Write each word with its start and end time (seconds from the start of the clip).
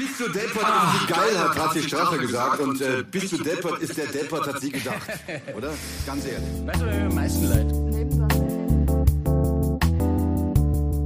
Bist 0.00 0.18
du 0.18 0.28
deppert 0.28 0.62
ist 0.62 1.02
die 1.02 1.12
Geilheit, 1.12 1.58
hat 1.58 1.74
die 1.74 1.82
Strache 1.82 2.16
gesagt. 2.16 2.60
Und 2.60 2.80
äh, 2.80 3.04
bist 3.10 3.32
du 3.32 3.36
deppert 3.36 3.82
ist 3.82 3.98
der 3.98 4.06
Deppert, 4.06 4.46
hat 4.46 4.58
sie 4.58 4.70
gedacht. 4.70 5.10
Oder? 5.54 5.72
Ganz 6.06 6.24
ehrlich. 6.24 6.48
Weißt 6.64 6.80
du, 6.80 6.86
wer 6.86 6.94
mir 6.94 7.06
am 7.06 7.14
meisten 7.14 7.44
leid? 7.50 7.66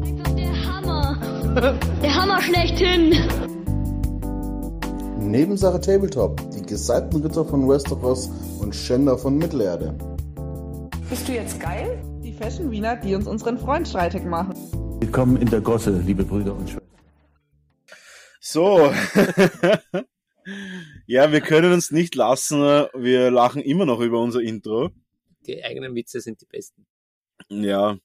Einfach 0.07 0.31
der 0.37 0.65
Hammer. 0.65 1.77
Der 2.05 2.15
Hammer 2.15 2.41
schlechthin. 2.41 3.17
Nebensache 5.19 5.81
Tabletop, 5.81 6.41
die 6.53 6.63
gesalbten 6.63 7.21
Ritter 7.23 7.45
von 7.45 7.69
Westeros 7.69 8.31
und 8.61 8.77
Schänder 8.77 9.19
von 9.19 9.37
Mittelerde. 9.37 9.99
Bist 11.11 11.27
du 11.27 11.33
jetzt 11.33 11.59
geil? 11.59 12.01
Die 12.23 12.33
Fashion 12.33 12.71
Wiener, 12.71 12.95
die 12.95 13.17
uns 13.17 13.27
unseren 13.27 13.59
Freund 13.59 13.89
streitig 13.89 14.25
machen. 14.25 14.55
Willkommen 15.01 15.37
in 15.39 15.51
der 15.51 15.63
Gosse, 15.63 15.91
liebe 16.07 16.23
Brüder 16.23 16.53
und 16.53 16.71
Schwestern. 16.71 16.84
So. 18.55 18.79
ja, 21.07 21.33
wir 21.33 21.41
können 21.41 21.73
uns 21.73 21.91
nicht 21.91 22.15
lassen. 22.15 22.61
Wir 22.95 23.33
lachen 23.33 23.61
immer 23.61 23.85
noch 23.85 23.99
über 23.99 24.21
unser 24.21 24.41
Intro. 24.41 24.93
Die 25.41 25.65
eigenen 25.65 25.97
Witze 25.97 26.21
sind 26.21 26.41
die 26.41 26.47
besten. 26.47 26.87
Ja. 27.49 27.99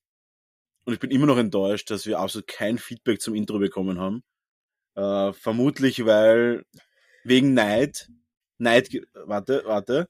Und 0.86 0.94
ich 0.94 1.00
bin 1.00 1.12
immer 1.12 1.28
noch 1.28 1.38
enttäuscht, 1.38 1.92
dass 1.92 2.08
wir 2.08 2.18
absolut 2.18 2.48
kein 2.48 2.80
Feedback 2.80 3.22
zum 3.22 3.36
Intro 3.36 3.59
bekommen 3.59 4.00
haben. 4.00 4.23
Äh, 4.96 5.34
vermutlich, 5.34 6.04
weil 6.08 6.66
wegen 7.23 7.54
Neid. 7.54 8.09
Neid. 8.58 8.90
Warte, 9.14 9.62
warte. 9.68 10.09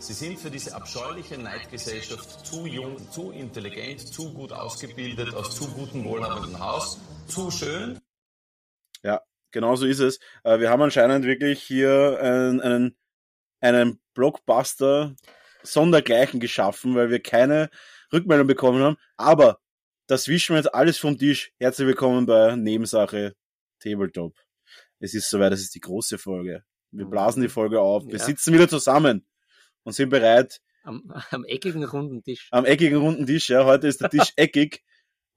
Sie 0.00 0.12
sind 0.12 0.40
für 0.40 0.50
diese 0.50 0.74
abscheuliche 0.74 1.38
Neidgesellschaft 1.38 2.44
zu 2.44 2.66
jung, 2.66 2.96
zu 3.12 3.30
intelligent, 3.30 4.00
zu 4.00 4.32
gut 4.32 4.50
ausgebildet, 4.50 5.32
aus 5.34 5.54
zu 5.54 5.68
gutem, 5.68 6.04
wohlhabenden 6.04 6.58
Haus, 6.58 6.98
zu 7.28 7.52
schön. 7.52 8.00
Ja, 9.02 9.20
genau 9.50 9.76
so 9.76 9.86
ist 9.86 10.00
es. 10.00 10.18
Äh, 10.44 10.58
wir 10.60 10.70
haben 10.70 10.82
anscheinend 10.82 11.24
wirklich 11.24 11.62
hier 11.62 12.18
einen, 12.20 12.60
einen, 12.60 12.96
einen 13.60 14.00
Blockbuster 14.14 15.14
sondergleichen 15.62 16.40
geschaffen, 16.40 16.94
weil 16.94 17.10
wir 17.10 17.20
keine 17.20 17.70
Rückmeldung 18.12 18.46
bekommen 18.46 18.82
haben. 18.82 18.96
Aber 19.16 19.60
das 20.06 20.28
wischen 20.28 20.54
wir 20.54 20.58
jetzt 20.60 20.74
alles 20.74 20.98
vom 20.98 21.18
Tisch. 21.18 21.52
Herzlich 21.58 21.86
willkommen 21.86 22.26
bei 22.26 22.56
Nebensache 22.56 23.34
Tabletop. 23.80 24.34
Es 25.00 25.14
ist 25.14 25.30
soweit, 25.30 25.52
das 25.52 25.60
ist 25.60 25.74
die 25.74 25.80
große 25.80 26.18
Folge. 26.18 26.64
Wir 26.90 27.04
blasen 27.06 27.42
die 27.42 27.48
Folge 27.48 27.80
auf. 27.80 28.06
Wir 28.06 28.14
Ja. 28.18 28.24
sitzen 28.24 28.54
wieder 28.54 28.68
zusammen 28.68 29.26
und 29.84 29.92
sind 29.92 30.08
bereit 30.08 30.60
Am, 30.82 31.02
am 31.30 31.44
eckigen 31.44 31.84
runden 31.84 32.22
Tisch. 32.24 32.48
am 32.50 32.64
eckigen 32.64 32.98
runden 32.98 33.26
Tisch. 33.26 33.48
Ja, 33.50 33.64
heute 33.66 33.86
ist 33.86 34.00
der 34.00 34.10
Tisch 34.10 34.32
eckig. 34.36 34.82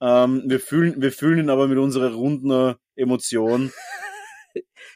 Ähm, 0.00 0.44
wir 0.46 0.58
fühlen, 0.60 1.00
wir 1.02 1.12
fühlen 1.12 1.38
ihn 1.40 1.50
aber 1.50 1.68
mit 1.68 1.78
unserer 1.78 2.12
runden 2.12 2.74
Emotion. 2.96 3.72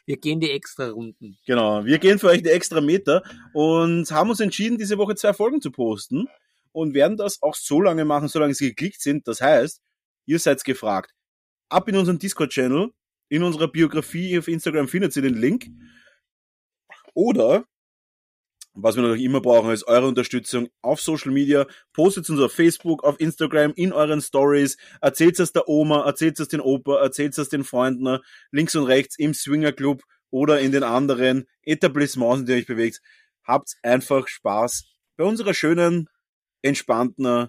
Wir 0.05 0.17
gehen 0.17 0.39
die 0.39 0.51
extra 0.51 0.89
Runden. 0.89 1.37
Genau. 1.45 1.83
Wir 1.83 1.97
gehen 1.97 2.19
für 2.19 2.27
euch 2.27 2.43
die 2.43 2.49
extra 2.49 2.79
Meter 2.79 3.23
und 3.53 4.09
haben 4.11 4.29
uns 4.29 4.39
entschieden, 4.39 4.77
diese 4.77 4.97
Woche 4.97 5.15
zwei 5.15 5.33
Folgen 5.33 5.61
zu 5.61 5.71
posten 5.71 6.27
und 6.71 6.93
werden 6.93 7.17
das 7.17 7.41
auch 7.41 7.55
so 7.55 7.81
lange 7.81 8.05
machen, 8.05 8.27
solange 8.27 8.53
sie 8.53 8.69
geklickt 8.69 9.01
sind. 9.01 9.27
Das 9.27 9.41
heißt, 9.41 9.81
ihr 10.25 10.39
seid 10.39 10.63
gefragt. 10.63 11.11
Ab 11.69 11.89
in 11.89 11.97
unseren 11.97 12.19
Discord-Channel, 12.19 12.91
in 13.29 13.43
unserer 13.43 13.67
Biografie 13.67 14.37
auf 14.37 14.47
Instagram 14.47 14.87
findet 14.87 15.15
ihr 15.15 15.23
den 15.23 15.35
Link. 15.35 15.67
Oder, 17.13 17.65
was 18.79 18.95
wir 18.95 19.01
natürlich 19.01 19.23
immer 19.23 19.41
brauchen, 19.41 19.71
ist 19.71 19.87
eure 19.87 20.07
Unterstützung 20.07 20.69
auf 20.81 21.01
Social 21.01 21.31
Media. 21.31 21.65
Postet 21.93 22.29
uns 22.29 22.39
auf 22.39 22.53
Facebook, 22.53 23.03
auf 23.03 23.19
Instagram, 23.19 23.73
in 23.75 23.91
euren 23.91 24.21
Stories. 24.21 24.77
Erzählt 25.01 25.39
es 25.39 25.51
der 25.51 25.67
Oma, 25.67 26.05
erzählt 26.05 26.39
es 26.39 26.47
den 26.47 26.61
Opa, 26.61 27.01
erzählt 27.01 27.37
es 27.37 27.49
den 27.49 27.63
Freunden, 27.63 28.19
links 28.51 28.75
und 28.75 28.83
rechts 28.83 29.17
im 29.17 29.33
Swingerclub 29.33 30.03
oder 30.29 30.59
in 30.59 30.71
den 30.71 30.83
anderen 30.83 31.47
Etablissements, 31.63 32.41
in 32.41 32.45
denen 32.45 32.57
ihr 32.57 32.61
euch 32.61 32.67
bewegt. 32.67 33.01
Habt 33.43 33.75
einfach 33.81 34.27
Spaß 34.27 34.85
bei 35.15 35.23
unserer 35.23 35.55
schönen, 35.55 36.07
entspannten 36.61 37.47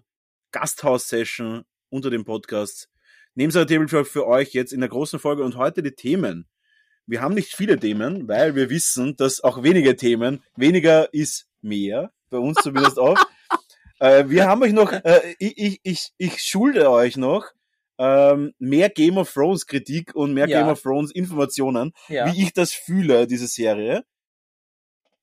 Gasthaus-Session 0.53 1.65
unter 1.91 2.09
dem 2.09 2.25
Podcast. 2.25 2.89
Euer 3.39 3.51
Tabletop 3.51 4.07
für 4.07 4.27
euch 4.27 4.53
jetzt 4.53 4.73
in 4.73 4.81
der 4.81 4.89
großen 4.89 5.19
Folge 5.19 5.45
und 5.45 5.57
heute 5.57 5.83
die 5.83 5.93
Themen. 5.93 6.49
Wir 7.09 7.23
haben 7.23 7.35
nicht 7.35 7.57
viele 7.57 7.79
Themen, 7.79 8.29
weil 8.29 8.55
wir 8.55 8.69
wissen, 8.69 9.17
dass 9.17 9.43
auch 9.43 9.63
wenige 9.63 9.97
Themen, 9.97 10.45
weniger 10.57 11.13
ist 11.15 11.49
mehr, 11.63 12.13
bei 12.31 12.37
uns 12.39 12.59
zumindest 12.63 12.99
auch. 12.99 13.19
Äh, 14.01 14.29
wir 14.29 14.47
haben 14.47 14.63
euch 14.63 14.73
noch, 14.73 14.93
äh, 14.93 15.35
ich, 15.41 15.81
ich, 15.83 16.13
ich, 16.17 16.41
schulde 16.41 16.89
euch 16.89 17.17
noch 17.17 17.47
ähm, 17.99 18.55
mehr 18.61 18.91
Game 18.91 19.19
of 19.19 19.33
Thrones 19.33 19.67
Kritik 19.67 20.15
und 20.15 20.35
mehr 20.35 20.49
Ja. 20.49 20.61
Game 20.61 20.71
of 20.71 20.81
Thrones 20.81 21.11
Informationen, 21.11 21.93
Ja. 22.07 22.33
wie 22.33 22.45
ich 22.45 22.53
das 22.53 22.73
fühle, 22.73 23.27
diese 23.27 23.49
Serie. 23.49 24.05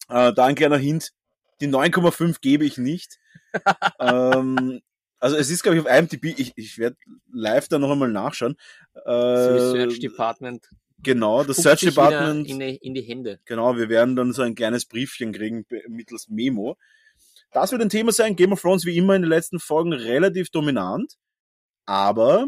Äh, 0.10 0.34
da 0.34 0.44
ein 0.44 0.56
kleiner 0.56 0.76
Hint, 0.76 1.14
die 1.62 1.70
9,5 1.70 2.42
gebe 2.42 2.66
ich 2.66 2.78
nicht. 2.78 3.18
ähm, 4.02 4.82
also 5.20 5.38
es 5.38 5.50
ist, 5.50 5.64
glaube 5.64 5.78
ich, 5.78 5.86
auf 5.86 5.90
IMDb, 5.90 6.38
ich, 6.38 6.52
ich 6.58 6.78
werde 6.78 6.98
live 7.32 7.70
da 7.70 7.80
noch 7.80 7.92
einmal 7.92 8.12
nachschauen. 8.12 8.58
Äh, 9.06 9.10
Research 9.10 10.02
Department. 10.02 10.68
Genau, 11.06 11.44
das 11.44 11.58
Search 11.58 11.80
Department. 11.82 12.48
In 12.50 12.60
die, 12.60 12.76
in 12.76 12.94
die 12.94 13.02
Hände. 13.02 13.40
Genau, 13.46 13.78
wir 13.78 13.88
werden 13.90 14.16
dann 14.16 14.34
so 14.34 14.42
ein 14.42 14.56
kleines 14.56 14.86
Briefchen 14.86 15.32
kriegen 15.32 15.66
mittels 15.88 16.28
Memo. 16.28 16.78
Das 17.52 17.72
wird 17.72 17.82
ein 17.82 17.90
Thema 17.90 18.12
sein. 18.12 18.36
Game 18.36 18.52
of 18.52 18.62
Thrones 18.62 18.86
wie 18.86 18.98
immer 18.98 19.16
in 19.16 19.22
den 19.22 19.30
letzten 19.30 19.60
Folgen 19.60 19.94
relativ 19.94 20.50
dominant. 20.50 21.14
Aber 21.86 22.48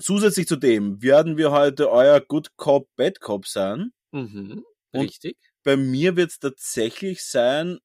zusätzlich 0.00 0.46
zu 0.48 0.56
dem 0.56 1.02
werden 1.02 1.36
wir 1.36 1.50
heute 1.52 1.90
euer 1.90 2.20
Good 2.20 2.56
Cop, 2.56 2.88
Bad 2.96 3.20
Cop 3.20 3.46
sein. 3.46 3.92
Mhm. 4.10 4.64
Und- 4.92 5.02
Richtig. 5.04 5.36
Bei 5.62 5.76
mir 5.76 6.16
wird 6.16 6.30
es 6.30 6.38
tatsächlich 6.38 7.24
sein, 7.24 7.78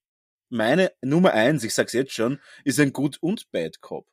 meine 0.49 0.91
Nummer 1.01 1.31
eins, 1.33 1.63
ich 1.63 1.73
sag's 1.73 1.93
jetzt 1.93 2.11
schon, 2.13 2.39
ist 2.65 2.79
ein 2.79 2.91
Good 2.91 3.17
und 3.21 3.49
Bad 3.51 3.79
Cop. 3.81 4.05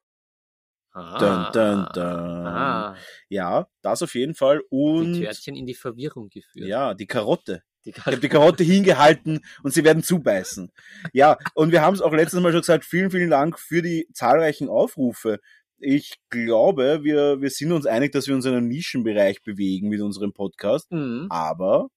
Ah. 0.96 1.18
Dun, 1.18 1.52
dun, 1.52 1.86
dun. 1.92 2.46
Ah. 2.46 2.96
Ja, 3.28 3.66
das 3.82 4.02
auf 4.02 4.14
jeden 4.14 4.34
Fall. 4.34 4.60
Die 4.60 4.64
Und 4.74 5.20
Törtchen 5.20 5.54
in 5.54 5.66
die 5.66 5.74
Verwirrung 5.74 6.30
geführt. 6.30 6.66
ja, 6.66 6.94
die 6.94 7.06
Karotte. 7.06 7.62
Die 7.84 7.90
Ich 7.90 8.06
habe 8.06 8.18
die 8.18 8.30
Karotte 8.30 8.64
hingehalten 8.64 9.44
und 9.62 9.74
sie 9.74 9.84
werden 9.84 10.02
zubeißen. 10.02 10.72
Ja, 11.12 11.36
und 11.54 11.70
wir 11.70 11.82
haben 11.82 11.94
es 11.94 12.00
auch 12.00 12.12
letztes 12.12 12.40
Mal 12.40 12.50
schon 12.50 12.62
gesagt, 12.62 12.86
vielen, 12.86 13.10
vielen 13.10 13.28
Dank 13.28 13.58
für 13.58 13.82
die 13.82 14.08
zahlreichen 14.14 14.70
Aufrufe. 14.70 15.40
Ich 15.78 16.14
glaube, 16.30 17.04
wir, 17.04 17.42
wir 17.42 17.50
sind 17.50 17.72
uns 17.72 17.84
einig, 17.84 18.12
dass 18.12 18.26
wir 18.26 18.34
uns 18.34 18.46
in 18.46 18.54
einem 18.54 18.66
Nischenbereich 18.68 19.42
bewegen 19.42 19.90
mit 19.90 20.00
unserem 20.00 20.32
Podcast. 20.32 20.90
Mhm. 20.90 21.26
Aber 21.28 21.88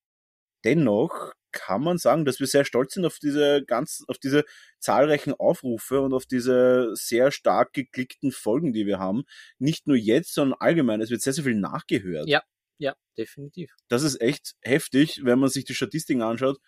dennoch 0.65 1.31
kann 1.51 1.81
man 1.81 1.97
sagen, 1.97 2.25
dass 2.25 2.39
wir 2.39 2.47
sehr 2.47 2.65
stolz 2.65 2.93
sind 2.93 3.05
auf 3.05 3.19
diese 3.19 3.63
ganzen, 3.65 4.05
auf 4.07 4.17
diese 4.17 4.45
zahlreichen 4.79 5.33
Aufrufe 5.33 6.01
und 6.01 6.13
auf 6.13 6.25
diese 6.25 6.91
sehr 6.93 7.31
stark 7.31 7.73
geklickten 7.73 8.31
Folgen, 8.31 8.73
die 8.73 8.85
wir 8.85 8.99
haben. 8.99 9.23
Nicht 9.57 9.87
nur 9.87 9.97
jetzt, 9.97 10.33
sondern 10.33 10.59
allgemein. 10.59 11.01
Es 11.01 11.09
wird 11.09 11.21
sehr, 11.21 11.33
sehr 11.33 11.43
viel 11.43 11.55
nachgehört 11.55 12.27
Ja. 12.27 12.43
Ja, 12.81 12.95
definitiv. 13.17 13.75
das 13.89 14.03
ist 14.03 14.21
echt 14.21 14.55
heftig, 14.61 15.19
wenn 15.25 15.37
man 15.37 15.49
sich 15.49 15.65
die 15.65 15.75
Statistiken 15.75 16.21
anschaut, 16.21 16.59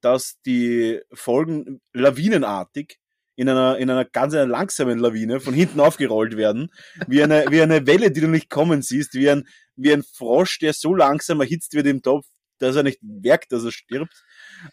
dass 0.00 0.40
die 0.46 1.02
Folgen 1.12 1.82
lawinenartig 1.92 2.98
in 3.36 3.48
einer, 3.48 3.78
in 3.78 3.88
einer 3.88 4.04
ganz 4.04 4.34
einer 4.34 4.46
langsamen 4.46 4.98
Lawine 4.98 5.40
von 5.40 5.54
hinten 5.54 5.80
aufgerollt 5.80 6.36
werden, 6.36 6.70
wie 7.06 7.22
eine, 7.22 7.46
wie 7.50 7.62
eine 7.62 7.86
Welle, 7.86 8.10
die 8.10 8.20
du 8.20 8.28
nicht 8.28 8.50
kommen 8.50 8.82
siehst, 8.82 9.14
wie 9.14 9.30
ein, 9.30 9.46
wie 9.76 9.92
ein 9.92 10.02
Frosch, 10.02 10.58
der 10.58 10.72
so 10.72 10.94
langsam 10.94 11.40
erhitzt 11.40 11.74
wird 11.74 11.86
im 11.86 12.02
Topf, 12.02 12.26
dass 12.60 12.76
er 12.76 12.82
nicht 12.82 13.02
merkt, 13.02 13.52
dass 13.52 13.64
er 13.64 13.72
stirbt. 13.72 14.14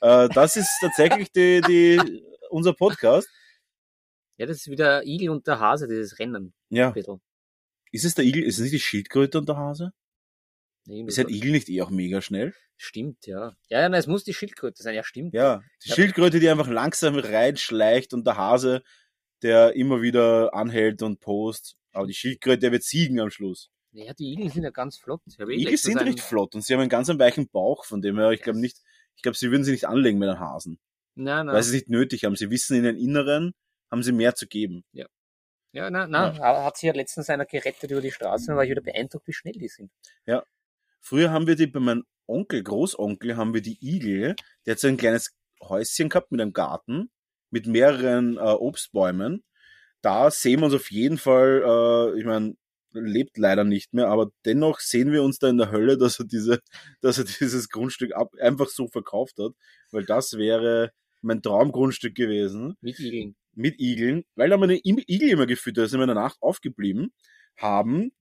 Äh, 0.02 0.30
das 0.30 0.56
ist 0.56 0.70
tatsächlich 0.82 1.32
die, 1.32 1.62
die, 1.62 2.24
unser 2.50 2.74
Podcast. 2.74 3.28
Ja, 4.38 4.46
das 4.46 4.58
ist 4.58 4.70
wieder 4.70 5.06
Igel 5.06 5.30
und 5.30 5.48
der 5.48 5.60
Hase, 5.60 5.88
dieses 5.88 6.20
Rennen. 6.20 6.54
Ja. 6.70 6.94
Ist 7.92 8.06
es 8.06 8.16
der 8.16 8.26
Igel, 8.26 8.44
ist 8.44 8.58
es 8.58 8.64
nicht 8.64 8.74
die 8.74 8.80
Schildkröte 8.80 9.40
und 9.40 9.50
der 9.50 9.58
Hase? 9.58 9.92
Irgendwie 10.86 11.10
Ist 11.12 11.20
ein. 11.20 11.30
Igel 11.30 11.52
nicht 11.52 11.70
eh 11.70 11.82
auch 11.82 11.90
mega 11.90 12.22
schnell? 12.22 12.54
Stimmt, 12.78 13.26
ja. 13.26 13.56
Ja, 13.70 13.82
ja, 13.82 13.90
nein, 13.90 14.00
es 14.00 14.08
muss 14.08 14.24
die 14.24 14.34
Schildkröte 14.34 14.84
sein. 14.84 14.94
Ja, 14.96 15.04
stimmt. 15.04 15.34
Ja, 15.34 15.62
die 15.84 15.90
Ja. 15.90 15.96
Schildkröte, 15.96 16.40
die 16.40 16.50
einfach 16.50 16.68
langsam 16.68 17.16
reinschleicht 17.18 18.14
und 18.14 18.26
der 18.28 18.38
Hase, 18.38 18.84
der 19.42 19.76
immer 19.76 20.02
wieder 20.02 20.54
anhält 20.54 21.02
und 21.02 21.20
post. 21.20 21.76
Aber 21.92 22.06
die 22.06 22.14
Schildkröte, 22.14 22.60
der 22.60 22.72
wird 22.72 22.84
siegen 22.84 23.20
am 23.20 23.32
Schluss. 23.32 23.72
Ja, 24.06 24.14
die 24.14 24.32
Igel 24.34 24.52
sind 24.52 24.64
ja 24.64 24.70
ganz 24.70 24.98
flott. 24.98 25.22
Eh 25.40 25.54
Igel 25.54 25.78
sind 25.78 26.00
recht 26.00 26.20
flott 26.20 26.54
und 26.54 26.64
sie 26.64 26.74
haben 26.74 26.82
einen 26.82 26.90
ganz 26.90 27.10
weichen 27.10 27.50
Bauch, 27.50 27.84
von 27.84 28.02
dem 28.02 28.18
her, 28.20 28.32
ich 28.32 28.42
glaube 28.42 28.60
nicht, 28.60 28.78
ich 29.16 29.24
glaube, 29.24 29.36
sie 29.36 29.50
würden 29.50 29.64
sie 29.64 29.72
nicht 29.72 29.88
anlegen 29.88 30.20
mit 30.20 30.30
einem 30.30 30.40
Hasen. 30.40 30.80
Nein, 31.16 31.48
nein. 31.48 31.56
Weil 31.56 31.64
sie 31.64 31.70
es 31.70 31.82
nicht 31.82 31.90
nötig 31.90 32.24
haben. 32.24 32.36
Sie 32.36 32.52
wissen, 32.52 32.78
in 32.78 32.84
den 32.84 32.96
Inneren 32.96 33.56
haben 33.90 34.04
sie 34.04 34.12
mehr 34.12 34.36
zu 34.36 34.46
geben. 34.46 34.86
Ja, 35.72 35.90
nein, 35.90 36.12
nein. 36.12 36.38
Er 36.38 36.64
hat 36.64 36.78
sich 36.78 36.88
ja 36.88 36.94
letztens 36.94 37.30
einer 37.30 37.46
gerettet 37.46 37.90
über 37.90 38.02
die 38.02 38.12
Straße 38.12 38.52
und 38.52 38.58
war 38.58 38.64
ich 38.64 38.70
wieder 38.70 38.82
beeindruckt, 38.82 39.28
wie 39.28 39.34
schnell 39.34 39.54
die 39.54 39.68
sind. 39.68 39.92
Früher 41.02 41.32
haben 41.32 41.48
wir 41.48 41.56
die, 41.56 41.68
bei 41.68 41.80
meinem 41.80 42.06
Onkel, 42.28 42.62
Großonkel, 42.64 43.36
haben 43.36 43.54
wir 43.54 43.62
die 43.62 43.78
Igel, 43.82 44.36
der 44.66 44.74
hat 44.74 44.80
so 44.80 44.88
ein 44.88 44.98
kleines 44.98 45.36
Häuschen 45.62 46.10
gehabt 46.10 46.32
mit 46.32 46.42
einem 46.42 46.54
Garten, 46.54 47.10
mit 47.50 47.66
mehreren 47.66 48.38
äh, 48.38 48.42
Obstbäumen. 48.42 49.44
Da 50.02 50.30
sehen 50.30 50.60
wir 50.60 50.66
uns 50.66 50.76
auf 50.76 50.92
jeden 50.92 51.18
Fall, 51.18 51.64
äh, 51.66 52.20
ich 52.20 52.26
meine, 52.26 52.56
lebt 52.92 53.38
leider 53.38 53.64
nicht 53.64 53.94
mehr, 53.94 54.08
aber 54.08 54.32
dennoch 54.46 54.80
sehen 54.80 55.12
wir 55.12 55.24
uns 55.24 55.40
da 55.40 55.50
in 55.50 55.58
der 55.58 55.72
Hölle, 55.72 55.98
dass 55.98 56.20
er 56.20 56.26
diese, 56.26 56.60
dass 57.02 57.18
er 57.18 57.26
dieses 57.26 57.70
Grundstück 57.70 58.14
ab, 58.16 58.34
einfach 58.40 58.68
so 58.70 58.88
verkauft 58.88 59.38
hat, 59.40 59.54
weil 59.92 60.06
das 60.06 60.34
wäre 60.38 60.92
mein 61.22 61.42
Traumgrundstück 61.42 62.16
gewesen 62.16 62.76
Mit 62.82 63.00
Igeln. 63.00 63.36
mit 63.54 63.80
Igeln, 63.80 64.24
weil 64.36 64.50
da 64.50 64.58
meine 64.58 64.80
Igel 64.84 65.30
immer 65.30 65.48
gefüttert 65.48 65.90
sind 65.90 66.00
wir 66.00 66.04
in 66.04 66.10
der 66.10 66.16
Nacht 66.16 66.38
aufgeblieben, 66.42 67.12
haben 67.58 68.12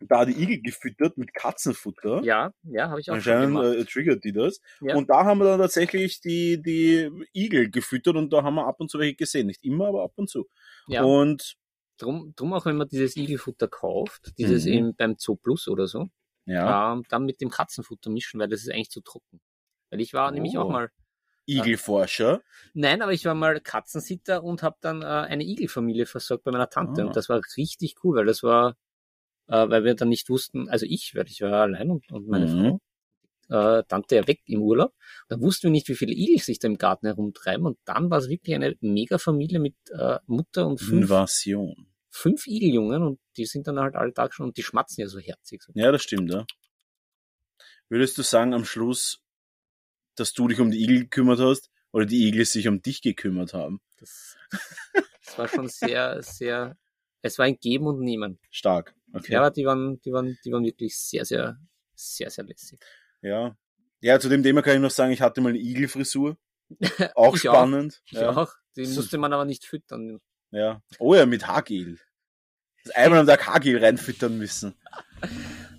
da 0.00 0.24
die 0.24 0.32
Igel 0.32 0.60
gefüttert 0.60 1.16
mit 1.16 1.32
Katzenfutter. 1.32 2.22
Ja, 2.24 2.52
ja, 2.64 2.90
habe 2.90 3.00
ich 3.00 3.08
auch 3.10 3.14
schon 3.20 3.32
Anscheinend 3.32 3.56
gemacht. 3.56 3.76
äh, 3.76 3.84
triggert 3.84 4.24
die 4.24 4.32
das. 4.32 4.60
Ja. 4.80 4.96
Und 4.96 5.08
da 5.08 5.24
haben 5.24 5.38
wir 5.38 5.44
dann 5.44 5.60
tatsächlich 5.60 6.20
die, 6.20 6.60
die 6.60 7.10
Igel 7.32 7.70
gefüttert 7.70 8.16
und 8.16 8.32
da 8.32 8.42
haben 8.42 8.56
wir 8.56 8.66
ab 8.66 8.80
und 8.80 8.90
zu 8.90 8.98
welche 8.98 9.14
gesehen. 9.14 9.46
Nicht 9.46 9.64
immer, 9.64 9.86
aber 9.88 10.02
ab 10.02 10.12
und 10.16 10.28
zu. 10.28 10.48
ja. 10.88 11.02
Und 11.04 11.54
Drum, 11.98 12.34
drum 12.36 12.52
auch, 12.54 12.66
wenn 12.66 12.76
man 12.76 12.88
dieses 12.88 13.16
Igelfutter 13.16 13.68
kauft, 13.68 14.36
dieses 14.38 14.66
Mhm. 14.66 14.66
eben 14.66 14.94
beim 14.96 15.16
Zoo 15.18 15.36
Plus 15.36 15.68
oder 15.68 15.86
so, 15.86 16.08
ja, 16.46 16.78
ähm, 16.92 17.04
dann 17.08 17.24
mit 17.26 17.40
dem 17.40 17.50
Katzenfutter 17.50 18.10
mischen, 18.10 18.40
weil 18.40 18.48
das 18.48 18.62
ist 18.62 18.70
eigentlich 18.70 18.90
zu 18.90 19.00
trocken. 19.02 19.40
Weil 19.90 20.00
ich 20.00 20.14
war 20.14 20.32
nämlich 20.32 20.58
auch 20.58 20.68
Oh. 20.68 20.70
mal, 20.70 20.90
Igelforscher. 21.46 22.42
nein, 22.72 23.02
aber 23.02 23.12
ich 23.12 23.24
war 23.24 23.34
mal 23.34 23.60
Katzensitter 23.60 24.42
und 24.44 24.62
habe 24.62 24.76
dann 24.80 25.02
äh, 25.02 25.06
eine 25.06 25.44
Igelfamilie 25.44 26.06
versorgt 26.06 26.44
bei 26.44 26.50
meiner 26.52 26.70
Tante 26.70 27.04
Ah. 27.04 27.06
und 27.06 27.16
das 27.16 27.28
war 27.28 27.40
richtig 27.56 27.96
cool, 28.04 28.16
weil 28.16 28.26
das 28.26 28.42
war, 28.42 28.76
äh, 29.48 29.68
weil 29.70 29.84
wir 29.84 29.94
dann 29.96 30.10
nicht 30.10 30.30
wussten, 30.30 30.70
also 30.70 30.86
ich, 30.88 31.14
weil 31.16 31.26
ich 31.28 31.42
war 31.42 31.62
allein 31.64 31.90
und, 31.90 32.10
und 32.12 32.28
meine 32.28 32.48
Mhm. 32.48 32.48
Frau, 32.48 32.80
äh, 33.48 33.82
Tante 33.88 34.16
ja 34.16 34.26
weg 34.26 34.40
im 34.46 34.62
Urlaub, 34.62 34.94
da 35.28 35.40
wussten 35.40 35.64
wir 35.64 35.70
nicht, 35.70 35.88
wie 35.88 35.94
viele 35.94 36.12
Igel 36.12 36.38
sich 36.38 36.58
da 36.58 36.68
im 36.68 36.78
Garten 36.78 37.06
herumtreiben 37.06 37.66
und 37.66 37.78
dann 37.84 38.10
war 38.10 38.18
es 38.18 38.28
wirklich 38.28 38.54
eine 38.54 38.76
Mega-Familie 38.80 39.58
mit 39.58 39.74
äh, 39.90 40.18
Mutter 40.26 40.66
und 40.66 40.80
fünf, 40.80 41.04
Invasion. 41.04 41.86
fünf 42.10 42.46
Igeljungen 42.46 43.02
und 43.02 43.20
die 43.36 43.46
sind 43.46 43.66
dann 43.66 43.78
halt 43.78 43.96
alle 43.96 44.12
Tag 44.14 44.34
schon 44.34 44.46
und 44.46 44.56
die 44.56 44.62
schmatzen 44.62 45.02
ja 45.02 45.08
so 45.08 45.18
herzig. 45.18 45.62
So. 45.62 45.72
Ja, 45.74 45.92
das 45.92 46.02
stimmt, 46.02 46.32
ja. 46.32 46.46
Würdest 47.88 48.16
du 48.18 48.22
sagen 48.22 48.54
am 48.54 48.64
Schluss, 48.64 49.20
dass 50.16 50.32
du 50.32 50.48
dich 50.48 50.60
um 50.60 50.70
die 50.70 50.82
Igel 50.82 51.00
gekümmert 51.00 51.40
hast 51.40 51.70
oder 51.92 52.06
die 52.06 52.26
Igel 52.26 52.44
sich 52.44 52.66
um 52.68 52.80
dich 52.82 53.02
gekümmert 53.02 53.54
haben? 53.54 53.80
Das, 53.98 54.36
das 55.24 55.38
war 55.38 55.48
schon 55.48 55.68
sehr, 55.68 56.22
sehr, 56.22 56.76
es 57.22 57.38
war 57.38 57.46
ein 57.46 57.58
Geben 57.58 57.86
und 57.86 58.00
Nehmen. 58.00 58.38
Stark. 58.50 58.94
Okay. 59.12 59.32
Ja, 59.32 59.40
aber 59.40 59.50
die 59.50 59.64
waren, 59.64 60.00
die 60.00 60.12
waren, 60.12 60.38
die 60.44 60.52
waren 60.52 60.64
wirklich 60.64 60.96
sehr, 60.96 61.24
sehr, 61.24 61.60
sehr, 61.94 62.30
sehr 62.30 62.44
lässig. 62.44 62.80
Ja. 63.24 63.56
Ja, 64.00 64.20
zu 64.20 64.28
dem 64.28 64.42
Thema 64.42 64.60
kann 64.62 64.74
ich 64.74 64.80
noch 64.80 64.90
sagen, 64.90 65.12
ich 65.12 65.22
hatte 65.22 65.40
mal 65.40 65.48
eine 65.48 65.58
Igelfrisur. 65.58 66.36
Auch 67.14 67.34
Ich 67.34 67.40
spannend. 67.42 68.02
Ich 68.06 68.12
ja. 68.12 68.30
auch. 68.36 68.52
Die 68.76 68.86
musste 68.86 69.18
man 69.18 69.32
aber 69.32 69.44
nicht 69.44 69.64
füttern. 69.64 70.20
ja. 70.50 70.82
Oh 70.98 71.14
ja, 71.14 71.26
mit 71.26 71.46
Haargel. 71.46 71.98
Das 72.84 72.94
einmal 72.94 73.20
am 73.20 73.26
Tag 73.26 73.46
Haargel 73.46 73.82
reinfüttern 73.82 74.36
müssen. 74.36 74.74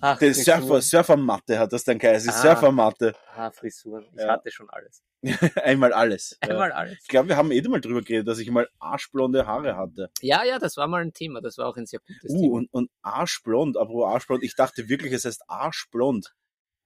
Ach, 0.00 0.18
Die 0.18 0.32
Surfer, 0.32 0.80
Surfermatte 0.82 1.58
hat 1.58 1.72
das 1.72 1.84
dann 1.84 1.98
geheißen. 1.98 2.30
Ah. 2.30 2.32
Surfermatte. 2.42 3.14
Ah, 3.34 3.50
Frisuren. 3.52 4.06
Ich 4.12 4.20
Ja. 4.20 4.32
hatte 4.32 4.50
schon 4.50 4.68
alles. 4.70 5.02
Einmal 5.62 5.92
alles. 5.92 6.36
Ja. 6.42 6.50
Einmal 6.50 6.72
alles. 6.72 6.98
Ich 7.02 7.08
glaube, 7.08 7.28
wir 7.28 7.36
haben 7.36 7.50
eh 7.52 7.62
mal 7.62 7.80
drüber 7.80 8.02
geredet, 8.02 8.26
dass 8.26 8.38
ich 8.38 8.50
mal 8.50 8.68
arschblonde 8.80 9.46
Haare 9.46 9.76
hatte. 9.76 10.10
Ja, 10.20 10.42
ja, 10.44 10.58
das 10.58 10.76
war 10.76 10.88
mal 10.88 11.02
ein 11.02 11.12
Thema. 11.12 11.40
Das 11.40 11.58
war 11.58 11.68
auch 11.68 11.76
ein 11.76 11.86
sehr 11.86 12.00
gutes 12.00 12.30
Uh, 12.30 12.40
Thema. 12.40 12.54
und, 12.54 12.72
und 12.72 12.90
arschblond, 13.02 13.76
apropos 13.76 14.12
arschblond, 14.12 14.42
ich 14.42 14.54
dachte 14.56 14.88
wirklich, 14.88 15.12
es 15.12 15.24
heißt 15.24 15.42
arschblond. 15.48 16.34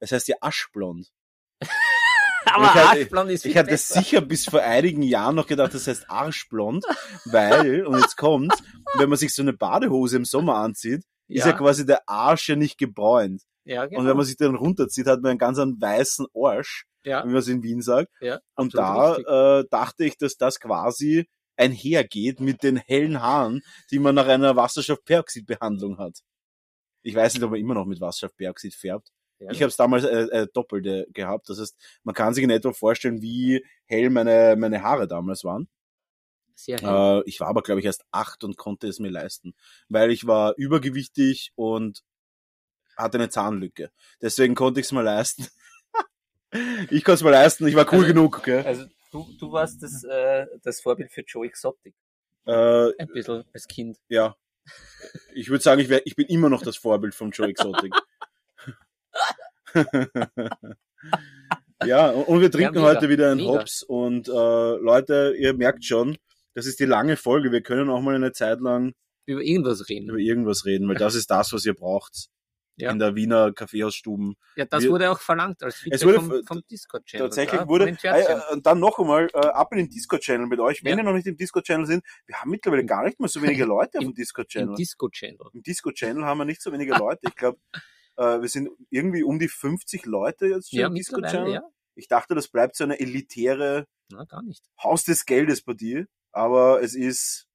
Es 0.01 0.13
heißt 0.13 0.29
ja 0.29 0.37
aschblond. 0.41 1.09
aber 2.47 2.65
ich 2.65 2.71
hatte- 2.71 2.89
Arschblond 3.01 3.31
ist 3.31 3.43
viel 3.43 3.51
Ich 3.53 3.57
hatte 3.57 3.71
besser. 3.71 4.01
sicher 4.01 4.21
bis 4.21 4.47
vor 4.47 4.61
einigen 4.63 5.03
Jahren 5.03 5.37
noch 5.37 5.47
gedacht, 5.47 5.75
das 5.75 5.87
heißt 5.87 6.11
arschblond, 6.11 6.85
weil, 7.27 7.87
und 7.87 7.99
jetzt 8.01 8.17
kommt, 8.17 8.53
wenn 8.97 9.09
man 9.09 9.19
sich 9.19 9.35
so 9.35 9.43
eine 9.43 9.53
Badehose 9.53 10.17
im 10.17 10.25
Sommer 10.25 10.57
anzieht, 10.57 11.05
ist 11.29 11.45
ja 11.45 11.51
Ja. 11.53 11.57
quasi 11.57 11.87
der 11.87 12.09
Arsch 12.09 12.49
ja 12.49 12.57
nicht 12.57 12.79
gebräunt. 12.79 13.43
Ja, 13.65 13.87
genau. 13.87 14.01
Und 14.01 14.07
wenn 14.09 14.17
man 14.17 14.27
sich 14.27 14.37
den 14.37 14.55
runterzieht, 14.57 15.07
hat 15.07 15.21
man 15.23 15.31
einen 15.31 15.39
ganz 15.39 15.59
einen 15.59 15.81
weißen 15.81 16.27
Arsch, 16.35 16.87
ja, 17.05 17.23
wie 17.25 17.29
man 17.29 17.37
es 17.37 17.49
in 17.49 17.63
Wien 17.63 17.83
sagt. 17.83 18.09
ja, 18.21 18.41
Und 18.57 18.75
da 18.75 19.13
richtig. 19.13 19.29
äh, 19.29 19.65
dachte 19.71 20.05
ich, 20.05 20.17
dass 20.19 20.37
das 20.37 20.59
quasi 20.61 21.27
einhergeht 21.57 22.41
mit 22.41 22.63
den 22.63 22.79
hellen 22.79 23.21
Haaren, 23.21 23.61
die 23.91 23.99
man 23.99 24.15
nach 24.15 24.27
einer 24.27 24.57
Wasserstoffperoxidbehandlung 24.57 25.99
hat. 25.99 26.19
Ich 27.03 27.15
weiß 27.15 27.35
nicht, 27.35 27.43
ob 27.43 27.51
man 27.51 27.61
immer 27.61 27.75
noch 27.75 27.85
mit 27.87 28.01
Wasserstoffperoxid 28.01 28.75
färbt. 28.75 29.09
Ich 29.51 29.63
habe 29.63 29.69
es 29.69 29.77
damals 29.77 30.05
äh, 30.05 30.25
äh, 30.25 30.47
doppelte 30.53 31.07
gehabt. 31.13 31.49
Das 31.49 31.59
heißt, 31.61 31.77
man 32.03 32.15
kann 32.15 32.35
sich 32.35 32.45
in 32.45 32.51
etwa 32.51 32.73
vorstellen, 32.73 33.23
wie 33.23 33.65
hell 33.87 34.11
meine, 34.11 34.55
meine 34.59 34.83
Haare 34.83 35.09
damals 35.09 35.45
waren. 35.45 35.69
sehr 36.55 36.79
hell. 36.79 37.21
Äh, 37.21 37.29
ich 37.29 37.41
war 37.41 37.49
aber, 37.49 37.63
glaube 37.63 37.81
ich, 37.81 37.87
erst 37.87 38.05
acht 38.11 38.45
und 38.45 38.57
konnte 38.59 38.87
es 38.89 38.99
mir 38.99 39.09
leisten, 39.11 39.55
weil 39.89 40.11
ich 40.11 40.27
war 40.27 40.55
übergewichtig 40.57 41.53
und 41.55 42.03
hatte 42.97 43.17
eine 43.19 43.31
Zahnlücke. 43.31 43.91
Deswegen 44.21 44.55
konnte 44.55 44.81
ich 44.81 44.87
es 44.87 44.93
mir 44.93 45.03
leisten. 45.03 45.47
ich 46.91 47.03
konnte 47.05 47.15
es 47.15 47.23
mir 47.23 47.31
leisten, 47.31 47.67
ich 47.67 47.75
war 47.77 47.87
cool 47.93 48.01
Also- 48.01 48.07
genug. 48.09 48.43
Gell? 48.43 48.63
Also 48.67 48.85
du, 49.11 49.27
du 49.39 49.53
warst 49.53 49.83
das, 49.83 50.05
äh, 50.05 50.47
das 50.63 50.81
Vorbild 50.81 51.11
für 51.13 51.23
Joe 51.23 51.47
Exotic. 51.47 51.95
Äh, 52.47 52.91
Ein 52.99 53.09
bisschen 53.09 53.45
als 53.55 53.67
Kind. 53.67 53.99
ja. 54.09 54.37
Ich 55.35 55.49
würde 55.49 55.63
sagen, 55.65 55.81
ich, 55.81 55.89
wär, 55.89 56.07
ich 56.07 56.15
bin 56.15 56.27
immer 56.27 56.49
noch 56.51 56.63
das 56.63 56.77
Vorbild 56.77 57.15
von 57.15 57.31
Joe 57.31 57.49
Exotic. 57.49 57.93
ja, 61.85 62.11
und, 62.11 62.41
wir 62.41 62.51
trinken 62.51 62.75
mega, 62.75 62.87
heute 62.87 63.09
wieder 63.09 63.31
einen 63.31 63.41
mega. 63.41 63.61
Hops. 63.61 63.83
Und 63.83 64.29
äh, 64.29 64.33
Leute, 64.33 65.35
ihr 65.39 65.55
merkt 65.55 65.85
schon, 65.85 66.17
das 66.55 66.67
ist 66.67 66.81
die 66.81 66.85
lange 66.85 67.17
Folge. 67.17 67.53
Wir 67.53 67.63
können 67.63 67.89
auch 67.91 68.01
mal 68.03 68.15
eine 68.15 68.33
Zeit 68.33 68.61
lang 68.61 68.93
Über 69.27 69.41
irgendwas 69.41 69.89
reden. 69.89 70.09
über 70.11 70.19
irgendwas 70.19 70.65
reden, 70.67 70.89
weil 70.89 70.97
das 70.97 71.15
ist 71.15 71.31
das, 71.31 71.53
was 71.53 71.65
ihr 71.65 71.75
braucht. 71.75 72.29
Ja. 72.77 72.91
In 72.93 72.99
der 72.99 73.15
Wiener 73.15 73.53
Kaffeehausstuben. 73.53 74.37
Ja, 74.57 74.65
das 74.65 74.85
Wir- 74.85 74.91
wurde 74.91 75.11
auch 75.11 75.21
verlangt 75.21 75.63
als 75.63 75.75
Feedback 75.77 76.01
Es 76.01 76.07
wurde 76.07 76.21
vom, 76.21 76.45
vom 76.47 76.63
Discord-Channel. 76.71 77.27
Tatsächlich 77.27 77.61
ja, 77.61 77.69
wurde, 77.69 77.91
äh, 77.91 78.53
und 78.53 78.65
dann 78.65 78.81
noch 78.81 78.99
einmal, 78.99 79.29
äh, 79.35 79.39
ab 79.39 79.69
in 79.73 79.79
den 79.79 79.91
Discord-Channel 79.91 80.47
mit 80.47 80.61
euch. 80.61 80.83
Wenn 80.83 80.93
Ja. 80.93 80.99
ihr 80.99 81.03
noch 81.05 81.13
nicht 81.13 81.27
im 81.27 81.37
Discord-Channel 81.37 81.85
sind, 81.87 82.03
wir 82.27 82.37
haben 82.41 82.51
mittlerweile 82.51 82.87
gar 82.87 83.05
nicht 83.05 83.21
mal 83.21 83.29
so 83.29 83.43
wenige 83.43 83.65
Leute 83.67 83.99
auf 83.99 84.05
Im- 84.05 84.13
dem 84.13 84.15
Discord-Channel. 84.15 84.71
Im 84.71 84.75
Disco-Channel. 84.77 85.39
Im 85.53 85.63
Disco-Channel 85.63 86.25
haben 86.25 86.39
wir 86.39 86.47
nicht 86.47 86.63
so 86.63 86.73
wenige 86.73 86.93
Leute. 87.05 87.21
Ich 87.29 87.37
glaube, 87.37 87.59
äh, 88.21 88.41
wir 88.41 88.49
sind 88.49 88.69
irgendwie 88.91 89.23
um 89.25 89.39
die 89.39 89.49
50 89.49 90.07
Leute 90.07 90.47
jetzt 90.47 90.71
schon 90.71 90.79
Ja, 90.81 90.87
im 90.89 90.93
mittlerweile, 90.93 91.23
Discord-Channel. 91.27 91.55
ja. 91.55 91.63
Ich 91.97 92.09
dachte, 92.09 92.35
das 92.35 92.49
bleibt 92.49 92.77
so 92.77 92.85
eine 92.85 93.01
elitäre 93.01 93.87
Na, 94.11 94.25
gar 94.25 94.43
nicht. 94.43 94.65
Haus 94.83 95.05
des 95.05 95.27
Geldes 95.27 95.63
bei 95.63 95.75
dir. 95.75 96.07
Aber 96.33 96.83
es 96.83 96.95
ist, 96.95 97.47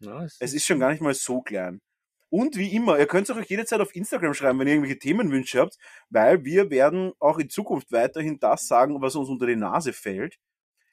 Ja, 0.00 0.24
es, 0.24 0.36
es 0.40 0.52
ist 0.54 0.66
schon 0.66 0.78
gar 0.80 0.90
nicht 0.90 1.00
mal 1.02 1.14
so 1.14 1.40
klein. 1.40 1.80
Und 2.28 2.56
wie 2.56 2.74
immer, 2.74 2.98
ihr 2.98 3.06
könnt 3.06 3.28
es 3.30 3.34
auch 3.36 3.40
jederzeit 3.42 3.80
auf 3.80 3.94
Instagram 3.94 4.34
schreiben, 4.34 4.58
wenn 4.58 4.66
ihr 4.66 4.74
irgendwelche 4.74 4.98
Themenwünsche 4.98 5.60
habt, 5.60 5.76
weil 6.10 6.44
wir 6.44 6.70
werden 6.70 7.12
auch 7.20 7.38
in 7.38 7.48
Zukunft 7.48 7.92
weiterhin 7.92 8.38
das 8.40 8.66
sagen, 8.66 9.00
was 9.00 9.14
uns 9.16 9.28
unter 9.28 9.46
die 9.46 9.56
Nase 9.56 9.92
fällt. 9.92 10.36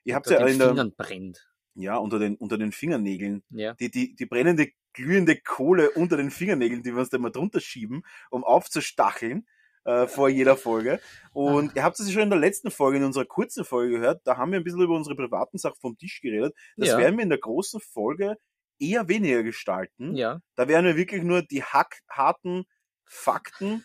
Ihr 0.05 0.15
habt 0.15 0.29
ja 0.29 0.37
den 0.39 0.47
in 0.47 0.59
der, 0.59 0.67
Fingern 0.69 0.93
brennt. 0.95 1.49
ja, 1.75 1.97
unter 1.97 2.19
den, 2.19 2.35
unter 2.37 2.57
den 2.57 2.71
Fingernägeln 2.71 3.43
Ja. 3.49 3.73
die, 3.73 3.89
die, 3.89 4.15
die 4.15 4.25
brennende, 4.27 4.69
glühende 4.93 5.35
Kohle 5.37 5.91
unter 5.91 6.17
den 6.17 6.31
Fingernägeln, 6.31 6.83
die 6.83 6.91
wir 6.93 6.99
uns 6.99 7.09
da 7.09 7.17
mal 7.17 7.29
drunter 7.31 7.59
schieben, 7.59 8.03
um 8.29 8.43
aufzustacheln 8.43 9.47
äh, 9.85 10.07
vor 10.07 10.29
jeder 10.29 10.55
Folge. 10.55 10.99
Und 11.33 11.75
ihr 11.75 11.83
habt 11.83 11.99
es 11.99 12.07
ja 12.07 12.13
schon 12.13 12.21
in 12.23 12.29
der 12.29 12.39
letzten 12.39 12.71
Folge, 12.71 12.97
in 12.97 13.03
unserer 13.03 13.25
kurzen 13.25 13.65
Folge 13.65 13.95
gehört, 13.99 14.21
da 14.25 14.37
haben 14.37 14.51
wir 14.51 14.59
ein 14.59 14.63
bisschen 14.63 14.81
über 14.81 14.95
unsere 14.95 15.15
privaten 15.15 15.57
Sachen 15.57 15.79
vom 15.81 15.97
Tisch 15.97 16.21
geredet. 16.21 16.55
Das 16.77 16.89
Ja. 16.89 16.97
werden 16.99 17.17
wir 17.17 17.23
in 17.23 17.29
der 17.29 17.39
großen 17.39 17.79
Folge 17.81 18.37
eher 18.79 19.07
weniger 19.09 19.43
gestalten. 19.43 20.15
Ja. 20.15 20.39
Da 20.55 20.67
werden 20.67 20.85
wir 20.85 20.95
wirklich 20.95 21.23
nur 21.23 21.41
die 21.41 21.63
hack 21.63 21.99
harten 22.09 22.65
Fakten, 23.05 23.83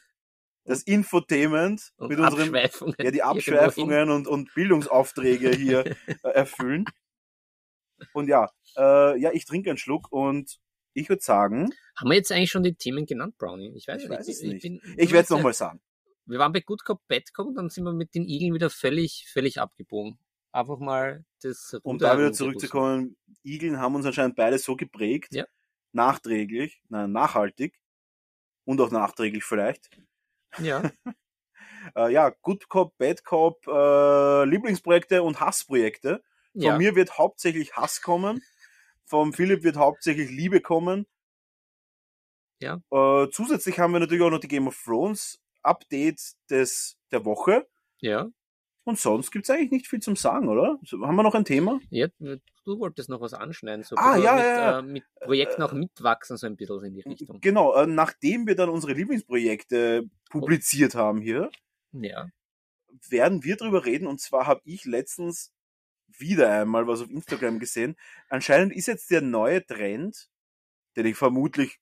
das 0.65 0.83
Infotainment 0.83 1.91
Und 1.97 2.09
mit 2.11 2.19
unseren 2.19 2.41
Abschweifungen. 2.43 2.95
ja, 3.01 3.11
die. 3.11 3.23
Abschweifungen 3.23 4.11
und, 4.11 4.27
und 4.29 4.53
Bildungsaufträge 4.55 5.51
hier 5.51 5.85
äh, 6.07 6.29
erfüllen. 6.29 6.85
Und 8.13 8.29
ja, 8.29 8.49
äh, 8.77 9.19
ja, 9.21 9.33
ich 9.33 9.45
trinke 9.45 9.71
einen 9.71 9.77
Schluck 9.79 10.13
und 10.13 10.59
ich 10.99 11.09
würde 11.09 11.23
sagen, 11.23 11.71
Haben 11.97 12.11
wir 12.11 12.17
jetzt 12.17 12.31
eigentlich 12.33 12.51
schon 12.51 12.63
die 12.63 12.75
Themen 12.75 13.07
genannt, 13.07 13.37
Brownie? 13.39 13.73
Ich 13.77 13.89
weiß, 13.89 14.03
Ich 14.05 14.09
weiß 14.11 14.29
es 14.29 14.43
nicht. 14.43 14.63
bin- 14.63 14.81
ich 14.97 15.11
werde 15.13 15.25
es 15.25 15.31
nochmal 15.31 15.53
sagen. 15.55 15.81
Wir 16.27 16.39
waren 16.39 16.53
bei 16.53 16.61
Good 16.61 16.85
Cop, 16.85 17.01
Bad 17.09 17.33
Cop 17.33 17.47
und 17.49 17.55
dann 17.55 17.71
sind 17.71 17.85
wir 17.85 17.93
mit 17.93 18.15
den 18.15 18.25
Igeln 18.29 18.53
wieder 18.55 18.69
völlig, 18.71 19.27
völlig 19.33 19.61
abgebogen. 19.61 20.19
Einfach 20.53 20.79
mal 20.79 21.25
das 21.43 21.75
Um 21.83 21.93
Ruder 21.93 22.09
da 22.09 22.19
wieder 22.19 22.33
zurückzukommen, 22.33 23.17
Igeln 23.45 23.79
haben 23.79 23.95
uns 23.95 24.05
anscheinend 24.07 24.37
beide 24.37 24.59
so 24.59 24.77
geprägt, 24.77 25.33
Ja. 25.35 25.47
nachträglich, 25.93 26.83
nein, 26.89 27.13
nachhaltig 27.13 27.79
und 28.65 28.81
auch 28.81 28.91
nachträglich 28.91 29.45
vielleicht. 29.45 29.89
Ja, 30.59 30.83
Äh, 31.95 32.13
ja, 32.13 32.31
Good 32.43 32.69
Cop, 32.69 32.99
Bad 32.99 33.25
Cop, 33.25 33.67
äh, 33.67 34.45
Lieblingsprojekte 34.45 35.23
und 35.23 35.41
Hassprojekte. 35.41 36.23
Von 36.53 36.61
ja. 36.63 36.77
mir 36.77 36.95
wird 36.97 37.17
hauptsächlich 37.17 37.77
Hass 37.77 38.03
kommen, 38.03 38.43
vom 39.09 39.33
Philipp 39.33 39.63
wird 39.65 39.77
hauptsächlich 39.77 40.31
Liebe 40.31 40.61
kommen. 40.61 41.07
Ja. 42.61 42.81
Äh, 42.91 43.29
zusätzlich 43.31 43.79
haben 43.79 43.93
wir 43.93 44.01
natürlich 44.01 44.23
auch 44.23 44.31
noch 44.31 44.41
die 44.41 44.49
Game 44.49 44.67
of 44.67 44.81
Thrones 44.85 45.41
Update 45.63 46.21
des, 46.51 46.97
der 47.11 47.25
Woche. 47.25 47.67
ja. 48.01 48.29
Und 48.85 48.99
sonst 48.99 49.31
gibt's 49.33 49.51
eigentlich 49.51 49.71
nicht 49.71 49.87
viel 49.87 50.01
zum 50.01 50.17
Sagen, 50.17 50.49
oder? 50.49 50.79
Haben 51.03 51.17
wir 51.17 51.23
noch 51.23 51.35
ein 51.35 51.45
Thema? 51.45 51.79
Ja, 51.91 52.07
du 52.19 52.79
wolltest 52.79 53.11
noch 53.11 53.21
was 53.21 53.35
anschneiden, 53.35 53.85
so 53.85 53.97
Ah, 53.97 54.17
ja, 54.17 54.35
mit, 54.35 54.45
ja. 54.45 54.79
Äh, 54.79 54.83
mit 54.83 55.05
Projekten 55.21 55.61
auch 55.63 55.73
mitwachsen, 55.75 56.39
so 56.39 56.47
ein 56.47 56.57
bisschen 56.57 56.83
in 56.85 56.95
die 56.95 57.03
Richtung. 57.03 57.39
Genau, 57.39 57.75
äh, 57.75 57.87
nachdem 57.87 58.47
wir 58.47 58.55
dann 58.57 58.71
unsere 58.71 58.95
Lieblingsprojekte 58.95 60.09
publiziert 60.31 60.95
haben 60.95 61.21
hier, 61.21 61.51
Ja. 61.93 62.31
werden 63.11 63.45
wir 63.45 63.57
drüber 63.57 63.85
reden. 63.85 64.07
Und 64.07 64.23
zwar 64.23 64.47
habe 64.47 64.63
ich 64.65 64.87
letztens 64.87 65.53
wieder 66.09 66.51
einmal 66.51 66.87
was 66.87 67.01
auf 67.03 67.11
Instagram 67.11 67.59
gesehen. 67.59 67.97
Anscheinend 68.29 68.73
ist 68.75 68.87
jetzt 68.87 69.11
der 69.11 69.21
neue 69.23 69.65
Trend, 69.65 70.29
den 70.97 71.07
ich 71.07 71.17
vermutlich 71.17 71.79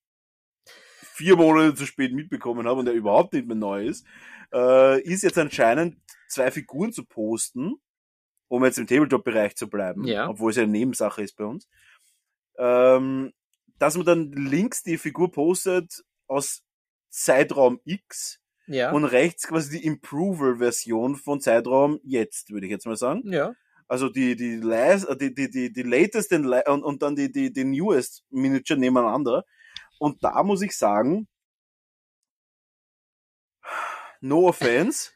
vier 0.64 1.37
Monate 1.37 1.75
zu 1.75 1.87
spät 1.87 2.12
mitbekommen 2.12 2.66
habe 2.66 2.80
und 2.80 2.87
der 2.87 2.95
überhaupt 2.95 3.33
nicht 3.33 3.47
mehr 3.47 3.56
neu 3.56 3.87
ist, 3.87 4.06
äh, 4.52 5.00
ist 5.02 5.23
jetzt 5.23 5.38
anscheinend 5.38 5.97
zwei 6.28 6.50
Figuren 6.50 6.92
zu 6.92 7.04
posten, 7.04 7.76
um 8.49 8.64
jetzt 8.64 8.78
im 8.78 8.87
Tabletop-Bereich 8.87 9.56
zu 9.56 9.68
bleiben, 9.68 10.04
Ja. 10.04 10.28
obwohl 10.28 10.50
es 10.50 10.56
ja 10.56 10.64
eine 10.64 10.73
Nebensache 10.73 11.23
ist 11.23 11.37
bei 11.37 11.45
uns. 11.45 11.68
Ähm, 12.59 13.33
dass 13.78 13.97
man 13.97 14.06
dann 14.06 14.33
links 14.33 14.83
die 14.83 14.99
Figur 14.99 15.30
postet 15.33 16.04
aus 16.26 16.62
Zeitraum 17.11 17.80
X 17.85 18.40
Ja. 18.66 18.92
und 18.92 19.04
rechts 19.04 19.47
quasi 19.49 19.78
die 19.78 19.87
Improver-Version 19.87 21.16
von 21.16 21.40
Zeitraum 21.40 21.99
jetzt, 22.02 22.50
würde 22.50 22.66
ich 22.66 22.73
jetzt 22.73 22.87
mal 22.87 22.97
sagen. 22.97 23.33
ja. 23.33 23.54
Also 23.88 24.09
die, 24.09 24.35
die, 24.37 24.57
last, 24.57 25.09
äh, 25.09 25.16
die, 25.16 25.35
die, 25.35 25.50
die, 25.50 25.73
die 25.73 25.83
latest 25.83 26.33
and, 26.33 26.47
und, 26.69 26.83
und 26.83 27.02
dann 27.02 27.14
die, 27.14 27.31
die, 27.31 27.52
die 27.52 27.64
newest 27.64 28.25
Miniature 28.31 28.78
nebeneinander. 28.78 29.45
Und 29.99 30.23
da 30.23 30.43
muss 30.43 30.62
ich 30.62 30.76
sagen, 30.76 31.28
no 34.21 34.49
offense, 34.49 35.11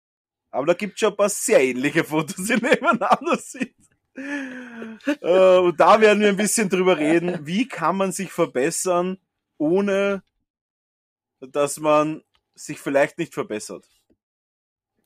aber 0.50 0.66
da 0.66 0.74
gibt 0.74 0.98
schon 0.98 1.12
ein 1.12 1.16
paar 1.16 1.28
sehr 1.28 1.60
ähnliche 1.60 2.04
Fotos, 2.04 2.46
die 2.46 2.54
nebeneinander 2.62 3.36
sind. 3.36 3.74
Äh, 4.16 5.58
und 5.58 5.78
da 5.78 6.00
werden 6.00 6.20
wir 6.20 6.28
ein 6.28 6.36
bisschen 6.36 6.68
drüber 6.68 6.96
reden, 6.96 7.46
wie 7.46 7.66
kann 7.66 7.96
man 7.96 8.12
sich 8.12 8.32
verbessern, 8.32 9.18
ohne 9.58 10.22
dass 11.40 11.78
man 11.78 12.22
sich 12.54 12.78
vielleicht 12.78 13.18
nicht 13.18 13.34
verbessert. 13.34 13.88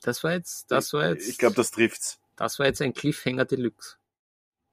Das 0.00 0.22
war 0.22 0.32
jetzt, 0.32 0.70
das 0.70 0.92
war 0.92 1.08
jetzt, 1.08 1.28
Ich 1.28 1.38
glaube, 1.38 1.56
das 1.56 1.70
trifft's. 1.70 2.20
Das 2.38 2.58
war 2.58 2.66
jetzt 2.66 2.80
ein 2.80 2.94
Cliffhanger 2.94 3.44
Deluxe. 3.44 3.96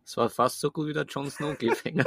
Das 0.02 0.18
war 0.18 0.30
fast 0.30 0.60
so 0.60 0.72
gut 0.72 0.88
wie 0.88 0.94
der 0.94 1.06
Jon 1.06 1.30
Snow 1.30 1.58
Cliffhanger. 1.58 2.06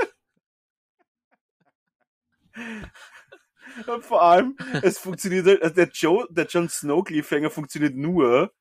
Und 3.87 4.05
vor 4.05 4.23
allem, 4.23 4.57
es 4.83 4.99
funktioniert, 4.99 5.47
halt- 5.47 5.63
also 5.63 5.75
der 5.75 5.89
Joe, 5.89 6.27
der 6.31 6.47
Jon 6.47 6.69
Snow 6.69 7.05
Cliffhanger 7.05 7.51
funktioniert 7.51 7.95
nur, 7.95 8.53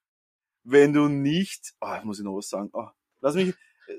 wenn 0.63 0.93
du 0.93 1.07
nicht, 1.07 1.73
ah, 1.79 2.01
muss 2.03 2.19
ich 2.19 2.25
noch 2.25 2.35
was 2.37 2.49
sagen, 2.49 2.69
ah, 2.73 2.93
lass 3.21 3.35
mich, 3.35 3.49
äh, 3.87 3.97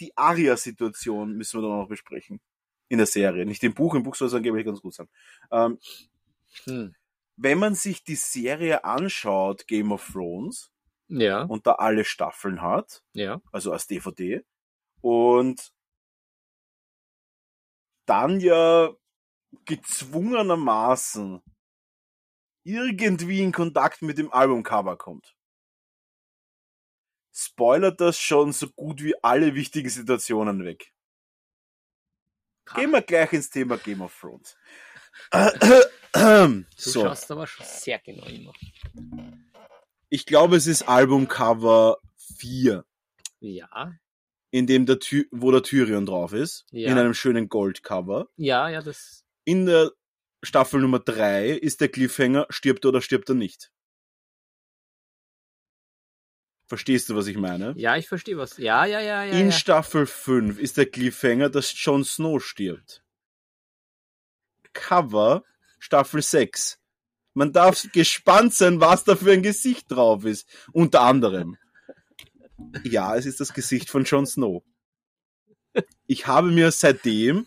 die 0.00 0.16
Aria-Situation 0.16 1.34
müssen 1.34 1.60
wir 1.60 1.68
dann 1.68 1.78
noch 1.78 1.88
besprechen. 1.88 2.40
In 2.88 2.98
der 2.98 3.06
Serie. 3.06 3.46
Nicht 3.46 3.62
im 3.62 3.72
Buch, 3.74 3.94
im 3.94 4.02
Buch 4.02 4.16
soll 4.16 4.26
es 4.28 4.34
angeblich 4.34 4.66
ganz 4.66 4.80
gut 4.80 4.94
sein. 4.94 5.08
Ähm, 5.52 5.78
Hm. 6.64 6.94
wenn 7.36 7.58
man 7.60 7.76
sich 7.76 8.02
die 8.02 8.16
Serie 8.16 8.82
anschaut, 8.84 9.68
Game 9.68 9.92
of 9.92 10.04
Thrones, 10.12 10.72
Ja, 11.10 11.42
und 11.42 11.66
da 11.66 11.72
alle 11.72 12.04
Staffeln 12.04 12.62
hat, 12.62 13.02
ja. 13.14 13.40
also 13.50 13.72
als 13.72 13.86
DVD. 13.88 14.44
Und 15.00 15.72
dann 18.06 18.38
ja 18.40 18.90
gezwungenermaßen 19.64 21.42
irgendwie 22.62 23.42
in 23.42 23.52
Kontakt 23.52 24.02
mit 24.02 24.18
dem 24.18 24.32
Albumcover 24.32 24.96
kommt. 24.96 25.34
Spoilert 27.32 28.00
das 28.00 28.18
schon 28.18 28.52
so 28.52 28.68
gut 28.68 29.02
wie 29.02 29.14
alle 29.22 29.54
wichtigen 29.54 29.88
Situationen 29.88 30.64
weg. 30.64 30.92
Gehen 32.74 32.90
wir 32.92 33.02
gleich 33.02 33.32
ins 33.32 33.50
Thema 33.50 33.78
Game 33.78 34.02
of 34.02 34.16
Thrones. 34.18 34.56
Du 36.12 36.64
so, 36.76 37.02
schaust 37.02 37.30
aber 37.30 37.46
schon 37.46 37.66
sehr 37.66 37.98
genau 38.00 38.26
immer. 38.26 38.52
Ich 40.10 40.26
glaube, 40.26 40.56
es 40.56 40.66
ist 40.66 40.82
Albumcover 40.82 41.98
4. 42.36 42.84
Ja, 43.40 43.94
in 44.50 44.66
dem 44.66 44.84
der 44.84 44.98
Ty 44.98 45.26
wo 45.30 45.50
der 45.52 45.62
Tyrion 45.62 46.04
drauf 46.06 46.32
ist, 46.32 46.66
Ja. 46.72 46.90
in 46.90 46.98
einem 46.98 47.14
schönen 47.14 47.48
Goldcover. 47.48 48.28
ja, 48.36 48.68
ja, 48.68 48.82
das, 48.82 49.24
In 49.44 49.64
der 49.66 49.92
Staffel 50.42 50.80
Nummer 50.80 50.98
3 50.98 51.50
ist 51.50 51.80
der 51.80 51.88
Cliffhanger, 51.88 52.46
stirbt 52.50 52.84
er 52.84 52.88
oder 52.88 53.00
stirbt 53.02 53.28
er 53.28 53.34
nicht. 53.36 53.70
Verstehst 56.66 57.08
du, 57.08 57.16
was 57.16 57.26
ich 57.26 57.36
meine? 57.36 57.74
ja, 57.76 57.96
ich 57.96 58.08
verstehe 58.08 58.36
was. 58.38 58.56
Ja, 58.58 58.84
ja, 58.84 59.00
ja, 59.00 59.24
ja. 59.24 59.32
In 59.38 59.46
ja. 59.46 59.52
Staffel 59.52 60.06
5 60.06 60.58
ist 60.58 60.76
der 60.76 60.86
Cliffhanger, 60.86 61.50
dass 61.50 61.72
Jon 61.84 62.04
Snow 62.04 62.42
stirbt. 62.42 63.02
Cover 64.72 65.42
Staffel 65.78 66.22
6. 66.22 66.79
Man 67.34 67.52
darf 67.52 67.86
gespannt 67.92 68.54
sein, 68.54 68.80
was 68.80 69.04
da 69.04 69.16
für 69.16 69.32
ein 69.32 69.42
Gesicht 69.42 69.90
drauf 69.90 70.24
ist. 70.24 70.48
Unter 70.72 71.02
anderem. 71.02 71.56
Ja, 72.84 73.16
es 73.16 73.26
ist 73.26 73.40
das 73.40 73.54
Gesicht 73.54 73.88
von 73.90 74.04
Jon 74.04 74.26
Snow. 74.26 74.62
Ich 76.06 76.26
habe 76.26 76.50
mir 76.50 76.70
seitdem 76.72 77.46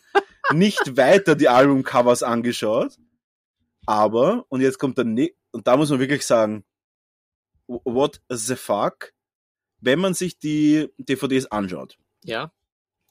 nicht 0.51 0.97
weiter 0.97 1.35
die 1.35 1.49
Albumcovers 1.49 2.23
angeschaut, 2.23 2.97
aber, 3.85 4.45
und 4.49 4.61
jetzt 4.61 4.79
kommt 4.79 4.97
der, 4.97 5.05
ne 5.05 5.33
und 5.51 5.67
da 5.67 5.75
muss 5.77 5.89
man 5.89 5.99
wirklich 5.99 6.25
sagen, 6.25 6.63
what 7.67 8.21
the 8.29 8.55
fuck, 8.55 9.13
wenn 9.81 9.99
man 9.99 10.13
sich 10.13 10.39
die 10.39 10.89
DVDs 10.97 11.45
anschaut. 11.47 11.97
Ja, 12.23 12.51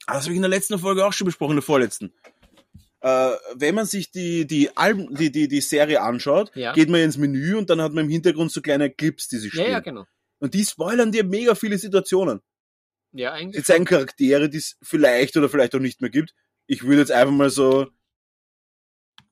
Ah, 0.05 0.15
Das 0.15 0.23
habe 0.23 0.33
ich 0.33 0.37
in 0.37 0.41
der 0.41 0.49
letzten 0.49 0.77
Folge 0.79 1.05
auch 1.05 1.13
schon 1.13 1.25
besprochen, 1.25 1.51
in 1.51 1.57
der 1.57 1.63
vorletzten. 1.63 2.13
Äh, 3.03 3.31
wenn 3.55 3.75
man 3.75 3.85
sich 3.85 4.11
die, 4.11 4.47
die 4.47 4.75
Alben, 4.77 5.13
die, 5.15 5.29
die, 5.31 5.47
die 5.49 5.61
Serie 5.61 6.01
anschaut, 6.01 6.51
Ja. 6.55 6.71
geht 6.73 6.89
man 6.89 7.01
ins 7.01 7.17
Menü 7.17 7.55
und 7.55 7.69
dann 7.69 7.81
hat 7.81 7.91
man 7.93 8.05
im 8.05 8.09
Hintergrund 8.09 8.51
so 8.51 8.61
kleine 8.61 8.89
Clips, 8.89 9.27
die 9.27 9.37
sich 9.37 9.53
ja, 9.53 9.59
spielen. 9.61 9.71
ja, 9.73 9.79
genau. 9.81 10.05
Und 10.39 10.53
die 10.53 10.63
spoilern 10.65 11.11
dir 11.11 11.23
mega 11.23 11.53
viele 11.55 11.77
Situationen. 11.77 12.41
Ja, 13.11 13.33
eigentlich. 13.33 13.63
zeigen 13.65 13.85
Charaktere, 13.85 14.49
die 14.49 14.57
es 14.57 14.77
vielleicht 14.81 15.37
oder 15.37 15.49
vielleicht 15.49 15.75
auch 15.75 15.79
nicht 15.79 16.01
mehr 16.01 16.09
gibt. 16.09 16.33
Ich 16.65 16.83
würde 16.83 17.01
jetzt 17.01 17.11
einfach 17.11 17.33
mal 17.33 17.49
so 17.49 17.87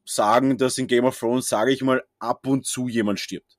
sagen, 0.05 0.57
dass 0.57 0.77
in 0.77 0.87
Game 0.87 1.05
of 1.05 1.17
Thrones, 1.17 1.47
sage 1.47 1.71
ich 1.71 1.81
mal, 1.81 2.03
ab 2.19 2.45
und 2.47 2.65
zu 2.65 2.87
jemand 2.87 3.19
stirbt. 3.19 3.57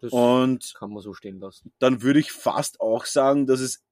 Das 0.00 0.12
Und 0.12 0.74
kann 0.78 0.92
man 0.92 1.02
so 1.02 1.12
stehen 1.12 1.40
lassen. 1.40 1.72
dann 1.80 2.02
würde 2.02 2.20
ich 2.20 2.30
fast 2.30 2.80
auch 2.80 3.04
sagen, 3.04 3.48
dass 3.48 3.58
es, 3.58 3.82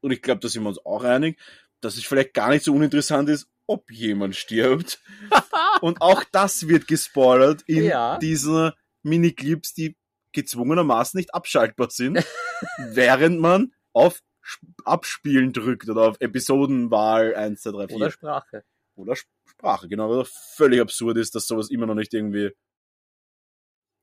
und 0.00 0.12
ich 0.12 0.22
glaube, 0.22 0.38
da 0.38 0.48
sind 0.48 0.62
wir 0.62 0.68
uns 0.68 0.78
auch 0.86 1.02
einig, 1.02 1.36
dass 1.80 1.96
es 1.96 2.04
vielleicht 2.04 2.32
gar 2.32 2.50
nicht 2.50 2.64
so 2.64 2.72
uninteressant 2.72 3.28
ist, 3.28 3.48
ob 3.66 3.90
jemand 3.90 4.36
stirbt. 4.36 5.00
und 5.80 6.00
auch 6.02 6.24
das 6.32 6.68
wird 6.68 6.86
gespoilert 6.88 7.62
in 7.66 7.84
Ja. 7.84 8.18
diesen 8.18 8.72
Miniclips, 9.02 9.74
die 9.74 9.96
gezwungenermaßen 10.32 11.18
nicht 11.18 11.34
abschaltbar 11.34 11.90
sind, 11.90 12.24
während 12.78 13.40
man 13.40 13.72
auf 13.92 14.22
Sp- 14.42 14.66
Abspielen 14.84 15.52
drückt 15.52 15.88
oder 15.88 16.02
auf 16.08 16.16
Episodenwahl 16.20 17.34
1, 17.34 17.62
2, 17.62 17.70
3, 17.70 17.86
4. 17.88 17.96
Oder 17.96 18.10
Sprache. 18.10 18.64
Oder 18.96 19.12
Sp- 19.14 19.30
Sprache, 19.46 19.88
genau, 19.88 20.12
doch 20.12 20.26
völlig 20.26 20.80
absurd 20.80 21.16
ist, 21.18 21.34
dass 21.34 21.46
sowas 21.46 21.70
immer 21.70 21.86
noch 21.86 21.94
nicht 21.94 22.12
irgendwie. 22.14 22.50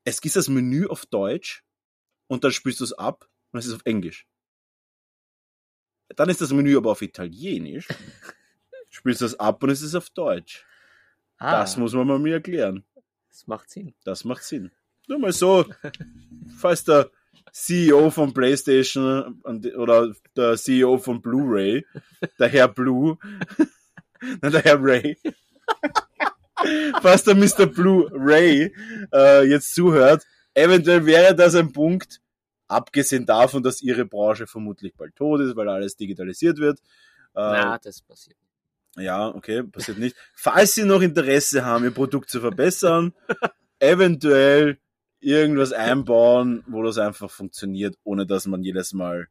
Es 0.06 0.22
gibt 0.22 0.36
das 0.36 0.48
Menü 0.48 0.86
auf 0.88 1.06
Deutsch 1.06 1.63
und 2.28 2.44
dann 2.44 2.51
spielst 2.51 2.80
du 2.80 2.84
es 2.86 2.94
ab 2.94 3.28
und 3.51 3.60
es 3.60 3.66
ist 3.66 3.74
auf 3.74 3.86
Englisch. 3.86 4.25
Dann 6.16 6.30
ist 6.30 6.42
das 6.42 6.51
Menü 6.51 6.78
aber 6.78 6.92
auf 6.92 7.01
Italienisch. 7.01 7.88
spielst 8.89 9.22
du 9.22 9.25
es 9.25 9.39
ab 9.39 9.62
und 9.63 9.69
es 9.69 9.81
ist 9.81 9.96
auf 9.96 10.10
Deutsch. 10.10 10.65
Ah, 11.38 11.60
Das 11.62 11.77
muss 11.77 11.93
man 11.93 12.08
mal 12.08 12.19
mir 12.19 12.34
erklären. 12.36 12.84
das 13.29 13.48
macht 13.48 13.69
Sinn. 13.69 13.93
Das 14.03 14.24
macht 14.25 14.43
Sinn. 14.43 14.72
Nur 15.08 15.19
mal 15.19 15.31
so, 15.31 15.65
falls 16.60 16.84
der 16.84 17.10
CEO 17.51 18.10
von 18.12 18.34
PlayStation 18.34 19.41
oder 19.75 20.13
der 20.36 20.55
CEO 20.58 20.98
von 20.98 21.22
Blu-ray, 21.22 21.86
der 22.38 22.48
Herr 22.50 22.67
Blue, 22.67 23.17
nein, 24.22 24.51
der 24.51 24.62
Herr 24.63 24.77
Ray, 24.84 25.17
falls 27.01 27.24
der 27.24 27.36
Mr. 27.36 27.65
Blu-ray 27.67 28.74
äh, 29.13 29.43
jetzt 29.48 29.74
zuhört, 29.74 30.25
eventuell 30.53 31.05
wäre 31.05 31.36
das 31.36 31.55
ein 31.55 31.72
Punkt, 31.72 32.22
abgesehen 32.67 33.25
davon, 33.25 33.63
dass 33.63 33.81
ihre 33.81 34.05
Branche 34.05 34.46
vermutlich 34.46 34.93
bald 34.96 35.15
tot 35.15 35.41
ist, 35.41 35.55
weil 35.55 35.69
alles 35.69 35.96
digitalisiert 35.96 36.58
wird. 36.60 36.79
Äh, 37.34 37.41
Na, 37.41 37.77
das 37.79 38.01
passiert. 38.01 38.38
Ja, 38.98 39.27
okay, 39.29 39.63
passiert 39.63 39.98
nicht. 39.98 40.15
Falls 40.36 40.75
Sie 40.75 40.84
noch 40.84 41.01
Interesse 41.01 41.65
haben, 41.65 41.84
Ihr 41.84 41.91
Produkt 41.91 42.29
zu 42.29 42.39
verbessern, 42.41 43.13
eventuell 43.79 44.79
irgendwas 45.19 45.74
einbauen, 45.74 46.63
wo 46.67 46.84
das 46.84 46.98
einfach 46.98 47.29
funktioniert, 47.29 47.98
ohne 48.03 48.25
dass 48.25 48.46
man 48.46 48.63
jedes 48.63 48.93
Mal 48.93 49.27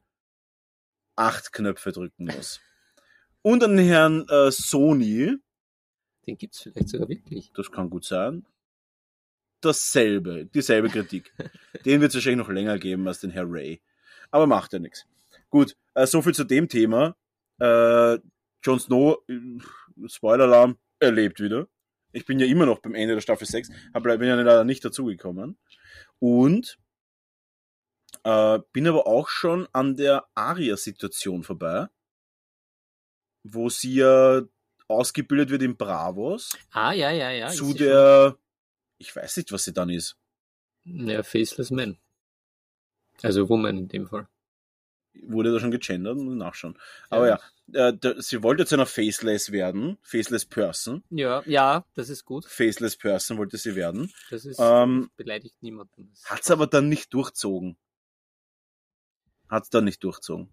acht 1.16 1.52
Knöpfe 1.52 1.92
drücken 1.92 2.26
muss. 2.26 2.60
Und 3.42 3.64
an 3.64 3.76
den 3.76 3.86
Herrn 3.86 4.26
äh, 4.28 4.50
Sony, 4.50 5.36
Den 6.26 6.36
gibt's 6.36 6.62
vielleicht 6.62 6.90
sogar 6.90 7.08
wirklich. 7.08 7.50
das 7.54 7.70
kann 7.70 7.90
gut 7.90 8.04
sein, 8.04 8.44
dasselbe, 9.60 10.46
dieselbe 10.46 10.88
Kritik. 10.88 11.32
Den 11.84 12.00
wird 12.00 12.10
es 12.10 12.16
wahrscheinlich 12.16 12.46
noch 12.46 12.52
länger 12.52 12.78
geben 12.78 13.06
als 13.08 13.20
den 13.20 13.30
Herr 13.30 13.46
Ray. 13.48 13.80
Aber 14.30 14.46
macht 14.46 14.72
ja 14.72 14.78
nichts. 14.78 15.06
Gut, 15.50 15.76
äh, 15.94 16.06
so 16.06 16.22
viel 16.22 16.34
zu 16.34 16.44
dem 16.44 16.68
Thema. 16.68 17.16
Äh, 17.58 18.18
Jon 18.68 18.78
Snow, 18.78 19.25
äh, 19.28 19.58
Spoiler-Alarm, 20.06 20.78
er 21.00 21.12
lebt 21.12 21.40
wieder. 21.40 21.68
Ich 22.12 22.26
bin 22.26 22.38
ja 22.38 22.46
immer 22.46 22.66
noch 22.66 22.80
beim 22.80 22.94
Ende 22.94 23.14
der 23.14 23.22
Staffel 23.22 23.46
6, 23.46 23.70
aber 23.94 24.18
bin 24.18 24.28
ja 24.28 24.34
leider 24.34 24.64
nicht 24.64 24.84
dazugekommen. 24.84 25.56
Und 26.18 26.78
äh, 28.25 28.58
bin 28.72 28.87
aber 28.87 29.06
auch 29.06 29.28
schon 29.28 29.66
an 29.72 29.96
der 29.96 30.28
Aria-Situation 30.34 31.44
vorbei, 31.44 31.87
wo 33.42 33.70
sie 33.70 33.94
ja 33.94 34.42
ausgebildet 34.87 35.48
wird 35.48 35.62
in 35.62 35.76
Bravos 35.76 36.50
Ah, 36.70 36.92
ja, 36.92 37.10
ja, 37.10 37.30
ja. 37.30 37.48
zu 37.48 37.72
sie 37.72 37.78
der, 37.78 38.37
ich 38.98 39.16
weiß 39.16 39.38
nicht, 39.38 39.50
was 39.50 39.64
sie 39.64 39.72
dann 39.72 39.88
ist. 39.88 40.18
Ja, 40.84 41.22
Faceless 41.22 41.70
Man. 41.70 41.96
Also 43.22 43.48
Woman 43.48 43.78
in 43.78 43.88
dem 43.88 44.06
Fall. 44.06 44.28
Wurde 45.22 45.52
da 45.52 45.60
schon 45.60 45.70
gegendert? 45.70 46.16
Muss 46.16 46.32
ich 46.32 46.38
nachschauen. 46.38 46.78
Aber 47.10 47.28
ja, 47.28 47.40
äh, 47.72 47.96
da, 47.98 48.20
sie 48.20 48.42
wollte 48.42 48.66
zu 48.66 48.75
einer 48.76 48.87
Faceless 48.87 49.52
werden, 49.52 49.98
Faceless 50.02 50.44
Person. 50.46 51.02
Ja, 51.10 51.42
ja, 51.46 51.84
das 51.94 52.08
ist 52.08 52.25
gut. 52.25 52.46
Faceless 52.46 52.96
Person 52.96 53.38
wollte 53.38 53.56
sie 53.58 53.75
werden. 53.75 54.12
Das 54.30 54.44
ist 54.44 54.58
Ähm, 54.60 55.10
beleidigt 55.16 55.56
niemanden. 55.62 56.10
Das- 56.12 56.30
Hat's 56.30 56.50
aber 56.50 56.66
dann 56.66 56.88
nicht 56.88 57.12
durchzogen. 57.14 57.76
Hat's 59.48 59.70
dann 59.70 59.84
nicht 59.84 60.04
durchzogen. 60.04 60.52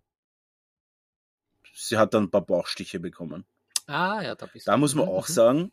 Sie 1.73 1.97
hat 1.97 2.13
dann 2.13 2.23
ein 2.23 2.31
paar 2.31 2.45
Bauchstiche 2.45 2.99
bekommen. 2.99 3.45
Ah, 3.87 4.21
ja, 4.21 4.35
da 4.35 4.45
bist 4.45 4.67
Da 4.67 4.77
muss 4.77 4.95
man 4.95 5.07
auch 5.07 5.27
mhm. 5.27 5.33
sagen, 5.33 5.71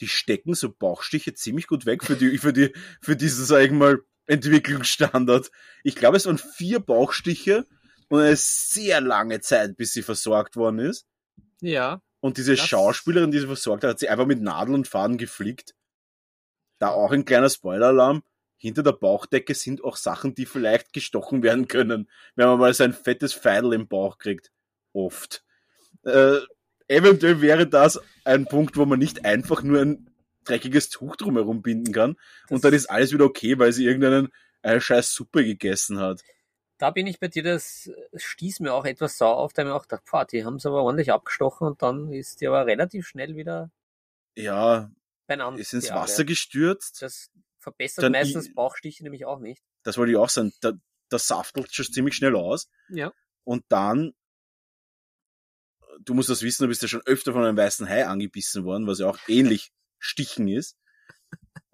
die 0.00 0.08
stecken 0.08 0.54
so 0.54 0.70
Bauchstiche 0.72 1.34
ziemlich 1.34 1.66
gut 1.66 1.86
weg 1.86 2.02
für 2.02 2.16
die, 2.16 2.38
für 2.38 2.52
die, 2.52 2.72
für 3.00 3.14
diesen, 3.14 3.44
sag 3.44 3.62
ich 3.62 3.70
mal, 3.70 4.00
Entwicklungsstandard. 4.26 5.50
Ich 5.84 5.94
glaube, 5.96 6.16
es 6.16 6.26
waren 6.26 6.38
vier 6.38 6.80
Bauchstiche 6.80 7.66
und 8.12 8.20
eine 8.20 8.36
sehr 8.36 9.00
lange 9.00 9.40
Zeit, 9.40 9.76
bis 9.76 9.92
sie 9.92 10.02
versorgt 10.02 10.56
worden 10.56 10.80
ist. 10.80 11.06
Ja, 11.60 12.00
Und 12.20 12.36
diese 12.36 12.54
Das- 12.54 12.66
Schauspielerin, 12.66 13.30
die 13.32 13.40
sie 13.40 13.46
versorgt 13.46 13.82
hat, 13.82 13.90
hat 13.90 13.98
sie 13.98 14.08
einfach 14.08 14.26
mit 14.26 14.40
Nadel 14.42 14.74
und 14.74 14.86
Faden 14.86 15.16
geflickt. 15.18 15.74
Da 16.78 16.88
auch 16.90 17.10
ein 17.10 17.24
kleiner 17.24 17.48
Spoiler-Alarm. 17.50 18.22
Hinter 18.58 18.82
der 18.84 18.92
Bauchdecke 18.92 19.54
sind 19.56 19.82
auch 19.82 19.96
Sachen, 19.96 20.34
die 20.34 20.46
vielleicht 20.46 20.92
gestochen 20.92 21.42
werden 21.42 21.66
können, 21.66 22.08
wenn 22.36 22.46
man 22.46 22.58
mal 22.60 22.72
so 22.74 22.84
ein 22.84 22.92
fettes 22.92 23.32
Feidel 23.32 23.72
im 23.72 23.88
Bauch 23.88 24.18
kriegt. 24.18 24.52
Oft. 24.92 25.44
Äh, 26.04 26.38
eventuell 26.86 27.40
wäre 27.40 27.66
das 27.66 28.00
ein 28.24 28.44
Punkt, 28.46 28.76
wo 28.76 28.84
man 28.84 28.98
nicht 29.00 29.24
einfach 29.24 29.62
nur 29.64 29.80
ein 29.80 30.10
dreckiges 30.44 30.90
Tuch 30.90 31.16
drumherum 31.16 31.62
binden 31.62 31.92
kann. 31.92 32.16
und 32.50 32.64
dann 32.64 32.72
ist 32.74 32.86
alles 32.90 33.12
wieder 33.12 33.24
okay, 33.24 33.58
weil 33.58 33.72
sie 33.72 33.84
irgendeinen 33.86 34.28
eine 34.62 34.80
scheiß 34.80 35.12
Suppe 35.12 35.44
gegessen 35.44 35.98
hat. 35.98 36.20
Da 36.78 36.90
bin 36.90 37.06
ich 37.06 37.20
bei 37.20 37.28
dir, 37.28 37.42
das 37.42 37.90
stieß 38.14 38.60
mir 38.60 38.72
auch 38.74 38.84
etwas 38.84 39.16
sauer 39.18 39.36
auf, 39.36 39.52
da 39.52 39.62
habe 39.62 39.68
ich 39.70 39.72
mir 39.72 39.76
auch 39.78 39.82
gedacht, 39.82 40.04
pah, 40.04 40.24
die 40.24 40.44
haben 40.44 40.56
es 40.56 40.66
aber 40.66 40.82
ordentlich 40.82 41.12
abgestochen 41.12 41.66
und 41.66 41.82
dann 41.82 42.12
ist 42.12 42.40
die 42.40 42.46
aber 42.48 42.66
relativ 42.66 43.06
schnell 43.06 43.36
wieder 43.36 43.70
Ja, 44.34 44.90
beieinander. 45.26 45.60
ist 45.60 45.72
ins. 45.74 45.90
Wasser 45.90 46.24
gestürzt. 46.24 47.00
Das 47.02 47.30
verbessert 47.58 48.02
Dann 48.04 48.12
meistens 48.12 48.48
i- 48.48 48.52
Bauchstiche 48.52 49.02
nämlich 49.04 49.24
auch 49.26 49.38
nicht. 49.38 49.62
Das 49.84 49.96
wollte 49.98 50.12
ich 50.12 50.18
auch 50.18 50.28
sagen. 50.28 50.52
Da, 50.60 50.72
das 51.08 51.26
saftelt 51.28 51.72
schon 51.72 51.84
ziemlich 51.86 52.14
schnell 52.16 52.34
aus. 52.34 52.68
Ja. 52.88 53.12
Und 53.44 53.64
dann, 53.68 54.14
du 56.00 56.14
musst 56.14 56.30
das 56.30 56.42
wissen, 56.42 56.64
du 56.64 56.68
bist 56.68 56.82
ja 56.82 56.88
schon 56.88 57.02
öfter 57.06 57.32
von 57.32 57.44
einem 57.44 57.56
weißen 57.56 57.88
Hai 57.88 58.06
angebissen 58.06 58.64
worden, 58.64 58.86
was 58.86 58.98
ja 58.98 59.06
auch 59.08 59.18
ähnlich 59.28 59.72
Stichen 59.98 60.48
ist. 60.48 60.76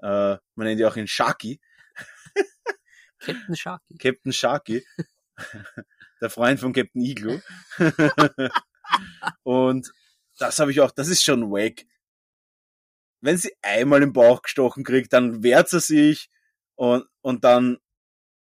Äh, 0.02 0.36
man 0.54 0.66
nennt 0.66 0.80
ja 0.80 0.88
auch 0.88 0.96
ihn 0.96 1.06
Sharky, 1.06 1.60
Captain 3.20 3.56
Sharky. 3.56 3.98
Captain 3.98 4.32
Sharky, 4.32 4.86
der 6.20 6.30
Freund 6.30 6.60
von 6.60 6.72
Captain 6.72 7.02
Igloo. 7.02 7.40
Und 9.42 9.92
das 10.38 10.58
habe 10.58 10.70
ich 10.70 10.80
auch, 10.80 10.90
das 10.90 11.08
ist 11.08 11.22
schon 11.22 11.50
wack. 11.50 11.84
Wenn 13.20 13.36
sie 13.36 13.52
einmal 13.62 14.02
im 14.02 14.12
Bauch 14.12 14.42
gestochen 14.42 14.84
kriegt, 14.84 15.12
dann 15.12 15.42
wehrt 15.42 15.68
sie 15.68 15.80
sich 15.80 16.30
und, 16.76 17.04
und 17.20 17.42
dann 17.42 17.78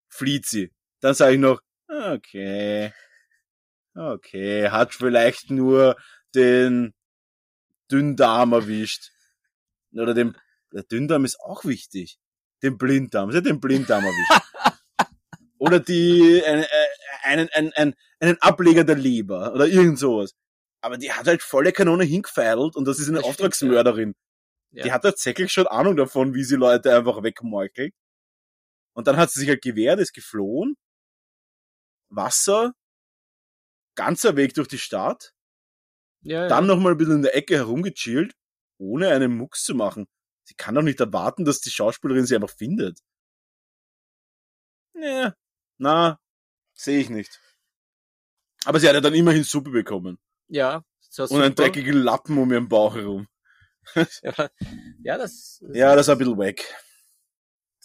flieht 0.08 0.46
sie. 0.46 0.72
Dann 1.00 1.16
sage 1.16 1.34
ich 1.34 1.40
noch, 1.40 1.62
okay, 1.88 2.94
okay, 3.96 4.70
hat 4.70 4.94
vielleicht 4.94 5.50
nur 5.50 5.98
den 6.36 6.94
Dünndarm 7.92 8.54
erwischt. 8.54 9.12
Oder 9.94 10.14
den, 10.14 10.38
der 10.72 10.84
Dünndarm 10.84 11.26
ist 11.26 11.40
auch 11.40 11.66
wichtig. 11.66 12.20
Den 12.64 12.78
Blinddarm, 12.78 13.32
sie 13.32 13.38
hat 13.38 13.46
den 13.46 13.60
Blinddarm 13.60 14.04
erwischt. 14.04 14.42
Oder 15.58 15.80
die, 15.80 16.44
einen, 16.46 16.66
einen, 17.24 17.50
einen, 17.50 17.74
einen, 17.74 17.96
einen 18.20 18.42
Ableger 18.42 18.84
der 18.84 18.96
Leber 18.96 19.54
oder 19.54 19.68
irgend 19.68 20.00
sowas. 20.00 20.34
Aber 20.82 20.98
die 20.98 21.12
hat 21.12 21.28
halt 21.28 21.44
volle 21.44 21.72
Kanone 21.72 22.04
hingefeidelt 22.04 22.76
und 22.76 22.86
das 22.86 22.98
ist 22.98 23.10
eine 23.10 23.18
Das 23.18 23.26
stimmt, 23.26 23.42
Auftragsmörderin. 23.42 24.16
Ja. 24.72 24.84
Die 24.84 24.92
hat 24.92 25.04
tatsächlich 25.04 25.52
schon 25.52 25.68
Ahnung 25.68 25.96
davon, 25.96 26.34
wie 26.34 26.44
sie 26.44 26.56
Leute 26.56 26.96
einfach 26.96 27.22
wegmeuchelt. 27.22 27.94
Und 28.94 29.08
dann 29.08 29.18
hat 29.18 29.30
sie 29.30 29.40
sich 29.40 29.50
halt 29.50 29.62
gewehrt, 29.62 30.00
ist 30.00 30.14
geflohen. 30.14 30.76
Wasser, 32.10 32.74
ganzer 33.96 34.36
Weg 34.36 34.54
durch 34.54 34.68
die 34.68 34.80
Stadt, 34.80 35.34
ja, 36.22 36.42
ja. 36.44 36.48
dann 36.48 36.68
nochmal 36.68 36.94
ein 36.94 36.98
bisschen 36.98 37.18
in 37.18 37.22
der 37.22 37.36
Ecke 37.36 37.56
herumgechillt, 37.56 38.34
ohne 38.78 39.10
einen 39.10 39.38
Mucks 39.38 39.64
zu 39.64 39.76
machen. 39.76 40.08
Sie 40.44 40.56
kann 40.56 40.76
doch 40.76 40.82
nicht 40.82 41.00
erwarten, 41.00 41.46
dass 41.46 41.62
die 41.62 41.70
Schauspielerin 41.72 42.26
sie 42.26 42.36
einfach 42.36 42.50
findet. 42.50 43.00
Nee, 44.94 45.32
na, 45.78 46.20
sehe 46.74 47.00
ich 47.00 47.10
nicht. 47.10 47.40
Aber 48.66 48.80
sie 48.80 48.88
hat 48.88 48.94
ja 48.94 49.02
dann 49.02 49.16
immerhin 49.16 49.44
Suppe 49.44 49.72
bekommen. 49.72 50.20
ja, 50.48 50.84
so 51.00 51.24
Und 51.24 51.42
einen 51.42 51.56
dreckigen 51.56 51.98
Lappen 51.98 52.38
um 52.38 52.52
ihren 52.52 52.70
Bauch 52.70 52.96
herum. 52.96 53.28
Ja, 54.22 54.50
ja, 55.04 55.18
das, 55.18 55.60
das 55.62 55.76
Ja, 55.76 55.96
das 55.96 56.08
war 56.08 56.16
ein 56.16 56.20
bisschen 56.20 56.38
wack. 56.38 56.62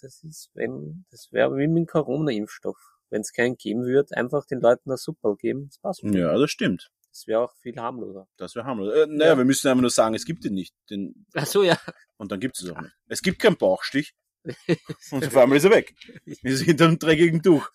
das 0.03 0.23
ist, 0.25 0.51
wenn, 0.53 1.07
das 1.11 1.33
wäre 1.33 1.57
wie 1.57 1.66
mit 1.66 1.79
dem 1.79 1.87
Corona-Impfstoff. 1.87 2.77
Wenn 3.09 3.23
es 3.23 3.33
keinen 3.33 3.57
geben 3.57 3.85
würde, 3.85 4.14
einfach 4.16 4.45
den 4.45 4.61
Leuten 4.61 4.90
eine 4.90 4.99
Suppe 4.99 5.37
geben, 5.38 5.69
das 5.69 5.79
passt. 5.79 6.03
Ja, 6.03 6.37
das 6.37 6.51
stimmt. 6.51 6.90
Das 7.16 7.26
wäre 7.26 7.40
auch 7.40 7.55
viel 7.62 7.74
harmloser. 7.79 8.29
Das 8.37 8.55
wäre 8.55 8.66
harmlos. 8.66 8.92
Äh, 8.94 9.07
naja, 9.07 9.33
Ja. 9.33 9.38
wir 9.38 9.46
müssen 9.46 9.68
einfach 9.68 9.81
nur 9.81 9.88
sagen, 9.90 10.14
es 10.14 10.26
gibt 10.26 10.44
ihn 10.44 10.52
nicht. 10.52 10.74
Den, 10.90 11.26
Ach 11.35 11.46
so, 11.46 11.62
ja. 11.62 11.79
und 12.18 12.31
dann 12.31 12.40
gibt 12.40 12.59
es 12.59 12.64
es 12.64 12.70
auch 12.70 12.81
nicht. 12.83 12.94
Es 13.09 13.22
gibt 13.22 13.38
keinen 13.40 13.57
Bauchstich. 13.57 14.14
Und 15.11 15.26
auf 15.26 15.37
einmal 15.38 15.57
ist 15.59 15.64
er 15.64 15.70
weg. 15.70 15.94
Ist 16.42 16.62
hinter 16.62 16.85
einem 16.85 16.98
dreckigen 16.98 17.42
Tuch. 17.42 17.68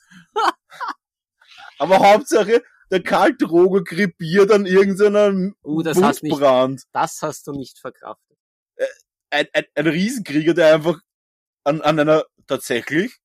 Aber 1.80 1.97
Hauptsache, 1.99 2.63
der 2.91 3.01
Kaltroger 3.04 3.84
krepiert 3.84 4.51
an 4.51 4.65
irgendeiner 4.65 5.51
Uh, 5.63 5.82
das 5.82 6.01
hast 6.01 6.21
nicht, 6.23 6.39
das 6.91 7.21
hast 7.23 7.47
du 7.47 7.51
nicht 7.54 7.80
verkraftet. 7.80 8.38
Ein, 9.32 9.47
ein, 9.54 9.65
ein 9.75 9.88
Riesenkrieger, 9.88 10.54
der 10.54 10.75
einfach 10.75 11.01
an, 11.63 11.82
an 11.82 11.99
einer 11.99 12.25
tatsächlich 12.47 13.17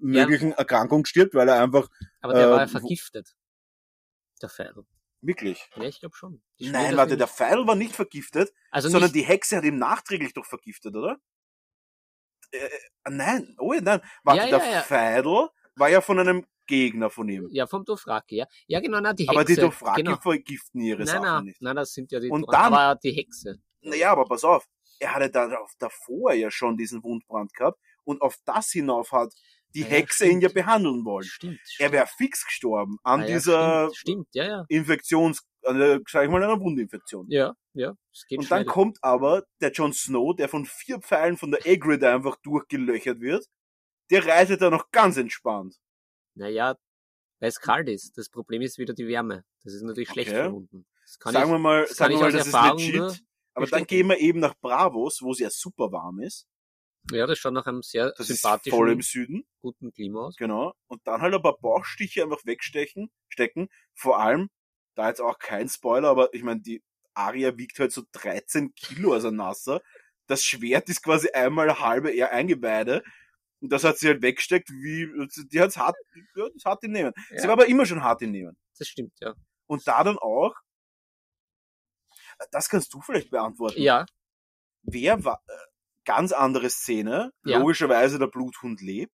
möglichen 0.00 0.52
Erkrankung 0.52 1.04
stirbt, 1.04 1.34
weil 1.34 1.48
er 1.48 1.62
einfach 1.62 1.88
Aber 2.20 2.34
der 2.34 2.46
Äh, 2.46 2.50
war 2.50 2.60
ja 2.60 2.66
wo- 2.68 2.70
vergiftet. 2.78 3.34
Der 4.38 4.48
Pfeil. 4.48 4.74
wirklich. 5.20 5.68
Ja, 5.76 5.82
ich 5.84 6.00
glaube 6.00 6.14
schon. 6.16 6.42
Die 6.60 6.70
Nein, 6.70 6.96
warte, 6.96 7.16
der 7.16 7.26
Pfeil 7.28 7.66
war 7.66 7.74
nicht 7.74 7.94
vergiftet, 7.94 8.52
also 8.70 8.88
sondern 8.88 9.10
nicht, 9.12 9.16
die 9.16 9.26
Hexe 9.28 9.56
hat 9.56 9.64
ihn 9.64 9.78
nachträglich 9.78 10.32
doch 10.32 10.46
vergiftet, 10.46 10.94
oder? 10.94 11.18
Äh, 12.50 12.58
äh, 12.66 12.70
nein, 13.10 13.54
oh 13.58 13.72
ja, 13.72 13.80
nein. 13.80 14.00
Warte, 14.22 14.40
Ja, 14.48 14.58
der 14.58 14.66
ja, 14.66 14.72
ja. 14.74 14.82
Pfeil 14.82 15.24
war 15.24 15.88
ja 15.88 16.00
von 16.00 16.18
einem 16.18 16.46
Gegner 16.66 17.10
von 17.10 17.28
ihm. 17.28 17.48
ja, 17.50 17.66
vom 17.66 17.84
Dothraki, 17.84 18.36
ja. 18.36 18.46
Ja, 18.66 18.80
genau, 18.80 19.00
na, 19.00 19.12
die 19.12 19.24
Hexe. 19.24 19.34
Aber 19.36 19.44
die 19.44 19.56
Dothraki 19.56 20.02
genau. 20.02 20.18
vergiften 20.18 20.80
ihre 20.80 20.98
Nein, 20.98 21.06
Sachen 21.06 21.22
nein, 21.22 21.44
nicht. 21.44 21.62
nein, 21.62 21.76
das 21.76 21.92
sind 21.92 22.12
ja 22.12 22.20
die 22.20 22.30
Und 22.30 22.42
Dothraki, 22.42 22.62
dann- 22.64 22.74
aber 22.74 23.00
die 23.00 23.12
Hexe. 23.12 23.60
Naja, 23.80 24.12
aber 24.12 24.24
pass 24.24 24.44
auf. 24.44 24.66
Er 25.00 25.14
hatte 25.14 25.30
da 25.30 25.48
davor 25.78 26.32
ja 26.32 26.50
schon 26.50 26.76
diesen 26.76 27.02
Wundbrand 27.04 27.54
gehabt 27.54 27.78
und 28.04 28.20
auf 28.20 28.36
das 28.44 28.70
hinauf 28.72 29.12
hat 29.12 29.32
die 29.74 29.80
Ja, 29.80 29.86
Hexe 29.86 30.26
ihn 30.26 30.40
ja 30.40 30.48
stimmt. 30.48 30.54
behandeln 30.66 31.04
wollen. 31.04 31.24
Stimmt. 31.26 31.60
Er 31.78 31.92
wäre 31.92 32.06
fix 32.06 32.44
gestorben 32.44 32.98
an 33.02 33.20
Ah, 33.20 33.24
ja, 33.26 33.34
dieser 33.34 33.90
Stimmt, 33.94 33.96
stimmt, 33.96 34.28
ja, 34.34 34.44
ja. 34.46 34.64
Infektions, 34.68 35.42
äh, 35.62 35.98
sag 36.08 36.24
ich 36.24 36.30
mal, 36.30 36.42
einer 36.42 36.60
Wundinfektion. 36.60 37.26
Ja, 37.28 37.54
ja. 37.74 37.90
Und 37.90 38.50
dann 38.50 38.62
schnell. 38.62 38.64
kommt 38.64 38.98
aber 39.02 39.44
der 39.60 39.72
Jon 39.72 39.92
Snow, 39.92 40.34
der 40.34 40.48
von 40.48 40.64
vier 40.66 41.00
Pfeilen 41.00 41.36
von 41.36 41.50
der 41.50 41.66
Egrid 41.66 42.02
einfach 42.04 42.36
durchgelöchert 42.42 43.20
wird. 43.20 43.46
Der 44.10 44.26
reitet 44.26 44.62
da 44.62 44.70
noch 44.70 44.90
ganz 44.90 45.16
entspannt. 45.18 45.76
Naja, 46.34 46.76
weil 47.40 47.48
es 47.50 47.60
kalt 47.60 47.88
ist. 47.88 48.16
Das 48.16 48.30
Problem 48.30 48.62
ist 48.62 48.78
wieder 48.78 48.94
die 48.94 49.06
Wärme. 49.06 49.44
Das 49.64 49.74
ist 49.74 49.82
natürlich 49.82 50.08
schlecht 50.08 50.30
Okay. 50.32 50.84
kann 51.20 51.32
sagen 51.32 51.46
ich, 51.46 51.52
wir 51.52 51.58
mal, 51.58 51.82
das 51.82 51.96
sagen 51.96 52.14
wir 52.14 52.20
mal, 52.20 52.32
das 52.32 52.46
Erfahrung 52.46 52.78
ist 52.78 52.86
legit. 52.92 53.24
Aber 53.54 53.66
dann 53.66 53.84
gehen 53.86 54.08
wir 54.08 54.18
eben 54.18 54.40
nach 54.40 54.54
Bravos, 54.60 55.20
wo 55.20 55.32
es 55.32 55.40
ja 55.40 55.50
super 55.50 55.90
warm 55.92 56.20
ist. 56.20 56.46
Ja, 57.12 57.26
das 57.26 57.38
schaut 57.38 57.54
nach 57.54 57.66
einem 57.66 57.82
sehr 57.82 58.12
Das 58.16 58.26
sympathischen, 58.26 58.76
voll 58.76 58.90
im 58.92 59.02
Süden. 59.02 59.46
guten 59.60 59.92
Klima 59.92 60.26
aus. 60.26 60.36
Genau. 60.36 60.74
Und 60.86 61.06
dann 61.06 61.20
halt 61.22 61.34
ein 61.34 61.42
paar 61.42 61.58
Bauchstiche 61.58 62.22
einfach 62.22 62.44
wegstechen, 62.44 63.10
stecken. 63.28 63.68
Vor 63.94 64.20
allem, 64.20 64.50
da 64.94 65.08
jetzt 65.08 65.20
auch 65.20 65.38
kein 65.38 65.68
Spoiler, 65.68 66.08
aber 66.08 66.32
ich 66.34 66.42
meine, 66.42 66.60
die 66.60 66.82
Aria 67.14 67.56
wiegt 67.56 67.78
halt 67.78 67.92
so 67.92 68.02
13 68.12 68.74
Kilo 68.74 69.12
als 69.12 69.24
ein 69.24 69.36
Nasser. 69.36 69.80
Das 70.26 70.44
Schwert 70.44 70.88
ist 70.88 71.02
quasi 71.02 71.30
einmal 71.30 71.80
halbe 71.80 72.10
eher 72.10 72.32
Eingeweide. 72.32 73.02
Und 73.60 73.72
das 73.72 73.84
hat 73.84 73.98
sie 73.98 74.08
halt 74.08 74.22
weggesteckt, 74.22 74.70
wie, 74.70 75.08
die 75.50 75.60
hat's 75.60 75.76
hart, 75.76 75.96
ja, 76.36 76.48
das 76.52 76.64
hart 76.64 76.84
in 76.84 76.92
nehmen. 76.92 77.12
Ja. 77.30 77.40
Sie 77.40 77.46
war 77.48 77.54
aber 77.54 77.66
immer 77.66 77.86
schon 77.86 78.04
hart 78.04 78.22
in 78.22 78.30
nehmen. 78.30 78.56
Das 78.78 78.86
stimmt, 78.86 79.14
ja. 79.20 79.34
Und 79.66 79.86
da 79.88 80.04
dann 80.04 80.18
auch, 80.18 80.54
das 82.52 82.68
kannst 82.68 82.92
du 82.94 83.00
vielleicht 83.00 83.30
beantworten. 83.30 83.80
Ja, 83.80 84.06
Wer 84.82 85.24
war, 85.24 85.42
äh, 85.48 85.52
ganz 86.08 86.32
andere 86.32 86.70
Szene, 86.70 87.30
Ja. 87.44 87.58
logischerweise 87.58 88.18
der 88.18 88.28
Bluthund 88.28 88.80
lebt, 88.80 89.12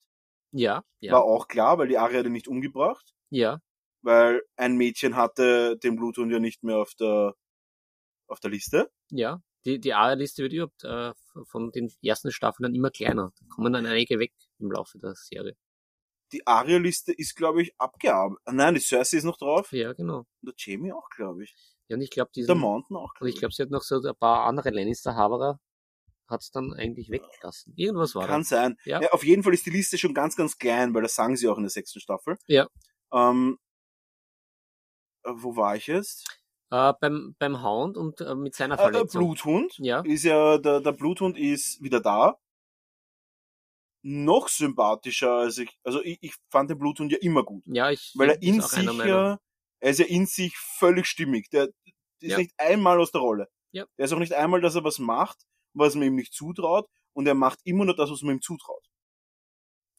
ja, 0.51 0.83
ja, 0.99 1.13
war 1.13 1.23
auch 1.23 1.47
klar, 1.47 1.77
weil 1.77 1.87
die 1.87 1.97
Aria 1.97 2.19
hat 2.19 2.25
ihn 2.25 2.33
nicht 2.33 2.49
umgebracht, 2.49 3.13
ja. 3.29 3.61
weil 4.01 4.41
ein 4.57 4.75
Mädchen 4.75 5.15
hatte 5.15 5.77
den 5.77 5.95
Bluthund 5.95 6.31
ja 6.31 6.39
nicht 6.39 6.63
mehr 6.63 6.77
auf 6.77 6.93
der, 6.99 7.33
auf 8.27 8.41
der 8.41 8.51
Liste. 8.51 8.91
Ja, 9.09 9.39
die, 9.65 9.79
die 9.79 9.93
AR-Liste 9.93 10.43
wird 10.43 10.53
überhaupt 10.53 10.83
äh, 10.83 11.13
von 11.45 11.71
den 11.71 11.89
ersten 12.03 12.31
Staffeln 12.31 12.63
dann 12.63 12.75
immer 12.75 12.89
kleiner. 12.89 13.31
Da 13.39 13.45
kommen 13.47 13.71
dann 13.71 13.85
einige 13.85 14.19
weg 14.19 14.33
im 14.59 14.71
Laufe 14.71 14.99
der 14.99 15.13
Serie. 15.15 15.55
Die 16.33 16.45
Aria-Liste 16.47 17.13
ist, 17.13 17.35
glaube 17.35 17.61
ich, 17.61 17.73
abgearbeitet. 17.77 18.41
Nein, 18.51 18.73
die 18.73 18.79
Cersei 18.81 19.17
ist 19.17 19.23
noch 19.23 19.37
drauf. 19.37 19.71
Ja, 19.71 19.93
genau. 19.93 20.19
Und 20.19 20.27
der 20.43 20.53
Jamie 20.57 20.91
auch, 20.91 21.07
glaube 21.09 21.43
ich. 21.43 21.55
Ja, 21.87 21.95
und 21.95 22.01
ich 22.01 22.09
glaube, 22.09 22.31
Der 22.35 22.55
Mountain 22.55 22.97
auch, 22.97 23.11
und 23.11 23.17
glaube 23.17 23.29
ich 23.29 23.35
glaube, 23.37 23.53
sie 23.53 23.63
hat 23.63 23.69
noch 23.69 23.83
so 23.83 24.01
ein 24.01 24.15
paar 24.15 24.45
andere 24.45 24.69
Lannister-Haberer 24.71 25.59
hat's 26.31 26.51
dann 26.51 26.73
eigentlich 26.73 27.09
weggelassen. 27.09 27.73
Irgendwas 27.75 28.15
war 28.15 28.25
Kann 28.27 28.41
da. 28.41 28.45
sein. 28.47 28.77
Ja. 28.85 29.01
Ja. 29.01 29.11
auf 29.11 29.23
jeden 29.23 29.43
Fall 29.43 29.53
ist 29.53 29.65
die 29.65 29.69
Liste 29.71 29.97
schon 29.97 30.13
ganz, 30.13 30.35
ganz 30.35 30.57
klein, 30.57 30.93
weil 30.93 31.03
das 31.03 31.15
sagen 31.15 31.35
sie 31.35 31.47
auch 31.47 31.57
in 31.57 31.63
der 31.63 31.69
sechsten 31.69 31.99
Staffel. 31.99 32.37
Ja. 32.47 32.67
Ähm, 33.13 33.57
äh, 35.23 35.31
wo 35.33 35.55
war 35.55 35.75
ich 35.75 35.87
jetzt? 35.87 36.25
Äh, 36.71 36.93
beim, 37.01 37.35
beim 37.37 37.61
Hound 37.63 37.97
und 37.97 38.21
äh, 38.21 38.33
mit 38.35 38.55
seiner 38.55 38.75
Äh, 38.75 38.77
der 38.77 38.91
Verletzung. 38.91 39.21
Bluthund. 39.21 39.73
Ja. 39.77 40.01
Ist 40.01 40.23
ja, 40.23 40.57
der, 40.57 40.79
der 40.81 40.93
Bluthund 40.93 41.37
ist 41.37 41.81
wieder 41.83 41.99
da. 41.99 42.37
Noch 44.03 44.47
sympathischer 44.47 45.31
als 45.31 45.59
ich, 45.59 45.77
also 45.83 46.01
ich, 46.01 46.17
ich 46.21 46.33
fand 46.49 46.71
den 46.71 46.79
Bluthund 46.79 47.11
ja 47.11 47.19
immer 47.21 47.43
gut. 47.43 47.61
Ja, 47.67 47.91
ich 47.91 48.13
Weil 48.15 48.31
er 48.31 48.41
in 48.41 48.59
sich 48.61 48.83
ja, 48.83 49.37
er 49.79 49.91
ist 49.91 49.99
ja 49.99 50.05
in 50.07 50.25
sich 50.25 50.57
völlig 50.57 51.05
stimmig. 51.05 51.49
Der, 51.51 51.67
der 51.67 51.73
ist 52.21 52.31
Ja. 52.31 52.37
nicht 52.39 52.53
einmal 52.57 52.99
aus 52.99 53.11
der 53.11 53.21
Rolle. 53.21 53.47
Ja. 53.71 53.85
Der 53.99 54.05
ist 54.05 54.13
auch 54.13 54.17
nicht 54.19 54.33
einmal, 54.33 54.59
dass 54.61 54.73
er 54.75 54.83
was 54.83 54.97
macht, 54.97 55.37
was 55.73 55.95
man 55.95 56.07
ihm 56.07 56.15
nicht 56.15 56.33
zutraut. 56.33 56.87
Und 57.13 57.27
er 57.27 57.35
macht 57.35 57.59
immer 57.65 57.85
nur 57.85 57.95
das, 57.95 58.09
was 58.09 58.21
man 58.21 58.35
ihm 58.35 58.41
zutraut. 58.41 58.85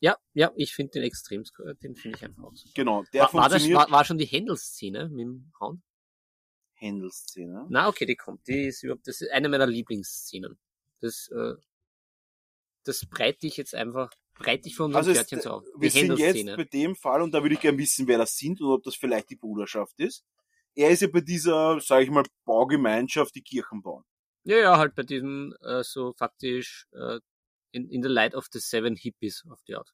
Ja, 0.00 0.16
ja, 0.32 0.50
ich 0.56 0.74
finde 0.74 0.92
den 0.92 1.02
extrem, 1.04 1.44
den 1.82 1.94
finde 1.94 2.18
ich 2.18 2.24
einfach 2.24 2.42
auch 2.42 2.56
super. 2.56 2.72
Genau. 2.74 3.04
Der 3.12 3.22
War, 3.22 3.34
war, 3.34 3.42
das, 3.42 3.62
funktioniert. 3.62 3.78
war, 3.78 3.90
war 3.90 4.04
schon 4.04 4.18
die 4.18 4.24
Händel-Szene 4.26 5.08
mit 5.10 5.20
dem 5.20 5.52
Hound? 5.60 5.82
Händel-Szene. 6.74 7.66
Na, 7.70 7.88
okay, 7.88 8.04
die 8.04 8.16
kommt. 8.16 8.46
Die 8.48 8.66
ist 8.66 8.82
überhaupt, 8.82 9.06
das 9.06 9.20
ist 9.20 9.30
eine 9.30 9.48
meiner 9.48 9.66
Lieblingsszenen. 9.66 10.58
Das, 11.00 11.28
äh, 11.28 11.54
das 12.84 13.06
breite 13.06 13.46
ich 13.46 13.56
jetzt 13.56 13.76
einfach, 13.76 14.10
breite 14.34 14.68
ich 14.68 14.74
von 14.74 14.94
Also 14.96 15.14
Pferdchen 15.14 15.40
so 15.40 15.50
auf. 15.50 15.64
wir 15.76 15.88
Die 15.88 15.98
sind 16.00 16.18
jetzt 16.18 16.46
bei 16.46 16.64
dem 16.64 16.96
Fall, 16.96 17.22
und 17.22 17.32
da 17.32 17.42
würde 17.42 17.54
ich 17.54 17.60
gerne 17.60 17.78
wissen, 17.78 18.08
wer 18.08 18.18
das 18.18 18.36
sind 18.36 18.60
und 18.60 18.72
ob 18.72 18.82
das 18.82 18.96
vielleicht 18.96 19.30
die 19.30 19.36
Bruderschaft 19.36 20.00
ist. 20.00 20.24
Er 20.74 20.90
ist 20.90 21.02
ja 21.02 21.08
bei 21.08 21.20
dieser, 21.20 21.80
sage 21.80 22.04
ich 22.04 22.10
mal, 22.10 22.24
Baugemeinschaft, 22.44 23.34
die 23.36 23.42
Kirchen 23.42 23.82
bauen. 23.82 24.04
Ja, 24.44 24.56
ja, 24.58 24.76
halt 24.78 24.94
bei 24.94 25.02
diesem, 25.02 25.54
äh, 25.60 25.82
so 25.84 26.12
faktisch, 26.14 26.86
äh, 26.92 27.20
in, 27.70 27.88
in 27.88 28.02
the 28.02 28.08
light 28.08 28.34
of 28.34 28.46
the 28.52 28.58
seven 28.60 28.96
hippies 28.96 29.44
auf 29.48 29.62
die 29.64 29.74
Art. 29.76 29.92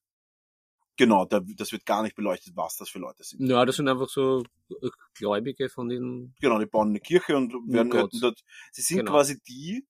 Genau, 0.97 1.25
da, 1.27 1.41
das 1.41 1.71
wird 1.71 1.87
gar 1.87 2.03
nicht 2.03 2.17
beleuchtet, 2.17 2.57
was 2.57 2.77
das 2.77 2.89
für 2.89 2.99
Leute 2.99 3.23
sind. 3.23 3.47
Ja, 3.49 3.65
das 3.65 3.77
sind 3.77 3.89
einfach 3.89 4.09
so 4.09 4.43
äh, 4.71 4.89
Gläubige 5.15 5.69
von 5.69 5.89
den, 5.89 6.35
Genau, 6.41 6.59
die 6.59 6.67
bauen 6.67 6.89
eine 6.89 7.01
Kirche 7.01 7.37
und 7.37 7.53
werden 7.73 7.91
Gott. 7.91 8.13
halt 8.13 8.23
dort, 8.23 8.41
sie 8.73 8.83
sind 8.83 8.99
Genau. 8.99 9.13
quasi 9.13 9.41
die, 9.47 9.87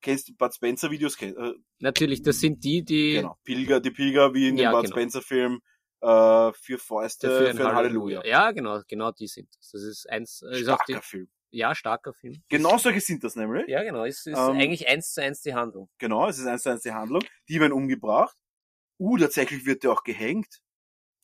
kennst 0.00 0.28
du 0.28 0.34
Bud 0.34 0.52
Spencer 0.52 0.90
Videos? 0.90 1.16
Kenn- 1.16 1.36
Äh, 1.36 1.54
natürlich, 1.78 2.22
das 2.22 2.40
sind 2.40 2.64
die, 2.64 2.82
die, 2.82 3.12
genau, 3.12 3.36
Pilger, 3.44 3.78
die 3.80 3.90
Pilger 3.92 4.34
wie 4.34 4.48
in 4.48 4.56
dem 4.56 4.64
Ja, 4.64 4.72
Bud 4.72 4.82
genau. 4.82 4.96
Spencer 4.96 5.22
Film, 5.22 5.60
äh, 6.00 6.52
für 6.54 6.78
Fäuste, 6.78 7.28
für 7.28 7.54
für 7.54 7.68
ein, 7.68 7.76
Halleluja. 7.76 8.24
Ja, 8.26 8.50
genau, 8.50 8.80
genau 8.88 9.12
die 9.12 9.28
sind 9.28 9.48
das. 9.56 9.70
Das 9.70 9.82
ist 9.82 10.10
eins, 10.10 10.42
äh, 10.42 10.60
ist 10.60 10.68
auch 10.68 10.82
die, 10.86 10.92
Starker 10.92 11.02
Film. 11.06 11.28
Ja, 11.56 11.74
starker 11.74 12.12
Film. 12.12 12.42
Genau 12.48 12.78
solche 12.78 13.00
sind 13.00 13.24
das 13.24 13.36
nämlich. 13.36 13.66
Ja, 13.68 13.82
genau, 13.82 14.04
es 14.04 14.26
ist 14.26 14.38
Ähm, 14.38 14.56
eigentlich 14.56 14.88
eins 14.88 15.12
zu 15.12 15.22
eins 15.22 15.40
die 15.40 15.54
Handlung. 15.54 15.88
Genau, 15.98 16.28
es 16.28 16.38
ist 16.38 16.46
eins 16.46 16.62
zu 16.62 16.70
eins 16.70 16.82
die 16.82 16.92
Handlung. 16.92 17.22
Die 17.48 17.60
werden 17.60 17.72
umgebracht. 17.72 18.36
Uh, 18.98 19.18
tatsächlich 19.18 19.66
wird 19.66 19.82
der 19.82 19.92
auch 19.92 20.04
gehängt. 20.04 20.60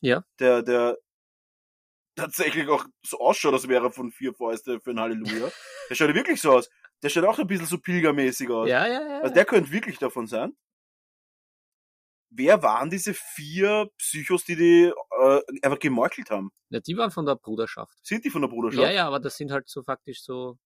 Ja. 0.01 0.23
Der, 0.39 0.61
der 0.61 0.97
tatsächlich 2.15 2.67
auch 2.67 2.85
so 3.05 3.19
ausschaut, 3.19 3.53
als 3.53 3.67
wäre 3.67 3.87
er 3.87 3.91
von 3.91 4.11
vier 4.11 4.33
Fäuste 4.33 4.79
für 4.79 4.91
ein 4.91 4.99
Halleluja. 4.99 5.49
der 5.89 5.95
schaut 5.95 6.09
ja 6.09 6.15
wirklich 6.15 6.41
so 6.41 6.51
aus. 6.53 6.69
Der 7.01 7.09
schaut 7.09 7.25
auch 7.25 7.39
ein 7.39 7.47
bisschen 7.47 7.65
so 7.65 7.77
pilgermäßig 7.79 8.49
aus. 8.49 8.69
Ja, 8.69 8.85
ja, 8.87 9.01
ja. 9.01 9.21
Also 9.21 9.33
der 9.33 9.45
könnte 9.45 9.71
wirklich 9.71 9.97
davon 9.97 10.27
sein. 10.27 10.55
Wer 12.35 12.63
waren 12.63 12.89
diese 12.89 13.13
vier 13.13 13.89
Psychos, 13.97 14.43
die 14.43 14.55
die 14.55 14.83
äh, 15.21 15.41
einfach 15.61 15.79
gemeuchelt 15.79 16.29
haben? 16.31 16.51
ja, 16.69 16.79
die 16.79 16.97
waren 16.97 17.11
von 17.11 17.25
der 17.25 17.35
Bruderschaft. 17.35 17.93
Sind 18.03 18.25
die 18.25 18.29
von 18.31 18.41
der 18.41 18.49
Bruderschaft? 18.49 18.81
Ja, 18.83 18.91
ja, 18.91 19.07
aber 19.07 19.19
das 19.19 19.37
sind 19.37 19.51
halt 19.51 19.69
so 19.69 19.83
faktisch 19.83 20.23
so 20.23 20.57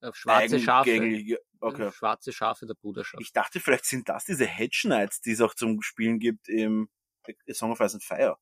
äh, 0.00 0.10
schwarze 0.12 0.58
Schafe. 0.58 0.90
Eigengängige- 0.90 1.38
Okay. 1.60 1.90
Schwarze 1.90 2.32
Schafe 2.32 2.66
der 2.66 2.74
Bruderschaft. 2.74 3.20
Ich 3.20 3.32
dachte, 3.32 3.58
vielleicht 3.58 3.84
sind 3.84 4.08
das 4.08 4.24
diese 4.24 4.46
Hedge 4.46 4.82
Knights, 4.82 5.20
die 5.20 5.32
es 5.32 5.40
auch 5.40 5.54
zum 5.54 5.82
Spielen 5.82 6.20
gibt 6.20 6.48
im 6.48 6.88
Song 7.50 7.72
of 7.72 7.80
Ice 7.80 7.94
and 7.94 8.04
Fire. 8.04 8.36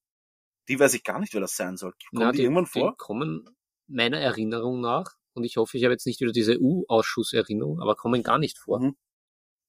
Die 0.69 0.79
weiß 0.79 0.93
ich 0.95 1.03
gar 1.03 1.19
nicht, 1.19 1.33
wer 1.33 1.41
das 1.41 1.57
sein 1.57 1.77
soll. 1.79 1.93
Kommen 2.11 2.23
Na, 2.23 2.33
die, 2.33 2.43
irgendwann 2.43 2.67
vor? 2.67 2.91
Die 2.91 2.97
kommen 2.99 3.49
meiner 3.87 4.19
Erinnerung 4.21 4.81
nach, 4.83 5.17
und 5.33 5.45
ich 5.45 5.57
hoffe, 5.57 5.79
ich 5.79 5.85
habe 5.85 5.93
jetzt 5.93 6.07
nicht 6.07 6.21
wieder 6.21 6.33
diese 6.33 6.59
U-Ausschusserinnerung, 6.61 7.81
aber 7.81 7.95
kommen 7.97 8.23
gar 8.23 8.39
nicht 8.39 8.59
vor. 8.59 8.81
Mhm. 8.81 8.97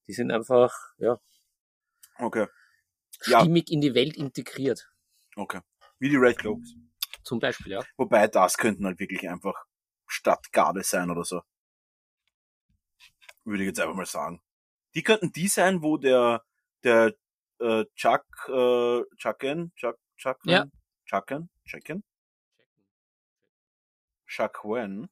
Die 0.08 0.14
sind 0.14 0.30
einfach, 0.32 0.74
ja, 0.98 1.20
Okay, 2.20 2.48
Ja. 3.26 3.40
stimmig 3.42 3.72
in 3.72 3.82
die 3.82 3.94
Welt 3.94 4.16
integriert. 4.16 4.90
okay. 5.36 5.62
Wie 6.00 6.10
die 6.10 6.16
Red 6.18 6.38
Cloaks. 6.38 6.76
Zum 7.24 7.40
Beispiel, 7.40 7.72
ja. 7.74 7.84
Wobei, 7.98 8.28
das 8.28 8.58
könnten 8.58 8.86
halt 8.86 9.00
wirklich 9.00 9.28
einfach 9.28 9.56
Stadtgarde 10.06 10.84
sein 10.84 11.10
oder 11.10 11.24
so. 11.24 11.42
Würde 13.44 13.64
ich 13.64 13.68
jetzt 13.68 13.80
einfach 13.80 13.96
mal 13.96 14.06
sagen. 14.06 14.42
Die 14.94 15.02
könnten 15.04 15.32
die 15.32 15.48
sein, 15.48 15.82
wo 15.82 15.98
der, 15.98 16.44
der, 16.84 17.16
äh, 17.60 17.86
Chuck, 17.96 18.26
äh, 18.48 19.02
Chucken, 19.18 19.74
Chuck, 19.76 19.98
Chucken, 20.18 20.50
Ja. 20.52 20.66
Chucken, 21.06 21.50
Chucken, 21.66 22.04
Chuck 24.28 24.64
Wen, 24.64 25.10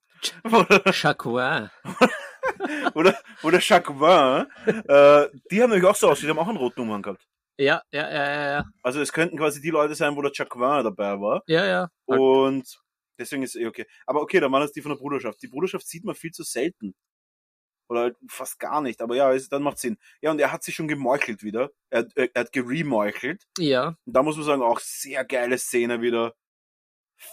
Chacouin. 0.92 1.70
oder, 2.94 3.18
oder 3.44 3.60
Jacquin, 3.60 4.48
äh, 4.68 5.30
die 5.50 5.62
haben 5.64 5.70
nämlich 5.72 5.86
auch 5.86 5.96
so 5.96 6.10
aus, 6.10 6.20
die 6.20 6.30
haben 6.30 6.40
auch 6.40 6.48
einen 6.48 6.58
roten 6.58 6.82
Umhang 6.82 7.02
gehabt. 7.02 7.28
Ja, 7.58 7.82
ja, 7.92 8.10
ja, 8.10 8.34
ja, 8.34 8.52
ja. 8.52 8.64
Also 8.84 9.02
es 9.02 9.14
könnten 9.14 9.38
quasi 9.38 9.62
die 9.62 9.70
Leute 9.70 9.96
sein, 9.96 10.16
wo 10.16 10.22
der 10.22 10.32
Jacquin 10.34 10.84
dabei 10.84 11.20
war. 11.20 11.42
Ja, 11.48 11.66
ja. 11.66 11.90
Und 12.06 12.82
deswegen 13.18 13.44
ist 13.44 13.56
eh 13.56 13.68
okay. 13.68 13.86
Aber 14.06 14.22
okay, 14.22 14.40
dann 14.40 14.52
waren 14.52 14.62
das 14.62 14.74
die 14.74 14.82
von 14.82 14.92
der 14.92 14.98
Bruderschaft. 14.98 15.42
Die 15.42 15.48
Bruderschaft 15.48 15.88
sieht 15.88 16.04
man 16.04 16.16
viel 16.16 16.32
zu 16.32 16.44
selten. 16.44 16.96
Oder 17.88 18.02
halt 18.02 18.18
fast 18.28 18.60
gar 18.60 18.82
nicht. 18.82 19.02
Aber 19.02 19.16
ja, 19.16 19.32
es, 19.34 19.48
dann 19.48 19.64
macht 19.64 19.78
Sinn. 19.78 19.98
Ja, 20.22 20.32
und 20.32 20.40
er 20.40 20.52
hat 20.52 20.64
sich 20.64 20.76
schon 20.76 20.88
gemeuchelt 20.88 21.44
wieder. 21.44 21.70
Er, 21.90 22.08
er, 22.16 22.36
er 22.36 22.42
hat 22.42 22.52
geremeuchelt. 22.52 23.46
Ja, 23.58 23.96
Und 24.06 24.14
da 24.14 24.24
muss 24.24 24.36
man 24.36 24.46
sagen, 24.46 24.62
auch 24.64 24.80
sehr 24.80 25.24
geile 25.24 25.58
Szene 25.58 26.02
wieder. 26.02 26.34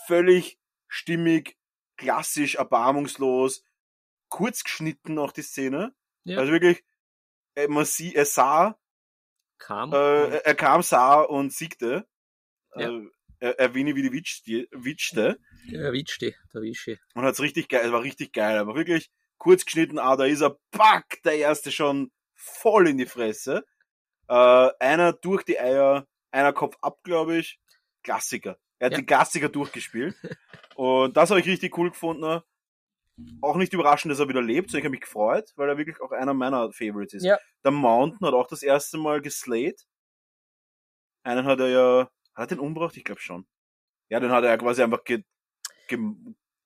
Völlig 0.07 0.59
stimmig, 0.89 1.57
klassisch, 1.97 2.57
erbarmungslos. 2.57 3.65
Kurz 4.29 4.63
geschnitten 4.63 5.19
auch 5.19 5.33
die 5.33 5.43
Szene. 5.43 5.95
Ja. 6.25 6.39
Also 6.39 6.53
wirklich, 6.53 6.85
äh, 7.55 7.69
man 7.69 7.85
sie, 7.85 8.15
er 8.15 8.27
sah, 8.27 8.79
kam. 9.67 9.93
äh, 9.93 10.37
er 10.39 10.55
kam, 10.55 10.83
sah 10.83 11.21
und 11.23 11.53
siegte. 11.53 12.07
Ja. 12.77 12.91
Äh, 12.91 13.03
er, 13.41 13.59
er 13.59 13.75
Winnie 13.75 13.95
wie 13.97 14.03
die 14.03 14.13
Witschte, 14.13 14.69
Witschte. 14.71 15.39
der 15.71 15.93
Witschi, 15.93 16.35
der 16.55 16.63
Wischi. 16.63 16.99
Und 17.15 17.25
hat's 17.25 17.41
richtig 17.41 17.69
geil, 17.69 17.87
es 17.87 17.93
war 17.93 18.03
richtig 18.03 18.33
geil, 18.33 18.57
aber 18.59 18.75
wirklich 18.77 19.11
kurz 19.39 19.65
geschnitten, 19.65 19.99
ah, 19.99 20.15
da 20.17 20.25
ist 20.27 20.41
er, 20.43 20.57
pack, 20.71 21.21
der 21.25 21.37
erste 21.39 21.73
schon 21.73 22.13
voll 22.35 22.89
in 22.89 22.99
die 22.99 23.07
Fresse. 23.07 23.65
Äh, 24.29 24.71
einer 24.79 25.13
durch 25.13 25.43
die 25.45 25.59
Eier, 25.59 26.07
einer 26.31 26.53
Kopf 26.53 26.77
ab, 26.83 26.99
glaube 27.03 27.37
ich. 27.39 27.59
Klassiker. 28.05 28.59
Er 28.79 28.87
hat 28.87 28.93
Ja. 28.93 28.99
den 28.99 29.07
Klassiker 29.07 29.49
durchgespielt. 29.49 30.15
Und 30.77 31.17
das 31.17 31.31
habe 31.31 31.41
ich 31.41 31.47
richtig 31.47 31.77
cool 31.77 31.91
gefunden. 31.91 32.41
Auch 33.41 33.57
nicht 33.57 33.73
überraschend, 33.73 34.11
dass 34.11 34.19
er 34.21 34.29
wieder 34.29 34.43
lebt, 34.43 34.71
sondern 34.71 34.81
ich 34.81 34.85
habe 34.87 34.91
mich 34.93 35.01
gefreut, 35.03 35.53
weil 35.57 35.69
er 35.69 35.79
wirklich 35.79 36.01
auch 36.01 36.13
einer 36.13 36.35
meiner 36.35 36.73
Favorites 36.73 37.15
ist. 37.15 37.25
Ja. 37.25 37.39
Der 37.63 37.71
Mountain 37.71 38.27
hat 38.27 38.35
auch 38.35 38.47
das 38.47 38.63
erste 38.63 38.99
Mal 38.99 39.21
geslayed. 39.21 39.81
Einen 41.23 41.45
hat 41.45 41.61
er 41.61 41.69
ja, 41.69 42.11
hat 42.35 42.51
er 42.51 42.57
den 42.57 42.59
umgebracht? 42.59 42.97
Ich 42.97 43.05
glaube 43.05 43.21
schon. 43.21 43.47
Ja, 44.09 44.19
den 44.19 44.31
hat 44.31 44.45
er 44.45 44.51
ja 44.51 44.57
quasi 44.57 44.83
einfach 44.83 45.05
ge, 45.05 45.25
ge, 45.89 45.99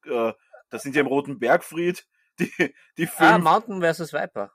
äh, 0.04 0.32
das 0.70 0.82
sind 0.82 0.94
ja 0.94 1.02
im 1.02 1.06
Roten 1.08 1.38
Bergfried, 1.38 2.06
die, 2.38 2.74
die 2.96 3.06
fünf. 3.06 3.20
Ah, 3.20 3.38
Mountain 3.38 3.82
vs. 3.82 4.12
Viper. 4.12 4.52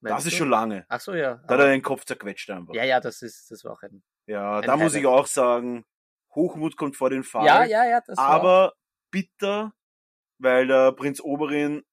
das 0.00 0.24
ist 0.24 0.32
du? 0.32 0.38
schon 0.38 0.50
lange. 0.50 0.86
Ach 0.88 1.00
so, 1.00 1.14
ja. 1.14 1.36
Da 1.46 1.54
hat 1.54 1.60
er 1.60 1.68
den 1.70 1.82
Kopf 1.82 2.04
zerquetscht 2.04 2.50
einfach. 2.50 2.74
ja, 2.74 2.84
ja, 2.84 3.00
das 3.00 3.22
ist, 3.22 3.50
das 3.50 3.64
war 3.64 3.72
auch 3.72 3.82
ein. 3.82 4.02
Ja, 4.26 4.58
Ein 4.58 4.66
da 4.66 4.76
muss 4.76 4.94
ich 4.94 5.04
Highlight. 5.04 5.20
auch 5.20 5.26
sagen, 5.26 5.84
Hochmut 6.34 6.76
kommt 6.76 6.96
vor 6.96 7.10
den 7.10 7.24
Fall. 7.24 7.46
Ja, 7.46 7.64
ja, 7.64 7.84
ja, 7.86 8.00
das 8.06 8.16
war. 8.18 8.26
aber 8.26 8.74
bitter, 9.10 9.72
weil 10.38 10.66
der 10.66 10.92
Prinz 10.92 11.20
Oberin 11.20 11.84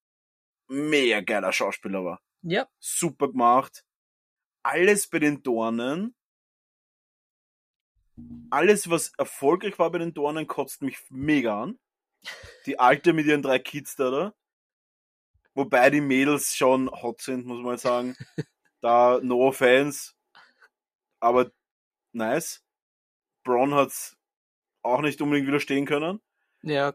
mega 0.68 1.22
geiler 1.22 1.52
Schauspieler 1.52 2.04
war. 2.04 2.22
Ja, 2.42 2.68
Super 2.80 3.30
gemacht. 3.30 3.84
Alles 4.64 5.08
bei 5.08 5.20
den 5.20 5.44
Dornen 5.44 6.16
alles, 8.50 8.90
was 8.90 9.12
erfolgreich 9.18 9.78
war 9.80 9.92
bei 9.92 10.00
den 10.00 10.14
Dornen, 10.14 10.48
kotzt 10.48 10.82
mich 10.82 11.00
mega 11.10 11.64
an. 11.64 11.80
Die 12.66 12.80
Alte 12.80 13.14
mit 13.14 13.26
ihren 13.26 13.42
drei 13.42 13.60
Kids 13.60 13.96
da, 13.96 14.10
da. 14.10 14.36
Wobei 15.54 15.90
die 15.90 16.02
Mädels 16.02 16.56
schon 16.56 16.90
hot 16.90 17.22
sind, 17.22 17.46
muss 17.46 17.62
man 17.64 17.78
sagen. 17.78 18.16
Da, 18.82 19.20
no 19.24 19.48
offense. 19.48 20.14
Aber 21.20 21.50
nice. 22.12 22.64
Braun 23.44 23.74
hat's 23.74 24.16
auch 24.84 25.02
nicht 25.02 25.20
unbedingt 25.22 25.48
widerstehen 25.48 25.88
können. 25.88 26.22
Ja, 26.62 26.94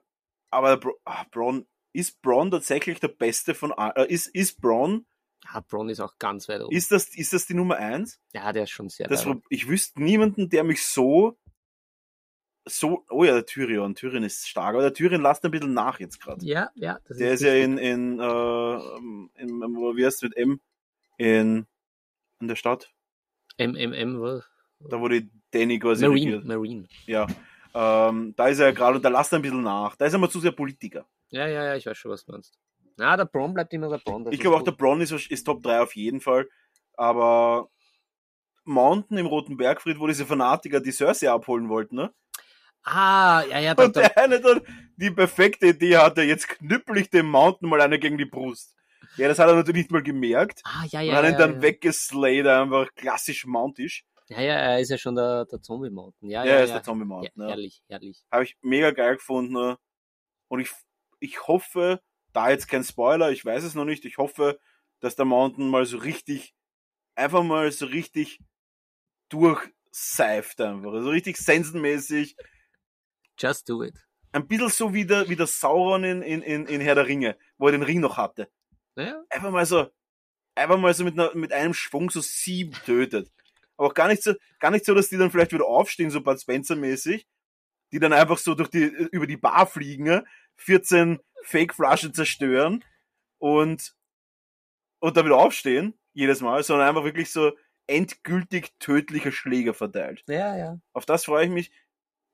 Aber 0.50 0.76
Bra 0.76 0.92
ah, 1.04 1.24
Braun, 1.30 1.66
ist 1.92 2.20
Braun 2.22 2.50
tatsächlich 2.50 3.00
der 3.00 3.08
Beste 3.08 3.54
von, 3.54 3.72
äh, 3.76 4.06
ist, 4.08 4.26
ist 4.28 4.60
Braun, 4.60 5.06
ja 5.44 5.60
Braun 5.60 5.88
ist 5.88 6.00
auch 6.00 6.18
ganz 6.18 6.48
weit 6.48 6.62
oben. 6.62 6.74
ist 6.74 6.90
das, 6.90 7.14
ist 7.14 7.32
das 7.32 7.46
die 7.46 7.54
Nummer 7.54 7.76
eins? 7.76 8.20
ja, 8.32 8.52
der 8.52 8.64
ist 8.64 8.70
schon 8.70 8.88
sehr 8.88 9.08
Das, 9.08 9.26
weit 9.26 9.42
ich 9.48 9.68
wüsste 9.68 10.02
niemanden, 10.02 10.48
der 10.48 10.64
mich 10.64 10.84
so, 10.84 11.38
so, 12.66 13.04
oh 13.08 13.24
ja, 13.24 13.32
der 13.32 13.46
Tyrion, 13.46 13.94
Tyrion 13.94 14.22
ist 14.22 14.48
stark, 14.48 14.74
aber 14.74 14.82
der 14.82 14.92
Tyrion 14.92 15.22
lasst 15.22 15.44
ein 15.44 15.50
bisschen 15.50 15.72
nach 15.72 15.98
jetzt 15.98 16.20
gerade. 16.20 16.44
Ja, 16.44 16.70
ja. 16.74 16.98
Der 17.08 17.32
ist 17.32 17.42
ja 17.42 17.54
in, 17.54 17.78
in, 17.78 18.18
äh, 18.20 19.42
in, 19.42 19.60
wie 19.60 20.04
heißt 20.04 20.22
mit 20.22 20.36
M? 20.36 20.60
In, 21.16 21.66
in 22.40 22.48
der 22.48 22.56
Stadt. 22.56 22.92
MMM, 23.58 24.20
was? 24.20 24.44
Da 24.80 25.00
wo 25.00 25.08
die 25.08 25.30
Danny 25.50 25.78
quasi 25.78 26.06
Marine, 26.06 26.36
regiert. 26.36 26.44
Marine. 26.44 26.88
Ja. 27.06 27.26
Ähm, 27.74 28.34
da 28.36 28.48
ist 28.48 28.58
er 28.58 28.66
ja 28.66 28.72
gerade 28.72 28.96
und 28.96 29.04
da 29.04 29.08
lasst 29.08 29.32
er 29.32 29.38
ein 29.38 29.42
bisschen 29.42 29.62
nach. 29.62 29.96
Da 29.96 30.06
ist 30.06 30.12
er 30.12 30.18
mal 30.18 30.30
zu 30.30 30.40
sehr 30.40 30.52
Politiker. 30.52 31.06
Ja, 31.30 31.46
ja, 31.46 31.64
ja, 31.64 31.76
ich 31.76 31.86
weiß 31.86 31.96
schon, 31.96 32.10
was 32.10 32.24
du 32.24 32.32
meinst. 32.32 32.58
Na, 32.96 33.16
der 33.16 33.24
Braun 33.24 33.54
bleibt 33.54 33.72
immer 33.72 33.88
der 33.88 33.98
Braun. 33.98 34.26
ich 34.30 34.40
glaube 34.40 34.56
auch, 34.56 34.62
der 34.62 34.72
Braun 34.72 35.00
ist, 35.00 35.12
ist 35.12 35.44
Top 35.44 35.62
3 35.62 35.80
auf 35.80 35.96
jeden 35.96 36.20
Fall. 36.20 36.48
Aber 36.96 37.70
Mountain 38.64 39.18
im 39.18 39.26
Roten 39.26 39.56
Bergfried, 39.56 39.98
wo 39.98 40.06
diese 40.06 40.26
Fanatiker 40.26 40.80
die 40.80 40.92
Cersei 40.92 41.30
abholen 41.30 41.68
wollten, 41.68 41.96
ne? 41.96 42.12
Ah, 42.82 43.42
ja, 43.48 43.58
ja, 43.58 43.74
Und 43.74 43.96
der 43.96 44.16
eine 44.18 44.40
dann 44.40 44.62
die 44.96 45.10
perfekte 45.10 45.68
Idee 45.68 45.98
hatte, 45.98 46.22
jetzt 46.22 46.48
knüppel 46.48 46.98
ich 46.98 47.10
dem 47.10 47.30
Mountain 47.30 47.68
mal 47.68 47.80
eine 47.80 47.98
gegen 47.98 48.18
die 48.18 48.24
Brust. 48.24 48.74
Ja, 49.16 49.28
das 49.28 49.38
hat 49.38 49.48
er 49.48 49.54
natürlich 49.54 49.84
nicht 49.84 49.90
mal 49.90 50.02
gemerkt. 50.02 50.62
ah, 50.64 50.84
ja, 50.88 51.00
und 51.00 51.06
ja, 51.06 51.14
hat 51.16 51.24
ihn 51.24 51.32
ja, 51.32 51.38
dann 51.38 51.54
ja. 51.56 51.62
weggeslayed, 51.62 52.46
einfach 52.46 52.88
klassisch 52.94 53.44
mountisch. 53.44 54.04
Ja, 54.30 54.40
ja, 54.40 54.54
er 54.54 54.80
ist 54.80 54.90
ja 54.90 54.98
schon 54.98 55.16
der, 55.16 55.44
der 55.46 55.60
Zombie-Mountain. 55.60 56.30
Ja, 56.30 56.44
Ja, 56.44 56.50
ja, 56.50 56.56
er 56.58 56.64
ist 56.64 56.72
der 56.72 56.82
Zombie 56.82 57.04
Mountain. 57.04 57.46
Herrlich, 57.46 57.82
herrlich. 57.88 58.24
Habe 58.30 58.44
ich 58.44 58.56
mega 58.62 58.92
geil 58.92 59.16
gefunden. 59.16 59.76
Und 60.48 60.60
ich, 60.60 60.70
ich 61.18 61.46
hoffe, 61.48 62.00
da 62.32 62.50
jetzt 62.50 62.68
kein 62.68 62.84
Spoiler, 62.84 63.30
ich 63.32 63.44
weiß 63.44 63.64
es 63.64 63.74
noch 63.74 63.84
nicht, 63.84 64.04
ich 64.04 64.18
hoffe, 64.18 64.60
dass 65.00 65.16
der 65.16 65.24
Mountain 65.24 65.68
mal 65.68 65.84
so 65.84 65.98
richtig, 65.98 66.54
einfach 67.16 67.42
mal 67.42 67.70
so 67.72 67.86
richtig 67.86 68.38
durchseift 69.30 70.60
einfach. 70.60 70.92
Also 70.92 71.10
richtig 71.10 71.36
sensenmäßig. 71.36 72.36
Just 73.38 73.68
do 73.68 73.82
it. 73.82 73.94
Ein 74.32 74.46
bisschen 74.46 74.68
so 74.68 74.94
wie 74.94 75.06
der, 75.06 75.28
wie 75.28 75.36
der 75.36 75.46
Sauron 75.48 76.04
in, 76.04 76.22
in, 76.22 76.42
in, 76.42 76.66
in 76.66 76.80
Herr 76.80 76.94
der 76.94 77.06
Ringe, 77.06 77.36
wo 77.58 77.66
er 77.66 77.72
den 77.72 77.82
Ring 77.82 78.00
noch 78.00 78.16
hatte. 78.16 78.48
Ja, 78.96 79.22
Einfach 79.28 79.50
mal 79.50 79.66
so, 79.66 79.88
einfach 80.54 80.78
mal 80.78 80.94
so 80.94 81.04
mit, 81.04 81.14
einer, 81.14 81.34
mit 81.34 81.52
einem 81.52 81.74
Schwung 81.74 82.10
so 82.10 82.20
sieben 82.20 82.72
tötet. 82.84 83.32
Aber 83.80 83.88
auch 83.88 83.94
gar 83.94 84.08
nicht 84.08 84.22
so, 84.22 84.34
gar 84.58 84.70
nicht 84.70 84.84
so, 84.84 84.94
dass 84.94 85.08
die 85.08 85.16
dann 85.16 85.30
vielleicht 85.30 85.54
wieder 85.54 85.64
aufstehen, 85.64 86.10
so 86.10 86.20
Bud 86.20 86.38
Spencer-mäßig, 86.38 87.26
die 87.92 87.98
dann 87.98 88.12
einfach 88.12 88.36
so 88.36 88.54
durch 88.54 88.68
die, 88.68 88.82
über 88.84 89.26
die 89.26 89.38
Bar 89.38 89.66
fliegen, 89.66 90.04
ne? 90.04 90.22
14 90.56 91.18
Fake-Flaschen 91.44 92.12
zerstören 92.12 92.84
und, 93.38 93.94
und 94.98 95.16
dann 95.16 95.24
wieder 95.24 95.38
aufstehen, 95.38 95.98
jedes 96.12 96.42
Mal, 96.42 96.62
sondern 96.62 96.88
einfach 96.88 97.04
wirklich 97.04 97.30
so 97.30 97.56
endgültig 97.86 98.74
tödliche 98.80 99.32
Schläge 99.32 99.72
verteilt. 99.72 100.24
ja, 100.26 100.58
ja. 100.58 100.78
Auf 100.92 101.06
das 101.06 101.24
freue 101.24 101.46
ich 101.46 101.50
mich, 101.50 101.72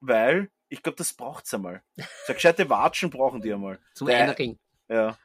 weil 0.00 0.50
ich 0.68 0.82
glaube, 0.82 0.96
das 0.96 1.14
braucht's 1.14 1.54
einmal. 1.54 1.80
So 2.26 2.34
gescheite 2.34 2.68
Watschen 2.68 3.10
brauchen 3.10 3.40
die 3.40 3.52
einmal. 3.52 3.78
Zum 3.94 4.08
Der-. 4.08 4.34
Ja. 4.88 5.16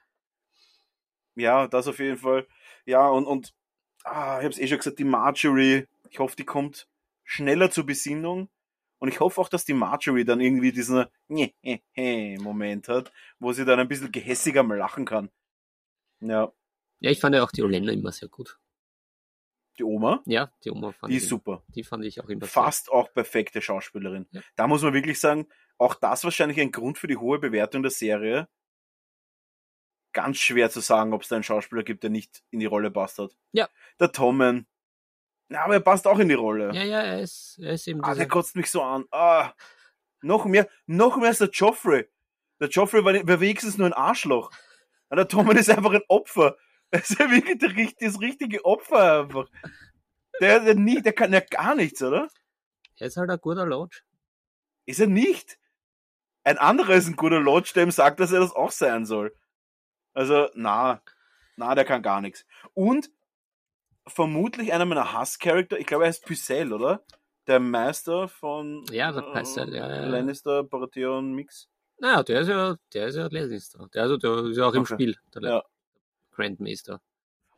Ja, 1.34 1.68
das 1.68 1.88
auf 1.88 1.98
jeden 1.98 2.18
Fall. 2.18 2.46
Ja, 2.86 3.08
und, 3.08 3.26
und 3.26 3.56
ah, 4.04 4.38
ich 4.38 4.44
habe 4.44 4.50
es 4.50 4.60
eh 4.60 4.68
schon 4.68 4.78
gesagt, 4.78 5.00
die 5.00 5.04
Marjorie, 5.04 5.88
ich 6.12 6.20
hoffe, 6.20 6.36
die 6.36 6.46
kommt 6.46 6.88
schneller 7.24 7.72
zur 7.72 7.86
Besinnung. 7.86 8.50
Und 9.00 9.08
ich 9.08 9.20
hoffe 9.20 9.42
auch, 9.42 9.50
dass 9.50 9.66
die 9.66 9.74
Marjorie 9.74 10.26
dann 10.26 10.42
irgendwie 10.42 10.72
diesen 10.72 11.06
Moment 12.44 12.88
hat, 12.88 13.12
wo 13.40 13.52
sie 13.52 13.66
dann 13.66 13.80
ein 13.80 13.88
bisschen 13.88 14.12
gehässiger 14.12 14.62
mal 14.62 14.78
lachen 14.78 15.06
kann. 15.06 15.32
Ja, 16.20 16.54
Ja, 17.00 17.10
ich 17.10 17.20
fand 17.20 17.34
ja 17.34 17.42
auch 17.44 17.52
die 17.52 17.64
Olenna 17.64 17.92
immer 17.94 18.12
sehr 18.12 18.30
gut. 18.30 18.60
die 19.80 19.84
Oma, 19.86 20.22
Ja, 20.26 20.52
die 20.64 20.70
Oma 20.70 20.92
fand 20.92 21.12
die 21.12 21.18
ich 21.18 21.24
ist 21.24 21.32
immer- 21.32 21.40
super. 21.40 21.64
Die 21.70 21.84
fand 21.84 22.04
ich 22.06 22.20
auch 22.22 22.30
immer 22.30 22.46
Fast 22.46 22.92
auch 22.92 23.12
perfekte 23.12 23.62
Schauspielerin. 23.62 24.28
Ja. 24.32 24.42
Da 24.56 24.68
muss 24.68 24.84
man 24.84 24.94
wirklich 24.94 25.20
sagen, 25.20 25.48
auch 25.80 25.96
das 25.96 26.24
wahrscheinlich 26.26 26.60
ein 26.60 26.72
Grund 26.72 27.00
für 27.00 27.08
die 27.08 27.18
hohe 27.18 27.40
Bewertung 27.40 27.82
der 27.82 27.90
Serie. 27.92 28.48
Ganz 30.14 30.38
schwer 30.38 30.70
zu 30.70 30.82
sagen, 30.82 31.14
ob 31.14 31.22
es 31.24 31.30
da 31.30 31.36
einen 31.38 31.44
Schauspieler 31.44 31.84
gibt, 31.84 32.04
der 32.04 32.10
nicht 32.12 32.44
in 32.52 32.60
die 32.60 32.66
Rolle 32.68 32.92
passt 32.92 33.18
hat. 33.18 33.36
Ja. 33.54 33.70
Der 34.00 34.12
Tommen. 34.12 34.68
Ja, 35.52 35.66
aber 35.66 35.74
er 35.74 35.80
passt 35.82 36.08
auch 36.08 36.18
in 36.20 36.30
die 36.30 36.36
Rolle. 36.36 36.74
Ja, 36.74 36.84
ja, 36.84 37.02
er 37.02 37.22
ist, 37.22 37.60
er 37.62 37.74
ist 37.74 37.86
eben 37.88 38.02
ah, 38.04 38.16
der 38.16 38.28
kotzt 38.28 38.56
mich 38.56 38.72
so 38.72 38.82
an. 38.82 39.04
Ah, 39.12 39.52
noch 40.22 40.46
mehr, 40.46 40.70
noch 40.86 41.18
mehr 41.18 41.28
als 41.28 41.40
der 41.40 41.50
Joffrey. 41.50 42.08
Der 42.62 42.70
Joffrey 42.70 43.04
war, 43.04 43.14
war 43.14 43.40
wenigstens 43.42 43.78
nur 43.78 43.88
ein 43.88 43.94
Arschloch. 43.94 44.50
Und 45.10 45.18
der 45.18 45.28
Tommen 45.28 45.58
ist 45.58 45.70
einfach 45.70 45.92
ein 45.92 46.04
Opfer. 46.08 46.56
Er 46.94 47.00
ist 47.00 47.18
ja 47.18 47.32
wirklich 47.32 47.58
der, 47.58 48.10
das 48.10 48.20
richtige 48.20 48.66
Opfer 48.66 49.22
einfach. 49.22 49.48
Der, 50.42 50.60
der, 50.60 50.76
nie, 50.76 51.02
der 51.02 51.14
kann 51.14 51.32
ja 51.32 51.40
gar 51.40 51.74
nichts, 51.74 52.02
oder? 52.02 52.28
er 52.98 53.08
ist 53.08 53.16
halt 53.16 53.30
ein 53.30 53.40
guter 53.40 53.66
Lodge. 53.66 54.02
Ist 54.86 55.00
er 55.00 55.08
nicht. 55.08 55.58
Ein 56.44 56.58
anderer 56.58 56.96
ist 56.96 57.08
ein 57.08 57.16
guter 57.16 57.40
Lodge, 57.40 57.72
der 57.74 57.84
ihm 57.84 57.92
sagt, 57.92 58.20
dass 58.20 58.34
er 58.34 58.42
das 58.42 58.54
auch 58.54 58.72
sein 58.72 59.06
soll. 59.06 59.34
Also, 60.14 60.50
na, 60.54 61.02
na, 61.56 61.76
der 61.76 61.86
kann 61.86 62.02
gar 62.02 62.20
nichts. 62.20 62.46
Und 62.74 63.10
vermutlich 64.08 64.74
einer 64.74 64.86
meiner 64.86 65.14
Hasscharakter, 65.14 65.80
ich 65.80 65.86
glaube, 65.88 66.06
er 66.06 66.08
heißt 66.08 66.26
Pycelle, 66.26 66.76
oder? 66.76 67.04
Der 67.48 67.60
Meister 67.60 68.28
von 68.28 68.86
Ja, 68.92 69.12
der 69.12 69.22
Pycelle, 69.22 69.76
ja, 69.78 69.90
ja, 69.90 70.02
ja. 70.02 70.08
Lannister, 70.08 70.64
Baratheon 70.64 71.34
Mix. 71.34 71.68
Naja, 72.00 72.24
der 72.24 72.42
ist 72.42 72.48
ja, 72.48 72.76
der 72.94 73.08
ist 73.08 73.16
ja 73.16 73.28
Lannister. 73.32 73.88
Der, 73.94 74.04
also, 74.04 74.18
der 74.18 74.46
ist 74.46 74.58
ja 74.58 74.66
auch 74.66 74.74
im 74.74 74.82
Okay. 74.82 74.94
Spiel. 74.94 75.16
Der 75.36 75.42
Ja. 75.44 75.64
Grandmaster. 76.32 77.02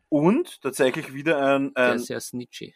Und 0.09 0.61
tatsächlich 0.61 1.13
wieder 1.13 1.37
ein, 1.55 1.73
Der 1.75 1.91
ein 1.91 1.95
ist 1.97 2.05
sehr 2.07 2.19
snitchy. 2.19 2.75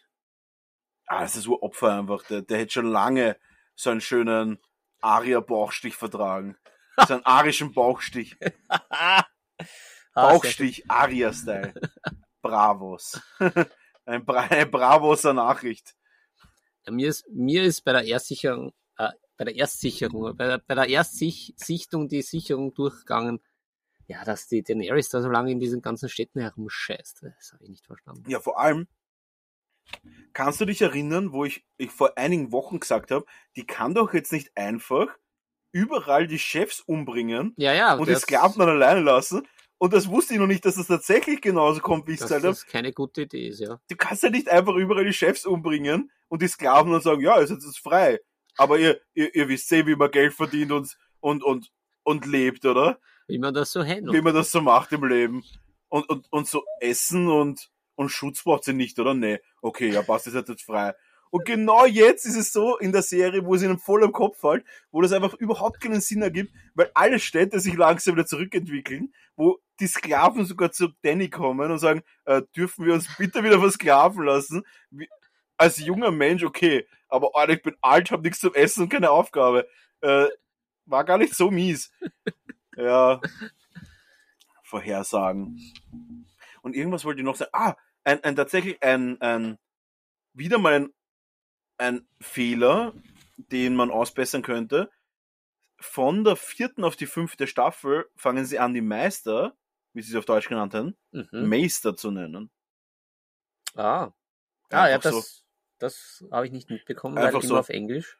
ah, 1.06 1.22
das 1.22 1.36
ist 1.36 1.44
so 1.44 1.60
Opfer 1.62 1.98
einfach. 1.98 2.22
Der, 2.24 2.42
der 2.42 2.58
hätte 2.58 2.72
schon 2.72 2.86
lange 2.90 3.36
so 3.74 3.90
einen 3.90 4.00
schönen 4.00 4.58
Aria-Bauchstich 5.00 5.94
vertragen. 5.96 6.56
So 7.06 7.14
einen 7.14 7.24
arischen 7.24 7.72
Bauchstich. 7.72 8.36
Ah, 8.68 9.22
Bauchstich, 10.14 10.90
Aria-Style. 10.90 11.74
Bravos. 12.42 13.20
Ein 14.04 14.24
Bra 14.24 14.40
eine 14.48 14.64
Bravoser 14.66 15.34
Nachricht. 15.34 15.94
Mir 16.88 17.08
ist, 17.10 17.28
mir 17.28 17.62
ist 17.64 17.82
bei 17.82 17.92
der 17.92 18.04
Erstsicherung, 18.06 18.72
äh, 18.96 19.10
bei 19.36 19.44
der 19.44 19.54
Erstsicherung, 19.56 20.34
bei 20.36 20.46
der, 20.46 20.58
bei 20.66 20.74
der 20.74 20.88
Erstsichtung 20.88 22.08
die 22.08 22.22
Sicherung 22.22 22.72
durchgegangen, 22.72 23.40
ja, 24.06 24.24
dass 24.24 24.48
die 24.48 24.62
Daenerys 24.62 25.10
da 25.10 25.20
so 25.20 25.28
lange 25.28 25.52
in 25.52 25.60
diesen 25.60 25.82
ganzen 25.82 26.08
Städten 26.08 26.40
herumscheißt. 26.40 27.22
Das 27.22 27.52
habe 27.52 27.64
ich 27.64 27.70
nicht 27.70 27.84
verstanden. 27.84 28.24
Ja, 28.30 28.40
vor 28.40 28.58
allem, 28.58 28.88
kannst 30.32 30.60
du 30.62 30.64
dich 30.64 30.80
erinnern, 30.80 31.32
wo 31.32 31.44
ich, 31.44 31.66
ich 31.76 31.90
vor 31.90 32.16
einigen 32.16 32.50
Wochen 32.52 32.80
gesagt 32.80 33.10
habe, 33.10 33.26
die 33.56 33.66
kann 33.66 33.94
doch 33.94 34.14
jetzt 34.14 34.32
nicht 34.32 34.56
einfach 34.56 35.08
überall 35.72 36.26
die 36.26 36.38
Chefs 36.38 36.80
umbringen 36.80 37.52
Ja, 37.58 37.74
ja. 37.74 37.94
und 37.94 38.08
die 38.08 38.12
das- 38.14 38.22
Sklaven 38.22 38.58
dann 38.60 38.70
alleine 38.70 39.00
lassen. 39.00 39.46
Und 39.78 39.92
das 39.92 40.08
wusste 40.08 40.34
ich 40.34 40.40
noch 40.40 40.48
nicht, 40.48 40.64
dass 40.64 40.74
das 40.74 40.88
tatsächlich 40.88 41.40
genauso 41.40 41.80
kommt, 41.80 42.08
wie 42.08 42.12
ich 42.12 42.20
es 42.20 42.22
gesagt 42.22 42.42
habe. 42.42 42.52
das 42.52 42.66
keine 42.66 42.92
gute 42.92 43.22
Idee 43.22 43.48
ist, 43.48 43.60
ja. 43.60 43.80
Du 43.88 43.96
kannst 43.96 44.24
ja 44.24 44.30
nicht 44.30 44.48
einfach 44.48 44.74
überall 44.74 45.04
die 45.04 45.12
Chefs 45.12 45.46
umbringen 45.46 46.10
und 46.26 46.42
die 46.42 46.48
Sklaven 46.48 46.92
dann 46.92 47.00
sagen, 47.00 47.20
ja, 47.20 47.36
ist 47.36 47.50
jetzt 47.50 47.78
frei. 47.78 48.18
Aber 48.56 48.78
ihr, 48.78 49.00
ihr, 49.14 49.32
ihr 49.34 49.48
wisst 49.48 49.70
eh, 49.72 49.86
wie 49.86 49.94
man 49.94 50.10
Geld 50.10 50.34
verdient 50.34 50.72
und, 50.72 50.98
und, 51.20 51.44
und, 51.44 51.70
und 52.02 52.26
lebt, 52.26 52.64
oder? 52.64 52.98
Wie 53.28 53.38
man 53.38 53.54
das 53.54 53.72
so 53.72 53.84
Wie 53.84 53.90
handelt. 53.90 54.24
man 54.24 54.34
das 54.34 54.50
so 54.50 54.60
macht 54.60 54.92
im 54.92 55.04
Leben. 55.04 55.44
Und, 55.88 56.08
und, 56.08 56.26
und 56.32 56.48
so 56.48 56.64
Essen 56.80 57.28
und, 57.28 57.70
und 57.94 58.08
Schutz 58.08 58.42
braucht 58.42 58.64
sie 58.64 58.72
nicht, 58.72 58.98
oder? 58.98 59.14
Nee. 59.14 59.38
Okay, 59.62 59.90
ja, 59.90 60.02
passt, 60.02 60.26
ist 60.26 60.34
jetzt 60.34 60.48
jetzt 60.48 60.62
frei. 60.62 60.94
Und 61.30 61.44
genau 61.44 61.84
jetzt 61.84 62.24
ist 62.24 62.36
es 62.36 62.52
so 62.52 62.78
in 62.78 62.90
der 62.90 63.02
Serie, 63.02 63.44
wo 63.44 63.54
es 63.54 63.62
ihnen 63.62 63.78
voll 63.78 64.02
am 64.02 64.12
Kopf 64.12 64.40
fällt, 64.40 64.64
wo 64.90 65.02
das 65.02 65.12
einfach 65.12 65.34
überhaupt 65.34 65.80
keinen 65.80 66.00
Sinn 66.00 66.22
ergibt, 66.22 66.52
weil 66.74 66.90
alle 66.94 67.18
Städte 67.18 67.60
sich 67.60 67.74
langsam 67.74 68.14
wieder 68.14 68.26
zurückentwickeln, 68.26 69.12
wo 69.36 69.58
die 69.80 69.86
Sklaven 69.86 70.44
sogar 70.44 70.70
zu 70.72 70.88
Danny 71.02 71.30
kommen 71.30 71.70
und 71.70 71.78
sagen, 71.78 72.02
äh, 72.24 72.42
dürfen 72.56 72.84
wir 72.84 72.94
uns 72.94 73.08
bitte 73.16 73.42
wieder 73.44 73.60
versklaven 73.60 74.24
lassen? 74.24 74.64
Wie, 74.90 75.08
als 75.56 75.78
junger 75.78 76.10
Mensch, 76.10 76.44
okay, 76.44 76.86
aber 77.08 77.30
Alter, 77.34 77.54
ich 77.54 77.62
bin 77.62 77.76
alt, 77.80 78.10
hab 78.10 78.22
nichts 78.22 78.40
zum 78.40 78.54
Essen 78.54 78.84
und 78.84 78.88
keine 78.88 79.10
Aufgabe. 79.10 79.68
Äh, 80.00 80.26
war 80.86 81.04
gar 81.04 81.18
nicht 81.18 81.34
so 81.34 81.50
mies. 81.50 81.92
Ja. 82.76 83.20
Vorhersagen. 84.62 85.58
Und 86.62 86.76
irgendwas 86.76 87.04
wollte 87.04 87.20
ich 87.20 87.24
noch 87.24 87.34
sagen. 87.34 87.50
Ah, 87.52 87.74
ein, 88.04 88.22
ein 88.22 88.36
tatsächlich 88.36 88.80
ein, 88.84 89.20
ein 89.20 89.58
wieder 90.32 90.58
mal 90.58 90.74
ein, 90.74 90.94
ein 91.78 92.08
Fehler 92.20 92.94
den 93.38 93.76
man 93.76 93.90
ausbessern 93.90 94.42
könnte. 94.42 94.90
Von 95.80 96.24
der 96.24 96.36
vierten 96.36 96.84
auf 96.84 96.96
die 96.96 97.06
fünfte 97.06 97.46
Staffel 97.46 98.06
fangen 98.16 98.44
sie 98.44 98.58
an, 98.58 98.74
die 98.74 98.80
Meister, 98.80 99.56
wie 99.92 100.02
sie 100.02 100.12
es 100.12 100.16
auf 100.18 100.24
Deutsch 100.26 100.48
genannt 100.48 100.74
haben, 100.74 100.96
Mhm. 101.12 101.48
Meister 101.48 101.96
zu 101.96 102.10
nennen. 102.10 102.50
Ah. 103.74 104.10
Ah, 104.70 104.88
ja, 104.88 104.98
das, 104.98 105.44
das 105.78 106.24
habe 106.30 106.46
ich 106.46 106.52
nicht 106.52 106.68
mitbekommen, 106.70 107.16
weil 107.16 107.26
Einfach 107.26 107.40
immer 107.40 107.48
so. 107.48 107.58
auf 107.58 107.68
Englisch. 107.70 108.18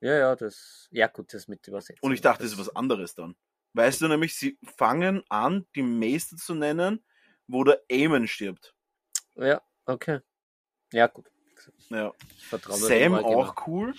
Ja, 0.00 0.14
ja, 0.14 0.36
das, 0.36 0.88
ja 0.90 1.06
gut, 1.08 1.32
das 1.34 1.48
mit 1.48 1.66
Übersetzung. 1.66 1.98
Und 2.02 2.12
ich 2.12 2.20
dachte, 2.20 2.42
das 2.42 2.52
ist 2.52 2.58
was 2.58 2.74
anderes 2.76 3.14
dann. 3.14 3.36
Weißt 3.72 4.00
du 4.00 4.08
nämlich, 4.08 4.36
sie 4.36 4.58
fangen 4.76 5.22
an, 5.28 5.66
die 5.74 5.82
Meister 5.82 6.36
zu 6.36 6.54
nennen, 6.54 7.04
wo 7.46 7.64
der 7.64 7.82
Aemon 7.90 8.26
stirbt. 8.26 8.74
Ja, 9.34 9.60
okay. 9.86 10.20
Ja, 10.92 11.06
gut. 11.06 11.30
Ja. 11.88 12.12
Sam 12.50 13.12
Original. 13.14 13.24
auch 13.24 13.66
cool, 13.66 13.94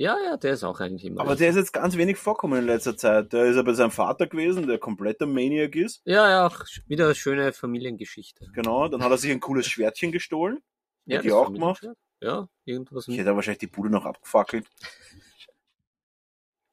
Ja, 0.00 0.16
ja, 0.24 0.38
der 0.38 0.54
ist 0.54 0.64
auch 0.64 0.80
eigentlich 0.80 1.04
immer. 1.04 1.20
aber 1.20 1.36
der 1.36 1.50
ist 1.50 1.56
jetzt 1.56 1.74
ganz 1.74 1.94
wenig 1.94 2.16
vorkommen 2.16 2.58
in 2.60 2.64
letzter 2.64 2.96
Zeit. 2.96 3.34
Der 3.34 3.44
ist 3.44 3.56
ja 3.56 3.62
bei 3.62 3.74
seinem 3.74 3.90
Vater 3.90 4.26
gewesen, 4.26 4.66
der 4.66 4.78
kompletter 4.78 5.26
Maniac 5.26 5.76
ist. 5.76 6.00
Ja, 6.06 6.26
ja, 6.26 6.46
auch 6.46 6.58
wieder 6.86 7.04
eine 7.04 7.14
schöne 7.14 7.52
Familiengeschichte. 7.52 8.46
Genau, 8.54 8.88
dann 8.88 9.04
hat 9.04 9.10
er 9.10 9.18
sich 9.18 9.30
ein 9.30 9.40
cooles 9.40 9.66
Schwertchen 9.66 10.10
gestohlen. 10.10 10.62
Ja, 11.04 11.18
Hätte 11.18 11.24
das 11.24 11.26
ich 11.26 11.32
auch 11.34 11.44
Familienschwert. 11.44 11.98
Ja, 12.22 12.48
irgendwas 12.64 13.08
Ich 13.08 13.18
hätte 13.18 13.36
wahrscheinlich 13.36 13.58
die 13.58 13.66
Bude 13.66 13.90
noch 13.90 14.06
abgefackelt. 14.06 14.66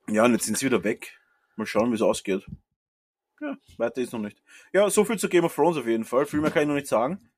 Ja, 0.09 0.23
und 0.23 0.31
jetzt 0.31 0.45
sind 0.45 0.57
sie 0.57 0.67
wieder 0.67 0.85
weg. 0.85 1.19
Mal 1.57 1.65
schauen, 1.65 1.91
wie 1.91 1.95
es 1.95 2.01
ausgeht. 2.01 2.47
Ja, 3.41 3.57
weiter 3.77 3.99
ist 3.99 4.13
noch 4.13 4.21
nicht. 4.21 4.41
Ja, 4.71 4.89
so 4.89 5.03
viel 5.03 5.19
zu 5.19 5.27
Game 5.27 5.43
of 5.43 5.53
Thrones 5.53 5.75
auf 5.75 5.85
jeden 5.85 6.05
Fall. 6.05 6.25
Viel 6.25 6.39
mehr 6.39 6.49
kann 6.49 6.61
ich 6.61 6.67
noch 6.69 6.75
nicht 6.75 6.87
sagen. 6.87 7.29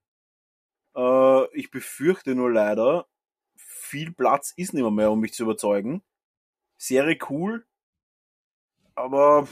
Äh, 0.95 1.57
ich 1.57 1.71
befürchte 1.71 2.35
nur 2.35 2.51
leider, 2.51 3.07
viel 3.89 4.11
Platz 4.13 4.53
ist 4.55 4.73
nicht 4.73 4.83
mehr, 4.83 4.91
mehr, 4.91 5.11
um 5.11 5.19
mich 5.19 5.33
zu 5.33 5.43
überzeugen. 5.43 6.03
Serie 6.77 7.17
cool, 7.29 7.65
aber 8.95 9.47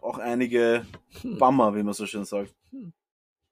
auch 0.00 0.18
einige 0.18 0.86
Hm. 1.20 1.38
Bummer, 1.38 1.74
wie 1.74 1.82
man 1.82 1.94
so 1.94 2.06
schön 2.06 2.24
sagt. 2.24 2.54
Hm. 2.70 2.92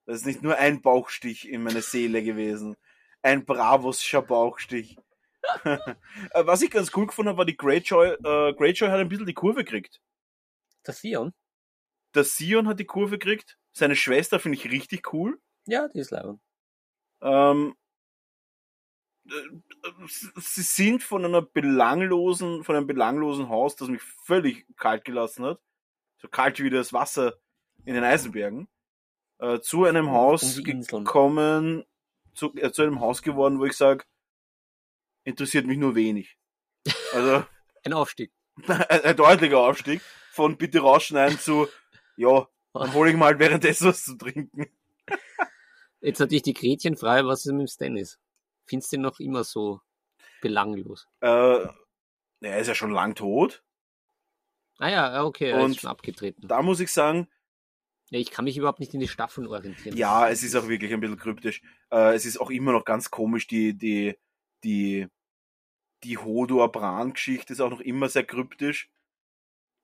Das 0.05 0.17
ist 0.17 0.25
nicht 0.25 0.43
nur 0.43 0.57
ein 0.57 0.81
Bauchstich 0.81 1.49
in 1.49 1.63
meine 1.63 1.81
Seele 1.81 2.23
gewesen. 2.23 2.75
Ein 3.21 3.45
bravoscher 3.45 4.21
Bauchstich. 4.21 4.97
Äh, 6.31 6.45
Was 6.47 6.63
ich 6.63 6.71
ganz 6.71 6.91
cool 6.95 7.05
gefunden 7.05 7.29
habe, 7.29 7.37
war 7.37 7.45
die 7.45 7.55
Greyjoy. 7.55 8.13
Äh, 8.13 8.53
Greyjoy 8.53 8.89
hat 8.89 8.99
ein 8.99 9.09
bisschen 9.09 9.27
die 9.27 9.35
Kurve 9.35 9.63
gekriegt. 9.63 10.01
Der 10.87 10.95
Theon? 10.95 11.33
Der 12.15 12.23
Sion 12.23 12.67
hat 12.67 12.79
die 12.79 12.85
Kurve 12.85 13.19
gekriegt. 13.19 13.57
Seine 13.71 13.95
Schwester 13.95 14.39
finde 14.39 14.57
ich 14.57 14.71
richtig 14.71 15.13
cool. 15.13 15.39
Ja, 15.67 15.87
die 15.87 15.99
ist 15.99 16.09
leibend. 16.09 16.41
Ähm, 17.21 17.75
äh, 17.75 17.84
sie 20.05 20.61
sind 20.61 21.03
von 21.03 21.25
einer 21.25 21.41
belanglosen, 21.41 22.63
von 22.63 22.75
einem 22.75 22.87
belanglosen 22.87 23.49
Haus, 23.49 23.75
das 23.75 23.87
mich 23.87 24.01
völlig 24.01 24.65
kalt 24.77 25.03
gelassen 25.03 25.45
hat, 25.45 25.59
so 26.17 26.27
kalt 26.27 26.59
wie 26.59 26.69
das 26.69 26.93
Wasser 26.93 27.35
in 27.85 27.95
den 27.95 28.03
Eisenbergen, 28.03 28.67
äh, 29.39 29.59
zu 29.59 29.85
einem 29.85 30.11
Haus 30.11 30.61
gekommen, 30.63 31.85
zu, 32.33 32.53
äh, 32.55 32.71
zu 32.71 32.83
einem 32.83 32.99
Haus 32.99 33.21
geworden, 33.21 33.59
wo 33.59 33.65
ich 33.65 33.73
sage, 33.73 34.05
interessiert 35.23 35.65
mich 35.65 35.77
nur 35.77 35.95
wenig. 35.95 36.37
Also 37.13 37.45
Ein 37.83 37.93
Aufstieg. 37.93 38.31
ein, 38.67 39.01
ein 39.01 39.15
deutlicher 39.15 39.59
Aufstieg 39.59 40.01
von 40.31 40.57
bitte 40.57 40.79
rausschneiden 40.79 41.39
zu, 41.39 41.67
ja, 42.17 42.47
dann 42.73 42.93
hole 42.93 43.11
ich 43.11 43.17
mal 43.17 43.37
währenddessen 43.37 43.87
was 43.87 44.03
zu 44.03 44.17
trinken. 44.17 44.65
Jetzt 46.01 46.19
natürlich 46.19 46.43
die 46.43 46.53
Gretchenfrage, 46.53 47.27
was 47.27 47.45
ist 47.45 47.51
mit 47.51 47.61
dem 47.61 47.67
Stannis? 47.67 48.19
Findest 48.67 48.91
du 48.91 48.97
ihn 48.97 49.01
noch 49.01 49.19
immer 49.19 49.43
so 49.43 49.81
belanglos? 50.41 51.07
Äh, 51.21 51.67
er 52.41 52.59
ist 52.59 52.67
ja 52.67 52.75
schon 52.75 52.91
lang 52.91 53.15
tot. 53.15 53.63
Ah 54.77 54.89
ja, 54.89 55.13
ja, 55.13 55.23
okay, 55.23 55.49
er 55.51 55.63
Und 55.63 55.71
ist 55.71 55.81
schon 55.81 55.89
abgetreten. 55.89 56.47
Da 56.47 56.61
muss 56.61 56.79
ich 56.79 56.91
sagen, 56.91 57.29
Ja, 58.09 58.19
ich 58.19 58.29
kann 58.29 58.45
mich 58.45 58.57
überhaupt 58.57 58.79
nicht 58.79 58.93
in 58.93 58.99
die 58.99 59.07
Staffeln 59.07 59.47
orientieren. 59.47 59.95
ja, 59.97 60.29
es 60.29 60.43
ist 60.43 60.55
auch 60.55 60.67
wirklich 60.67 60.93
ein 60.93 60.99
bisschen 60.99 61.17
kryptisch. 61.17 61.61
Äh, 61.91 62.13
es 62.13 62.25
ist 62.25 62.39
auch 62.39 62.49
immer 62.51 62.71
noch 62.73 62.85
ganz 62.85 63.09
komisch, 63.09 63.47
die, 63.47 63.73
die, 63.77 64.17
die, 64.63 65.07
die 66.03 66.17
Hodor-Bran-Geschichte 66.17 67.53
ist 67.53 67.61
auch 67.61 67.69
noch 67.69 67.79
immer 67.81 68.09
sehr 68.09 68.25
kryptisch. 68.25 68.89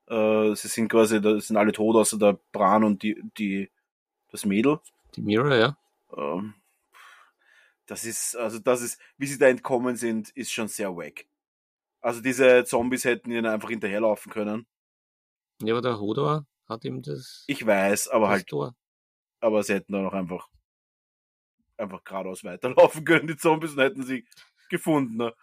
Äh, 0.07 0.53
sie 0.55 0.67
sind 0.67 0.89
quasi, 0.89 1.21
das 1.21 1.47
sind 1.47 1.57
alle 1.57 1.71
tot, 1.71 1.95
außer 1.95 2.17
der 2.19 2.37
Bran 2.51 2.83
und 2.83 3.01
die, 3.01 3.21
die, 3.37 3.71
das 4.29 4.45
Mädel. 4.45 4.79
Die 5.15 5.21
Mirror, 5.21 5.55
ja. 5.55 5.77
Ähm, 6.15 6.53
das 7.91 8.05
ist, 8.05 8.37
also 8.37 8.57
das 8.57 8.81
ist, 8.81 9.01
wie 9.17 9.27
sie 9.27 9.37
da 9.37 9.47
entkommen 9.47 9.97
sind, 9.97 10.29
ist 10.29 10.51
schon 10.53 10.69
sehr 10.69 10.95
wack. 10.95 11.25
Also 11.99 12.21
diese 12.21 12.63
Zombies 12.63 13.03
hätten 13.03 13.31
ihnen 13.31 13.45
einfach 13.45 13.69
hinterherlaufen 13.69 14.31
können. 14.31 14.65
Ja, 15.61 15.73
aber 15.73 15.81
der 15.81 15.99
Hodor 15.99 16.45
hat 16.69 16.85
ihm 16.85 17.01
das, 17.01 17.43
Ich 17.47 17.65
weiß, 17.65 18.07
aber 18.07 18.29
halt, 18.29 18.47
Tor. 18.47 18.73
aber 19.41 19.61
sie 19.61 19.73
hätten 19.73 19.91
dann 19.91 20.05
auch 20.07 20.13
einfach, 20.13 20.47
einfach 21.77 22.01
geradeaus 22.05 22.43
weiterlaufen 22.45 23.03
können, 23.05 23.27
die 23.27 23.35
Zombies, 23.35 23.73
und 23.73 23.79
hätten 23.79 24.03
sie 24.03 24.25
gefunden. 24.69 25.17
Ne? 25.17 25.33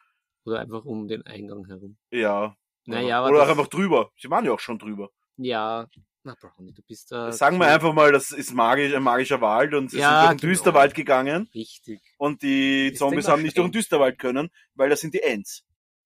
Oder 0.44 0.60
einfach 0.60 0.86
um 0.86 1.06
den 1.06 1.22
Eingang 1.26 1.66
herum. 1.66 1.98
Ja. 2.10 2.56
Naja, 2.86 3.18
aber 3.18 3.28
Oder 3.28 3.36
auch 3.36 3.42
das- 3.42 3.50
einfach 3.50 3.68
drüber. 3.68 4.10
Sie 4.16 4.30
waren 4.30 4.46
ja 4.46 4.52
auch 4.52 4.60
schon 4.60 4.78
drüber. 4.78 5.10
Ja, 5.36 5.86
na 6.28 6.36
Brownie, 6.38 6.72
du 6.72 6.82
bist 6.82 7.10
da. 7.10 7.32
Sagen 7.32 7.58
wir 7.58 7.66
einfach 7.68 7.94
mal, 7.94 8.12
das 8.12 8.32
ist 8.32 8.52
magisch, 8.52 8.94
ein 8.94 9.02
magischer 9.02 9.40
Wald 9.40 9.72
und 9.72 9.90
sie 9.90 9.98
Ja, 9.98 10.08
sind 10.08 10.20
durch 10.20 10.28
den 10.28 10.40
genau. 10.40 10.52
Düsterwald 10.52 10.94
gegangen 10.94 11.48
Richtig. 11.54 12.00
und 12.18 12.42
die 12.42 12.88
Ist 12.88 12.98
Zombies 12.98 13.28
haben 13.28 13.42
nicht 13.42 13.56
durch 13.56 13.68
den. 13.68 13.72
Düsterwald 13.72 14.18
können, 14.18 14.50
weil 14.74 14.90
das 14.90 15.00
sind 15.00 15.14
die 15.14 15.22
Ents. 15.22 15.64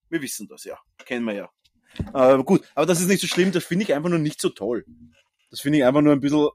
Wir 0.08 0.22
wissen 0.22 0.46
das 0.46 0.62
ja. 0.64 0.78
Kennen 1.04 1.24
wir 1.24 1.34
ja. 1.34 1.50
Äh, 2.14 2.42
gut, 2.44 2.62
aber 2.74 2.86
das 2.86 3.00
ist 3.00 3.08
nicht 3.08 3.20
so 3.20 3.26
schlimm, 3.26 3.50
das 3.50 3.64
finde 3.64 3.84
ich 3.84 3.94
einfach 3.94 4.10
nur 4.10 4.20
nicht 4.20 4.40
so 4.40 4.48
toll. 4.50 4.84
Das 5.50 5.60
finde 5.60 5.78
ich 5.78 5.84
einfach 5.84 6.02
nur 6.02 6.12
ein 6.12 6.20
bisschen 6.20 6.48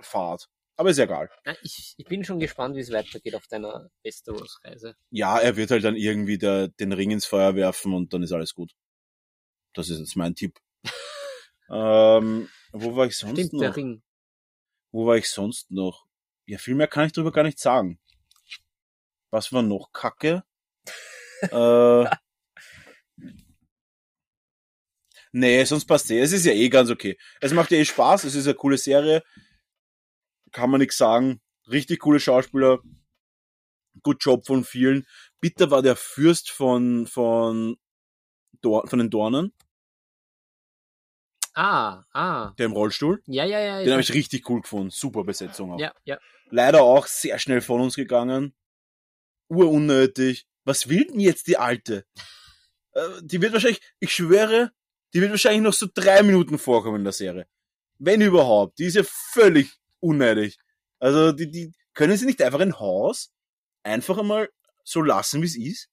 fad. 0.00 0.48
Aber 0.76 0.90
ist 0.90 0.98
egal. 0.98 1.30
Ich, 1.62 1.94
ich 1.96 2.04
bin 2.06 2.24
schon 2.24 2.38
gespannt, 2.38 2.76
wie 2.76 2.80
es 2.80 2.92
weitergeht 2.92 3.34
auf 3.34 3.46
deiner 3.48 3.90
Westeros-Reise. 4.02 4.96
Ja, 5.10 5.38
er 5.38 5.56
wird 5.56 5.70
halt 5.70 5.84
dann 5.84 5.96
irgendwie 5.96 6.38
der, 6.38 6.68
den 6.68 6.92
Ring 6.92 7.10
ins 7.10 7.26
Feuer 7.26 7.54
werfen 7.56 7.92
und 7.92 8.12
dann 8.12 8.22
ist 8.22 8.32
alles 8.32 8.54
gut. 8.54 8.72
Das 9.72 9.88
ist 9.88 9.98
jetzt 9.98 10.16
mein 10.16 10.34
Tipp. 10.34 10.58
ähm, 11.70 12.48
wo 12.74 12.96
war 12.96 13.06
ich 13.06 13.16
sonst 13.16 13.38
Stimmt, 13.38 13.52
noch? 13.54 13.60
der 13.60 13.76
Ring. 13.76 14.02
Wo 14.92 15.06
war 15.06 15.16
ich 15.16 15.30
sonst 15.30 15.70
noch? 15.70 16.06
Ja, 16.46 16.58
viel 16.58 16.74
mehr 16.74 16.88
kann 16.88 17.06
ich 17.06 17.12
darüber 17.12 17.32
gar 17.32 17.44
nicht 17.44 17.58
sagen. 17.58 17.98
Was 19.30 19.52
war 19.52 19.62
noch 19.62 19.92
Kacke? 19.92 20.44
äh, 21.40 22.04
nee, 25.32 25.64
sonst 25.64 25.86
passt 25.86 26.10
eh. 26.10 26.20
Es 26.20 26.32
ist 26.32 26.44
ja 26.44 26.52
eh 26.52 26.68
ganz 26.68 26.90
okay. 26.90 27.18
Es 27.40 27.52
macht 27.52 27.70
ja 27.70 27.78
eh 27.78 27.84
Spaß. 27.84 28.24
Es 28.24 28.34
ist 28.34 28.46
eine 28.46 28.54
coole 28.54 28.78
Serie. 28.78 29.22
Kann 30.52 30.70
man 30.70 30.80
nichts 30.80 30.98
sagen. 30.98 31.40
Richtig 31.68 32.00
coole 32.00 32.20
Schauspieler. 32.20 32.80
Gut 34.02 34.24
Job 34.24 34.46
von 34.46 34.64
vielen. 34.64 35.06
Bitter 35.40 35.70
war 35.70 35.82
der 35.82 35.96
Fürst 35.96 36.50
von, 36.50 37.06
von, 37.06 37.76
Dor 38.60 38.86
von 38.88 38.98
den 38.98 39.10
Dornen, 39.10 39.52
Ah, 41.54 42.04
ah. 42.12 42.52
der 42.58 42.66
im 42.66 42.72
Rollstuhl. 42.72 43.22
Ja, 43.26 43.44
ja, 43.44 43.60
ja. 43.60 43.82
Den 43.82 43.92
habe 43.92 44.02
ich 44.02 44.12
richtig 44.12 44.48
cool 44.50 44.60
gefunden. 44.60 44.90
Super 44.90 45.24
Besetzung 45.24 45.72
auch. 45.72 45.78
Ja, 45.78 45.94
ja. 46.04 46.18
leider 46.50 46.82
auch 46.82 47.06
sehr 47.06 47.38
schnell 47.38 47.60
von 47.60 47.80
uns 47.80 47.94
gegangen. 47.94 48.54
Urunnötig. 49.48 50.46
Was 50.64 50.88
will 50.88 51.06
denn 51.06 51.20
jetzt 51.20 51.46
die 51.46 51.56
Alte? 51.56 52.06
Äh, 52.92 53.08
die 53.22 53.40
wird 53.40 53.52
wahrscheinlich, 53.52 53.80
ich 54.00 54.12
schwöre, 54.12 54.72
die 55.12 55.20
wird 55.20 55.30
wahrscheinlich 55.30 55.62
noch 55.62 55.72
so 55.72 55.86
drei 55.92 56.22
Minuten 56.22 56.58
vorkommen 56.58 56.98
in 56.98 57.04
der 57.04 57.12
Serie. 57.12 57.46
Wenn 57.98 58.20
überhaupt. 58.20 58.78
Die 58.78 58.86
ist 58.86 58.96
ja 58.96 59.04
völlig 59.04 59.72
unnötig. 60.00 60.58
Also, 60.98 61.32
die, 61.32 61.50
die, 61.50 61.72
können 61.92 62.16
sie 62.16 62.26
nicht 62.26 62.42
einfach 62.42 62.60
ein 62.60 62.80
Haus 62.80 63.32
einfach 63.84 64.18
einmal 64.18 64.50
so 64.82 65.02
lassen, 65.02 65.40
wie 65.42 65.46
es 65.46 65.56
ist? 65.56 65.88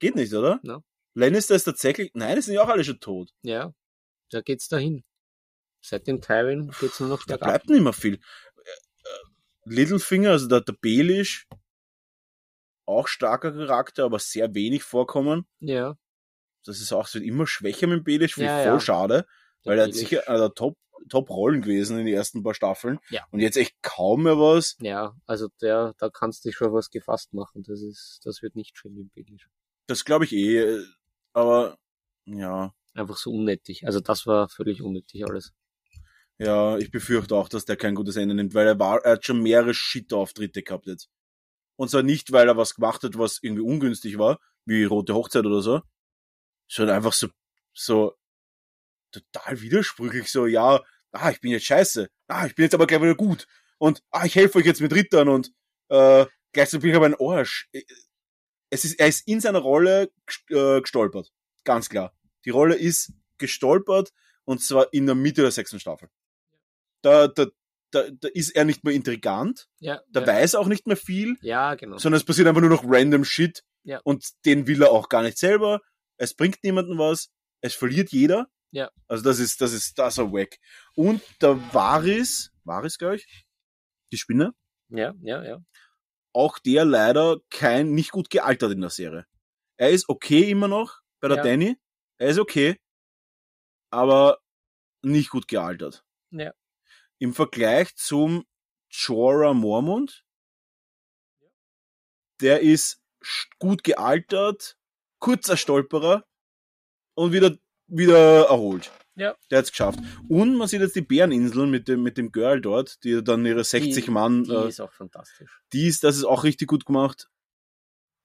Geht 0.00 0.16
nicht, 0.16 0.32
oder? 0.34 0.58
No. 0.62 0.82
Lannister 1.14 1.54
ist 1.54 1.64
tatsächlich, 1.64 2.10
nein, 2.14 2.34
die 2.36 2.42
sind 2.42 2.54
ja 2.54 2.62
auch 2.62 2.68
alle 2.68 2.82
schon 2.82 2.98
tot. 2.98 3.30
Ja, 3.42 3.72
da 4.34 4.40
geht's 4.42 4.68
dahin. 4.68 5.04
Seit 5.80 6.06
dem 6.06 6.20
Tywin 6.20 6.72
geht's 6.80 7.00
nur 7.00 7.08
noch 7.10 7.20
Da 7.24 7.36
bergab. 7.36 7.48
bleibt 7.48 7.68
nicht 7.70 7.82
mehr 7.82 7.92
viel. 7.92 8.14
Äh, 8.14 8.20
Littlefinger, 9.66 10.30
also 10.30 10.48
der, 10.48 10.60
der 10.62 10.72
Baelish, 10.74 11.46
auch 12.86 13.08
starker 13.08 13.52
Charakter, 13.52 14.04
aber 14.04 14.18
sehr 14.18 14.54
wenig 14.54 14.82
vorkommen. 14.82 15.46
Ja, 15.60 15.96
Das 16.64 16.80
ist 16.80 16.92
auch, 16.92 17.06
es 17.06 17.14
wird 17.14 17.24
immer 17.24 17.46
schwächer 17.46 17.86
mit 17.86 17.98
dem 17.98 18.04
Baelish, 18.04 18.34
finde 18.34 18.50
Ja, 18.50 18.58
ich 18.60 18.64
voll 18.64 18.74
ja. 18.74 18.80
schade, 18.80 19.26
der 19.64 19.70
weil 19.72 19.78
er 19.78 19.86
hat 19.86 19.94
sicher 19.94 20.28
einer 20.28 20.38
der 20.40 20.54
Top, 20.54 20.76
Top-Rollen 21.08 21.60
gewesen 21.62 21.98
in 21.98 22.06
den 22.06 22.14
ersten 22.14 22.42
paar 22.42 22.54
Staffeln. 22.54 22.98
Ja. 23.10 23.26
Und 23.30 23.40
jetzt 23.40 23.56
echt 23.56 23.74
kaum 23.82 24.22
mehr 24.22 24.38
was. 24.38 24.76
Ja, 24.80 25.14
also 25.26 25.48
der, 25.60 25.94
da 25.98 26.08
kannst 26.08 26.44
du 26.44 26.48
dich 26.48 26.56
schon 26.56 26.72
was 26.72 26.88
gefasst 26.90 27.32
machen. 27.34 27.62
Das 27.62 27.82
ist, 27.82 28.20
das 28.24 28.40
wird 28.42 28.56
nicht 28.56 28.76
schön 28.78 28.96
im 28.98 29.08
Billig. 29.10 29.46
Das 29.86 30.04
glaube 30.06 30.24
ich 30.24 30.32
eh, 30.32 30.60
äh, 30.60 30.84
aber 31.34 31.76
ja, 32.24 32.72
Einfach 32.94 33.16
so 33.16 33.32
unnötig. 33.32 33.86
Also 33.86 34.00
das 34.00 34.26
war 34.26 34.48
völlig 34.48 34.82
unnötig 34.82 35.24
alles. 35.26 35.52
ja, 36.38 36.78
ich 36.78 36.90
befürchte 36.90 37.34
auch, 37.36 37.48
dass 37.48 37.64
der 37.64 37.76
kein 37.76 37.94
gutes 37.94 38.16
Ende 38.16 38.34
nimmt, 38.34 38.54
weil 38.54 38.66
er 38.66 38.78
war, 38.78 39.04
er 39.04 39.12
hat 39.12 39.24
schon 39.26 39.42
mehrere 39.42 39.74
Shit-Auftritte 39.74 40.62
gehabt 40.62 40.86
jetzt. 40.86 41.08
Und 41.76 41.90
zwar 41.90 42.02
nicht, 42.02 42.32
weil 42.32 42.48
er 42.48 42.56
was 42.56 42.74
gemacht 42.74 43.02
hat, 43.02 43.18
was 43.18 43.38
irgendwie 43.42 43.62
ungünstig 43.62 44.18
war, 44.18 44.38
wie 44.64 44.84
Rote 44.84 45.14
Hochzeit 45.14 45.44
oder 45.44 45.60
so. 45.60 45.82
Schon 46.68 46.88
einfach 46.88 47.12
so, 47.12 47.28
so 47.72 48.14
total 49.12 49.60
widersprüchlich, 49.60 50.30
so, 50.30 50.46
ja, 50.46 50.82
ah, 51.12 51.30
ich 51.30 51.40
bin 51.40 51.50
jetzt 51.50 51.66
scheiße, 51.66 52.08
ah, 52.28 52.46
ich 52.46 52.54
bin 52.54 52.64
jetzt 52.64 52.74
aber 52.74 52.86
gleich 52.86 53.02
wieder 53.02 53.14
gut 53.14 53.46
und 53.78 54.02
ah, 54.10 54.24
ich 54.24 54.34
helfe 54.34 54.58
euch 54.58 54.66
jetzt 54.66 54.80
mit 54.80 54.94
Rittern 54.94 55.28
und 55.28 55.52
äh, 55.88 56.26
gleichzeitig 56.52 56.82
bin 56.82 56.90
ich 56.90 56.96
aber 56.96 57.06
ein 57.06 57.16
Arsch. 57.18 57.68
Es 58.70 58.84
ist, 58.84 58.98
er 58.98 59.08
ist 59.08 59.26
in 59.26 59.40
seiner 59.40 59.60
Rolle 59.60 60.10
äh, 60.50 60.80
gestolpert, 60.80 61.32
ganz 61.64 61.88
klar. 61.88 62.12
Die 62.44 62.50
Rolle 62.50 62.74
ist 62.76 63.12
gestolpert 63.38 64.12
und 64.44 64.62
zwar 64.62 64.92
in 64.92 65.06
der 65.06 65.14
Mitte 65.14 65.42
der 65.42 65.50
sechsten 65.50 65.80
Staffel. 65.80 66.08
Da, 67.02 67.28
da, 67.28 67.46
da, 67.90 68.08
da 68.10 68.28
ist 68.28 68.50
er 68.56 68.64
nicht 68.64 68.84
mehr 68.84 68.94
intrigant, 68.94 69.68
Ja, 69.78 70.00
da 70.08 70.20
ja, 70.20 70.26
weiß 70.26 70.54
er 70.54 70.60
auch 70.60 70.66
nicht 70.66 70.86
mehr 70.86 70.96
viel, 70.96 71.36
ja 71.42 71.74
genau. 71.74 71.98
sondern 71.98 72.18
es 72.18 72.24
passiert 72.24 72.48
einfach 72.48 72.60
nur 72.60 72.70
noch 72.70 72.84
random 72.86 73.24
Shit 73.24 73.62
Ja. 73.82 74.00
und 74.04 74.24
den 74.44 74.66
will 74.66 74.82
er 74.82 74.90
auch 74.90 75.08
gar 75.08 75.22
nicht 75.22 75.38
selber. 75.38 75.80
Es 76.16 76.34
bringt 76.34 76.62
niemandem 76.64 76.98
was, 76.98 77.30
es 77.60 77.74
verliert 77.74 78.10
jeder. 78.12 78.48
Ja. 78.70 78.90
Also 79.06 79.22
das 79.24 79.38
ist, 79.38 79.60
das 79.60 79.72
ist, 79.72 79.98
das 79.98 80.18
ist 80.18 80.24
Wack. 80.32 80.58
Und 80.96 81.22
der 81.40 81.56
Varis, 81.72 82.50
Varis, 82.64 82.98
glaube 82.98 83.16
ich, 83.16 83.46
die 84.12 84.16
Spinne, 84.18 84.52
Ja, 84.88 85.14
ja, 85.20 85.44
ja. 85.44 85.58
auch 86.32 86.58
der 86.58 86.84
leider 86.84 87.38
kein, 87.50 87.92
nicht 87.92 88.10
gut 88.10 88.30
gealtert 88.30 88.72
in 88.72 88.80
der 88.80 88.90
Serie. 88.90 89.26
Er 89.76 89.90
ist 89.90 90.08
okay 90.08 90.50
immer 90.50 90.68
noch 90.68 91.00
bei 91.20 91.28
der 91.28 91.38
Ja. 91.38 91.42
Danny. 91.44 91.76
Er 92.18 92.28
ist 92.28 92.38
okay, 92.38 92.80
aber 93.90 94.40
nicht 95.02 95.30
gut 95.30 95.48
gealtert. 95.48 96.04
Ja. 96.30 96.52
Im 97.18 97.34
Vergleich 97.34 97.94
zum 97.96 98.44
Jorah 98.90 99.54
Mormont, 99.54 100.24
der 102.40 102.60
ist 102.60 103.02
gut 103.58 103.82
gealtert, 103.84 104.76
kurzer 105.18 105.56
Stolperer 105.56 106.24
und 107.14 107.32
wieder, 107.32 107.56
wieder 107.86 108.46
erholt. 108.46 108.92
Ja. 109.16 109.36
Der 109.50 109.58
hat's 109.58 109.70
geschafft. 109.70 110.00
Und 110.28 110.56
man 110.56 110.66
sieht 110.66 110.80
jetzt 110.80 110.96
die 110.96 111.00
Bäreninseln 111.00 111.70
mit 111.70 111.86
dem, 111.86 112.02
mit 112.02 112.18
dem 112.18 112.32
Girl 112.32 112.60
dort, 112.60 113.02
die 113.04 113.22
dann 113.22 113.46
ihre 113.46 113.62
60 113.62 114.04
die, 114.06 114.10
Mann, 114.10 114.42
Die 114.44 114.50
äh, 114.52 114.68
ist 114.68 114.80
auch 114.80 114.92
fantastisch. 114.92 115.62
die 115.72 115.86
ist, 115.86 116.02
das 116.02 116.16
ist 116.16 116.24
auch 116.24 116.42
richtig 116.42 116.68
gut 116.68 116.84
gemacht. 116.84 117.30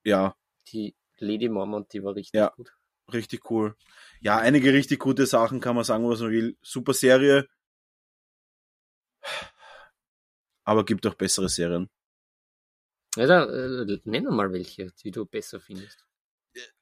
Ja, 0.03 0.35
Die 0.69 0.95
Lady 1.17 1.47
Mormont, 1.49 1.93
die 1.93 2.03
war 2.03 2.15
richtig 2.15 2.37
Ja. 2.39 2.47
gut. 2.55 2.73
Richtig 3.13 3.49
cool. 3.51 3.75
Ja, 4.21 4.37
einige 4.37 4.73
richtig 4.73 4.99
gute 4.99 5.25
Sachen 5.25 5.59
kann 5.59 5.75
man 5.75 5.83
sagen, 5.83 6.07
was 6.09 6.19
man 6.19 6.31
will. 6.31 6.57
Super 6.61 6.93
Serie. 6.93 7.47
Aber 10.63 10.85
gibt 10.85 11.05
auch 11.07 11.15
bessere 11.15 11.49
Serien. 11.49 11.89
Ja, 13.15 13.25
da, 13.25 13.45
äh, 13.45 13.99
nenn 14.03 14.25
mal 14.25 14.51
welche, 14.53 14.91
die 15.03 15.11
du 15.11 15.25
besser 15.25 15.59
findest. 15.59 16.05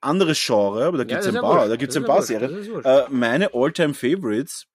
Anderes 0.02 0.44
Genre, 0.44 0.86
aber 0.86 0.98
da 0.98 1.04
Ja, 1.04 1.08
gibt's 1.20 1.26
das 1.26 1.28
ist 1.28 1.30
ein 1.30 1.36
ja 1.36 1.42
paar, 1.42 1.68
da 1.70 1.76
gibt's 1.76 1.96
ein 1.96 2.04
ja 2.04 2.08
paar 2.08 2.18
wurscht, 2.18 2.28
Serien. 2.28 2.84
Äh, 2.86 3.10
meine 3.10 3.54
All-Time 3.54 3.94
Favorites, 3.94 4.68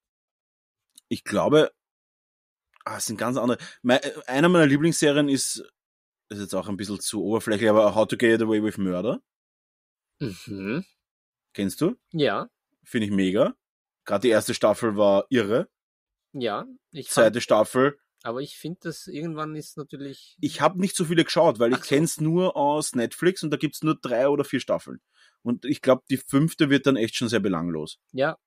ich 1.09 1.24
glaube, 1.24 1.72
ah, 2.84 2.96
es 2.96 3.07
sind 3.07 3.18
ganz 3.18 3.36
andere. 3.36 3.59
Mei- 3.82 3.96
äh, 3.98 4.12
einer 4.26 4.48
meiner 4.48 4.66
Lieblingsserien 4.66 5.28
ist, 5.28 5.64
ist 6.28 6.40
jetzt 6.40 6.55
auch 6.55 6.68
ein 6.68 6.76
bisschen 6.76 7.00
zu 7.00 7.22
oberflächlich, 7.24 7.68
aber 7.68 7.94
How 7.94 8.07
to 8.07 8.16
Get 8.16 8.40
Away 8.42 8.62
with 8.62 8.78
Murder. 8.78 9.20
Mhm. 10.20 10.84
Kennst 11.53 11.80
du? 11.80 11.96
Ja, 12.12 12.48
Finde 12.84 13.07
ich 13.07 13.12
mega. 13.12 13.55
Gerade 14.05 14.22
die 14.22 14.30
erste 14.30 14.55
Staffel 14.55 14.96
war 14.96 15.26
irre. 15.30 15.68
ja. 16.32 16.66
Ich 16.90 17.09
fand, 17.09 17.26
Zweite 17.26 17.40
Staffel 17.40 17.98
aber 18.24 18.40
ich 18.40 18.57
finde, 18.57 18.78
das 18.84 19.09
irgendwann 19.09 19.57
ist 19.57 19.76
natürlich. 19.76 20.36
ich 20.40 20.61
habe 20.61 20.80
nicht 20.80 20.94
so 20.94 21.05
viele 21.05 21.24
geschaut, 21.24 21.59
weil 21.59 21.72
ich 21.72 21.78
Ach 21.78 21.82
so. 21.84 21.88
kenn's 21.88 22.20
nur 22.20 22.57
aus 22.57 22.94
Netflix 22.94 23.42
und 23.42 23.50
da 23.50 23.57
gibt's 23.57 23.82
nur 23.82 23.98
drei 24.00 24.28
oder 24.28 24.44
vier 24.44 24.61
Staffeln. 24.61 25.00
Und 25.42 25.64
ich 25.64 25.82
glaube, 25.82 26.05
die 26.09 26.18
fünfte 26.18 26.70
wird 26.70 26.86
dann 26.86 26.94
echt 26.96 27.16
schon 27.16 27.28
sehr 27.28 27.40
belanglos. 27.40 27.98
Ja, 28.12 28.38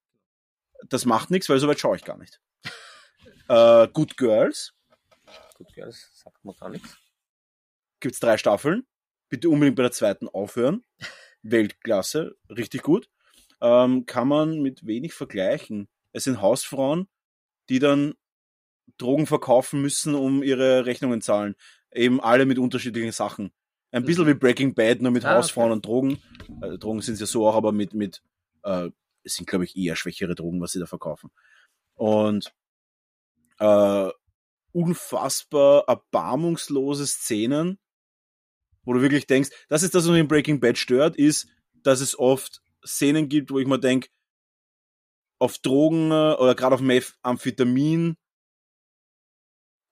Das 0.87 1.03
macht 1.05 1.29
nichts, 1.29 1.49
weil 1.49 1.59
soweit 1.59 1.79
schaue 1.79 1.97
ich 1.97 2.05
gar 2.05 2.17
nicht. 2.17 2.39
äh, 3.49 3.87
Good 3.89 4.15
Girls 4.17 4.73
ja, 5.75 5.85
das 5.85 6.09
sagt 6.13 6.43
man 6.43 6.55
gar 6.55 6.69
nichts. 6.69 6.97
gibt's 7.99 8.19
drei 8.19 8.37
Staffeln. 8.37 8.85
Bitte 9.29 9.49
unbedingt 9.49 9.75
bei 9.75 9.83
der 9.83 9.91
zweiten 9.91 10.27
aufhören. 10.29 10.83
Weltklasse, 11.49 12.35
richtig 12.49 12.81
gut. 12.83 13.09
Ähm, 13.61 14.05
kann 14.05 14.27
man 14.27 14.61
mit 14.61 14.85
wenig 14.85 15.13
vergleichen. 15.13 15.87
Es 16.11 16.25
sind 16.25 16.41
Hausfrauen, 16.41 17.07
die 17.69 17.79
dann 17.79 18.15
Drogen 18.97 19.25
verkaufen 19.27 19.81
müssen, 19.81 20.15
um 20.15 20.43
ihre 20.43 20.85
Rechnungen 20.85 21.21
zahlen. 21.21 21.55
Eben 21.91 22.19
alle 22.21 22.45
mit 22.45 22.59
unterschiedlichen 22.59 23.11
Sachen. 23.11 23.51
Ein 23.91 24.03
bisschen 24.05 24.25
Mhm. 24.25 24.29
wie 24.29 24.33
Breaking 24.35 24.73
Bad, 24.75 25.01
nur 25.01 25.11
mit 25.11 25.25
Ah, 25.25 25.35
Hausfrauen 25.35 25.67
okay. 25.67 25.75
und 25.75 25.85
Drogen. 25.85 26.21
Äh, 26.61 26.77
Drogen 26.77 27.01
sind 27.01 27.19
ja 27.19 27.25
so 27.25 27.47
auch, 27.47 27.55
aber 27.55 27.71
mit, 27.71 27.93
mit 27.93 28.21
äh, 28.63 28.89
es 29.23 29.35
sind, 29.35 29.47
glaube 29.47 29.65
ich, 29.65 29.75
eher 29.75 29.95
schwächere 29.95 30.35
Drogen, 30.35 30.61
was 30.61 30.71
sie 30.73 30.79
da 30.79 30.85
verkaufen. 30.85 31.31
Und 31.95 32.53
äh, 33.59 34.09
unfassbar 34.73 35.85
erbarmungslose 35.87 37.07
Szenen, 37.07 37.79
wo 38.85 38.93
du 38.93 39.01
wirklich 39.01 39.27
denkst, 39.27 39.49
das 39.67 39.83
ist 39.83 39.93
das, 39.95 40.05
was 40.05 40.11
mich 40.11 40.21
in 40.21 40.27
Breaking 40.27 40.59
Bad 40.59 40.77
stört, 40.77 41.15
ist, 41.15 41.47
dass 41.73 42.01
es 42.01 42.17
oft 42.17 42.61
Szenen 42.85 43.29
gibt, 43.29 43.51
wo 43.51 43.59
ich 43.59 43.67
mir 43.67 43.79
denk, 43.79 44.09
auf 45.39 45.57
Drogen 45.57 46.11
äh, 46.11 46.35
oder 46.35 46.55
gerade 46.55 46.75
auf 46.75 47.13
Amphetamin 47.21 48.15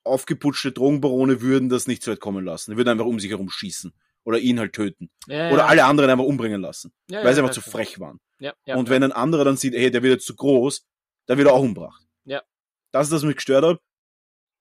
aufgeputschte 0.06 0.72
Drogenbarone 0.72 1.42
würden 1.42 1.70
das 1.70 1.88
nicht 1.88 2.04
so 2.04 2.12
weit 2.12 2.20
kommen 2.20 2.46
lassen. 2.46 2.72
Die 2.72 2.78
würden 2.78 2.90
einfach 2.90 3.06
um 3.06 3.20
sich 3.20 3.32
herum 3.32 3.50
schießen 3.50 3.94
oder 4.24 4.40
ihn 4.40 4.60
halt 4.60 4.74
töten. 4.74 5.10
Ja, 5.28 5.50
Oder 5.50 5.60
ja. 5.60 5.66
alle 5.66 5.86
anderen 5.86 6.10
einfach 6.10 6.26
umbringen 6.26 6.62
lassen, 6.62 6.94
ja, 7.10 7.24
weil 7.24 7.34
sie 7.34 7.42
einfach 7.42 7.54
zu 7.54 7.62
frech 7.62 8.00
waren. 8.00 8.20
Und 8.68 8.90
wenn 8.90 9.04
ein 9.04 9.12
anderer 9.12 9.46
dann 9.46 9.58
sieht, 9.58 9.74
hey, 9.74 9.92
der 9.92 10.04
wird 10.04 10.14
jetzt 10.14 10.26
zu 10.26 10.36
groß, 10.36 10.86
dann 11.26 11.38
wird 11.38 11.48
er 11.48 11.54
auch 11.54 11.62
umgebracht. 11.62 12.04
Ja. 12.26 12.42
Das 12.92 13.08
ist 13.08 13.12
das, 13.14 13.22
was 13.22 13.28
mich 13.28 13.36
gestört 13.38 13.66
hat. 13.66 13.80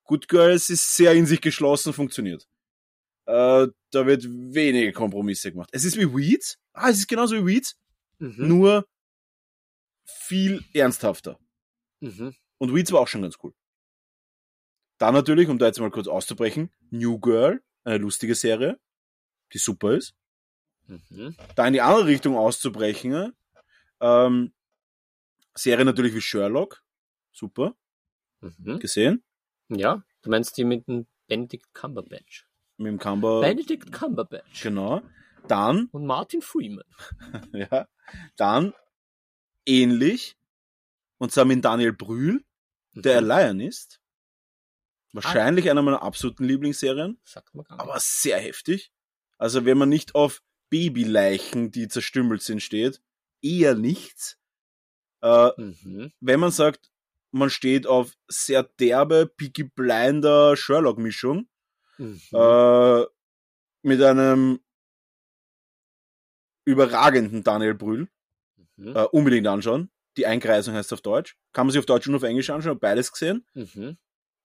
Good 0.05 0.27
Girls 0.27 0.69
ist 0.69 0.95
sehr 0.95 1.13
in 1.13 1.25
sich 1.25 1.41
geschlossen, 1.41 1.93
funktioniert. 1.93 2.47
Äh, 3.25 3.67
da 3.91 4.05
wird 4.05 4.25
wenige 4.25 4.91
Kompromisse 4.91 5.51
gemacht. 5.51 5.69
Es 5.71 5.85
ist 5.85 5.97
wie 5.97 6.13
Weeds. 6.13 6.57
Ah, 6.73 6.89
es 6.89 6.97
ist 6.99 7.07
genauso 7.07 7.35
wie 7.35 7.45
Weeds, 7.45 7.77
Mhm. 8.19 8.47
nur 8.47 8.87
viel 10.05 10.63
ernsthafter. 10.73 11.39
Mhm. 11.99 12.35
Und 12.57 12.73
Weeds 12.75 12.91
war 12.91 12.99
auch 13.01 13.07
schon 13.07 13.21
ganz 13.21 13.37
cool. 13.43 13.53
Dann 14.97 15.13
natürlich, 15.13 15.47
um 15.49 15.57
da 15.57 15.65
jetzt 15.67 15.79
mal 15.79 15.91
kurz 15.91 16.07
auszubrechen, 16.07 16.71
New 16.89 17.19
Girl, 17.19 17.61
eine 17.83 17.97
lustige 17.97 18.35
Serie, 18.35 18.79
die 19.53 19.57
super 19.57 19.93
ist. 19.95 20.13
Mhm. 20.87 21.35
Da 21.55 21.67
in 21.67 21.73
die 21.73 21.81
andere 21.81 22.05
Richtung 22.07 22.37
auszubrechen, 22.37 23.33
ähm, 24.01 24.53
Serie 25.55 25.85
natürlich 25.85 26.13
wie 26.13 26.21
Sherlock, 26.21 26.83
super, 27.31 27.75
Mhm. 28.41 28.79
gesehen, 28.79 29.23
Ja, 29.69 30.03
du 30.21 30.29
meinst 30.29 30.57
die 30.57 30.65
mit 30.65 30.87
dem 30.87 31.07
Benedict 31.27 31.73
Cumberbatch. 31.73 32.45
Mit 32.77 32.87
dem 32.87 32.99
Camber, 32.99 33.41
Benedict 33.41 33.91
Cumberbatch. 33.91 34.61
genau. 34.63 35.01
Dann, 35.47 35.87
Und 35.91 36.05
Martin 36.05 36.41
Freeman. 36.41 36.85
ja, 37.53 37.87
dann 38.37 38.73
ähnlich, 39.65 40.37
und 41.17 41.31
zwar 41.31 41.45
mit 41.45 41.63
Daniel 41.63 41.93
Brühl, 41.93 42.43
der 42.93 43.21
Mhm. 43.21 43.27
Lion 43.27 43.59
ist. 43.59 43.99
Wahrscheinlich 45.11 45.69
einer 45.69 45.81
meiner 45.83 46.01
absoluten 46.01 46.43
Lieblingsserien. 46.45 47.19
Sagt 47.23 47.53
man 47.53 47.65
gar 47.65 47.75
nicht. 47.75 47.83
aber 47.83 47.99
sehr 47.99 48.39
heftig. 48.39 48.91
Also 49.37 49.65
wenn 49.65 49.77
man 49.77 49.89
nicht 49.89 50.15
auf 50.15 50.41
Babyleichen, 50.69 51.69
die 51.71 51.87
zerstümmelt 51.87 52.41
sind, 52.41 52.61
steht, 52.63 53.01
eher 53.41 53.75
nichts. 53.75 54.37
Äh, 55.21 55.51
Mhm. 55.57 56.11
wenn 56.19 56.39
man 56.39 56.51
sagt, 56.51 56.89
man 57.31 57.49
steht 57.49 57.85
auf 57.87 58.13
sehr 58.27 58.63
derbe, 58.63 59.27
Peaky 59.27 59.63
Blinder 59.65 60.55
Sherlock-Mischung, 60.55 61.47
Mhm. 62.03 62.19
äh, 62.33 63.05
mit 63.83 64.01
einem 64.01 64.59
überragenden 66.65 67.43
Daniel 67.43 67.73
Brühl, 67.73 68.07
Mhm. 68.75 68.95
äh, 68.95 69.03
unbedingt 69.11 69.47
anschauen. 69.47 69.89
Die 70.17 70.25
Einkreisung 70.27 70.75
heißt 70.75 70.93
auf 70.93 71.01
Deutsch. 71.01 71.35
Kann 71.53 71.65
man 71.65 71.71
sich 71.71 71.79
auf 71.79 71.85
Deutsch 71.85 72.07
und 72.07 72.15
auf 72.15 72.23
Englisch 72.23 72.49
anschauen, 72.49 72.71
habe 72.71 72.79
beides 72.79 73.11
gesehen. 73.11 73.45
Mhm. 73.53 73.97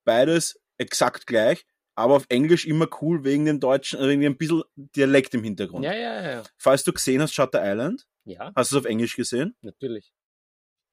beides 0.05 0.59
exakt 0.79 1.27
gleich, 1.27 1.67
aber 1.95 2.15
auf 2.15 2.25
Englisch 2.31 2.65
immer 2.65 2.89
cool 3.03 3.25
wegen 3.25 3.45
dem 3.45 3.61
deutschen, 3.61 4.01
äh, 4.01 4.09
wegen 4.09 4.25
ein 4.25 4.39
bisschen 4.39 4.63
Dialekt 4.75 5.35
im 5.35 5.45
Hintergrund. 5.45 5.85
Ja, 5.85 5.93
ja, 5.93 6.31
ja. 6.31 6.43
Falls 6.57 6.83
du 6.85 6.95
gesehen 6.95 7.21
hast, 7.21 7.35
Shutter 7.35 7.61
Island, 7.63 8.07
Ja, 8.25 8.51
hast 8.57 8.73
du 8.73 8.77
es 8.77 8.81
auf 8.85 8.87
Englisch 8.89 9.17
gesehen? 9.17 9.55
natürlich. 9.61 10.15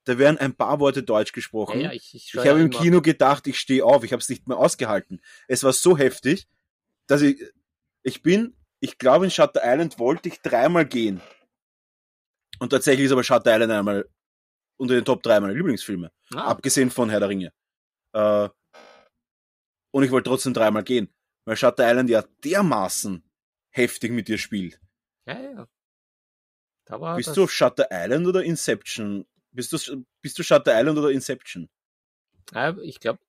Da 0.04 0.18
werden 0.18 0.38
ein 0.38 0.54
paar 0.54 0.80
Worte 0.82 1.02
Deutsch 1.02 1.32
gesprochen. 1.32 1.80
Ja, 1.80 1.88
ja, 1.88 1.94
ich, 1.94 2.14
ich, 2.14 2.34
ich 2.34 2.46
habe 2.48 2.60
im 2.60 2.70
Kino 2.70 3.02
gedacht, 3.02 3.48
ich 3.48 3.58
stehe 3.58 3.86
auf, 3.86 4.04
ich 4.04 4.12
habe 4.12 4.20
es 4.22 4.28
nicht 4.30 4.48
mehr 4.50 4.58
ausgehalten. 4.58 5.22
Es 5.48 5.64
war 5.64 5.72
so 5.74 5.98
heftig, 5.98 6.48
dass 7.08 7.22
ich, 7.22 7.42
ich 8.04 8.22
bin, 8.24 8.56
ich 8.80 8.98
glaube 8.98 9.26
in 9.26 9.32
Shutter 9.32 9.62
Island 9.64 10.00
wollte 10.00 10.30
ich 10.30 10.42
dreimal 10.42 10.86
gehen. 10.86 11.22
Und 12.60 12.70
tatsächlich 12.70 13.06
ist 13.06 13.12
aber 13.12 13.24
Shutter 13.24 13.54
Island 13.54 13.72
einmal 13.72 14.10
unter 14.78 14.94
den 14.96 15.06
Top 15.06 15.24
3 15.24 15.40
meiner 15.40 15.54
Lieblingsfilme. 15.54 16.12
Ah, 16.34 16.46
abgesehen 16.46 16.90
von 16.90 17.10
Herr 17.10 17.20
der 17.20 17.30
Ringe. 17.30 17.54
Äh, 18.14 18.50
und 19.92 20.04
ich 20.04 20.12
wollte 20.12 20.30
trotzdem 20.30 20.54
dreimal 20.54 20.84
gehen, 20.84 21.14
weil 21.46 21.56
Shutter 21.56 21.88
Island 21.90 22.10
ja 22.10 22.24
dermaßen 22.44 23.24
heftig 23.72 24.12
mit 24.12 24.28
dir 24.28 24.38
spielt. 24.38 24.80
ja, 25.26 25.40
ja. 25.40 25.68
Da 26.88 27.02
war 27.02 27.16
Bist 27.16 27.30
das, 27.30 27.36
du 27.36 27.44
auf 27.46 27.52
Shutter 27.52 27.88
Island 27.92 28.28
oder 28.28 28.44
Inception? 28.44 29.26
Bist 29.52 29.74
du, 29.74 30.06
bist 30.22 30.38
du 30.38 30.44
Shutter 30.44 30.80
Island 30.80 31.00
oder 31.00 31.10
Inception? 31.10 31.68
Ich 32.84 33.00
glaube, 33.00 33.20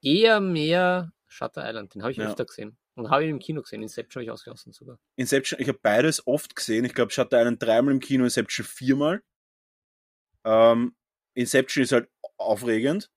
eher 0.00 0.40
mehr 0.40 1.12
Shutter 1.26 1.68
Island. 1.68 1.94
Den 1.94 2.02
habe 2.02 2.12
ich 2.12 2.18
Ja. 2.18 2.30
öfter 2.30 2.46
gesehen. 2.46 2.78
Und 2.94 3.10
habe 3.10 3.24
ihn 3.24 3.30
im 3.30 3.38
Kino 3.38 3.62
gesehen. 3.62 3.82
Inception 3.82 4.20
habe 4.20 4.24
ich 4.24 4.30
ausgelassen 4.30 4.72
sogar. 4.72 4.98
Inception, 5.16 5.60
ich 5.60 5.68
habe 5.68 5.78
beides 5.82 6.26
oft 6.26 6.54
gesehen. 6.54 6.84
Ich 6.84 6.94
glaube, 6.94 7.10
Shutter 7.10 7.38
Island 7.40 7.62
dreimal 7.62 7.94
im 7.94 8.00
Kino, 8.00 8.24
Inception 8.24 8.66
viermal. 8.66 9.22
Ähm, 10.44 10.94
Inception 11.34 11.84
ist 11.84 11.92
halt 11.92 12.10
aufregend, 12.36 13.10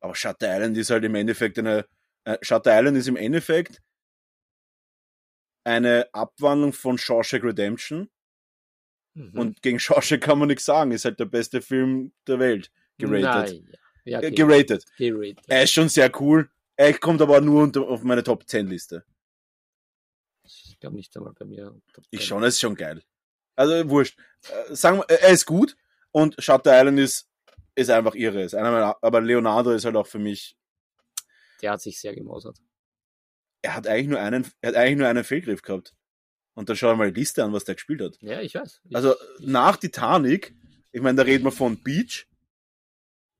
aber 0.00 0.14
Shutter 0.14 0.54
Island 0.54 0.76
ist 0.76 0.90
halt 0.90 1.04
im 1.04 1.14
Endeffekt 1.14 1.58
eine. 1.58 1.86
Äh, 2.24 2.36
Shutter 2.42 2.76
Island 2.78 2.96
ist 2.98 3.08
im 3.08 3.16
Endeffekt 3.16 3.80
eine 5.64 6.08
Abwandlung 6.12 6.72
von 6.72 6.98
Shawshank 6.98 7.42
Redemption. 7.42 8.10
Mhm. 9.14 9.38
Und 9.38 9.62
gegen 9.62 9.78
Shawshank 9.80 10.22
kann 10.22 10.38
man 10.38 10.48
nichts 10.48 10.64
sagen. 10.66 10.92
Ist 10.92 11.06
halt 11.06 11.18
der 11.18 11.24
beste 11.24 11.62
Film 11.62 12.12
der 12.26 12.38
Welt. 12.38 12.70
Geratet. 12.98 13.54
Nein, 13.54 13.68
ja. 13.72 13.78
Ja, 14.04 14.20
Äh, 14.20 14.26
okay. 14.26 14.34
Geratet. 14.34 14.84
Geratet. 14.98 15.44
Er 15.48 15.62
ist 15.64 15.72
schon 15.72 15.88
sehr 15.88 16.10
cool. 16.20 16.50
Er 16.76 16.98
kommt 16.98 17.22
aber 17.22 17.40
nur 17.40 17.62
unter, 17.62 17.82
auf 17.82 18.02
meine 18.02 18.22
Top 18.22 18.46
10 18.48 18.66
Liste. 18.66 19.04
Ich 20.44 20.78
glaube 20.78 20.96
nicht 20.96 21.16
einmal 21.16 21.32
bei 21.32 21.44
mir. 21.44 21.80
Top 21.92 22.04
Ich 22.10 22.20
10. 22.20 22.28
schon, 22.28 22.44
es 22.44 22.54
ist 22.54 22.60
schon 22.60 22.74
geil. 22.74 23.02
Also 23.56 23.88
wurscht. 23.88 24.18
Äh, 24.48 24.74
sagen 24.74 24.98
wir, 24.98 25.04
er 25.08 25.30
ist 25.30 25.46
gut 25.46 25.76
und 26.12 26.36
Shutter 26.38 26.78
Island 26.78 26.98
ist, 26.98 27.28
ist 27.74 27.90
einfach 27.90 28.14
irre. 28.14 28.42
Ist 28.42 28.54
einer 28.54 28.70
meiner, 28.70 28.96
aber 29.02 29.20
Leonardo 29.20 29.72
ist 29.72 29.84
halt 29.84 29.96
auch 29.96 30.06
für 30.06 30.18
mich. 30.18 30.56
Der 31.62 31.72
hat 31.72 31.80
sich 31.80 31.98
sehr 32.00 32.14
gemausert. 32.14 32.58
Er 33.62 33.74
hat 33.74 33.86
eigentlich 33.86 34.08
nur 34.08 34.20
einen, 34.20 34.46
er 34.60 34.68
hat 34.68 34.76
eigentlich 34.76 34.98
nur 34.98 35.08
einen 35.08 35.24
Fehlgriff 35.24 35.62
gehabt. 35.62 35.94
Und 36.54 36.68
dann 36.68 36.76
schau 36.76 36.94
mal 36.94 37.12
die 37.12 37.20
Liste 37.20 37.42
an, 37.42 37.52
was 37.52 37.64
der 37.64 37.74
gespielt 37.74 38.00
hat. 38.00 38.16
Ja, 38.20 38.40
ich 38.40 38.54
weiß. 38.54 38.82
Ich, 38.84 38.96
Also 38.96 39.14
ich, 39.38 39.46
nach 39.46 39.76
Titanic, 39.76 40.54
ich 40.92 41.00
meine, 41.00 41.16
da 41.16 41.22
reden 41.22 41.44
wir 41.44 41.52
von 41.52 41.82
Beach. 41.82 42.28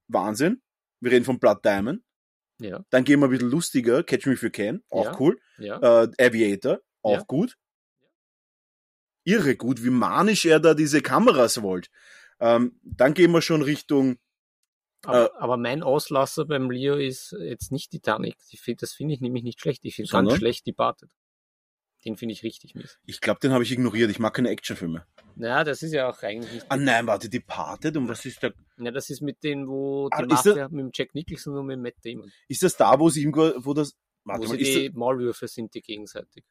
Wahnsinn. 0.09 0.63
Wir 1.01 1.13
reden 1.13 1.25
von 1.25 1.39
Blood 1.39 1.65
Diamond. 1.65 2.03
Ja, 2.59 2.85
Dann 2.91 3.05
gehen 3.05 3.21
wir 3.21 3.27
ein 3.27 3.31
bisschen 3.31 3.51
lustiger. 3.51 4.03
Catch 4.03 4.27
Me 4.27 4.33
If 4.33 4.43
You 4.43 4.51
Can. 4.51 4.83
Auch 4.91 5.05
Ja. 5.07 5.21
cool. 5.21 5.39
ja. 5.59 6.03
Äh, 6.05 6.11
Aviator. 6.19 6.81
Auch 7.03 7.27
gut. 7.27 7.57
Irre 9.25 9.57
gut, 9.57 9.83
wie 9.85 9.91
manisch 9.91 10.45
er 10.47 10.61
da 10.61 10.75
diese 10.75 11.03
Kameras 11.03 11.61
wollt. 11.63 11.91
Ähm, 12.41 12.79
dann 12.83 13.15
gehen 13.15 13.33
wir 13.33 13.43
schon 13.43 13.63
Richtung 13.63 14.19
Aber, 15.05 15.27
äh, 15.27 15.39
aber 15.39 15.57
mein 15.57 15.83
Auslasser 15.83 16.45
beim 16.45 16.71
Leo 16.71 16.97
ist 16.97 17.35
jetzt 17.39 17.73
nicht 17.73 17.91
Titanic. 17.91 18.37
Das 18.79 18.93
finde 18.93 19.15
ich 19.15 19.21
nämlich 19.21 19.43
nicht 19.43 19.61
schlecht. 19.61 19.85
Ich 19.85 19.97
finde 19.97 20.11
ganz 20.11 20.35
schlecht 20.35 20.67
Departed. 20.67 21.11
Den 22.07 22.17
finde 22.17 22.33
ich 22.35 22.43
richtig 22.45 22.75
mies. 22.75 22.99
Ich 23.05 23.21
glaube, 23.21 23.41
den 23.41 23.53
habe 23.53 23.65
ich 23.65 23.73
ignoriert. 23.73 24.11
Ich 24.11 24.19
mag 24.21 24.33
keine 24.33 24.49
Actionfilme. 24.51 25.05
Naja, 25.35 25.65
das 25.65 25.83
ist 25.83 25.93
ja 25.93 26.09
auch 26.09 26.23
eigentlich 26.23 26.53
nicht. 26.53 26.67
Ah 26.71 26.77
nein, 26.77 27.07
warte, 27.07 27.29
Departed? 27.29 27.97
Und 27.97 28.09
was 28.09 28.25
ist 28.25 28.43
da? 28.43 28.51
Ja, 28.79 28.91
das 28.93 29.11
ist 29.11 29.21
mit 29.21 29.43
denen, 29.43 29.67
wo 29.69 30.09
Ah, 30.13 30.23
die 30.23 30.29
das- 30.29 30.45
Mafia 30.45 30.69
mit 30.69 30.81
dem 30.81 30.91
Jack 30.95 31.15
Nicholson 31.15 31.59
und 31.59 31.67
mit 31.67 31.75
dem 31.77 31.83
Matt 31.83 31.95
Damon. 32.05 32.31
Ist 32.49 32.63
das 32.63 32.77
da, 32.77 32.99
wo 32.99 33.11
sie 33.11 33.23
ihm, 33.25 33.35
wo 33.35 33.75
das? 33.75 33.95
Warte 34.25 34.47
wo 34.47 34.51
mal, 34.51 34.57
die 34.57 34.87
das, 34.89 34.95
Maulwürfe 34.97 35.47
sind, 35.49 35.75
die 35.75 35.83
gegenseitig. 35.83 36.45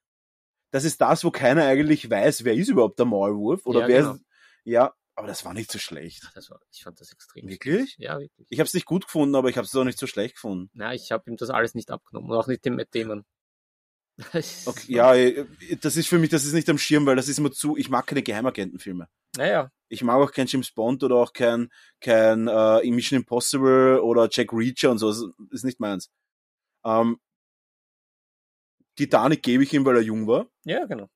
das 0.71 0.83
ist 0.83 0.99
das, 1.01 1.23
wo 1.23 1.31
keiner 1.31 1.65
eigentlich 1.65 2.09
weiß, 2.09 2.43
wer 2.43 2.53
ist 2.53 2.69
überhaupt 2.69 2.99
der 2.99 3.05
Maulwurf 3.05 3.65
oder 3.65 3.81
Ja, 3.81 3.87
wer 3.87 4.01
genau. 4.01 4.13
ist? 4.15 4.21
Ja, 4.65 4.93
aber 5.15 5.27
das 5.27 5.45
war 5.45 5.53
nicht 5.53 5.71
so 5.71 5.79
schlecht. 5.79 6.29
Das 6.35 6.49
war, 6.49 6.59
ich 6.71 6.83
fand 6.83 6.99
das 6.99 7.11
extrem. 7.13 7.47
Wirklich? 7.47 7.95
Ja, 7.97 8.19
wirklich. 8.19 8.47
Ich 8.49 8.59
habe 8.59 8.67
es 8.67 8.73
nicht 8.73 8.85
gut 8.85 9.05
gefunden, 9.05 9.35
aber 9.35 9.47
ich 9.49 9.55
habe 9.57 9.65
es 9.65 9.73
auch 9.75 9.83
nicht 9.85 9.97
so 9.99 10.05
schlecht 10.07 10.35
gefunden. 10.35 10.69
Na, 10.73 10.93
ich 10.93 11.11
habe 11.11 11.29
ihm 11.29 11.37
das 11.37 11.49
alles 11.49 11.75
nicht 11.75 11.91
abgenommen. 11.91 12.29
Und 12.29 12.35
auch 12.37 12.47
nicht 12.47 12.65
den 12.65 12.75
Matt 12.75 12.89
Damon. 12.93 13.23
Okay, 14.65 14.93
ja, 14.93 15.13
äh, 15.15 15.45
das 15.81 15.97
ist 15.97 16.07
für 16.07 16.17
mich, 16.19 16.29
das 16.29 16.45
ist 16.45 16.53
nicht 16.53 16.69
am 16.69 16.77
Schirm, 16.77 17.05
weil 17.05 17.15
das 17.17 17.27
ist 17.27 17.37
immer 17.39 17.51
zu. 17.51 17.75
Ich 17.77 17.89
mag 17.89 18.07
keine 18.07 18.23
Geheimagentenfilme. 18.23 19.07
Naja, 19.37 19.69
Ich 19.89 20.01
mag 20.03 20.15
auch 20.21 20.31
kein 20.31 20.47
James 20.47 20.71
Bond 20.71 21.03
oder 21.03 21.15
auch 21.15 21.33
kein, 21.33 21.69
kein 21.99 22.47
äh, 22.47 22.89
Mission 22.89 23.19
Impossible 23.19 23.99
oder 24.01 24.29
Jack 24.31 24.53
Reacher 24.53 24.91
und 24.91 24.99
so. 24.99 25.09
Das 25.11 25.23
ist 25.51 25.65
nicht 25.65 25.79
meins. 25.81 26.09
Ähm, 26.85 27.19
Titanic 28.95 29.43
gebe 29.43 29.63
ich 29.63 29.73
ihm, 29.73 29.83
weil 29.85 29.97
er 29.97 30.01
jung 30.01 30.27
war. 30.27 30.47
ja, 30.63 30.85
genau. 30.85 31.09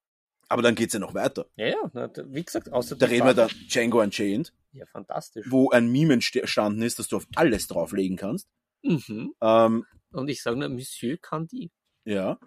Aber 0.51 0.63
dann 0.63 0.73
geht's 0.73 0.93
ja 0.93 0.99
noch 0.99 1.13
weiter. 1.13 1.45
Ja, 1.57 1.67
ja. 1.67 2.09
Wie 2.25 2.43
gesagt, 2.43 2.73
außer 2.73 2.95
Da 2.95 3.05
reden 3.05 3.27
wir 3.27 3.35
dann 3.35 3.49
Django 3.69 4.01
Unchained, 4.01 4.51
Ja, 4.71 4.83
fantastisch. 4.87 5.45
wo 5.47 5.69
ein 5.69 5.91
Meme 5.91 6.13
entstanden 6.15 6.81
ist, 6.81 6.97
dass 6.97 7.07
du 7.07 7.17
auf 7.17 7.27
alles 7.35 7.67
drauflegen 7.67 8.17
kannst. 8.17 8.49
Mhm. 8.81 9.35
Ähm, 9.41 9.85
Und 10.11 10.27
ich 10.27 10.41
sage 10.41 10.57
nur, 10.57 10.67
Monsieur 10.69 11.17
Candy. 11.17 11.71
ja. 12.03 12.39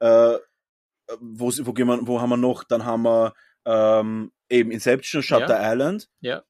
Äh, 0.00 0.38
wo, 1.20 1.50
wo, 1.62 1.72
gehen 1.72 1.86
wir, 1.88 2.06
wo 2.06 2.20
haben 2.20 2.30
wir 2.30 2.36
noch? 2.36 2.64
Dann 2.64 2.84
haben 2.84 3.02
wir 3.02 3.32
ähm, 3.64 4.32
eben 4.48 4.70
Inception, 4.70 5.22
Shutter 5.22 5.58
Island. 5.72 6.08
Ja, 6.20 6.42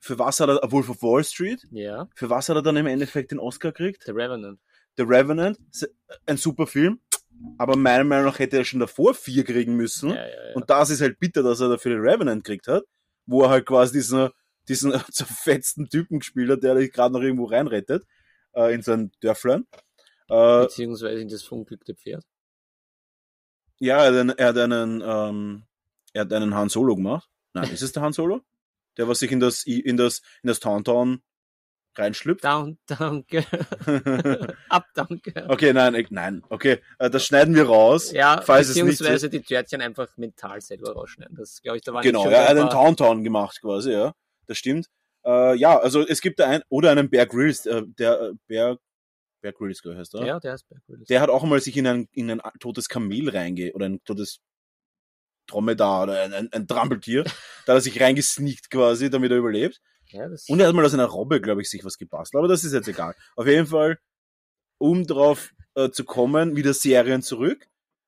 Für 0.00 0.18
was 0.18 0.40
hat 0.40 0.48
er, 0.48 0.60
Wolf 0.72 0.88
of 0.90 1.02
Wall 1.02 1.24
Street? 1.24 1.66
ja. 1.70 2.08
Für 2.14 2.28
was 2.30 2.48
hat 2.48 2.56
er 2.56 2.62
dann 2.62 2.76
im 2.76 2.86
Endeffekt 2.86 3.30
den 3.30 3.38
Oscar 3.38 3.72
gekriegt? 3.72 4.04
The 4.06 4.12
Revenant. 4.12 4.60
The 4.96 5.04
Revenant, 5.04 5.58
s- 5.72 5.88
ein 6.26 6.36
super 6.36 6.66
Film, 6.66 7.00
aber 7.56 7.76
meiner 7.76 8.02
Meinung 8.04 8.26
nach 8.26 8.38
hätte 8.40 8.56
er 8.56 8.64
schon 8.64 8.80
davor 8.80 9.14
vier 9.14 9.44
kriegen 9.44 9.76
müssen. 9.76 10.10
Ja, 10.10 10.16
ja, 10.16 10.48
ja. 10.48 10.54
Und 10.56 10.68
das 10.70 10.90
ist 10.90 11.00
halt 11.00 11.20
bitter, 11.20 11.42
dass 11.44 11.60
er 11.60 11.68
dafür 11.68 11.92
den 11.92 12.00
Revenant 12.00 12.42
gekriegt 12.44 12.66
hat, 12.66 12.82
wo 13.26 13.42
er 13.44 13.50
halt 13.50 13.66
quasi 13.66 13.92
diesen, 13.92 14.30
diesen 14.68 14.92
zerfetzten 15.12 15.88
Typen 15.88 16.18
gespielt 16.18 16.50
hat, 16.50 16.62
der 16.64 16.74
dich 16.74 16.92
gerade 16.92 17.12
noch 17.14 17.22
irgendwo 17.22 17.44
reinrettet, 17.44 18.04
äh, 18.54 18.74
in 18.74 18.82
sein 18.82 19.12
Dörflein. 19.20 19.66
Äh, 20.28 20.62
Beziehungsweise 20.64 21.20
in 21.20 21.28
das 21.28 21.44
verunglückte 21.44 21.94
Pferd. 21.94 22.24
Ja, 23.78 24.04
er 24.04 24.06
hat 24.06 24.14
einen, 24.14 24.30
er 24.30 24.46
hat 24.48 24.58
einen, 24.58 25.02
ähm, 25.04 25.62
er 26.12 26.22
hat 26.22 26.32
einen 26.32 26.54
Han 26.54 26.68
Solo 26.68 26.96
gemacht. 26.96 27.28
Nein, 27.54 27.70
ist 27.70 27.82
es 27.82 27.92
der 27.92 28.02
Han 28.02 28.12
Solo? 28.12 28.42
Der, 28.96 29.08
was 29.08 29.20
sich 29.20 29.30
in 29.30 29.40
das, 29.40 29.64
in 29.64 29.96
das, 29.96 30.22
in 30.42 30.48
das 30.48 30.60
Tauntaun 30.60 31.22
reinschlüpft? 31.96 32.44
Down, 32.44 32.78
danke. 32.86 33.44
Ab, 34.68 34.86
danke. 34.94 35.46
Okay, 35.48 35.72
nein, 35.72 36.06
nein, 36.10 36.42
okay, 36.48 36.80
äh, 36.98 37.10
das 37.10 37.24
schneiden 37.24 37.54
wir 37.54 37.66
raus. 37.66 38.12
Ja, 38.12 38.40
falls 38.42 38.68
es 38.68 38.76
nicht 38.76 38.86
beziehungsweise 38.86 39.30
die 39.30 39.40
Törtchen 39.40 39.80
einfach 39.80 40.16
mental 40.16 40.60
selber 40.60 40.92
rausschneiden. 40.92 41.36
Das 41.36 41.62
glaube 41.62 41.78
ich, 41.78 41.84
da 41.84 41.92
war 41.92 42.02
Genau, 42.02 42.24
ja, 42.24 42.30
er 42.30 42.42
hat 42.42 42.50
ein 42.50 42.58
einen 42.58 42.70
Tauntaun 42.70 43.24
gemacht 43.24 43.60
quasi, 43.60 43.92
ja. 43.92 44.14
Das 44.46 44.58
stimmt. 44.58 44.88
Äh, 45.24 45.56
ja, 45.56 45.78
also 45.78 46.06
es 46.06 46.20
gibt 46.20 46.38
da 46.40 46.48
ein, 46.48 46.62
oder 46.68 46.90
einen 46.90 47.10
Bear 47.10 47.26
Grylls, 47.26 47.66
äh, 47.66 47.82
der 47.86 48.20
äh, 48.20 48.32
Bear, 48.46 48.78
Bear 49.40 49.52
Grylls 49.52 49.82
heißt 49.84 50.14
er. 50.14 50.26
Ja, 50.26 50.40
der 50.40 50.54
ist 50.54 50.68
Bear 50.68 50.80
Grylls. 50.86 51.06
Der 51.08 51.20
hat 51.20 51.30
auch 51.30 51.44
mal 51.44 51.60
sich 51.60 51.76
in 51.76 51.86
ein, 51.86 52.08
in 52.12 52.30
ein 52.30 52.40
totes 52.60 52.88
Kamel 52.88 53.28
reinge, 53.28 53.72
oder 53.72 53.86
ein 53.86 54.02
totes 54.04 54.40
Dromedar 55.46 56.04
oder 56.04 56.22
ein, 56.22 56.32
ein, 56.34 56.52
ein 56.52 56.66
Trampeltier. 56.66 57.24
da 57.66 57.72
hat 57.72 57.78
er 57.78 57.80
sich 57.80 58.00
reingesneakt 58.00 58.70
quasi, 58.70 59.10
damit 59.10 59.30
er 59.30 59.38
überlebt. 59.38 59.80
ja, 60.08 60.28
das 60.28 60.48
Und 60.48 60.60
er 60.60 60.68
hat 60.68 60.74
mal 60.74 60.84
aus 60.84 60.94
einer 60.94 61.06
Robbe, 61.06 61.40
glaube 61.40 61.62
ich, 61.62 61.70
sich 61.70 61.84
was 61.84 61.98
gebastelt. 61.98 62.38
Aber 62.38 62.48
das 62.48 62.64
ist 62.64 62.72
jetzt 62.72 62.88
egal. 62.88 63.14
Auf 63.36 63.46
jeden 63.46 63.66
Fall, 63.66 63.98
um 64.78 65.06
drauf 65.06 65.52
äh, 65.74 65.90
zu 65.90 66.04
kommen, 66.04 66.56
wieder 66.56 66.74
Serien 66.74 67.22
zurück. 67.22 67.66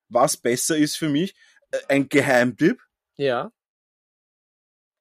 Was 0.09 0.37
besser 0.37 0.77
ist 0.77 0.97
für 0.97 1.09
mich, 1.09 1.35
äh, 1.71 1.79
ein 1.87 2.09
Geheimtipp. 2.09 2.81
ja, 3.17 3.51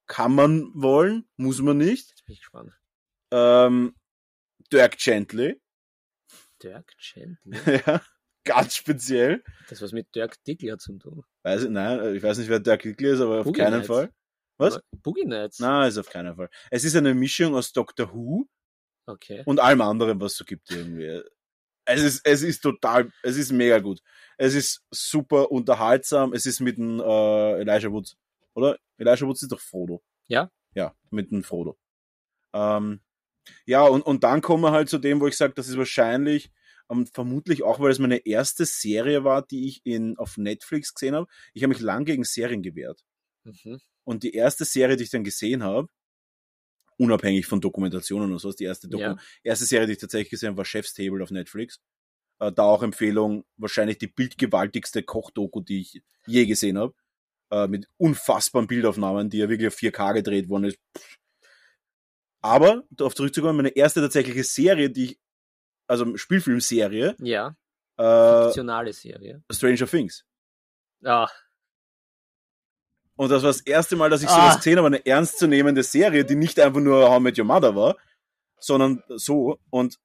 Kann 0.06 0.34
man 0.34 0.70
wollen, 0.74 1.28
muss 1.36 1.60
man 1.60 1.76
nicht. 1.78 2.10
jetzt 2.10 2.24
bin 2.24 2.32
ich 2.34 2.40
gespannt. 2.40 2.72
Ähm, 3.32 3.94
Dirk 4.72 4.98
Gently. 4.98 5.60
Dirk 6.62 6.92
Gently. 6.98 7.52
ja, 7.86 8.02
ganz 8.44 8.76
speziell. 8.76 9.42
Das 9.68 9.80
was 9.82 9.92
mit 9.92 10.14
Dirk 10.14 10.42
Diggler 10.44 10.78
zu 10.78 10.96
tun. 10.98 11.24
Weiß 11.42 11.64
ich, 11.64 11.70
nein, 11.70 12.14
ich 12.14 12.22
weiß 12.22 12.38
nicht, 12.38 12.48
wer 12.48 12.60
Dirk 12.60 12.82
Gently 12.82 13.08
ist, 13.10 13.20
aber 13.20 13.40
auf 13.40 13.44
Boogie 13.44 13.60
keinen 13.60 13.74
Nights. 13.78 13.86
Fall. 13.86 14.10
Was? 14.58 14.80
Boogie 15.02 15.24
Nights. 15.24 15.58
Nein, 15.58 15.88
ist 15.88 15.98
auf 15.98 16.10
keinen 16.10 16.36
Fall. 16.36 16.50
Es 16.70 16.84
ist 16.84 16.94
eine 16.96 17.14
Mischung 17.14 17.54
aus 17.54 17.72
Doctor 17.72 18.12
Who 18.14 18.46
Okay. 19.06 19.42
und 19.46 19.58
allem 19.58 19.80
anderen, 19.80 20.20
was 20.20 20.32
es 20.32 20.38
so 20.38 20.44
gibt 20.44 20.70
irgendwie. 20.70 21.22
Es 21.86 22.02
ist, 22.02 22.20
es 22.24 22.42
ist 22.42 22.60
total, 22.60 23.10
es 23.22 23.36
ist 23.36 23.50
mega 23.50 23.78
gut. 23.80 24.00
Es 24.36 24.54
ist 24.54 24.84
super 24.90 25.50
unterhaltsam. 25.50 26.32
Es 26.32 26.46
ist 26.46 26.60
mit 26.60 26.76
dem 26.76 27.00
äh, 27.00 27.60
Elijah 27.60 27.90
Woods, 27.90 28.16
oder? 28.54 28.78
Elijah 28.98 29.26
Woods 29.26 29.42
ist 29.42 29.50
doch 29.50 29.60
Frodo. 29.60 30.02
Ja. 30.28 30.50
Ja, 30.74 30.94
mit 31.10 31.32
dem 31.32 31.42
Frodo. 31.42 31.76
Ähm, 32.52 33.00
ja, 33.66 33.84
und, 33.84 34.02
und 34.02 34.24
dann 34.24 34.40
kommen 34.42 34.62
wir 34.62 34.72
halt 34.72 34.88
zu 34.88 34.98
dem, 34.98 35.20
wo 35.20 35.26
ich 35.26 35.36
sage, 35.36 35.54
das 35.54 35.68
ist 35.68 35.76
wahrscheinlich, 35.76 36.50
ähm, 36.90 37.06
vermutlich 37.06 37.62
auch, 37.62 37.80
weil 37.80 37.90
es 37.90 37.98
meine 37.98 38.26
erste 38.26 38.66
Serie 38.66 39.24
war, 39.24 39.42
die 39.42 39.68
ich 39.68 39.80
in, 39.84 40.16
auf 40.18 40.36
Netflix 40.36 40.94
gesehen 40.94 41.14
habe. 41.14 41.26
Ich 41.54 41.62
habe 41.62 41.72
mich 41.72 41.80
lang 41.80 42.04
gegen 42.04 42.24
Serien 42.24 42.62
gewehrt. 42.62 43.04
Mhm. 43.44 43.80
Und 44.04 44.22
die 44.22 44.34
erste 44.34 44.64
Serie, 44.64 44.96
die 44.96 45.04
ich 45.04 45.10
dann 45.10 45.24
gesehen 45.24 45.62
habe, 45.62 45.88
unabhängig 46.98 47.46
von 47.46 47.60
Dokumentationen 47.60 48.30
und 48.30 48.38
sowas, 48.38 48.56
die 48.56 48.64
erste, 48.64 48.88
Doku 48.88 49.02
Ja. 49.02 49.16
erste 49.42 49.64
Serie, 49.64 49.86
die 49.86 49.94
ich 49.94 49.98
tatsächlich 49.98 50.30
gesehen 50.30 50.48
habe, 50.48 50.58
war 50.58 50.64
Chef's 50.64 50.92
Table 50.92 51.22
auf 51.22 51.30
Netflix. 51.30 51.80
Äh, 52.40 52.52
da 52.52 52.64
auch 52.64 52.82
Empfehlung, 52.82 53.44
wahrscheinlich 53.56 53.98
die 53.98 54.08
bildgewaltigste 54.08 55.02
Kochdoku, 55.02 55.60
die 55.60 55.80
ich 55.80 56.02
je 56.26 56.46
gesehen 56.46 56.76
habe. 56.76 56.94
Äh, 57.50 57.68
mit 57.68 57.88
unfassbaren 57.96 58.66
Bildaufnahmen, 58.66 59.30
die 59.30 59.38
ja 59.38 59.48
wirklich 59.48 59.68
auf 59.68 59.76
4K 59.76 60.14
gedreht 60.14 60.48
worden 60.48 60.64
ist. 60.64 60.78
Pff. 60.96 61.19
Aber, 62.42 62.84
darauf 62.90 63.14
zurückzukommen, 63.14 63.56
meine 63.56 63.70
erste 63.76 64.00
tatsächliche 64.00 64.44
Serie, 64.44 64.90
die 64.90 65.04
ich, 65.12 65.20
also 65.86 66.16
Spielfilmserie, 66.16 67.16
Ja, 67.18 67.56
äh, 67.98 68.44
fiktionale 68.44 68.92
Serie. 68.92 69.42
Stranger 69.50 69.86
Things. 69.86 70.24
Ah, 71.04 71.28
Und 73.16 73.28
das 73.30 73.42
war 73.42 73.50
das 73.50 73.60
erste 73.60 73.96
Mal, 73.96 74.08
dass 74.08 74.22
ich 74.22 74.28
Ah. 74.28 74.34
sowas 74.34 74.56
gesehen 74.56 74.78
habe, 74.78 74.86
eine 74.86 75.04
ernstzunehmende 75.04 75.82
Serie, 75.82 76.24
die 76.24 76.36
nicht 76.36 76.58
einfach 76.58 76.80
nur 76.80 77.10
How 77.10 77.20
Met 77.20 77.38
Your 77.38 77.44
Mother 77.44 77.74
war, 77.76 77.96
sondern 78.58 79.02
so. 79.08 79.58
Und 79.68 79.98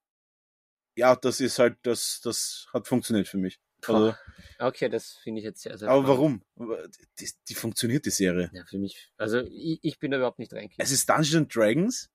ja, 0.97 1.15
das 1.15 1.39
ist 1.39 1.57
halt, 1.59 1.77
das, 1.83 2.19
das 2.21 2.67
hat 2.73 2.87
funktioniert 2.87 3.27
für 3.29 3.37
mich. 3.37 3.59
Also, 3.87 4.15
Okay, 4.57 4.89
das 4.89 5.17
finde 5.23 5.39
ich 5.39 5.45
jetzt 5.45 5.61
sehr, 5.61 5.77
sehr 5.77 5.89
aber 5.89 6.03
spannend. 6.15 6.43
warum? 6.57 6.85
Die, 7.19 7.29
die 7.49 7.55
funktioniert, 7.55 8.05
die 8.05 8.09
Serie. 8.09 8.49
Ja, 8.53 8.63
für 8.65 8.77
mich, 8.79 9.11
also 9.17 9.39
ich, 9.41 9.79
ich 9.81 9.99
bin 9.99 10.11
da 10.11 10.17
überhaupt 10.17 10.39
nicht 10.39 10.51
reingekommen. 10.53 10.77
Es 10.83 10.91
ist 10.91 11.07
Dungeons 11.09 11.35
and 11.35 11.53
Dragons? 11.55 12.09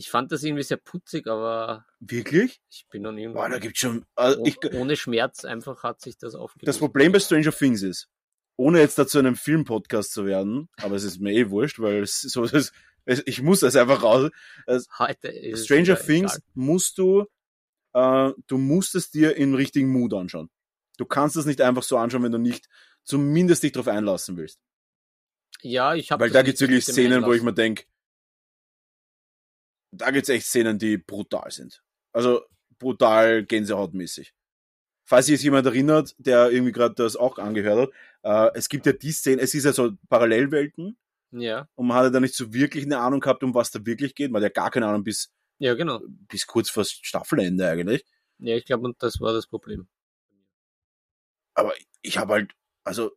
Ich 0.00 0.08
fand 0.08 0.32
das 0.32 0.42
irgendwie 0.42 0.62
sehr 0.62 0.78
putzig, 0.78 1.26
aber 1.26 1.84
Wirklich? 2.00 2.62
ich 2.70 2.86
bin 2.88 3.02
dann 3.02 3.18
irgendwie 3.18 3.34
Boah, 3.34 3.50
da 3.50 3.58
gibt's 3.58 3.80
schon, 3.80 4.06
also 4.14 4.40
oh- 4.40 4.46
ich, 4.46 4.56
ohne 4.72 4.96
Schmerz 4.96 5.44
einfach 5.44 5.82
hat 5.82 6.00
sich 6.00 6.16
das 6.16 6.34
aufgelöst. 6.34 6.68
das 6.68 6.78
Problem 6.78 7.12
bei 7.12 7.20
Stranger 7.20 7.52
Things 7.52 7.82
ist, 7.82 8.08
ohne 8.56 8.78
jetzt 8.80 8.98
dazu 8.98 9.18
einem 9.18 9.36
Filmpodcast 9.36 10.10
zu 10.10 10.24
werden, 10.24 10.70
aber 10.78 10.94
es 10.94 11.04
ist 11.04 11.20
mir 11.20 11.32
eh 11.34 11.50
wurscht, 11.50 11.80
weil 11.80 12.02
es 12.02 12.22
so 12.22 12.44
ist, 12.44 12.72
es, 13.04 13.22
ich 13.26 13.42
muss 13.42 13.60
das 13.60 13.76
einfach 13.76 14.02
raus. 14.02 14.30
Es, 14.66 14.88
Heute 14.98 15.28
ist 15.28 15.60
es 15.60 15.64
Stranger 15.66 15.96
Things 15.96 16.32
egal. 16.32 16.42
musst 16.54 16.96
du, 16.96 17.26
äh, 17.92 18.30
du 18.46 18.56
musst 18.56 18.94
es 18.94 19.10
dir 19.10 19.36
im 19.36 19.54
richtigen 19.54 19.90
Mood 19.92 20.14
anschauen. 20.14 20.48
Du 20.96 21.04
kannst 21.04 21.36
es 21.36 21.44
nicht 21.44 21.60
einfach 21.60 21.82
so 21.82 21.98
anschauen, 21.98 22.22
wenn 22.22 22.32
du 22.32 22.38
nicht 22.38 22.70
zumindest 23.04 23.64
dich 23.64 23.72
darauf 23.72 23.88
einlassen 23.88 24.38
willst. 24.38 24.60
Ja, 25.60 25.94
ich 25.94 26.10
habe 26.10 26.24
Weil 26.24 26.30
da 26.30 26.40
gibt's 26.40 26.62
wirklich 26.62 26.86
Szenen, 26.86 27.22
wo 27.26 27.34
ich 27.34 27.42
mir 27.42 27.52
denk, 27.52 27.86
da 29.92 30.10
gibt's 30.10 30.28
echt 30.28 30.46
Szenen, 30.46 30.78
die 30.78 30.98
brutal 30.98 31.50
sind. 31.50 31.82
Also 32.12 32.42
brutal 32.78 33.44
gänsehautmäßig. 33.44 34.34
Falls 35.04 35.26
sich 35.26 35.34
jetzt 35.34 35.42
jemand 35.44 35.66
erinnert, 35.66 36.14
der 36.18 36.50
irgendwie 36.50 36.72
gerade 36.72 36.94
das 36.94 37.16
auch 37.16 37.38
angehört 37.38 37.90
hat, 38.22 38.52
äh, 38.54 38.58
es 38.58 38.68
gibt 38.68 38.86
ja 38.86 38.92
die 38.92 39.12
Szene, 39.12 39.42
es 39.42 39.54
ist 39.54 39.64
ja 39.64 39.72
so 39.72 39.92
Parallelwelten 40.08 40.96
Ja, 41.32 41.68
und 41.74 41.88
man 41.88 41.96
hatte 41.96 42.10
da 42.12 42.20
nicht 42.20 42.34
so 42.34 42.52
wirklich 42.54 42.84
eine 42.84 42.98
Ahnung 43.00 43.20
gehabt, 43.20 43.42
um 43.42 43.54
was 43.54 43.70
da 43.70 43.84
wirklich 43.84 44.14
geht. 44.14 44.30
Man 44.30 44.42
hat 44.42 44.50
ja 44.50 44.62
gar 44.62 44.70
keine 44.70 44.86
Ahnung 44.86 45.04
bis, 45.04 45.32
ja, 45.58 45.74
genau. 45.74 46.00
bis 46.06 46.46
kurz 46.46 46.70
vor 46.70 46.84
Staffelende 46.84 47.68
eigentlich. 47.68 48.04
Ja, 48.38 48.56
ich 48.56 48.64
glaube, 48.64 48.84
und 48.84 49.02
das 49.02 49.20
war 49.20 49.32
das 49.32 49.46
Problem. 49.46 49.88
aber 51.54 51.74
ich 52.02 52.18
habe 52.18 52.34
halt, 52.34 52.52
also 52.84 53.12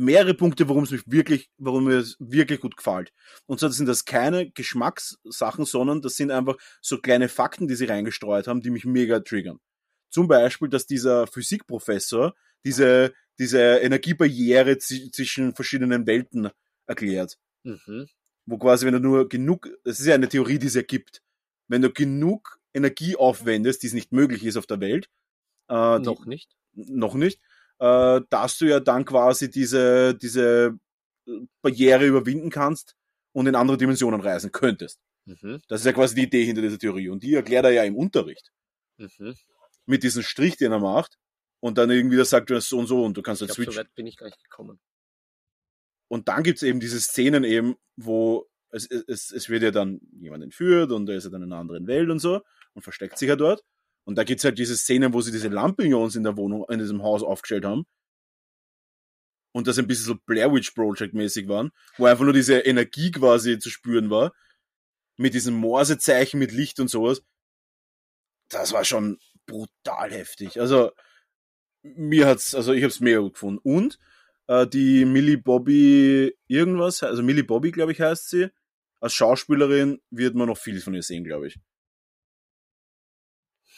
mehrere 0.00 0.34
Punkte, 0.34 0.68
warum 0.68 0.84
es 0.84 0.90
mich 0.90 1.02
wirklich, 1.06 1.50
warum 1.58 1.84
mir 1.84 1.98
es 1.98 2.16
wirklich 2.18 2.60
gut 2.60 2.76
gefällt. 2.76 3.12
Und 3.46 3.60
zwar 3.60 3.70
sind 3.70 3.86
das 3.86 4.04
keine 4.04 4.50
Geschmackssachen, 4.50 5.64
sondern 5.64 6.00
das 6.00 6.16
sind 6.16 6.30
einfach 6.30 6.56
so 6.80 6.98
kleine 6.98 7.28
Fakten, 7.28 7.68
die 7.68 7.74
sie 7.74 7.84
reingestreut 7.84 8.46
haben, 8.46 8.62
die 8.62 8.70
mich 8.70 8.84
mega 8.84 9.20
triggern. 9.20 9.60
Zum 10.08 10.26
Beispiel, 10.26 10.68
dass 10.68 10.86
dieser 10.86 11.26
Physikprofessor 11.26 12.34
diese, 12.64 13.14
diese 13.38 13.60
Energiebarriere 13.60 14.78
zwischen 14.78 15.54
verschiedenen 15.54 16.06
Welten 16.06 16.50
erklärt. 16.86 17.38
Mhm. 17.62 18.08
Wo 18.46 18.58
quasi, 18.58 18.86
wenn 18.86 18.94
du 18.94 19.00
nur 19.00 19.28
genug, 19.28 19.68
das 19.84 20.00
ist 20.00 20.06
ja 20.06 20.14
eine 20.14 20.28
Theorie, 20.28 20.58
die 20.58 20.66
es 20.66 20.76
ergibt, 20.76 21.22
wenn 21.68 21.82
du 21.82 21.92
genug 21.92 22.58
Energie 22.74 23.16
aufwendest, 23.16 23.82
die 23.82 23.86
es 23.86 23.92
nicht 23.92 24.12
möglich 24.12 24.44
ist 24.44 24.56
auf 24.56 24.66
der 24.66 24.80
Welt, 24.80 25.08
äh, 25.68 26.00
die, 26.00 26.04
Noch 26.04 26.26
nicht. 26.26 26.56
noch 26.72 27.14
nicht, 27.14 27.40
äh, 27.80 28.20
dass 28.30 28.58
du 28.58 28.66
ja 28.66 28.78
dann 28.80 29.04
quasi 29.04 29.50
diese, 29.50 30.14
diese 30.14 30.78
Barriere 31.62 32.06
überwinden 32.06 32.50
kannst 32.50 32.94
und 33.32 33.46
in 33.46 33.54
andere 33.54 33.76
Dimensionen 33.78 34.20
reisen 34.20 34.52
könntest. 34.52 35.00
Mhm. 35.24 35.60
Das 35.68 35.80
ist 35.80 35.86
ja 35.86 35.92
quasi 35.92 36.14
die 36.14 36.24
Idee 36.24 36.44
hinter 36.44 36.62
dieser 36.62 36.78
Theorie. 36.78 37.08
Und 37.08 37.22
die 37.22 37.34
erklärt 37.34 37.64
er 37.64 37.72
ja 37.72 37.84
im 37.84 37.96
Unterricht. 37.96 38.50
Mhm. 38.98 39.34
Mit 39.86 40.02
diesem 40.02 40.22
Strich, 40.22 40.56
den 40.56 40.72
er 40.72 40.78
macht. 40.78 41.18
Und 41.60 41.78
dann 41.78 41.90
irgendwie 41.90 42.16
das 42.16 42.30
sagt, 42.30 42.50
du 42.50 42.54
hast 42.56 42.68
so 42.68 42.78
und 42.78 42.86
so 42.86 43.04
und 43.04 43.16
du 43.16 43.22
kannst 43.22 43.42
Ich 43.42 43.48
halt 43.48 43.56
glaube, 43.56 43.64
so 43.66 43.72
switchen. 43.72 43.86
weit 43.86 43.94
bin 43.94 44.06
ich 44.06 44.16
gar 44.16 44.26
nicht 44.26 44.42
gekommen. 44.42 44.80
Und 46.08 46.28
dann 46.28 46.42
gibt's 46.42 46.62
eben 46.62 46.80
diese 46.80 47.00
Szenen 47.00 47.44
eben, 47.44 47.76
wo 47.96 48.48
es, 48.70 48.90
es, 48.90 49.30
es 49.30 49.48
wird 49.48 49.62
ja 49.62 49.70
dann 49.70 50.00
jemand 50.20 50.42
entführt 50.42 50.90
und 50.90 51.08
er 51.08 51.16
ist 51.16 51.24
ja 51.24 51.30
dann 51.30 51.42
in 51.42 51.52
einer 51.52 51.60
anderen 51.60 51.86
Welt 51.86 52.08
und 52.10 52.18
so 52.18 52.42
und 52.74 52.82
versteckt 52.82 53.18
sich 53.18 53.28
ja 53.28 53.36
dort. 53.36 53.62
Und 54.04 54.16
da 54.16 54.24
gibt's 54.24 54.44
halt 54.44 54.58
diese 54.58 54.76
Szenen, 54.76 55.12
wo 55.12 55.20
sie 55.20 55.32
diese 55.32 55.48
Lampignons 55.48 56.16
in 56.16 56.22
der 56.22 56.36
Wohnung, 56.36 56.64
in 56.68 56.78
diesem 56.78 57.02
Haus 57.02 57.22
aufgestellt 57.22 57.64
haben. 57.64 57.84
Und 59.52 59.66
das 59.66 59.78
ein 59.78 59.86
bisschen 59.86 60.06
so 60.06 60.14
Blair 60.26 60.52
Witch 60.52 60.70
Project 60.72 61.12
mäßig 61.12 61.48
waren, 61.48 61.70
wo 61.96 62.06
einfach 62.06 62.24
nur 62.24 62.32
diese 62.32 62.60
Energie 62.60 63.10
quasi 63.10 63.58
zu 63.58 63.68
spüren 63.68 64.10
war. 64.10 64.32
Mit 65.16 65.34
diesem 65.34 65.54
Morsezeichen, 65.54 66.38
mit 66.38 66.52
Licht 66.52 66.80
und 66.80 66.88
sowas. 66.88 67.22
Das 68.48 68.72
war 68.72 68.84
schon 68.84 69.18
brutal 69.46 70.12
heftig. 70.12 70.60
Also, 70.60 70.92
mir 71.82 72.26
hat's, 72.26 72.54
also 72.54 72.72
ich 72.72 72.84
hab's 72.84 73.00
mega 73.00 73.18
gut 73.18 73.34
gefunden. 73.34 73.60
Und, 73.62 73.98
äh, 74.46 74.66
die 74.66 75.04
Millie 75.04 75.38
Bobby 75.38 76.34
irgendwas, 76.46 77.02
also 77.02 77.22
Millie 77.22 77.44
Bobby, 77.44 77.70
glaube 77.70 77.92
ich, 77.92 78.00
heißt 78.00 78.30
sie. 78.30 78.48
Als 79.00 79.14
Schauspielerin 79.14 80.00
wird 80.10 80.34
man 80.34 80.48
noch 80.48 80.58
viel 80.58 80.80
von 80.80 80.94
ihr 80.94 81.02
sehen, 81.02 81.24
glaube 81.24 81.48
ich. 81.48 81.58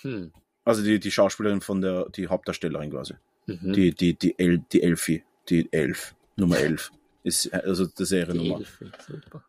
Hm. 0.02 0.32
Also 0.64 0.82
die, 0.82 1.00
die 1.00 1.10
Schauspielerin 1.10 1.60
von 1.60 1.80
der, 1.80 2.08
die 2.10 2.28
Hauptdarstellerin 2.28 2.90
quasi. 2.90 3.14
Mhm. 3.46 3.72
Die, 3.72 3.94
die, 3.94 4.14
die, 4.14 4.38
El, 4.38 4.58
die 4.72 4.82
Elfie, 4.82 5.24
die 5.48 5.72
Elf, 5.72 6.14
Nummer 6.36 6.58
11. 6.58 6.90
Ist, 7.24 7.52
also 7.52 7.86
die 7.86 8.04
Seriennummer. 8.04 8.60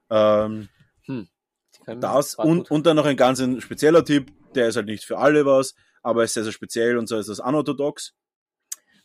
Ähm, 0.09 0.69
kann- 1.85 2.01
das 2.01 2.35
und, 2.35 2.69
und 2.71 2.85
dann 2.85 2.95
noch 2.95 3.05
ein 3.05 3.17
ganz 3.17 3.39
ein 3.39 3.61
spezieller 3.61 4.05
Tipp, 4.05 4.31
der 4.55 4.67
ist 4.67 4.75
halt 4.75 4.85
nicht 4.85 5.03
für 5.03 5.17
alle 5.17 5.45
was, 5.45 5.75
aber 6.01 6.23
ist 6.23 6.33
sehr, 6.33 6.43
sehr 6.43 6.53
speziell 6.53 6.97
und 6.97 7.07
so 7.07 7.17
ist 7.17 7.29
das 7.29 7.39
Unorthodox. 7.39 8.13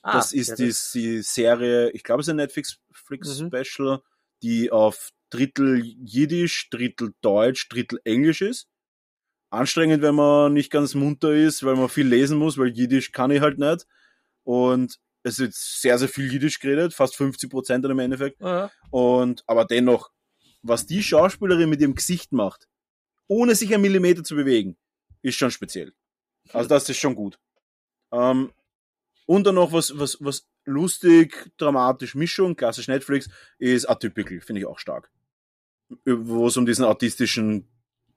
Ah, 0.03 0.13
das 0.13 0.33
ist 0.33 0.49
ja, 0.49 0.55
die, 0.55 0.75
die 0.95 1.23
Serie, 1.23 1.91
ich 1.91 2.05
glaube, 2.05 2.21
es 2.21 2.29
ist 2.29 2.31
ein 2.31 2.37
Netflix-Special, 2.37 4.01
die 4.43 4.71
auf 4.71 5.11
Drittel 5.31 5.83
Jiddisch, 5.83 6.71
Drittel 6.71 7.15
Deutsch, 7.21 7.69
Drittel 7.69 8.01
Englisch 8.05 8.41
ist. 8.43 8.69
Anstrengend, 9.51 10.03
wenn 10.03 10.15
man 10.15 10.53
nicht 10.53 10.71
ganz 10.71 10.95
munter 10.95 11.33
ist, 11.33 11.65
weil 11.65 11.77
man 11.77 11.89
viel 11.89 12.07
lesen 12.07 12.39
muss, 12.39 12.59
weil 12.59 12.69
Jiddisch 12.69 13.13
kann 13.13 13.31
ich 13.31 13.41
halt 13.41 13.59
nicht. 13.59 13.87
Und 14.45 14.99
es 15.23 15.39
wird 15.39 15.55
sehr, 15.55 15.99
sehr 15.99 16.09
viel 16.09 16.31
Jiddisch 16.31 16.59
geredet, 16.59 16.95
fast 16.95 17.17
50 17.17 17.51
Prozent 17.51 17.85
im 17.85 17.99
Endeffekt. 17.99 18.43
Ah, 18.43 18.71
Und, 18.91 19.43
aber 19.47 19.65
dennoch, 19.65 20.11
was 20.63 20.87
die 20.87 21.03
Schauspielerin 21.03 21.71
mit 21.71 21.81
ihrem 21.81 21.95
Gesicht 21.95 22.33
macht, 22.33 22.69
ohne 23.27 23.55
sich 23.55 23.73
einen 23.73 23.83
Millimeter 23.83 24.25
zu 24.25 24.35
bewegen, 24.37 24.77
ist 25.23 25.37
schon 25.37 25.51
speziell. 25.51 25.93
Also 26.53 26.69
das 26.69 26.89
ist 26.89 26.99
schon 26.99 27.15
gut. 27.15 27.39
Ähm, 28.13 28.53
und 29.27 29.47
dann 29.47 29.57
noch 29.57 29.73
was, 29.73 29.99
was, 29.99 30.17
was 30.21 30.49
lustig, 30.65 31.51
dramatisch, 31.59 32.15
Mischung, 32.15 32.57
klassisch 32.57 32.89
Netflix, 32.89 33.29
ist 33.59 33.87
Atypical, 33.87 34.41
finde 34.41 34.61
ich 34.61 34.67
auch 34.67 34.79
stark. 34.79 35.11
Wo 36.05 36.47
es 36.47 36.57
um 36.57 36.67
diesen 36.67 36.85
autistischen 36.85 37.69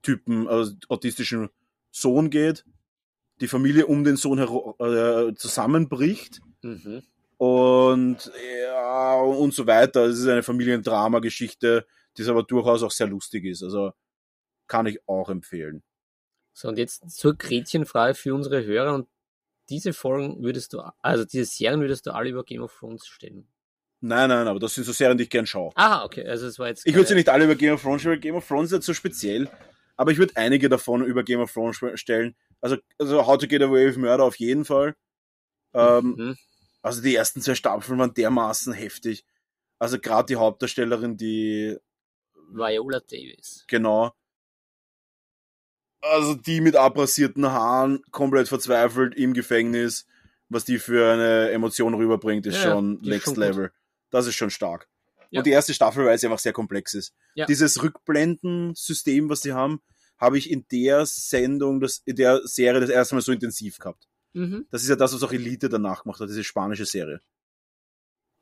Typen, 0.02 0.48
also 0.48 0.72
autistischen 0.88 1.48
Sohn 1.90 2.30
geht, 2.30 2.64
die 3.40 3.48
Familie 3.48 3.86
um 3.86 4.04
den 4.04 4.16
Sohn 4.16 4.38
äh, 4.38 5.34
zusammenbricht 5.34 6.40
mhm. 6.62 7.02
und 7.38 8.32
ja, 8.62 9.20
und 9.20 9.54
so 9.54 9.66
weiter. 9.66 10.04
Es 10.04 10.18
ist 10.18 10.28
eine 10.28 10.42
Familiendrama-Geschichte, 10.42 11.86
die 12.16 12.24
aber 12.24 12.42
durchaus 12.42 12.82
auch 12.82 12.90
sehr 12.90 13.06
lustig 13.06 13.44
ist. 13.44 13.62
Also 13.62 13.92
kann 14.66 14.86
ich 14.86 15.00
auch 15.08 15.28
empfehlen. 15.28 15.82
So, 16.52 16.68
und 16.68 16.78
jetzt 16.78 17.10
zur 17.10 17.36
Gretchenfrage 17.36 18.14
für 18.14 18.34
unsere 18.34 18.64
Hörer. 18.64 18.94
Und 18.94 19.08
diese 19.68 19.92
Folgen 19.92 20.42
würdest 20.42 20.72
du, 20.72 20.80
also 21.00 21.24
diese 21.24 21.44
Serien 21.44 21.80
würdest 21.80 22.06
du 22.06 22.14
alle 22.14 22.30
über 22.30 22.44
Game 22.44 22.62
of 22.62 22.76
Thrones 22.78 23.06
stellen. 23.06 23.48
Nein, 24.00 24.28
nein, 24.28 24.48
aber 24.48 24.58
das 24.58 24.74
sind 24.74 24.84
so 24.84 24.92
Serien, 24.92 25.16
die 25.16 25.24
ich 25.24 25.30
gern 25.30 25.46
schaue. 25.46 25.70
Ah, 25.76 26.04
okay, 26.04 26.26
also 26.26 26.46
es 26.46 26.58
war 26.58 26.68
jetzt. 26.68 26.86
Ich 26.86 26.94
würde 26.94 27.08
sie 27.08 27.14
nicht 27.14 27.28
alle 27.28 27.44
über 27.44 27.54
Game 27.54 27.74
of 27.74 27.82
Thrones 27.82 28.00
stellen, 28.00 28.14
weil 28.14 28.20
Game 28.20 28.34
of 28.34 28.46
Thrones 28.46 28.72
ist 28.72 28.76
jetzt 28.76 28.86
so 28.86 28.94
speziell. 28.94 29.48
Aber 30.02 30.10
ich 30.10 30.18
würde 30.18 30.34
einige 30.36 30.68
davon 30.68 31.04
über 31.04 31.22
Game 31.22 31.38
of 31.38 31.52
Thrones 31.52 31.80
stellen. 31.94 32.34
Also, 32.60 32.76
also 32.98 33.24
How 33.24 33.38
to 33.38 33.46
Get 33.46 33.62
Away 33.62 33.86
with 33.86 33.96
Murder 33.98 34.24
auf 34.24 34.34
jeden 34.34 34.64
Fall. 34.64 34.96
Ähm, 35.74 36.16
Mhm. 36.18 36.36
Also 36.82 37.02
die 37.02 37.14
ersten 37.14 37.40
zwei 37.40 37.54
Staffeln 37.54 38.00
waren 38.00 38.12
dermaßen 38.12 38.72
heftig. 38.72 39.24
Also 39.78 40.00
gerade 40.00 40.26
die 40.26 40.34
Hauptdarstellerin, 40.34 41.16
die 41.16 41.76
Viola 42.50 42.98
Davis. 42.98 43.64
Genau. 43.68 44.12
Also 46.00 46.34
die 46.34 46.60
mit 46.60 46.74
abrasierten 46.74 47.46
Haaren, 47.46 48.02
komplett 48.10 48.48
verzweifelt 48.48 49.14
im 49.14 49.34
Gefängnis, 49.34 50.04
was 50.48 50.64
die 50.64 50.80
für 50.80 51.12
eine 51.12 51.52
Emotion 51.52 51.94
rüberbringt, 51.94 52.44
ist 52.46 52.56
Ja, 52.56 52.72
schon 52.72 52.98
die 52.98 53.04
ist 53.04 53.08
next 53.10 53.24
schon 53.26 53.34
gut. 53.34 53.44
Level. 53.44 53.72
Das 54.10 54.26
ist 54.26 54.34
schon 54.34 54.50
stark. 54.50 54.88
Ja. 55.30 55.38
Und 55.38 55.46
die 55.46 55.52
erste 55.52 55.72
Staffel, 55.72 56.04
weil 56.04 56.18
sie 56.18 56.26
einfach 56.26 56.40
sehr 56.40 56.52
komplex 56.52 56.92
ist. 56.94 57.14
Ja. 57.36 57.46
Dieses 57.46 57.80
Rückblenden-System, 57.82 59.30
was 59.30 59.40
sie 59.42 59.52
haben, 59.52 59.80
habe 60.22 60.38
ich 60.38 60.48
in 60.50 60.64
der 60.70 61.04
Sendung, 61.04 61.80
das, 61.80 61.98
in 62.06 62.14
der 62.16 62.46
Serie 62.46 62.80
das 62.80 62.90
erste 62.90 63.16
Mal 63.16 63.20
so 63.22 63.32
intensiv 63.32 63.78
gehabt. 63.78 64.08
Mhm. 64.34 64.66
Das 64.70 64.82
ist 64.84 64.88
ja 64.88 64.94
das, 64.96 65.12
was 65.12 65.22
auch 65.24 65.32
Elite 65.32 65.68
danach 65.68 66.04
gemacht 66.04 66.20
hat, 66.20 66.28
diese 66.28 66.44
spanische 66.44 66.86
Serie. 66.86 67.20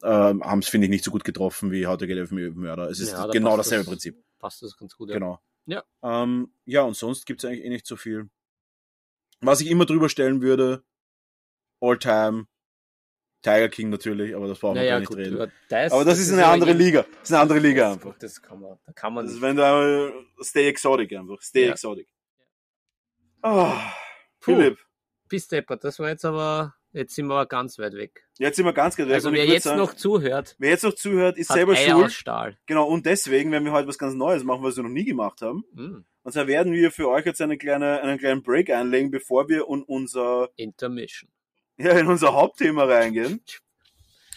Ähm, 0.03 0.43
haben 0.45 0.61
es, 0.61 0.69
finde 0.69 0.87
ich, 0.87 0.91
nicht 0.91 1.05
so 1.05 1.11
gut 1.11 1.25
getroffen 1.25 1.71
wie 1.73 1.87
How 1.87 1.97
to 1.99 2.07
Get 2.07 2.19
Away 2.19 2.49
with 2.51 2.55
Murder. 2.55 2.89
Es 2.91 3.01
ist 3.01 3.13
Ja, 3.13 3.27
da 3.27 3.33
genau 3.33 3.57
dasselbe 3.57 3.85
das- 3.85 3.91
Prinzip. 3.91 4.23
Passt 4.39 4.63
das 4.63 4.77
ganz 4.77 4.95
gut, 4.97 5.09
ja. 5.09 5.15
Genau. 5.15 5.41
Ja. 5.67 5.85
Ähm, 6.03 6.53
ja, 6.65 6.83
und 6.83 6.97
sonst 6.97 7.27
gibt's 7.27 7.45
eigentlich 7.45 7.65
eh 7.65 7.69
nicht 7.71 7.87
so 7.87 7.97
viel. 7.97 8.31
Was 9.41 9.61
ich 9.61 9.69
immer 9.69 9.87
drüber 9.87 10.09
stellen 10.09 10.41
würde, 10.43 10.85
all 11.81 11.99
time, 11.99 12.47
Tiger 13.43 13.69
King 13.69 13.89
natürlich, 13.91 14.35
aber 14.35 14.49
das 14.49 14.59
brauchen 14.59 14.75
wir 14.75 14.83
Naja, 14.83 14.93
gar 14.95 15.01
nicht 15.01 15.09
gut, 15.09 15.19
reden. 15.19 15.53
das, 15.69 15.93
aber 15.93 16.05
das, 16.05 16.19
ist 16.19 16.33
eine 16.33 16.45
aber 16.45 16.53
andere 16.53 16.73
Liga. 16.73 17.03
Das 17.21 17.23
ist 17.31 17.33
eine 17.33 17.41
andere 17.43 17.59
Liga 17.59 17.93
einfach. 17.93 18.15
Das 18.19 18.41
kann 18.43 18.61
man, 18.61 18.79
da 18.87 18.93
kann 18.93 19.15
man 19.15 19.25
Das 19.25 19.35
ist, 19.35 19.41
wenn 19.41 19.57
du 19.57 19.65
einmal 19.65 20.13
Stay 20.43 20.69
Exotic 20.69 21.13
einfach. 21.15 21.41
Stay 21.41 21.67
Ja. 21.67 21.73
Exotic. 21.73 22.07
Ah, 23.43 23.93
Puh. 24.41 24.55
Philipp, 24.55 24.79
Bis 25.29 25.49
deppert, 25.49 25.85
das 25.85 25.99
war 25.99 26.09
jetzt 26.11 26.25
aber, 26.25 26.75
jetzt 26.93 27.15
sind 27.15 27.27
wir 27.29 27.35
aber 27.35 27.47
ganz 27.47 27.79
weit 27.79 27.95
weg. 27.95 28.27
jetzt 28.39 28.57
sind 28.57 28.67
wir 28.67 28.73
ganz 28.75 28.97
gut 28.97 29.07
weg. 29.07 29.15
Also 29.15 29.33
wer 29.33 29.47
jetzt 29.47 29.65
sagen, 29.65 29.79
noch 29.79 29.95
zuhört, 29.95 30.57
wer 30.59 30.71
jetzt 30.71 30.85
noch 30.85 30.95
zuhört, 30.95 31.39
ist 31.39 31.51
selber 31.53 31.73
Eier 31.73 31.91
schuld. 31.91 32.13
Stahl. 32.13 32.59
Genau, 32.67 32.87
und 32.87 33.07
deswegen 33.07 33.51
werden 33.53 33.65
wir 33.65 33.73
heute 33.73 33.89
was 33.89 33.97
ganz 33.99 34.15
Neues 34.15 34.45
machen, 34.45 34.63
was 34.63 34.77
wir 34.77 34.83
noch 34.83 34.91
nie 34.91 35.05
gemacht 35.05 35.41
haben. 35.41 35.65
Hm. 35.75 36.05
Und 36.23 36.33
zwar 36.33 36.47
werden 36.47 36.73
wir 36.75 36.91
für 36.91 37.09
euch 37.09 37.25
jetzt 37.25 37.41
eine 37.41 37.57
kleine, 37.57 38.03
einen 38.03 38.19
kleinen 38.19 38.43
Break 38.43 38.69
einlegen, 38.69 39.11
bevor 39.11 39.49
wir 39.49 39.67
in 39.71 39.83
unser, 39.83 40.51
Intermission. 40.57 41.31
Ja, 41.81 41.99
in 41.99 42.07
unser 42.07 42.35
Hauptthema 42.35 42.85
reingehen. 42.85 43.43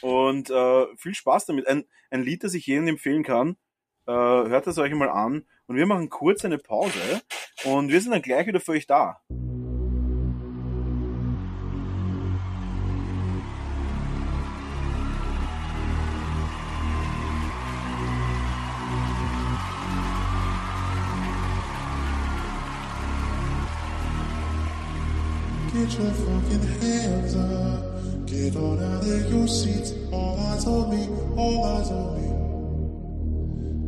Und 0.02 0.50
äh, 0.50 0.86
viel 0.98 1.14
Spaß 1.14 1.46
damit. 1.46 1.68
Ein, 1.68 1.86
ein 2.10 2.24
Lied, 2.24 2.44
das 2.44 2.54
ich 2.54 2.66
jedem 2.68 2.88
empfehlen 2.88 3.24
kann. 3.24 3.58
Äh, 4.06 4.12
hört 4.12 4.68
das 4.68 4.78
euch 4.78 4.94
mal 4.94 5.10
an. 5.10 5.46
Und 5.68 5.76
wir 5.76 5.86
machen 5.86 6.10
kurz 6.10 6.44
eine 6.44 6.58
Pause. 6.58 7.22
Und 7.64 7.89
wir 7.89 8.02
sind 8.02 8.12
dann 8.12 8.22
gleich 8.22 8.48
wieder 8.48 8.60
für 8.60 8.72
euch 8.72 8.88
da. 8.88 9.22
Your 26.00 26.12
fucking 26.12 26.66
hands 26.82 27.36
up. 27.36 28.26
Get 28.26 28.56
on 28.56 28.82
out 28.82 29.04
of 29.04 29.32
your 29.32 29.48
seats. 29.48 29.94
All 30.12 30.39
eyes 30.39 30.66
on 30.66 30.89
me. 30.89 31.08
All 31.38 31.64
eyes 31.66 31.91
on 31.91 32.16
me. 32.18 32.28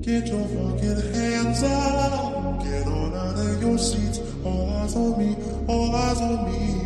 Get 0.01 0.27
your 0.27 0.45
fucking 0.45 1.01
hands 1.13 1.63
up. 1.63 2.63
Get 2.63 2.85
on 2.85 3.13
out 3.15 3.39
of 3.39 3.61
your 3.61 3.77
seats. 3.79 4.19
All 4.43 4.69
eyes 4.75 4.95
on 4.95 5.17
me. 5.17 5.35
All 5.67 5.95
eyes 5.95 6.21
on 6.21 6.45
me. 6.51 6.85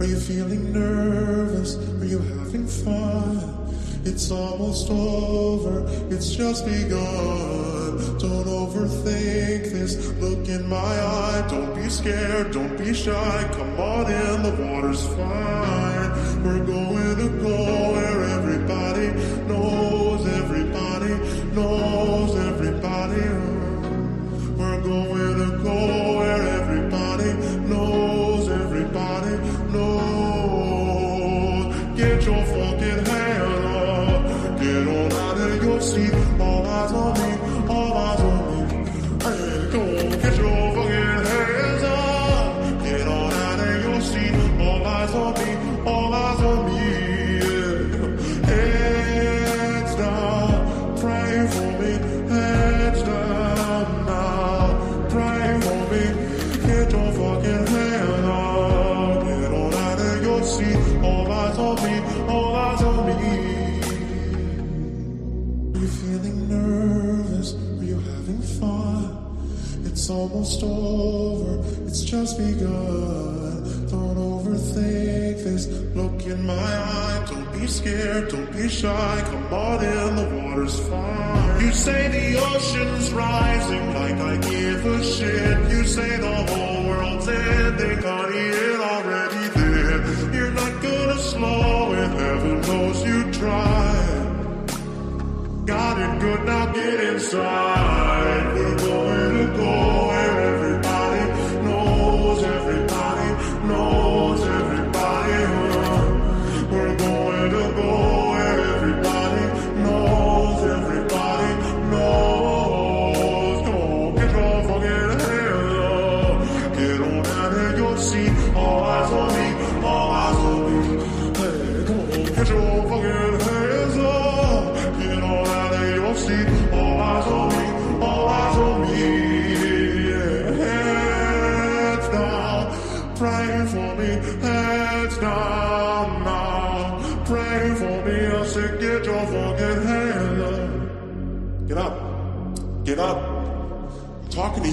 Are 0.00 0.06
you 0.08 0.20
feeling 0.20 0.72
nervous? 0.72 1.76
Are 1.76 2.04
you 2.04 2.18
having 2.18 2.68
fun? 2.68 3.62
It's 4.04 4.30
almost 4.32 4.90
over, 4.90 5.86
it's 6.10 6.34
just 6.34 6.66
begun. 6.66 7.71
Don't 8.18 8.46
overthink 8.46 9.72
this. 9.72 10.08
Look 10.20 10.48
in 10.48 10.68
my 10.68 10.78
eye. 10.78 11.46
Don't 11.48 11.74
be 11.74 11.88
scared, 11.88 12.52
don't 12.52 12.76
be 12.78 12.94
shy. 12.94 13.48
Come 13.52 13.80
on 13.80 14.10
in, 14.10 14.42
the 14.42 14.50
water's 14.64 15.06
fine. 15.08 16.42
We're 16.42 16.64
going 16.64 17.16
to 17.16 17.28
go 17.42 17.92
where 17.92 18.21
almost 70.22 70.62
over, 70.62 71.58
it's 71.86 72.02
just 72.02 72.38
begun. 72.38 73.62
Don't 73.90 74.18
overthink 74.32 75.42
this. 75.42 75.66
Look 75.96 76.24
in 76.26 76.46
my 76.46 76.54
eye. 76.54 77.26
Don't 77.28 77.52
be 77.52 77.66
scared, 77.66 78.28
don't 78.28 78.52
be 78.52 78.68
shy. 78.68 79.14
Come 79.30 79.52
on 79.52 79.84
in, 79.84 80.16
the 80.20 80.26
water's 80.36 80.78
fine. 80.88 81.60
You 81.60 81.72
say 81.72 82.02
the 82.18 82.40
ocean's 82.50 83.12
rising 83.12 83.86
like 83.94 84.18
I 84.32 84.36
give 84.50 84.86
a 84.86 84.98
shit. 85.02 85.58
You 85.72 85.84
say 85.84 86.16
the 86.18 86.36
whole 86.50 86.84
world's 86.88 87.28
ending, 87.28 87.98
honey, 87.98 88.48
it 88.64 88.80
already 88.92 89.44
did. 89.58 90.34
You're 90.34 90.52
not 90.62 90.74
gonna 90.82 91.18
slow 91.18 91.92
it, 91.94 92.10
heaven 92.22 92.60
knows 92.60 93.04
you 93.04 93.18
tried. 93.32 94.22
Got 95.66 95.94
it 95.98 96.20
good, 96.20 96.44
now 96.44 96.72
get 96.72 97.00
inside. 97.10 98.51
Go 99.56 100.08
where 100.08 100.40
everybody 100.40 101.64
knows 101.64 102.42
everybody 102.42 103.68
knows. 103.68 104.01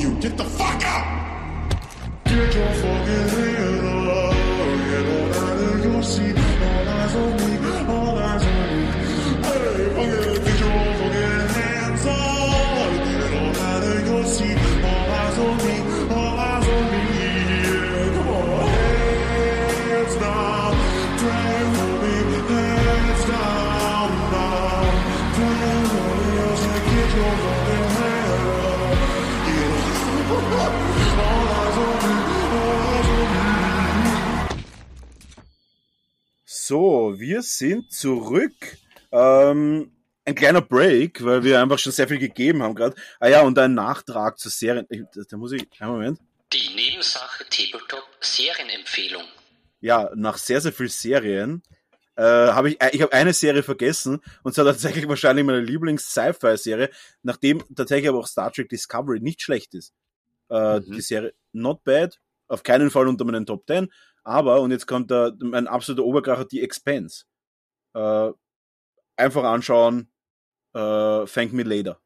You. 0.09 0.21
Get 0.21 0.37
the 0.37 0.43
fuck 0.43 0.68
So, 36.73 37.15
wir 37.17 37.41
sind 37.41 37.91
zurück. 37.91 38.53
Ähm, 39.11 39.91
ein 40.23 40.35
kleiner 40.35 40.61
Break, 40.61 41.25
weil 41.25 41.43
wir 41.43 41.59
einfach 41.59 41.79
schon 41.79 41.91
sehr 41.91 42.07
viel 42.07 42.19
gegeben 42.19 42.61
haben 42.61 42.75
gerade. 42.75 42.95
Ah 43.19 43.27
ja, 43.27 43.41
und 43.41 43.57
ein 43.57 43.73
Nachtrag 43.73 44.37
zur 44.37 44.51
Serie. 44.51 44.85
Ich- 44.91 45.01
Da 45.31 45.35
muss 45.37 45.51
ich. 45.51 45.65
Einen 45.79 45.91
Moment. 45.93 46.19
Die 46.53 46.69
Nebensache 46.75 47.43
Tabletop 47.49 48.03
Serienempfehlung. 48.21 49.23
Ja, 49.81 50.11
nach 50.13 50.37
sehr, 50.37 50.61
sehr 50.61 50.71
viel 50.71 50.89
Serien 50.89 51.63
äh, 52.15 52.21
habe 52.21 52.69
ich, 52.69 52.79
äh, 52.83 52.91
ich 52.93 53.01
habe 53.01 53.13
eine 53.13 53.33
Serie 53.33 53.63
vergessen 53.63 54.21
und 54.43 54.53
zwar 54.53 54.65
tatsächlich 54.65 55.07
wahrscheinlich 55.07 55.43
meine 55.47 55.61
Lieblings-Sci-Fi-Serie, 55.61 56.91
nachdem 57.23 57.63
tatsächlich 57.75 58.09
aber 58.09 58.19
auch 58.19 58.27
Star 58.27 58.53
Trek 58.53 58.69
Discovery 58.69 59.21
nicht 59.21 59.41
schlecht 59.41 59.73
ist. 59.73 59.91
Äh, 60.51 60.81
Mhm. 60.81 60.91
Die 60.91 61.01
Serie 61.01 61.33
not 61.51 61.83
bad, 61.83 62.19
auf 62.47 62.61
keinen 62.61 62.91
Fall 62.91 63.07
unter 63.07 63.25
meinen 63.25 63.47
Top 63.47 63.65
10, 63.65 63.91
aber, 64.23 64.61
und 64.61 64.71
jetzt 64.71 64.87
kommt 64.87 65.11
da 65.11 65.31
mein 65.39 65.67
absoluter 65.67 66.05
Oberkracher, 66.05 66.45
die 66.45 66.61
Expense. 66.61 67.25
Äh, 67.93 68.31
einfach 69.17 69.43
anschauen, 69.43 70.11
äh, 70.73 71.25
thank 71.25 71.53
me 71.53 71.63
later. 71.63 71.99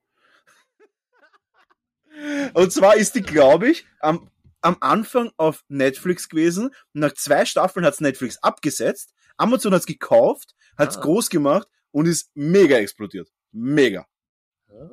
Und 2.54 2.72
zwar 2.72 2.96
ist 2.96 3.16
die, 3.16 3.22
glaube 3.22 3.70
ich, 3.70 3.86
am, 4.00 4.30
am 4.62 4.78
Anfang 4.80 5.32
auf 5.38 5.64
Netflix 5.68 6.30
gewesen. 6.30 6.74
Nach 6.94 7.14
zwei 7.14 7.46
Staffeln 7.46 7.86
hat's 7.86 8.02
Netflix 8.02 8.38
abgesetzt, 8.42 9.14
Amazon 9.38 9.74
hat's 9.74 9.86
gekauft, 9.86 10.56
hat's 10.78 10.98
Ah. 10.98 11.02
groß 11.02 11.30
gemacht 11.30 11.68
und 11.92 12.08
ist 12.08 12.32
mega 12.36 12.78
explodiert. 12.78 13.30
Mega. 13.52 14.08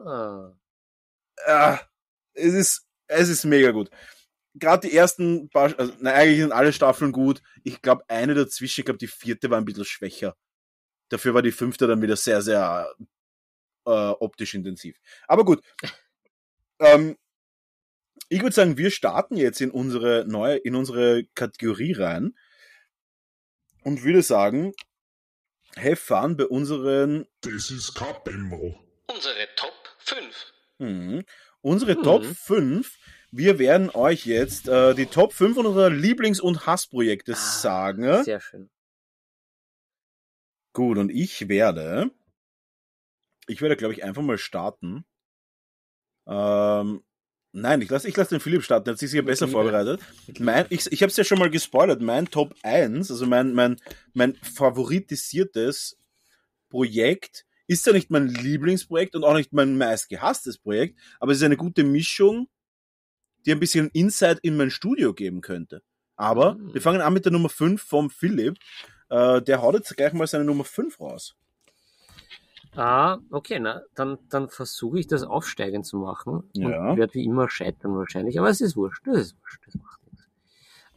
Ah. 0.05 0.53
Ah, 1.47 1.79
es 2.35 2.53
ist, 2.55 2.87
es 3.07 3.29
ist 3.29 3.45
mega 3.45 3.71
gut. 3.71 3.91
Gerade 4.55 4.89
die 4.89 4.97
ersten 4.97 5.49
paar, 5.49 5.79
also, 5.79 5.93
na, 6.01 6.13
eigentlich 6.13 6.41
sind 6.41 6.53
alle 6.53 6.73
Staffeln 6.73 7.13
gut. 7.13 7.43
Ich 7.63 7.83
glaube, 7.83 8.05
eine 8.09 8.35
dazwischen, 8.35 8.81
ich 8.81 8.85
glaube, 8.85 8.99
die 8.99 9.07
vierte 9.07 9.51
war 9.51 9.59
ein 9.59 9.65
bisschen 9.65 9.85
schwächer. 9.85 10.37
Dafür 11.09 11.35
war 11.35 11.43
die 11.43 11.53
fünfte 11.53 11.87
dann 11.87 12.03
wieder 12.03 12.17
sehr, 12.17 12.43
sehr 12.43 12.93
äh, 13.87 13.91
optisch 13.91 14.55
intensiv. 14.55 14.97
Aber 15.29 15.45
gut. 15.45 15.63
ähm, 16.81 17.17
ich 18.29 18.43
würde 18.43 18.55
sagen, 18.55 18.79
wir 18.79 18.91
starten 18.91 19.37
jetzt 19.37 19.61
in 19.61 19.71
unsere 19.71 20.25
neue, 20.27 20.57
in 20.57 20.75
unsere 20.77 21.25
Kategorie 21.35 21.93
rein 21.93 22.35
und 23.83 24.05
würde 24.05 24.23
sagen, 24.23 24.73
have 25.77 25.97
fun 25.97 26.37
bei 26.37 26.47
unseren 26.47 27.27
Das 27.41 27.71
ist 27.71 27.95
kein 27.95 28.15
Bimmel. 28.25 28.77
Unsere 29.07 29.49
Top 29.57 29.75
5. 29.99 30.53
Mhm. 30.79 31.25
Unsere 31.61 31.97
Mhm. 31.97 32.03
Top 32.03 32.25
5. 32.25 32.99
Wir 33.33 33.59
werden 33.59 33.91
euch 33.91 34.27
jetzt 34.27 34.69
äh, 34.69 34.95
die 34.95 35.07
Top 35.07 35.33
5 35.33 35.57
unserer 35.57 35.89
Lieblings- 35.89 36.41
und 36.41 36.67
Hassprojekte 36.67 37.35
sagen. 37.35 38.25
Sehr 38.25 38.41
schön. 38.41 38.71
Gut, 40.73 40.99
und 40.99 41.11
ich 41.11 41.49
werde, 41.49 42.11
ich 43.47 43.61
werde, 43.61 43.77
glaube 43.77 43.95
ich, 43.95 44.05
einfach 44.05 44.23
mal 44.23 44.39
starten. 44.39 45.05
Ähm, 46.27 47.03
nein, 47.53 47.83
ich 47.83 47.91
lasse 47.91 48.09
ich 48.09 48.17
lass 48.17 48.29
den 48.29 48.41
Philipp 48.41 48.63
starten, 48.63 48.85
der 48.85 48.93
hat 48.93 48.99
sich 48.99 49.11
sicher 49.11 49.23
besser 49.23 49.47
Liebe. 49.47 49.59
vorbereitet. 49.59 50.01
Mein, 50.39 50.67
ich 50.71 50.91
ich 50.91 51.03
habe 51.03 51.11
es 51.11 51.17
ja 51.17 51.25
schon 51.25 51.39
mal 51.39 51.51
gespoilert, 51.51 52.01
mein 52.01 52.27
Top 52.31 52.55
1, 52.63 53.11
also 53.11 53.27
mein, 53.27 53.53
mein, 53.53 53.77
mein 54.13 54.35
favoritisiertes 54.37 55.99
Projekt, 56.69 57.47
ist 57.67 57.87
ja 57.87 57.93
nicht 57.93 58.11
mein 58.11 58.29
Lieblingsprojekt 58.29 59.15
und 59.15 59.25
auch 59.25 59.35
nicht 59.35 59.53
mein 59.53 59.77
meistgehasstes 59.77 60.59
Projekt, 60.59 60.99
aber 61.19 61.33
es 61.33 61.39
ist 61.39 61.45
eine 61.45 61.57
gute 61.57 61.85
Mischung, 61.85 62.49
die 63.47 63.53
ein 63.53 63.61
bisschen 63.61 63.89
Insight 63.93 64.39
in 64.43 64.57
mein 64.57 64.71
Studio 64.71 65.15
geben 65.15 65.41
könnte. 65.41 65.83
Aber 66.17 66.55
Mhm. 66.55 66.75
wir 66.75 66.83
fangen 66.83 67.01
an 67.01 67.13
mit 67.13 67.25
der 67.25 67.33
Nummer 67.33 67.49
5 67.49 67.83
vom 67.83 68.11
Philipp. 68.11 68.59
Äh, 69.09 69.43
der 69.43 69.63
haut 69.63 69.75
jetzt 69.75 69.97
gleich 69.97 70.13
mal 70.13 70.27
seine 70.27 70.45
Nummer 70.45 70.65
5 70.65 71.01
raus. 71.01 71.35
Ah, 72.77 73.19
okay, 73.31 73.59
na, 73.59 73.83
dann, 73.97 74.19
dann 74.29 74.49
versuche 74.49 75.01
ich 75.01 75.09
das 75.09 75.25
aufsteigend 75.25 75.85
zu 75.87 75.97
machen. 75.97 76.49
Ja. 76.53 76.91
Und 76.91 76.99
werde 76.99 77.15
wie 77.15 77.25
immer 77.25 77.49
scheitern 77.51 77.97
wahrscheinlich, 77.97 78.39
aber 78.39 78.49
es 78.49 78.61
ist 78.61 78.77
wurscht, 78.77 79.05
das 79.07 79.17
ist 79.19 79.37
wurscht, 79.43 79.61
das 79.67 79.75
macht 79.75 80.01
nichts. 80.07 80.29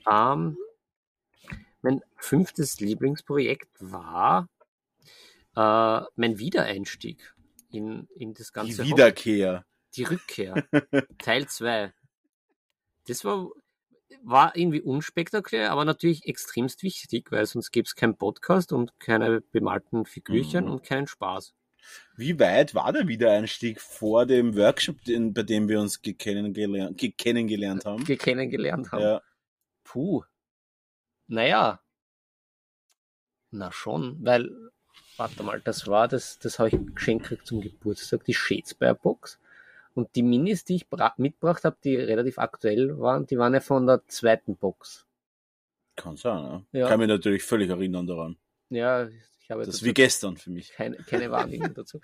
Ähm, 0.10 0.58
mein 1.82 2.02
fünftes 2.18 2.80
Lieblingsprojekt 2.80 3.70
war 3.80 4.48
äh, 5.56 6.02
mein 6.16 6.38
Wiedereinstieg 6.38 7.34
in, 7.72 8.08
in 8.16 8.36
das 8.36 8.48
Die 8.48 8.54
ganze 8.54 8.82
Hobby. 8.84 8.92
Wiederkehr. 8.92 9.66
Die 9.96 10.04
Rückkehr. 10.04 10.64
Teil 11.18 11.48
2. 11.48 11.92
Das 13.08 13.26
war, 13.26 13.50
war 14.24 14.56
irgendwie 14.56 14.82
unspektakulär, 14.82 15.72
aber 15.72 15.86
natürlich 15.86 16.26
extremst 16.26 16.84
wichtig, 16.84 17.32
weil 17.32 17.46
sonst 17.46 17.72
gäbe 17.72 17.86
es 17.86 17.96
keinen 17.96 18.18
Podcast 18.18 18.72
und 18.72 18.98
keine 19.00 19.42
bemalten 19.42 20.06
Figürchen 20.06 20.66
Mhm. 20.66 20.72
und 20.72 20.84
keinen 20.84 21.08
Spaß. 21.08 21.54
Wie 22.16 22.40
weit 22.40 22.74
war 22.76 22.94
der 22.94 23.08
Wiedereinstieg 23.10 23.82
vor 23.82 24.26
dem 24.26 24.56
Workshop, 24.56 25.02
den, 25.04 25.34
bei 25.34 25.44
dem 25.44 25.68
wir 25.68 25.82
uns 25.82 26.02
gekennengelernt, 26.02 26.98
gekennengelernt 26.98 27.84
haben? 27.86 28.06
Kennengelernt 28.06 28.92
haben. 28.92 29.02
Ja. 29.02 29.22
Puh. 29.84 30.24
Naja. 31.28 31.82
Na 33.52 33.72
schon, 33.72 34.18
weil, 34.24 34.50
warte 35.18 35.44
mal, 35.44 35.60
das 35.62 35.88
war 35.88 36.08
das, 36.08 36.40
das 36.40 36.58
habe 36.58 36.70
ich 36.70 36.96
geschenkt 36.96 37.24
gekriegt 37.26 37.48
zum 37.48 37.62
Geburtstag, 37.62 38.24
die 38.24 38.34
Shadespire 38.34 38.96
Box. 38.96 39.38
Und 39.96 40.16
die 40.16 40.24
Minis, 40.24 40.64
die 40.66 40.76
ich 40.76 40.90
bra- 40.90 41.14
mitgebracht 41.18 41.64
habe, 41.66 41.78
die 41.84 41.96
relativ 41.96 42.40
aktuell 42.40 42.98
waren, 43.00 43.26
die 43.28 43.38
waren 43.38 43.54
ja 43.54 43.60
von 43.60 43.86
der 43.86 44.02
zweiten 44.08 44.56
Box. 44.58 45.06
Kann 45.96 46.16
sein, 46.18 46.42
ne? 46.42 46.66
Ja. 46.72 46.88
Kann 46.88 47.00
mich 47.00 47.08
natürlich 47.08 47.44
völlig 47.44 47.70
erinnern 47.70 48.08
daran. 48.08 48.38
Ja, 48.70 49.08
ich 49.08 49.52
habe 49.52 49.64
Das 49.66 49.76
ist 49.76 49.84
wie 49.84 49.94
gestern 49.94 50.38
für 50.38 50.50
mich. 50.50 50.72
keine, 50.72 50.98
keine 50.98 51.30
Wahrnehmung 51.30 51.74
dazu. 51.76 52.00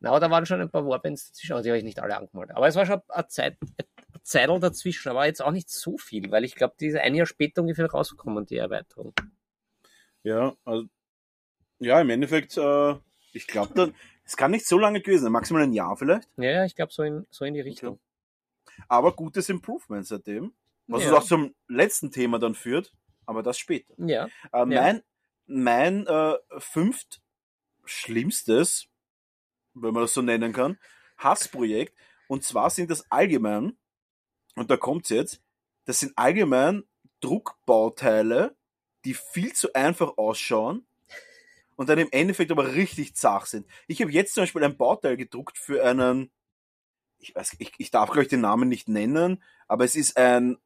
Na, 0.00 0.10
aber 0.10 0.20
da 0.20 0.30
waren 0.30 0.46
schon 0.46 0.60
ein 0.62 0.70
paar 0.70 0.86
Warbands 0.86 1.26
dazwischen, 1.28 1.52
aber 1.52 1.62
die 1.62 1.68
habe 1.68 1.78
ich 1.78 1.84
nicht 1.84 1.98
alle 2.00 2.16
angemalt. 2.16 2.52
Aber 2.52 2.66
es 2.66 2.76
war 2.76 2.86
schon 2.86 3.02
eine 3.08 3.26
Zeit, 3.26 3.58
eine 3.60 4.22
Zeitl 4.22 4.58
dazwischen, 4.60 5.10
aber 5.10 5.26
jetzt 5.26 5.42
auch 5.42 5.50
nicht 5.50 5.68
so 5.68 5.98
viel, 5.98 6.30
weil 6.30 6.44
ich 6.44 6.54
glaube, 6.54 6.74
die 6.80 6.86
ist 6.86 6.96
ein 6.96 7.14
Jahr 7.14 7.26
später 7.26 7.60
ungefähr 7.60 7.90
rausgekommen, 7.90 8.46
die 8.46 8.56
Erweiterung. 8.56 9.12
Ja, 10.22 10.56
also, 10.64 10.86
ja, 11.80 12.00
im 12.00 12.08
Endeffekt, 12.08 12.56
äh, 12.56 12.94
ich 13.32 13.46
glaube, 13.46 13.74
dann, 13.74 13.94
es 14.24 14.36
kann 14.36 14.50
nicht 14.50 14.66
so 14.66 14.78
lange 14.78 15.00
gewesen 15.00 15.24
sein, 15.24 15.32
maximal 15.32 15.62
ein 15.62 15.72
Jahr 15.72 15.96
vielleicht, 15.96 16.28
Ja, 16.36 16.50
ja, 16.50 16.64
ich 16.64 16.74
glaube, 16.74 16.92
so 16.92 17.02
in, 17.02 17.26
so 17.30 17.44
in 17.44 17.54
die 17.54 17.60
Richtung. 17.60 17.98
aber 18.88 19.12
gutes 19.12 19.48
Improvement 19.48 20.06
seitdem. 20.06 20.52
Was 20.86 21.02
Ja. 21.02 21.10
uns 21.10 21.18
auch 21.18 21.24
zum 21.26 21.54
letzten 21.68 22.10
Thema 22.10 22.38
dann 22.38 22.54
führt, 22.54 22.92
aber 23.26 23.42
das 23.42 23.58
später. 23.58 23.94
Ja. 23.98 24.28
Äh, 24.52 24.64
mein 24.66 25.02
mein 25.46 26.06
äh, 26.06 26.34
fünft 26.58 27.20
schlimmstes, 27.84 28.86
wenn 29.74 29.92
man 29.92 30.02
das 30.04 30.14
so 30.14 30.22
nennen 30.22 30.52
kann, 30.52 30.78
Hassprojekt. 31.18 31.94
Und 32.28 32.44
zwar 32.44 32.70
sind 32.70 32.90
das 32.90 33.10
allgemein, 33.10 33.76
und 34.56 34.70
da 34.70 34.76
kommt's 34.78 35.10
jetzt, 35.10 35.42
das 35.84 36.00
sind 36.00 36.16
allgemein 36.16 36.84
Druckbauteile, 37.20 38.56
die 39.04 39.14
viel 39.14 39.52
zu 39.52 39.72
einfach 39.74 40.16
ausschauen 40.16 40.86
und 41.76 41.88
dann 41.88 41.98
im 41.98 42.08
Endeffekt 42.10 42.50
aber 42.50 42.74
richtig 42.74 43.14
zach 43.16 43.46
sind. 43.46 43.66
Ich 43.86 44.00
habe 44.00 44.10
jetzt 44.12 44.34
zum 44.34 44.42
Beispiel 44.42 44.64
ein 44.64 44.76
Bauteil 44.76 45.16
gedruckt 45.16 45.56
für 45.58 45.84
einen, 45.84 46.30
ich 47.18 47.34
weiß, 47.34 47.56
ich, 47.58 47.72
ich 47.78 47.90
darf 47.90 48.10
glaube 48.10 48.24
ich 48.24 48.28
den 48.28 48.42
Namen 48.42 48.68
nicht 48.68 48.88
nennen, 48.88 49.42
aber 49.68 49.84
es 49.84 49.96
ist 49.96 50.16
ein, 50.16 50.58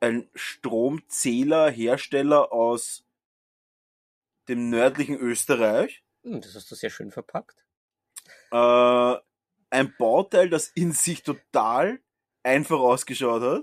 ein 0.00 0.28
Stromzählerhersteller 0.34 2.52
aus 2.52 3.04
dem 4.48 4.70
nördlichen 4.70 5.16
Österreich. 5.16 6.02
Hm, 6.24 6.40
Das 6.40 6.54
hast 6.54 6.70
du 6.70 6.74
sehr 6.74 6.90
schön 6.90 7.10
verpackt. 7.10 7.56
Äh, 8.50 9.16
ein 9.70 9.94
Bauteil, 9.98 10.50
das 10.50 10.68
in 10.68 10.92
sich 10.92 11.22
total 11.22 12.00
einfach 12.42 12.78
ausgeschaut 12.78 13.42
hat. 13.42 13.62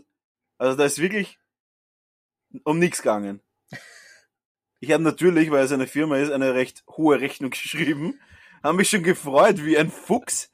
Also 0.57 0.77
da 0.77 0.85
ist 0.85 0.99
wirklich 0.99 1.37
um 2.63 2.79
nichts 2.79 3.01
gegangen. 3.01 3.41
Ich 4.79 4.91
habe 4.91 5.03
natürlich, 5.03 5.51
weil 5.51 5.65
es 5.65 5.71
eine 5.71 5.87
Firma 5.87 6.17
ist, 6.17 6.31
eine 6.31 6.53
recht 6.53 6.83
hohe 6.87 7.19
Rechnung 7.19 7.51
geschrieben. 7.51 8.19
Haben 8.63 8.77
mich 8.77 8.89
schon 8.89 9.03
gefreut 9.03 9.63
wie 9.63 9.77
ein 9.77 9.91
Fuchs. 9.91 10.51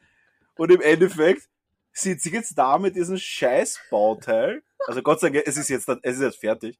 Und 0.55 0.71
im 0.71 0.81
Endeffekt 0.81 1.49
sitze 1.91 2.29
ich 2.29 2.35
jetzt 2.35 2.57
da 2.57 2.77
mit 2.77 2.95
diesem 2.95 3.17
scheiß 3.17 3.79
Bauteil. 3.89 4.63
Also 4.87 5.01
Gott 5.01 5.19
sei 5.19 5.29
Dank, 5.29 5.47
es 5.47 5.57
ist 5.57 5.69
jetzt, 5.69 5.87
es 5.89 6.15
ist 6.15 6.21
jetzt 6.21 6.39
fertig. 6.39 6.77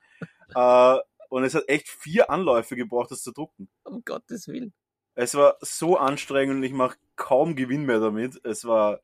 Äh, 0.54 0.98
und 1.30 1.44
es 1.44 1.56
hat 1.56 1.68
echt 1.68 1.90
vier 1.90 2.30
Anläufe 2.30 2.76
gebraucht, 2.76 3.12
das 3.12 3.24
zu 3.24 3.32
drucken. 3.32 3.70
Um 3.84 4.04
Gottes 4.06 4.48
Willen. 4.48 4.74
Es 5.16 5.34
war 5.36 5.58
so 5.62 5.98
anstrengend 5.98 6.58
und 6.58 6.64
ich 6.64 6.74
mache 6.74 6.98
kaum 7.16 7.56
Gewinn 7.56 7.86
mehr 7.86 8.00
damit. 8.00 8.40
Es 8.44 8.66
war, 8.66 9.00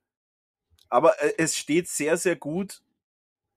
aber 0.90 1.22
äh, 1.24 1.34
es 1.38 1.58
steht 1.58 1.88
sehr, 1.88 2.18
sehr 2.18 2.36
gut 2.36 2.82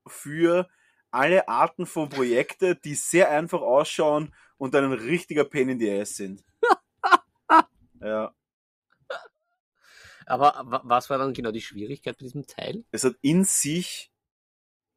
für 0.07 0.67
alle 1.11 1.47
Arten 1.47 1.85
von 1.85 2.09
Projekte, 2.09 2.75
die 2.75 2.95
sehr 2.95 3.29
einfach 3.29 3.61
ausschauen 3.61 4.33
und 4.57 4.73
dann 4.73 4.85
ein 4.85 4.93
richtiger 4.93 5.45
Pain 5.45 5.69
in 5.69 5.79
the 5.79 5.91
Ass 5.91 6.15
sind. 6.15 6.43
ja, 8.01 8.33
Aber 10.25 10.53
wa- 10.65 10.81
was 10.83 11.09
war 11.09 11.17
dann 11.17 11.33
genau 11.33 11.51
die 11.51 11.61
Schwierigkeit 11.61 12.17
bei 12.17 12.23
diesem 12.25 12.45
Teil? 12.47 12.83
es 12.91 13.03
hat 13.03 13.15
in 13.21 13.43
sich, 13.43 14.11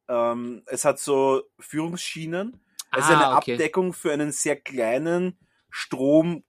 ähm, 0.07 0.63
es 0.65 0.85
hat 0.85 0.99
so 0.99 1.43
Führungsschienen. 1.59 2.59
Es 2.91 3.05
ist 3.05 3.11
Ah, 3.11 3.13
eine 3.29 3.37
okay. 3.37 3.53
Abdeckung 3.53 3.93
für 3.93 4.11
einen 4.11 4.31
sehr 4.31 4.59
kleinen 4.59 5.37
Stromkasten. 5.69 6.43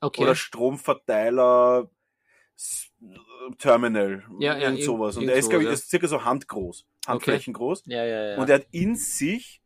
Okay. 0.00 0.22
oder 0.22 0.34
Stromverteiler 0.34 1.90
Terminal 3.58 4.24
Ja, 4.40 4.56
ja, 4.56 4.68
und 4.68 4.82
sowas. 4.82 5.16
Und 5.16 5.26
der 5.26 5.36
ist, 5.36 5.48
glaube 5.50 5.64
ich, 5.64 5.68
sowas, 5.68 5.80
ist 5.80 5.90
circa 5.90 6.08
so 6.08 6.24
handgroß, 6.24 6.86
handflächengroß. 7.06 7.82
ja, 7.86 8.04
ja, 8.04 8.24
ja. 8.30 8.36
Und 8.38 8.48
er 8.48 8.56
hat 8.56 8.66
in 8.70 8.94
sich 8.96 9.62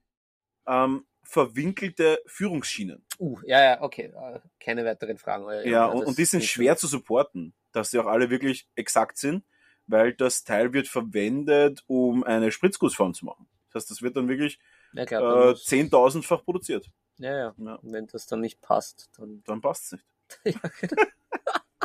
ähm, 0.66 1.06
verwinkelte 1.30 2.20
Führungsschienen. 2.26 3.04
uh, 3.20 3.38
ja, 3.44 3.62
ja, 3.62 3.82
okay. 3.82 4.12
Äh, 4.14 4.40
Keine 4.58 4.84
weiteren 4.84 5.16
Fragen. 5.16 5.44
Ja, 5.64 5.86
das 5.86 5.94
und, 5.94 6.06
und 6.08 6.18
die 6.18 6.24
sind 6.24 6.42
schwer 6.44 6.76
zu 6.76 6.88
supporten, 6.88 7.54
dass 7.72 7.90
die 7.90 7.98
auch 8.00 8.06
alle 8.06 8.30
wirklich 8.30 8.66
exakt 8.74 9.16
sind, 9.16 9.44
weil 9.86 10.12
das 10.12 10.42
Teil 10.42 10.72
wird 10.72 10.88
verwendet, 10.88 11.84
um 11.86 12.24
eine 12.24 12.50
Spritzgussform 12.50 13.14
zu 13.14 13.24
machen. 13.26 13.48
Das 13.72 13.82
heißt, 13.84 13.90
das 13.92 14.02
wird 14.02 14.16
dann 14.16 14.28
wirklich 14.28 14.58
Ja, 14.92 15.02
äh, 15.04 15.06
klar, 15.06 15.22
dann 15.22 15.48
muss- 15.50 15.66
10.000-fach 15.66 16.44
produziert. 16.44 16.90
Ja, 17.18 17.30
ja. 17.36 17.54
Ja. 17.58 17.74
Und 17.74 17.92
wenn 17.92 18.06
das 18.08 18.26
dann 18.26 18.40
nicht 18.40 18.60
passt, 18.60 19.10
dann. 19.16 19.42
Dann 19.46 19.60
passt's 19.60 19.92
nicht. 19.92 20.04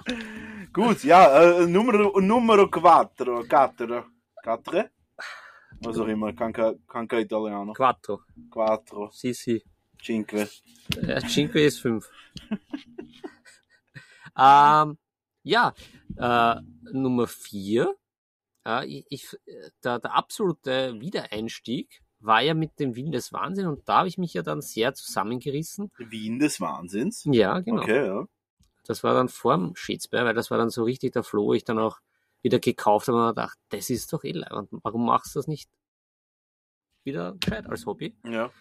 Gut, 0.73 1.03
ja, 1.03 1.61
äh, 1.61 1.67
Numero, 1.67 2.19
numero 2.19 2.67
quattro, 2.69 3.43
quattro, 3.43 4.05
quattro, 4.43 4.83
was 5.85 5.97
auch 5.99 6.07
immer, 6.07 6.33
kann 6.33 6.53
kein 6.53 7.19
Italiano. 7.19 7.73
Quattro. 7.73 8.23
Quattro. 8.49 9.09
Sì, 9.11 9.33
sì. 9.33 9.63
Cinque. 10.01 10.49
Ja, 11.01 11.19
Cinque 11.21 11.65
ist 11.65 11.79
fünf. 11.79 12.09
ähm, 14.37 14.97
ja, 15.43 15.73
äh, 16.17 16.61
Nummer 16.91 17.27
vier. 17.27 17.95
Äh, 18.65 18.85
ich, 18.85 19.05
ich, 19.09 19.37
der, 19.83 19.99
der 19.99 20.13
absolute 20.13 20.99
Wiedereinstieg 20.99 22.01
war 22.19 22.41
ja 22.41 22.53
mit 22.53 22.79
dem 22.79 22.95
Wien 22.95 23.11
des 23.11 23.33
Wahnsinn 23.33 23.67
und 23.67 23.87
da 23.87 23.99
habe 23.99 24.07
ich 24.07 24.17
mich 24.17 24.33
ja 24.33 24.41
dann 24.41 24.61
sehr 24.61 24.93
zusammengerissen. 24.93 25.91
Wien 25.97 26.39
des 26.39 26.59
Wahnsinns? 26.59 27.23
Ja, 27.25 27.59
genau. 27.59 27.81
Okay, 27.81 28.05
ja. 28.05 28.25
Das 28.85 29.03
war 29.03 29.13
dann 29.13 29.29
vorm 29.29 29.75
Schätzberg, 29.75 30.25
weil 30.25 30.33
das 30.33 30.51
war 30.51 30.57
dann 30.57 30.69
so 30.69 30.83
richtig 30.83 31.13
der 31.13 31.23
Floh, 31.23 31.47
wo 31.47 31.53
ich 31.53 31.63
dann 31.63 31.79
auch 31.79 31.99
wieder 32.45 32.59
gekauft 32.59 33.07
habe 33.07 33.17
und 33.17 33.27
gedacht, 33.29 33.57
das 33.69 33.89
ist 33.89 34.13
doch 34.13 34.23
eh 34.23 34.31
leibend. 34.31 34.69
Warum 34.83 35.05
machst 35.05 35.33
du 35.35 35.39
das 35.39 35.47
nicht 35.47 35.67
wieder 37.03 37.35
gescheit 37.39 37.67
als 37.67 37.87
Hobby? 37.87 38.15
Ja. 38.23 38.51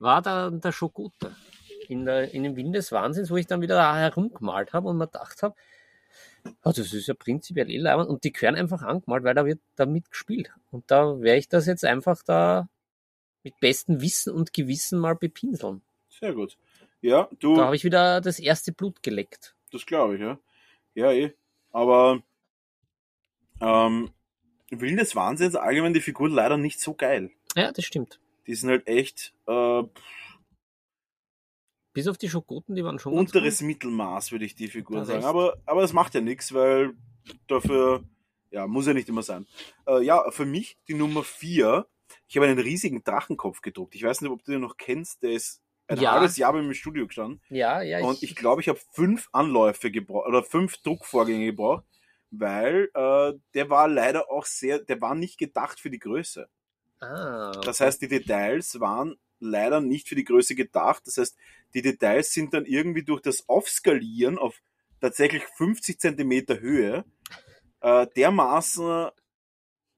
War 0.00 0.22
da 0.22 0.50
der 0.50 0.72
Schokute 0.72 1.34
in, 1.88 2.04
der, 2.04 2.34
in 2.34 2.42
dem 2.42 2.56
Wind 2.56 2.74
des 2.74 2.90
Wahnsinns, 2.90 3.30
wo 3.30 3.36
ich 3.36 3.46
dann 3.46 3.60
wieder 3.60 3.76
da 3.76 3.96
herumgemalt 3.96 4.72
habe 4.72 4.88
und 4.88 4.98
mir 4.98 5.06
gedacht 5.06 5.42
habe, 5.44 5.54
oh, 6.64 6.72
das 6.74 6.92
ist 6.92 7.06
ja 7.06 7.14
prinzipiell 7.14 7.70
eh 7.70 7.78
leibend 7.78 8.08
und 8.08 8.24
die 8.24 8.32
gehören 8.32 8.56
einfach 8.56 8.82
angemalt, 8.82 9.22
weil 9.22 9.34
da 9.34 9.46
wird 9.46 9.60
damit 9.76 10.10
gespielt. 10.10 10.50
Und 10.72 10.90
da 10.90 11.20
werde 11.20 11.38
ich 11.38 11.48
das 11.48 11.66
jetzt 11.66 11.84
einfach 11.84 12.24
da 12.24 12.68
mit 13.44 13.58
bestem 13.60 14.00
Wissen 14.00 14.34
und 14.34 14.52
Gewissen 14.52 14.98
mal 14.98 15.14
bepinseln. 15.14 15.82
Sehr 16.08 16.32
gut. 16.32 16.58
Ja, 17.00 17.28
du. 17.38 17.54
Da 17.54 17.66
habe 17.66 17.76
ich 17.76 17.84
wieder 17.84 18.20
das 18.20 18.40
erste 18.40 18.72
Blut 18.72 19.00
geleckt. 19.04 19.54
Das 19.70 19.86
glaube 19.86 20.16
ich, 20.16 20.20
ja. 20.20 20.40
Ja, 20.94 21.12
eh. 21.12 21.32
Aber 21.70 22.22
ähm, 23.60 24.10
Willen 24.70 24.96
des 24.96 25.16
Wahnsinns 25.16 25.54
allgemein 25.54 25.94
die 25.94 26.00
Figur 26.00 26.28
leider 26.28 26.56
nicht 26.56 26.80
so 26.80 26.94
geil. 26.94 27.30
Ja, 27.56 27.72
das 27.72 27.84
stimmt. 27.84 28.20
Die 28.46 28.54
sind 28.54 28.70
halt 28.70 28.86
echt 28.86 29.34
äh, 29.46 29.82
Bis 31.94 32.06
auf 32.06 32.18
die 32.18 32.28
Schokoten, 32.28 32.74
die 32.74 32.84
waren 32.84 32.98
schon 32.98 33.12
unteres. 33.12 33.60
Mittelmaß, 33.62 34.30
würde 34.30 34.44
ich 34.44 34.54
die 34.54 34.68
Figuren 34.68 35.00
Das 35.00 35.08
sagen. 35.08 35.18
echt. 35.20 35.26
Aber, 35.28 35.56
aber 35.66 35.80
das 35.80 35.92
macht 35.92 36.14
ja 36.14 36.20
nichts, 36.20 36.52
weil 36.54 36.92
dafür, 37.46 38.04
ja, 38.50 38.66
muss 38.66 38.86
ja 38.86 38.94
nicht 38.94 39.08
immer 39.08 39.22
sein. 39.22 39.46
Äh, 39.86 40.04
ja, 40.04 40.30
für 40.30 40.46
mich 40.46 40.76
die 40.86 40.94
Nummer 40.94 41.24
vier. 41.24 41.86
Ich 42.28 42.36
habe 42.36 42.46
einen 42.46 42.58
riesigen 42.58 43.02
Drachenkopf 43.02 43.62
gedruckt. 43.62 43.94
Ich 43.94 44.02
weiß 44.02 44.20
nicht, 44.20 44.30
ob 44.30 44.44
du 44.44 44.52
den 44.52 44.60
noch 44.60 44.76
kennst. 44.76 45.22
Der 45.22 45.32
ist 45.32 45.62
ein 45.88 45.98
Ja. 45.98 46.12
halbes 46.12 46.36
Jahr 46.36 46.52
bei 46.52 46.60
mir 46.60 46.68
im 46.68 46.74
Studio 46.74 47.06
gestanden. 47.06 47.40
Ja, 47.48 47.82
ja. 47.82 48.00
Und 48.00 48.22
ich 48.22 48.36
glaube, 48.36 48.60
ich 48.60 48.68
habe 48.68 48.78
fünf 48.92 49.28
Anläufe 49.32 49.90
gebraucht 49.90 50.28
oder 50.28 50.42
fünf 50.42 50.76
Druckvorgänge 50.82 51.46
gebraucht, 51.46 51.84
weil 52.30 52.90
äh, 52.94 53.32
der 53.54 53.70
war 53.70 53.88
leider 53.88 54.30
auch 54.30 54.44
sehr, 54.46 54.78
der 54.80 55.00
war 55.00 55.14
nicht 55.14 55.38
gedacht 55.38 55.80
für 55.80 55.90
die 55.90 55.98
Größe. 55.98 56.48
ah, 57.00 57.52
Das 57.64 57.80
heißt, 57.80 58.02
die 58.02 58.08
Details 58.08 58.80
waren 58.80 59.16
leider 59.40 59.80
nicht 59.80 60.08
für 60.08 60.14
die 60.16 60.24
Größe 60.24 60.54
gedacht. 60.54 61.02
Das 61.06 61.16
heißt, 61.18 61.36
die 61.74 61.82
Details 61.82 62.32
sind 62.32 62.54
dann 62.54 62.64
irgendwie 62.66 63.04
durch 63.04 63.20
das 63.22 63.48
Aufskalieren 63.48 64.38
auf 64.38 64.60
tatsächlich 65.00 65.44
50 65.56 66.00
Zentimeter 66.00 66.60
Höhe 66.60 67.04
äh, 67.80 68.06
dermaßen 68.16 69.10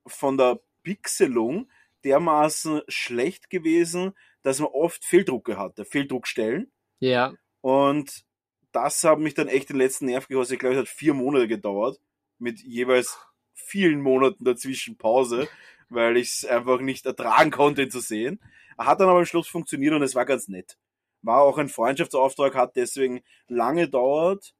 von 0.06 0.36
der 0.36 0.60
Pixelung 0.82 1.70
dermaßen 2.04 2.82
schlecht 2.88 3.50
gewesen, 3.50 4.12
dass 4.42 4.58
man 4.58 4.70
oft 4.70 5.04
Fehldrucke 5.04 5.58
hatte, 5.58 5.84
Fehldruckstellen. 5.84 6.72
ja, 7.00 7.34
Und 7.60 8.24
das 8.72 9.02
hat 9.04 9.18
mich 9.18 9.34
dann 9.34 9.48
echt 9.48 9.68
den 9.68 9.76
letzten 9.76 10.06
Nerv 10.06 10.28
gekostet. 10.28 10.54
Ich 10.54 10.60
glaube, 10.60 10.76
es 10.76 10.80
hat 10.80 10.88
vier 10.88 11.14
Monate 11.14 11.48
gedauert. 11.48 12.00
Mit 12.40 12.60
jeweils 12.60 13.18
vielen 13.54 14.00
Monaten 14.00 14.44
dazwischen 14.44 14.98
Pause, 14.98 15.48
weil 15.88 16.16
ich 16.16 16.32
es 16.34 16.44
einfach 16.44 16.80
nicht 16.80 17.06
ertragen 17.06 17.52
konnte, 17.52 17.82
ihn 17.82 17.90
zu 17.90 18.00
sehen. 18.00 18.40
Hat 18.76 19.00
dann 19.00 19.08
aber 19.08 19.20
am 19.20 19.26
Schluss 19.26 19.46
funktioniert 19.46 19.94
und 19.94 20.02
es 20.02 20.14
war 20.14 20.24
ganz 20.24 20.48
nett. 20.48 20.76
War 21.22 21.42
auch 21.42 21.58
ein 21.58 21.68
Freundschaftsauftrag, 21.68 22.54
hat 22.54 22.76
deswegen 22.76 23.22
lange 23.46 23.88
dauert, 23.88 24.54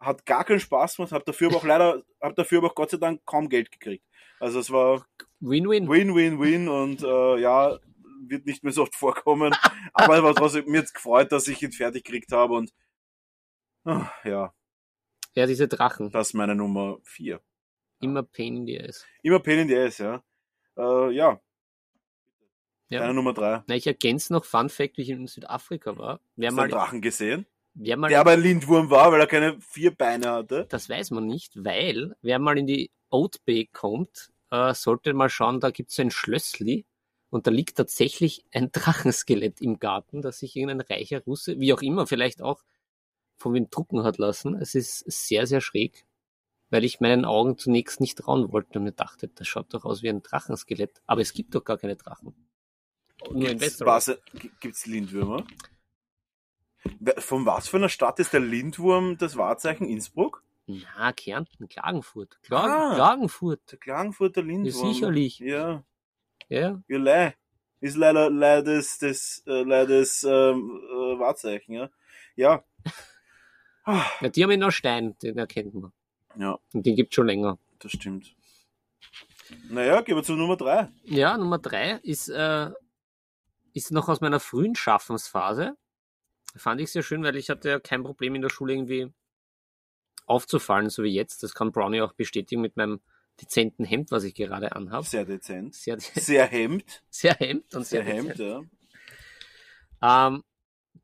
hat 0.00 0.24
gar 0.24 0.44
keinen 0.44 0.60
Spaß 0.60 0.96
gemacht, 0.96 1.12
hab 1.12 1.24
dafür 1.24 1.48
aber 1.48 1.56
auch 1.58 1.64
leider, 1.64 2.02
hab 2.20 2.36
dafür 2.36 2.58
aber 2.58 2.68
auch 2.68 2.74
Gott 2.74 2.90
sei 2.90 2.96
Dank 2.98 3.26
kaum 3.26 3.48
Geld 3.48 3.70
gekriegt. 3.72 4.04
Also 4.38 4.60
es 4.60 4.70
war 4.70 5.06
Win-Win. 5.40 5.88
Win-Win-Win 5.88 6.68
und 6.68 7.02
äh, 7.02 7.38
ja, 7.38 7.78
wird 8.28 8.46
nicht 8.46 8.62
mehr 8.62 8.72
so 8.72 8.82
oft 8.82 8.94
vorkommen. 8.94 9.54
Aber 9.92 10.16
es 10.16 10.22
war 10.22 10.34
trotzdem 10.34 10.70
mir 10.70 10.80
jetzt 10.80 10.94
gefreut, 10.94 11.32
dass 11.32 11.48
ich 11.48 11.62
ihn 11.62 11.72
fertig 11.72 12.04
gekriegt 12.04 12.32
habe 12.32 12.54
und 12.54 12.72
ah, 13.84 14.10
ja, 14.24 14.52
Ja, 15.36 15.46
diese 15.46 15.68
Drachen. 15.68 16.10
das 16.10 16.28
ist 16.28 16.34
meine 16.34 16.54
Nummer 16.54 16.98
vier. 17.02 17.40
Immer 18.00 18.22
Pain 18.22 18.56
in 18.56 18.66
the 18.66 18.80
Ass. 18.80 19.04
Immer 19.22 19.38
Pain 19.40 19.60
in 19.60 19.68
the 19.68 19.76
Ass, 19.76 19.98
ja. 19.98 20.22
Äh, 20.76 21.10
ja, 21.12 21.40
Ja. 22.88 23.00
deine 23.00 23.14
Nummer 23.14 23.32
drei. 23.34 23.62
Na, 23.66 23.74
ich 23.74 23.86
ergänze 23.86 24.32
noch 24.32 24.44
Fun 24.44 24.68
Fact, 24.68 24.96
wie 24.96 25.02
ich 25.02 25.10
in 25.10 25.26
Südafrika 25.26 25.96
war. 25.98 26.20
Wer 26.36 26.48
Hast 26.48 26.52
du 26.52 26.56
mal, 26.56 26.62
einen 26.64 26.72
Drachen 26.72 27.00
gesehen? 27.00 27.46
wer 27.74 27.96
mal, 27.96 28.08
Der 28.08 28.20
aber 28.20 28.32
ein 28.32 28.40
Lindwurm 28.40 28.90
war, 28.90 29.12
weil 29.12 29.20
er 29.20 29.26
keine 29.26 29.60
vier 29.60 29.94
Beine 29.94 30.30
hatte. 30.30 30.66
das 30.68 30.88
weiß 30.88 31.10
man 31.10 31.26
nicht, 31.26 31.52
weil 31.64 32.14
wer 32.22 32.38
mal 32.38 32.56
in 32.58 32.66
die 32.66 32.90
Oat 33.10 33.44
Bay 33.44 33.66
kommt, 33.72 34.30
äh, 34.50 34.72
sollte 34.74 35.12
mal 35.14 35.28
schauen, 35.28 35.60
da 35.60 35.70
gibt 35.70 35.90
es 35.90 35.98
ein 35.98 36.10
Schlössli 36.10 36.86
und 37.30 37.46
da 37.46 37.50
liegt 37.50 37.76
tatsächlich 37.76 38.44
ein 38.52 38.70
Drachenskelett 38.72 39.60
im 39.60 39.78
Garten, 39.78 40.22
das 40.22 40.38
sich 40.38 40.56
irgendein 40.56 40.80
reicher 40.82 41.20
Russe, 41.24 41.58
wie 41.60 41.72
auch 41.74 41.82
immer, 41.82 42.06
vielleicht 42.06 42.40
auch 42.42 42.62
von 43.36 43.54
wem 43.54 43.68
drucken 43.70 44.02
hat 44.04 44.18
lassen. 44.18 44.54
Es 44.56 44.74
ist 44.74 45.00
sehr, 45.10 45.46
sehr 45.46 45.60
schräg, 45.60 46.06
weil 46.70 46.84
ich 46.84 47.00
meinen 47.00 47.24
Augen 47.24 47.58
zunächst 47.58 48.00
nicht 48.00 48.18
trauen 48.18 48.52
wollte 48.52 48.78
und 48.78 48.84
mir 48.84 48.92
dachte, 48.92 49.28
das 49.28 49.46
schaut 49.46 49.72
doch 49.74 49.84
aus 49.84 50.02
wie 50.02 50.08
ein 50.08 50.22
Drachenskelett. 50.22 51.02
Aber 51.06 51.20
es 51.20 51.32
gibt 51.32 51.54
doch 51.54 51.64
gar 51.64 51.78
keine 51.78 51.96
Drachen. 51.96 52.34
Nur 53.30 53.48
Gibt's, 53.48 53.80
was, 53.80 54.16
gibt's 54.60 54.86
Lindwürmer? 54.86 55.46
Von 57.18 57.46
was 57.46 57.68
für 57.68 57.78
einer 57.78 57.88
Stadt 57.88 58.18
ist 58.20 58.32
der 58.32 58.40
Lindwurm 58.40 59.18
das 59.18 59.36
Wahrzeichen 59.36 59.88
Innsbruck? 59.88 60.44
Na, 60.66 61.12
Kärnten, 61.12 61.68
Klagenfurt. 61.68 62.40
Klagen, 62.42 62.72
Ah. 62.72 62.94
Klagenfurt. 62.94 63.60
Der 63.72 63.78
Klagenfurter 63.78 64.42
Lindwurm. 64.42 64.92
sicherlich. 64.92 65.38
Ja. 65.38 65.84
Ja, 66.48 66.82
Ja, 66.88 66.98
lei. 66.98 67.36
Ist 67.80 67.96
leider, 67.96 68.30
leider 68.30 68.76
das, 68.76 68.98
das, 68.98 69.42
äh, 69.46 69.62
leider 69.62 69.98
das 70.00 70.22
ähm, 70.24 70.80
äh, 70.90 71.18
Wahrzeichen, 71.18 71.74
ja. 71.74 71.90
Ja. 72.36 72.64
Ah, 73.86 74.04
ja 74.20 74.28
die 74.28 74.42
haben 74.42 74.50
ihn 74.50 74.60
noch 74.60 74.70
Stein, 74.72 75.16
den 75.22 75.38
erkennt 75.38 75.74
man. 75.74 75.92
Ja, 76.38 76.58
Und 76.74 76.84
den 76.84 76.96
gibt's 76.96 77.14
schon 77.14 77.26
länger. 77.26 77.58
das 77.78 77.92
stimmt. 77.92 78.34
Naja, 79.70 80.00
gehen 80.02 80.16
wir 80.16 80.22
zu 80.24 80.34
Nummer 80.34 80.56
drei. 80.56 80.88
Ja, 81.04 81.38
Nummer 81.38 81.58
drei 81.58 81.92
ist, 82.02 82.28
äh, 82.28 82.70
ist 83.72 83.92
noch 83.92 84.08
aus 84.08 84.20
meiner 84.20 84.40
frühen 84.40 84.74
Schaffensphase. 84.74 85.76
Fand 86.56 86.80
ich 86.80 86.90
sehr 86.90 87.02
schön, 87.02 87.22
weil 87.22 87.36
ich 87.36 87.48
hatte 87.48 87.68
ja 87.68 87.78
kein 87.80 88.02
Problem 88.02 88.34
in 88.34 88.42
der 88.42 88.48
Schule 88.50 88.72
irgendwie 88.74 89.12
aufzufallen, 90.26 90.90
so 90.90 91.02
wie 91.04 91.14
jetzt. 91.14 91.42
Das 91.42 91.54
kann 91.54 91.70
Brownie 91.72 92.00
auch 92.00 92.12
bestätigen 92.14 92.60
mit 92.60 92.76
meinem 92.76 93.00
dezenten 93.40 93.84
Hemd, 93.84 94.10
was 94.10 94.24
ich 94.24 94.34
gerade 94.34 94.72
anhabe. 94.72 95.06
Sehr 95.06 95.24
dezent. 95.24 95.74
Sehr, 95.74 96.00
Sehr 96.00 96.46
hemd. 96.46 97.02
sehr 97.10 97.34
Hemd 97.34 97.72
und 97.74 97.86
Sehr 97.86 98.02
sehr, 98.04 98.14
hemd, 98.14 98.30
dezent. 98.30 98.68
ja. 100.02 100.26
Ähm, 100.28 100.42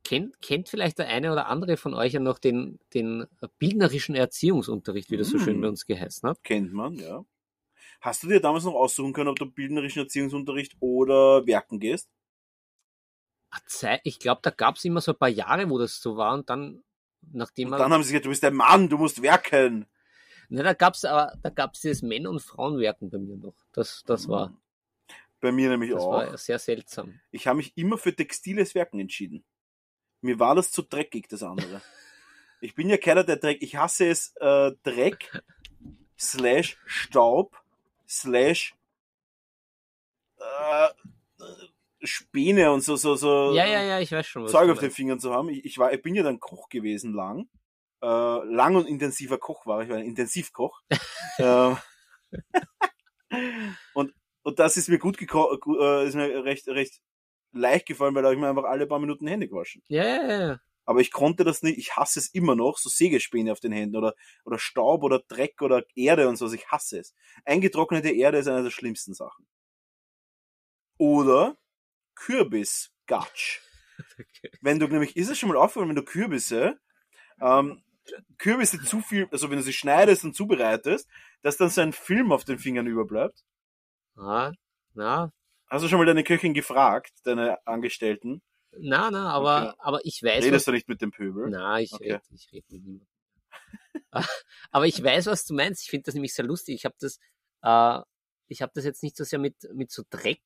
kennt, 0.04 0.40
kennt 0.42 0.68
vielleicht 0.68 0.98
der 0.98 1.08
eine 1.08 1.32
oder 1.32 1.46
andere 1.48 1.76
von 1.76 1.94
euch 1.94 2.12
ja 2.12 2.20
noch 2.20 2.38
den, 2.38 2.78
den 2.94 3.26
bildnerischen 3.58 4.14
Erziehungsunterricht, 4.14 5.10
wie 5.10 5.16
das 5.16 5.28
so 5.28 5.38
schön 5.38 5.58
Mm. 5.58 5.62
bei 5.62 5.68
uns 5.68 5.86
geheißen 5.86 6.28
hat? 6.28 6.42
Kennt 6.42 6.72
man, 6.72 6.94
ja. 6.94 7.24
Hast 8.00 8.22
du 8.24 8.28
dir 8.28 8.40
damals 8.40 8.64
noch 8.64 8.74
aussuchen 8.74 9.12
können, 9.12 9.28
ob 9.28 9.38
du 9.38 9.46
bildnerischen 9.46 10.02
Erziehungsunterricht 10.02 10.76
oder 10.80 11.46
Werken 11.46 11.78
gehst? 11.78 12.08
Ich 14.04 14.18
glaube, 14.18 14.40
da 14.42 14.50
gab's 14.50 14.84
immer 14.84 15.00
so 15.00 15.12
ein 15.12 15.18
paar 15.18 15.28
Jahre, 15.28 15.68
wo 15.68 15.78
das 15.78 16.00
so 16.00 16.16
war 16.16 16.34
und 16.34 16.48
dann, 16.50 16.82
nachdem 17.32 17.66
Und 17.66 17.70
man, 17.72 17.80
dann 17.80 17.92
haben 17.92 18.02
sie 18.02 18.10
gesagt, 18.12 18.24
du 18.24 18.30
bist 18.30 18.44
ein 18.44 18.54
Mann, 18.54 18.88
du 18.88 18.96
musst 18.98 19.22
werken. 19.22 19.86
ne, 20.48 20.62
da 20.62 20.72
gab's 20.72 21.04
aber, 21.04 21.32
da 21.42 21.50
gab's 21.50 21.80
dieses 21.80 22.02
Männer- 22.02 22.30
und 22.30 22.40
Frauenwerken 22.40 23.10
bei 23.10 23.18
mir 23.18 23.36
noch. 23.36 23.54
Das, 23.72 24.02
das 24.06 24.26
war, 24.28 24.56
Bei 25.40 25.52
mir 25.52 25.68
nämlich 25.68 25.90
das 25.90 26.02
auch. 26.02 26.12
war 26.12 26.38
sehr 26.38 26.58
seltsam. 26.58 27.20
Ich 27.30 27.46
habe 27.46 27.58
mich 27.58 27.76
immer 27.76 27.98
für 27.98 28.14
textiles 28.16 28.74
Werken 28.74 28.98
entschieden. 29.00 29.44
Mir 30.22 30.38
war 30.38 30.54
das 30.54 30.70
zu 30.70 30.82
dreckig, 30.82 31.28
das 31.28 31.42
andere. 31.42 31.82
Ich 32.60 32.74
bin 32.74 32.88
ja 32.88 32.96
keiner, 32.96 33.24
der 33.24 33.36
Dreck. 33.36 33.60
Ich 33.60 33.76
hasse 33.76 34.06
es, 34.06 34.34
äh, 34.36 34.72
Dreck 34.84 35.42
slash 36.18 36.78
Staub 36.86 37.60
slash 38.08 38.74
äh, 40.38 40.88
Späne 42.04 42.72
und 42.72 42.82
so, 42.82 42.96
so, 42.96 43.14
so 43.16 43.52
Ja, 43.54 43.64
ja, 43.66 43.82
ja, 43.82 44.00
ich 44.00 44.12
weiß 44.12 44.26
schon, 44.26 44.44
was 44.44 44.52
Zeug 44.52 44.70
auf 44.70 44.78
den. 44.78 44.90
Fingern 44.90 45.20
zu 45.20 45.32
haben. 45.32 45.48
Ich, 45.48 45.64
ich, 45.64 45.78
war, 45.78 45.92
ich 45.92 46.02
bin 46.02 46.14
ja 46.14 46.22
dann 46.22 46.40
Koch 46.40 46.68
gewesen 46.68 47.12
lang. 47.14 47.48
Äh, 48.00 48.06
lang 48.06 48.74
und 48.76 48.86
intensiver 48.86 49.38
Koch 49.38 49.66
war 49.66 49.82
ich, 49.82 49.88
war 49.88 49.96
ein 49.96 50.04
Intensivkoch. 50.06 50.82
ähm, 51.38 51.76
und, 53.94 54.14
und 54.42 54.58
das 54.58 54.76
ist 54.76 54.88
mir 54.88 54.98
gut 54.98 55.18
geko 55.18 55.56
gu- 55.58 55.78
äh, 55.80 56.06
ist 56.06 56.14
mir 56.14 56.44
recht, 56.44 56.68
recht 56.68 57.00
leicht 57.52 57.86
gefallen, 57.86 58.14
weil 58.14 58.22
da 58.22 58.28
habe 58.28 58.34
ich 58.34 58.40
mir 58.40 58.48
einfach 58.48 58.64
alle 58.64 58.86
paar 58.86 58.98
Minuten 58.98 59.26
Hände 59.26 59.48
gewaschen. 59.48 59.82
Ja, 59.88 60.04
ja, 60.04 60.40
ja. 60.48 60.60
Aber 60.84 61.00
ich 61.00 61.12
konnte 61.12 61.44
das 61.44 61.62
nicht, 61.62 61.78
ich 61.78 61.96
hasse 61.96 62.18
es 62.18 62.28
immer 62.28 62.56
noch, 62.56 62.78
so 62.78 62.88
Sägespäne 62.88 63.52
auf 63.52 63.60
den 63.60 63.72
Händen 63.72 63.96
oder, 63.96 64.14
oder 64.44 64.58
Staub 64.58 65.04
oder 65.04 65.20
Dreck 65.20 65.62
oder 65.62 65.84
Erde 65.94 66.28
und 66.28 66.36
so, 66.36 66.52
ich 66.52 66.66
hasse 66.68 66.98
es. 66.98 67.14
Eingetrocknete 67.44 68.10
Erde 68.10 68.38
ist 68.38 68.48
eine 68.48 68.64
der 68.64 68.70
schlimmsten 68.70 69.14
Sachen. 69.14 69.46
Oder 70.98 71.56
Kürbisgatsch. 72.16 73.60
Wenn 74.60 74.80
du 74.80 74.88
nämlich, 74.88 75.16
ist 75.16 75.30
es 75.30 75.38
schon 75.38 75.50
mal 75.50 75.58
aufgefallen, 75.58 75.88
wenn 75.90 75.96
du 75.96 76.02
Kürbisse, 76.02 76.80
ähm, 77.40 77.82
Kürbisse 78.38 78.82
zu 78.82 79.00
viel, 79.00 79.28
also 79.30 79.48
wenn 79.50 79.58
du 79.58 79.62
sie 79.62 79.72
schneidest 79.72 80.24
und 80.24 80.34
zubereitest, 80.34 81.08
dass 81.42 81.56
dann 81.56 81.68
so 81.68 81.80
ein 81.82 81.92
Film 81.92 82.32
auf 82.32 82.44
den 82.44 82.58
Fingern 82.58 82.86
überbleibt? 82.86 83.44
Ah, 84.16 84.52
na, 84.94 85.32
Hast 85.72 85.82
du 85.82 85.88
schon 85.88 85.98
mal 85.98 86.04
deine 86.04 86.22
Köchin 86.22 86.52
gefragt, 86.52 87.14
deine 87.24 87.66
Angestellten? 87.66 88.42
na, 88.78 89.10
na, 89.10 89.30
aber, 89.30 89.70
Okay. 89.70 89.76
aber 89.78 90.04
ich 90.04 90.22
weiß, 90.22 90.44
Redest 90.44 90.54
was, 90.54 90.64
du 90.66 90.72
nicht 90.72 90.86
mit 90.86 91.00
dem 91.00 91.12
Pöbel? 91.12 91.48
na, 91.48 91.80
ich 91.80 91.90
Okay. 91.94 92.04
rede, 92.04 92.22
ich 92.34 92.52
rede 92.52 92.66
mit 92.68 92.82
niemandem. 92.84 93.08
aber 94.70 94.86
ich 94.86 95.02
weiß, 95.02 95.24
was 95.26 95.46
du 95.46 95.54
meinst. 95.54 95.82
Ich 95.82 95.88
finde 95.88 96.04
das 96.04 96.14
nämlich 96.14 96.34
sehr 96.34 96.44
lustig. 96.44 96.74
Ich 96.74 96.84
habe 96.84 96.94
das, 97.00 97.18
äh, 97.62 98.00
ich 98.48 98.60
habe 98.60 98.70
das 98.74 98.84
jetzt 98.84 99.02
nicht 99.02 99.16
so 99.16 99.24
sehr 99.24 99.38
mit, 99.38 99.56
mit 99.72 99.90
so 99.90 100.02
Dreck, 100.10 100.42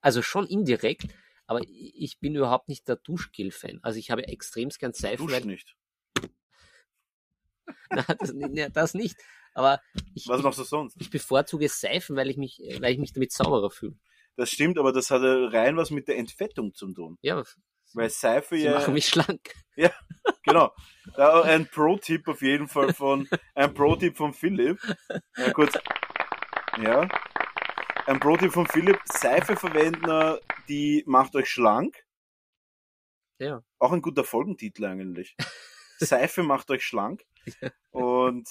also 0.00 0.20
schon 0.20 0.48
indirekt, 0.48 1.14
aber 1.46 1.60
ich 1.68 2.18
bin 2.18 2.34
überhaupt 2.34 2.68
nicht 2.68 2.88
der 2.88 2.96
Duschgel-Fan. 2.96 3.78
Also 3.82 4.00
ich 4.00 4.10
habe 4.10 4.26
extremst 4.26 4.80
gern 4.80 4.92
Seifen, 4.94 5.28
Dusch 5.28 5.44
nicht. 5.44 5.76
na, 7.90 8.02
das, 8.02 8.32
na, 8.34 8.68
das 8.68 8.94
nicht. 8.94 9.16
Aber 9.54 9.80
ich, 10.16 10.26
Was 10.26 10.42
machst 10.42 10.58
du 10.58 10.64
sonst? 10.64 10.96
ich 11.00 11.08
bevorzuge 11.10 11.68
Seifen, 11.68 12.16
weil 12.16 12.30
ich 12.30 12.36
mich, 12.36 12.58
weil 12.80 12.92
ich 12.92 12.98
mich 12.98 13.12
damit 13.12 13.30
sauberer 13.30 13.70
fühle. 13.70 13.94
Das 14.36 14.50
stimmt, 14.50 14.78
aber 14.78 14.92
das 14.92 15.10
hat 15.10 15.22
ja 15.22 15.48
rein 15.48 15.76
was 15.76 15.90
mit 15.90 16.08
der 16.08 16.18
Entfettung 16.18 16.74
zu 16.74 16.92
tun. 16.92 17.18
Ja, 17.22 17.42
Weil 17.94 18.10
Seife 18.10 18.56
sie 18.56 18.64
ja. 18.64 18.74
machen 18.74 18.94
mich 18.94 19.08
schlank. 19.08 19.54
Genau. 20.42 20.72
Da 21.16 21.42
ein 21.42 21.66
Pro-Tipp 21.66 22.28
auf 22.28 22.40
jeden 22.40 22.68
Fall 22.68 22.94
von, 22.94 23.28
ein 23.54 23.74
Pro-Tipp 23.74 24.16
von 24.16 24.32
Philipp. 24.32 24.78
Ja, 25.36 25.52
kurz. 25.52 25.76
Ja. 26.80 27.08
Ein 28.06 28.20
Pro-Tipp 28.20 28.52
von 28.52 28.66
Philipp. 28.68 29.00
Seife 29.06 29.56
verwenden, 29.56 30.38
die 30.68 31.02
macht 31.06 31.34
euch 31.34 31.48
schlank. 31.48 31.96
Ja. 33.38 33.62
Auch 33.80 33.92
ein 33.92 34.02
guter 34.02 34.22
Folgentitel 34.22 34.84
eigentlich. 34.84 35.36
Seife 35.98 36.42
macht 36.44 36.70
euch 36.70 36.84
schlank. 36.84 37.24
Und 37.90 38.48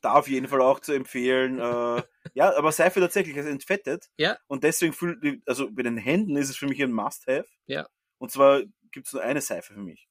da 0.00 0.14
auf 0.14 0.28
jeden 0.28 0.48
Fall 0.48 0.60
auch 0.60 0.80
zu 0.80 0.92
empfehlen, 0.92 1.58
äh, 1.60 2.02
ja, 2.34 2.56
aber 2.56 2.72
Seife 2.72 3.00
tatsächlich, 3.00 3.36
es 3.36 3.46
entfettet. 3.46 4.10
Ja. 4.16 4.38
Und 4.46 4.64
deswegen 4.64 4.92
fühlt, 4.92 5.42
also 5.46 5.70
bei 5.70 5.82
den 5.82 5.96
Händen 5.96 6.36
ist 6.36 6.50
es 6.50 6.56
für 6.56 6.66
mich 6.66 6.82
ein 6.82 6.92
Must-Have. 6.92 7.48
Ja. 7.66 7.88
Und 8.18 8.30
zwar 8.30 8.62
gibt 8.92 9.06
es 9.06 9.12
nur 9.12 9.22
eine 9.22 9.40
Seife 9.40 9.74
für 9.74 9.80
mich. 9.80 10.08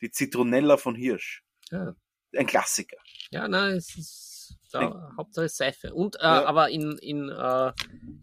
Die 0.00 0.10
Zitronella 0.10 0.76
von 0.76 0.94
Hirsch. 0.94 1.42
Ja. 1.70 1.94
Ein 2.36 2.46
Klassiker. 2.46 2.96
Ja, 3.30 3.48
nein, 3.48 3.76
es 3.76 3.96
ist 3.96 4.33
da, 4.72 5.12
Hauptsache 5.16 5.48
Seife. 5.48 5.94
Und, 5.94 6.16
äh, 6.16 6.22
Ja. 6.22 6.44
aber 6.46 6.70
in, 6.70 6.98
in, 6.98 7.28
äh, 7.28 7.72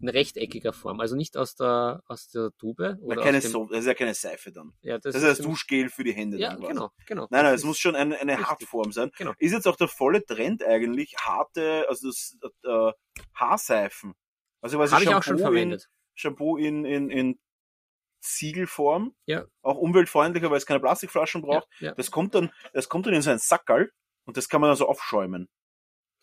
in 0.00 0.08
rechteckiger 0.08 0.72
Form. 0.72 1.00
Also 1.00 1.16
nicht 1.16 1.36
aus 1.36 1.54
der, 1.54 2.02
aus 2.06 2.28
der 2.28 2.50
Tube. 2.58 2.78
Na, 2.78 2.96
Oder 3.00 3.22
keine 3.22 3.38
aus 3.38 3.44
dem, 3.44 3.52
so 3.52 3.66
das 3.66 3.80
ist 3.80 3.86
ja 3.86 3.94
keine 3.94 4.14
Seife 4.14 4.52
dann. 4.52 4.72
ja, 4.82 4.98
Das, 4.98 5.14
das, 5.14 5.22
ist 5.22 5.38
das 5.38 5.46
Duschgel 5.46 5.88
für 5.88 6.04
die 6.04 6.12
Hände. 6.12 6.38
Ja, 6.38 6.54
genau, 6.54 6.90
genau. 7.06 7.26
Nein, 7.30 7.44
nein, 7.44 7.54
es 7.54 7.64
muss 7.64 7.78
schon 7.78 7.96
eine, 7.96 8.18
eine. 8.18 8.38
Hartform 8.42 8.92
sein. 8.92 9.10
Genau. 9.16 9.32
Ist 9.38 9.52
jetzt 9.52 9.66
auch 9.66 9.76
der 9.76 9.88
volle 9.88 10.24
Trend 10.24 10.62
eigentlich, 10.64 11.14
harte, 11.18 11.86
also 11.88 12.08
das, 12.08 12.36
äh, 12.64 12.92
Haarseifen. 13.34 14.14
Also 14.60 14.78
quasi 14.78 14.92
Habe 14.92 15.04
ich 15.04 15.10
auch 15.10 15.22
schon 15.22 15.38
Shampoo 15.38 15.52
in, 15.52 15.52
verwendet. 15.54 15.88
Shampoo 16.14 16.56
in, 16.56 16.84
in, 16.84 17.10
in 17.10 17.38
Siegelform. 18.20 19.14
Ja. 19.26 19.44
Auch 19.62 19.76
umweltfreundlicher, 19.76 20.50
weil 20.50 20.58
es 20.58 20.66
keine 20.66 20.80
Plastikflaschen 20.80 21.42
braucht. 21.42 21.66
Ja, 21.80 21.88
ja. 21.88 21.94
Das 21.94 22.10
kommt 22.10 22.34
dann, 22.34 22.52
das 22.72 22.88
kommt 22.88 23.06
dann 23.06 23.14
in 23.14 23.22
so 23.22 23.30
ein 23.30 23.38
Sackerl 23.38 23.90
und 24.24 24.36
das 24.36 24.48
kann 24.48 24.60
man 24.60 24.70
dann 24.70 24.76
so 24.76 24.86
aufschäumen. 24.88 25.48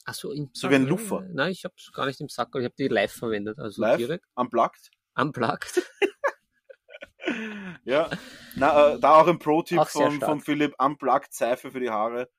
Ach 0.06 0.14
so, 0.14 0.32
im 0.32 0.50
So 0.54 0.70
wie 0.70 0.76
ein 0.76 0.86
Luffer. 0.86 1.24
äh, 1.24 1.30
Nein, 1.34 1.52
ich 1.52 1.64
habe 1.66 1.74
es 1.78 1.92
gar 1.94 2.06
nicht 2.06 2.20
im 2.22 2.30
Sack, 2.30 2.50
ich 2.56 2.64
habe 2.64 2.74
die 2.78 2.88
live 2.88 3.12
verwendet. 3.14 3.60
Also 3.60 3.82
Live, 3.82 3.98
direkt 3.98 4.26
unplugged. 4.36 4.90
unplugged. 5.16 5.82
Ja. 7.86 8.10
Na, 8.56 8.94
äh, 8.96 9.00
da 9.00 9.16
auch 9.22 9.28
ein 9.28 9.40
Pro-Tipp 9.40 9.86
von, 9.88 10.20
von 10.20 10.42
Philipp, 10.42 10.74
unplugged 10.80 11.34
Seife 11.34 11.72
für 11.72 11.80
die 11.80 11.90
Haare. 11.90 12.30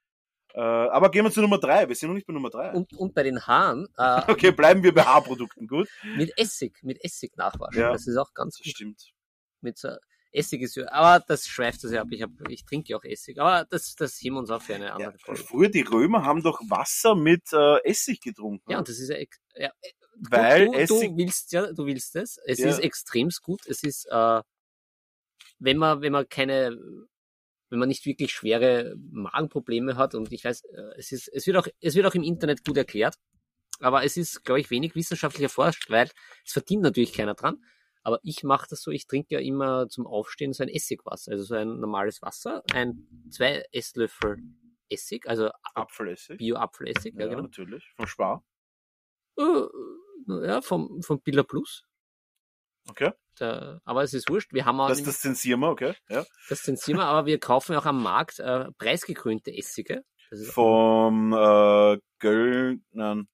Äh, 0.52 0.60
aber 0.60 1.10
gehen 1.10 1.24
wir 1.24 1.30
zu 1.30 1.40
Nummer 1.40 1.58
drei. 1.58 1.88
Wir 1.88 1.94
sind 1.94 2.08
noch 2.08 2.14
nicht 2.16 2.26
bei 2.26 2.32
Nummer 2.32 2.50
drei. 2.50 2.72
Und, 2.72 2.92
und 2.94 3.14
bei 3.14 3.22
den 3.22 3.46
Haaren 3.46 3.86
äh, 3.96 4.22
Okay, 4.28 4.50
bleiben 4.50 4.82
wir 4.82 4.92
bei 4.92 5.02
Haarprodukten, 5.04 5.68
gut? 5.68 5.88
mit 6.16 6.36
Essig, 6.36 6.82
mit 6.82 7.02
Essig 7.04 7.36
nachwaschen. 7.36 7.80
Ja. 7.80 7.92
Das 7.92 8.06
ist 8.06 8.16
auch 8.16 8.32
ganz 8.34 8.56
Das 8.56 8.64
gut. 8.64 8.74
stimmt. 8.74 9.12
Mit 9.60 9.78
so 9.78 9.90
Essig 10.32 10.62
ist 10.62 10.76
ja, 10.76 10.90
aber 10.92 11.24
das 11.26 11.46
schweift 11.46 11.82
das 11.82 11.90
ja 11.92 12.02
ab. 12.02 12.08
Ich, 12.10 12.22
hab, 12.22 12.30
ich 12.48 12.64
trinke 12.64 12.90
ja 12.90 12.96
auch 12.96 13.04
Essig. 13.04 13.38
Aber 13.40 13.64
das, 13.68 13.94
das 13.96 14.20
heben 14.20 14.36
wir 14.36 14.40
uns 14.40 14.50
auch 14.50 14.62
für 14.62 14.76
eine 14.76 14.86
Ja, 14.86 14.94
andere 14.94 15.18
Folge. 15.18 15.42
früher 15.42 15.68
die 15.68 15.80
Römer 15.82 16.24
haben 16.24 16.42
doch 16.42 16.60
Wasser 16.68 17.14
mit 17.16 17.52
äh, 17.52 17.78
Essig 17.84 18.20
getrunken. 18.20 18.70
Ja, 18.70 18.78
und 18.78 18.88
das 18.88 18.98
ist 18.98 19.08
ja, 19.08 19.16
ja 19.56 19.72
äh, 19.80 19.90
Weil 20.14 20.66
du, 20.66 20.72
Essig- 20.74 21.08
du 21.10 21.16
willst 21.16 21.52
ja, 21.52 21.72
du 21.72 21.84
willst 21.86 22.14
es. 22.16 22.38
Es 22.46 22.58
Ja. 22.58 22.68
ist 22.68 22.78
extremst 22.78 23.42
gut. 23.42 23.60
Es 23.66 23.82
ist, 23.82 24.06
äh, 24.10 24.40
wenn 25.58 25.76
man, 25.76 26.00
wenn 26.00 26.12
man 26.12 26.28
keine, 26.28 26.78
wenn 27.68 27.78
man 27.78 27.88
nicht 27.88 28.06
wirklich 28.06 28.32
schwere 28.32 28.94
Magenprobleme 29.10 29.96
hat 29.96 30.14
und 30.14 30.32
ich 30.32 30.44
weiß, 30.44 30.62
äh, 30.64 30.80
es 30.96 31.12
ist, 31.12 31.28
es 31.28 31.46
wird 31.46 31.56
auch, 31.56 31.66
es 31.80 31.94
wird 31.94 32.06
auch 32.06 32.14
im 32.14 32.22
Internet 32.22 32.64
gut 32.64 32.76
erklärt. 32.76 33.16
Aber 33.80 34.04
es 34.04 34.16
ist, 34.16 34.44
glaube 34.44 34.60
ich, 34.60 34.70
wenig 34.70 34.94
wissenschaftlich 34.94 35.42
erforscht, 35.44 35.88
weil 35.90 36.10
es 36.44 36.52
verdient 36.52 36.82
natürlich 36.82 37.12
keiner 37.14 37.34
dran. 37.34 37.64
Aber 38.02 38.18
ich 38.22 38.44
mache 38.44 38.66
das 38.70 38.82
so, 38.82 38.90
ich 38.90 39.06
trinke 39.06 39.34
ja 39.34 39.40
immer 39.40 39.88
zum 39.88 40.06
Aufstehen 40.06 40.52
so 40.52 40.62
ein 40.62 40.68
Essigwasser, 40.68 41.32
also 41.32 41.44
so 41.44 41.54
ein 41.54 41.80
normales 41.80 42.22
Wasser, 42.22 42.62
ein 42.72 43.06
zwei 43.30 43.64
Esslöffel 43.72 44.38
Essig, 44.88 45.28
also 45.28 45.50
Apfelessig. 45.74 46.38
Bio-Apfelessig, 46.38 47.14
ja, 47.14 47.20
Ja, 47.22 47.28
genau. 47.28 47.42
natürlich. 47.42 47.92
Vom 47.96 48.06
Spar. 48.06 48.44
Äh, 49.38 49.66
ja, 50.26 50.60
vom, 50.60 51.00
vom 51.02 51.20
Billa 51.22 51.42
Plus. 51.42 51.84
Okay. 52.88 53.12
Da, 53.36 53.80
aber 53.84 54.02
es 54.02 54.12
ist 54.14 54.28
wurscht. 54.28 54.52
Wir 54.52 54.64
haben 54.64 54.80
auch 54.80 54.88
Das, 54.88 54.98
das, 54.98 55.06
das 55.06 55.20
zensieren 55.20 55.60
wir, 55.60 55.70
okay. 55.70 55.94
Ja. 56.08 56.24
das 56.48 56.62
zensieren 56.62 56.98
wir, 56.98 57.06
aber 57.06 57.26
wir 57.26 57.38
kaufen 57.38 57.76
auch 57.76 57.86
am 57.86 58.02
Markt 58.02 58.38
äh, 58.40 58.70
preisgekrönte 58.78 59.56
Essige. 59.56 60.04
Vom 60.52 61.32
äh, 61.32 61.98
Göll, 62.18 62.80
nein. 62.90 63.28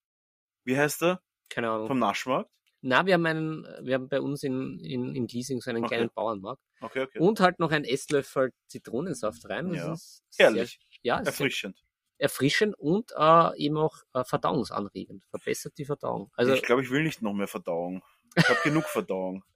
Wie 0.64 0.76
heißt 0.76 1.02
der? 1.02 1.20
keine 1.48 1.70
Ahnung. 1.70 1.86
Vom 1.86 1.98
Naschmarkt? 1.98 2.50
Na, 2.86 3.04
wir 3.04 3.14
haben 3.14 3.26
einen, 3.26 3.64
wir 3.82 3.94
haben 3.94 4.08
bei 4.08 4.20
uns 4.20 4.44
in, 4.44 4.78
in, 4.78 5.14
in 5.16 5.26
Giesing 5.26 5.60
so 5.60 5.70
einen 5.70 5.84
Okay. 5.84 5.96
kleinen 5.96 6.10
Bauernmarkt. 6.14 6.62
Okay, 6.80 7.02
okay. 7.02 7.18
Und 7.18 7.40
halt 7.40 7.58
noch 7.58 7.72
ein 7.72 7.84
Esslöffel 7.84 8.52
Zitronensaft 8.68 9.48
rein. 9.48 9.70
Das 9.70 9.76
Ja. 9.78 9.92
ist 9.92 10.22
Herrlich. 10.36 10.78
Sehr, 10.78 11.00
ja, 11.02 11.18
Erfrischend. 11.20 11.82
erfrischend 12.18 12.78
und 12.78 13.10
äh, 13.16 13.56
eben 13.58 13.76
auch 13.76 13.96
äh, 14.14 14.22
verdauungsanregend. 14.22 15.24
Verbessert 15.30 15.76
die 15.78 15.84
Verdauung. 15.84 16.30
Also, 16.36 16.54
ich 16.54 16.62
glaube, 16.62 16.82
ich 16.82 16.90
will 16.90 17.02
nicht 17.02 17.22
noch 17.22 17.32
mehr 17.34 17.48
Verdauung. 17.48 18.02
Ich 18.36 18.48
habe 18.48 18.60
genug 18.62 18.84
Verdauung. 18.84 19.42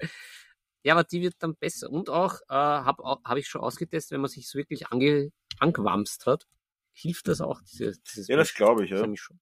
ja, 0.82 0.94
aber 0.94 1.04
die 1.04 1.20
wird 1.22 1.34
dann 1.38 1.54
besser. 1.54 1.88
Und 1.88 2.10
auch, 2.10 2.40
äh, 2.48 2.54
habe 2.54 3.02
hab 3.24 3.36
ich 3.36 3.46
schon 3.46 3.60
ausgetestet, 3.60 4.12
wenn 4.12 4.22
man 4.22 4.30
sich 4.30 4.48
so 4.48 4.58
wirklich 4.58 4.88
ange, 4.88 5.30
angewamst 5.60 6.26
hat, 6.26 6.46
hilft 6.92 7.28
das 7.28 7.40
auch. 7.40 7.60
Diese, 7.62 7.92
dieses 8.08 8.26
Ja, 8.28 8.36
das 8.36 8.54
glaube 8.54 8.84
ich, 8.84 8.90
ja. 8.90 9.06
Mich 9.06 9.20
schon. 9.20 9.38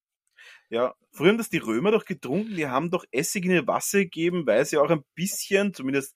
Ja, 0.70 0.94
früher 1.12 1.30
haben 1.30 1.38
das 1.38 1.50
die 1.50 1.58
Römer 1.58 1.90
doch 1.90 2.04
getrunken, 2.04 2.54
die 2.56 2.66
haben 2.68 2.90
doch 2.90 3.04
Essig 3.10 3.44
in 3.44 3.50
ihr 3.50 3.66
Wasser 3.66 3.98
gegeben, 3.98 4.46
weil 4.46 4.64
sie 4.64 4.78
auch 4.78 4.88
ein 4.90 5.02
bisschen, 5.14 5.74
zumindest 5.74 6.14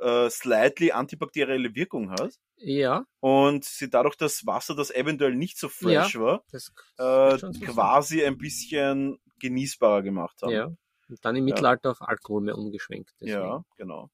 äh, 0.00 0.28
slightly 0.28 0.90
antibakterielle 0.92 1.74
Wirkung 1.74 2.10
hat. 2.10 2.34
Ja, 2.56 3.04
Und 3.20 3.64
sie 3.64 3.88
dadurch 3.88 4.16
das 4.16 4.44
Wasser, 4.46 4.74
das 4.74 4.90
eventuell 4.90 5.34
nicht 5.34 5.58
so 5.58 5.68
fresh 5.68 6.18
war, 6.18 6.44
das 6.50 6.72
äh, 6.98 7.38
quasi 7.64 8.24
ein 8.24 8.38
bisschen 8.38 9.18
genießbarer 9.40 10.02
gemacht 10.02 10.42
haben. 10.42 10.50
ja. 10.52 10.66
Und 11.08 11.24
dann 11.24 11.36
im 11.36 11.44
Mittelalter 11.44 11.90
auf 11.90 12.00
Alkohol 12.00 12.42
mehr 12.42 12.56
umgeschwenkt. 12.56 13.10
deswegen. 13.20 13.36
ja 13.42 13.64
genau. 13.76 14.08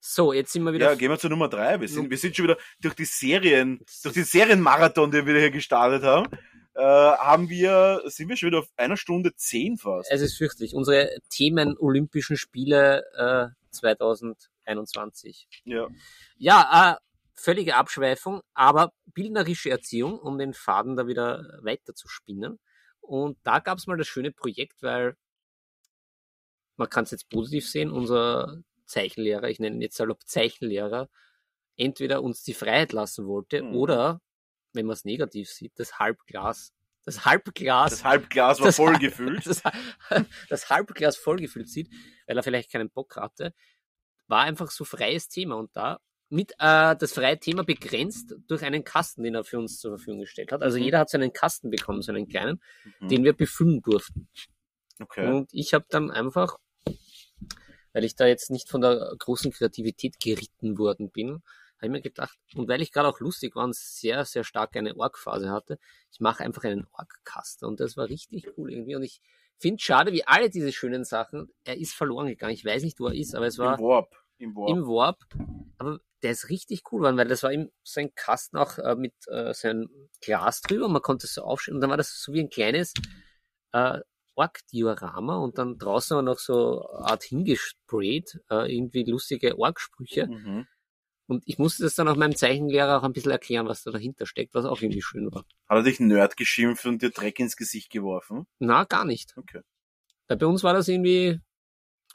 So, 0.00 0.32
jetzt 0.34 0.52
sind 0.52 0.64
wir 0.64 0.72
wieder. 0.74 0.90
Ja, 0.90 0.94
gehen 0.94 1.10
wir 1.10 1.18
zu 1.18 1.28
Nummer 1.30 1.48
drei. 1.48 1.80
Wir 1.80 1.88
sind, 1.88 2.10
wir 2.10 2.18
sind 2.18 2.36
schon 2.36 2.44
wieder 2.44 2.58
durch 2.80 2.94
die 2.94 3.06
Serien, 3.06 3.80
durch 4.02 4.12
die 4.14 4.20
ist- 4.20 4.32
Serienmarathon, 4.32 5.10
den 5.10 5.24
wir 5.26 5.38
hier 5.38 5.50
gestartet 5.50 6.02
haben, 6.02 6.28
äh, 6.76 6.82
haben 6.82 7.48
wir, 7.48 8.02
sind 8.06 8.28
wir 8.28 8.36
schon 8.36 8.48
wieder 8.48 8.58
auf 8.60 8.68
einer 8.76 8.96
Stunde 8.96 9.34
zehn 9.34 9.78
fast. 9.78 10.10
es 10.10 10.20
ist 10.20 10.36
fürchterlich. 10.36 10.74
Unsere 10.74 11.10
Themen 11.30 11.76
Olympischen 11.78 12.36
Spiele 12.36 13.04
äh, 13.16 13.48
2021. 13.70 15.48
Ja. 15.64 15.88
Ja, 16.36 16.92
äh, 16.92 16.96
völlige 17.34 17.76
Abschweifung, 17.76 18.40
aber 18.54 18.92
bildnerische 19.06 19.70
Erziehung, 19.70 20.18
um 20.18 20.38
den 20.38 20.54
Faden 20.54 20.96
da 20.96 21.06
wieder 21.06 21.58
weiter 21.62 21.94
zu 21.94 22.08
spinnen. 22.08 22.58
Und 23.00 23.38
da 23.42 23.58
gab 23.60 23.78
es 23.78 23.86
mal 23.86 23.96
das 23.96 24.08
schöne 24.08 24.32
Projekt, 24.32 24.82
weil 24.82 25.16
man 26.76 26.88
kann 26.90 27.04
es 27.04 27.10
jetzt 27.10 27.30
positiv 27.30 27.68
sehen, 27.68 27.90
unser 27.90 28.58
Zeichenlehrer, 28.86 29.48
ich 29.48 29.60
nenne 29.60 29.76
ihn 29.76 29.82
jetzt 29.82 29.96
salopp 29.96 30.26
Zeichenlehrer, 30.26 31.08
entweder 31.76 32.22
uns 32.22 32.42
die 32.42 32.54
Freiheit 32.54 32.92
lassen 32.92 33.26
wollte 33.26 33.62
Mhm. 33.62 33.74
oder, 33.74 34.20
wenn 34.76 34.86
man 34.86 34.94
es 34.94 35.04
negativ 35.04 35.50
sieht, 35.50 35.72
das 35.78 35.98
Halbglas, 35.98 36.72
das 37.04 37.24
Halbglas 37.24 37.90
Das 37.90 38.04
Halbglas 38.04 38.58
war 38.60 38.66
das 38.66 38.76
voll 38.76 38.92
Halb- 38.94 39.00
gefüllt. 39.00 39.46
das, 39.46 39.62
das 40.48 40.70
Halbglas 40.70 41.16
vollgefüllt 41.16 41.68
sieht, 41.68 41.88
weil 42.26 42.36
er 42.36 42.42
vielleicht 42.42 42.70
keinen 42.70 42.90
Bock 42.90 43.16
hatte, 43.16 43.52
war 44.28 44.40
einfach 44.42 44.70
so 44.70 44.84
freies 44.84 45.28
Thema 45.28 45.56
und 45.56 45.70
da 45.74 46.00
mit 46.28 46.52
äh, 46.58 46.96
das 46.96 47.12
freie 47.12 47.38
Thema 47.38 47.62
begrenzt 47.62 48.34
durch 48.48 48.64
einen 48.64 48.82
Kasten, 48.82 49.22
den 49.22 49.36
er 49.36 49.44
für 49.44 49.58
uns 49.60 49.78
zur 49.78 49.92
Verfügung 49.96 50.20
gestellt 50.22 50.50
hat. 50.50 50.62
Also 50.62 50.76
Mhm. 50.78 50.82
jeder 50.84 50.98
hat 50.98 51.08
so 51.10 51.16
einen 51.18 51.32
Kasten 51.32 51.70
bekommen, 51.70 52.02
so 52.02 52.10
einen 52.10 52.26
kleinen, 52.26 52.60
Mhm. 52.98 53.08
den 53.08 53.24
wir 53.24 53.32
befüllen 53.32 53.80
durften. 53.82 54.28
Okay. 55.00 55.28
Und 55.28 55.48
ich 55.52 55.72
habe 55.74 55.84
dann 55.88 56.10
einfach 56.10 56.56
weil 57.92 58.04
ich 58.04 58.14
da 58.14 58.26
jetzt 58.26 58.50
nicht 58.50 58.68
von 58.68 58.82
der 58.82 59.14
großen 59.18 59.50
Kreativität 59.52 60.20
geritten 60.20 60.76
worden 60.76 61.10
bin, 61.10 61.42
habe 61.76 61.86
ich 61.86 61.90
mir 61.90 62.00
gedacht, 62.00 62.38
und 62.54 62.68
weil 62.68 62.82
ich 62.82 62.92
gerade 62.92 63.08
auch 63.08 63.20
lustig 63.20 63.54
war 63.56 63.64
und 63.64 63.74
sehr, 63.74 64.24
sehr 64.24 64.44
stark 64.44 64.76
eine 64.76 64.96
Org-Phase 64.96 65.50
hatte, 65.50 65.78
ich 66.10 66.20
mache 66.20 66.44
einfach 66.44 66.64
einen 66.64 66.86
Org-Caster 66.92 67.66
und 67.66 67.80
das 67.80 67.96
war 67.96 68.08
richtig 68.08 68.46
cool 68.56 68.72
irgendwie 68.72 68.96
und 68.96 69.02
ich 69.02 69.20
finde 69.58 69.82
schade, 69.82 70.12
wie 70.12 70.26
alle 70.26 70.50
diese 70.50 70.72
schönen 70.72 71.04
Sachen, 71.04 71.48
er 71.64 71.78
ist 71.78 71.94
verloren 71.94 72.26
gegangen. 72.26 72.54
Ich 72.54 72.64
weiß 72.64 72.82
nicht, 72.82 73.00
wo 73.00 73.08
er 73.08 73.14
ist, 73.14 73.34
aber 73.34 73.46
es 73.46 73.58
war 73.58 73.78
Im 73.78 73.84
Warp. 73.84 74.14
Im 74.38 74.54
Warp. 74.54 74.70
im 74.70 74.86
Warp. 74.86 75.18
Aber 75.78 76.00
der 76.22 76.32
ist 76.32 76.50
richtig 76.50 76.82
cool 76.90 77.00
geworden, 77.00 77.16
weil 77.16 77.28
das 77.28 77.42
war 77.42 77.52
ihm 77.52 77.70
so 77.82 78.00
ein 78.00 78.14
Kasten 78.14 78.56
auch 78.56 78.78
äh, 78.78 78.94
mit 78.94 79.14
äh, 79.28 79.52
so 79.54 79.68
einem 79.68 79.88
Glas 80.20 80.60
drüber. 80.60 80.88
Man 80.88 81.02
konnte 81.02 81.26
es 81.26 81.34
so 81.34 81.42
aufstellen 81.42 81.76
und 81.76 81.80
dann 81.80 81.90
war 81.90 81.96
das 81.96 82.20
so 82.20 82.32
wie 82.32 82.40
ein 82.40 82.50
kleines 82.50 82.92
äh, 83.72 84.00
Org-Diorama 84.34 85.38
und 85.38 85.58
dann 85.58 85.78
draußen 85.78 86.14
war 86.14 86.22
noch 86.22 86.38
so 86.38 86.86
eine 86.86 87.06
Art 87.06 87.22
hingesprayt, 87.22 88.40
äh, 88.50 88.74
irgendwie 88.74 89.04
lustige 89.04 89.58
Org-Sprüche. 89.58 90.26
Mhm. 90.26 90.66
Und 91.28 91.42
ich 91.46 91.58
musste 91.58 91.82
das 91.82 91.94
dann 91.94 92.06
auch 92.08 92.16
meinem 92.16 92.36
Zeichenlehrer 92.36 92.98
auch 92.98 93.02
ein 93.02 93.12
bisschen 93.12 93.32
erklären, 93.32 93.66
was 93.66 93.82
da 93.82 93.90
dahinter 93.90 94.26
steckt, 94.26 94.54
was 94.54 94.64
auch 94.64 94.80
irgendwie 94.80 95.02
schön 95.02 95.30
war. 95.32 95.44
Hat 95.68 95.78
er 95.78 95.82
dich 95.82 95.98
Nerd 95.98 96.36
geschimpft 96.36 96.86
und 96.86 97.02
dir 97.02 97.10
Dreck 97.10 97.40
ins 97.40 97.56
Gesicht 97.56 97.90
geworfen? 97.90 98.46
Na, 98.60 98.84
gar 98.84 99.04
nicht. 99.04 99.36
Okay. 99.36 99.60
Weil 100.28 100.36
bei 100.36 100.46
uns 100.46 100.62
war 100.62 100.72
das 100.72 100.86
irgendwie, 100.88 101.40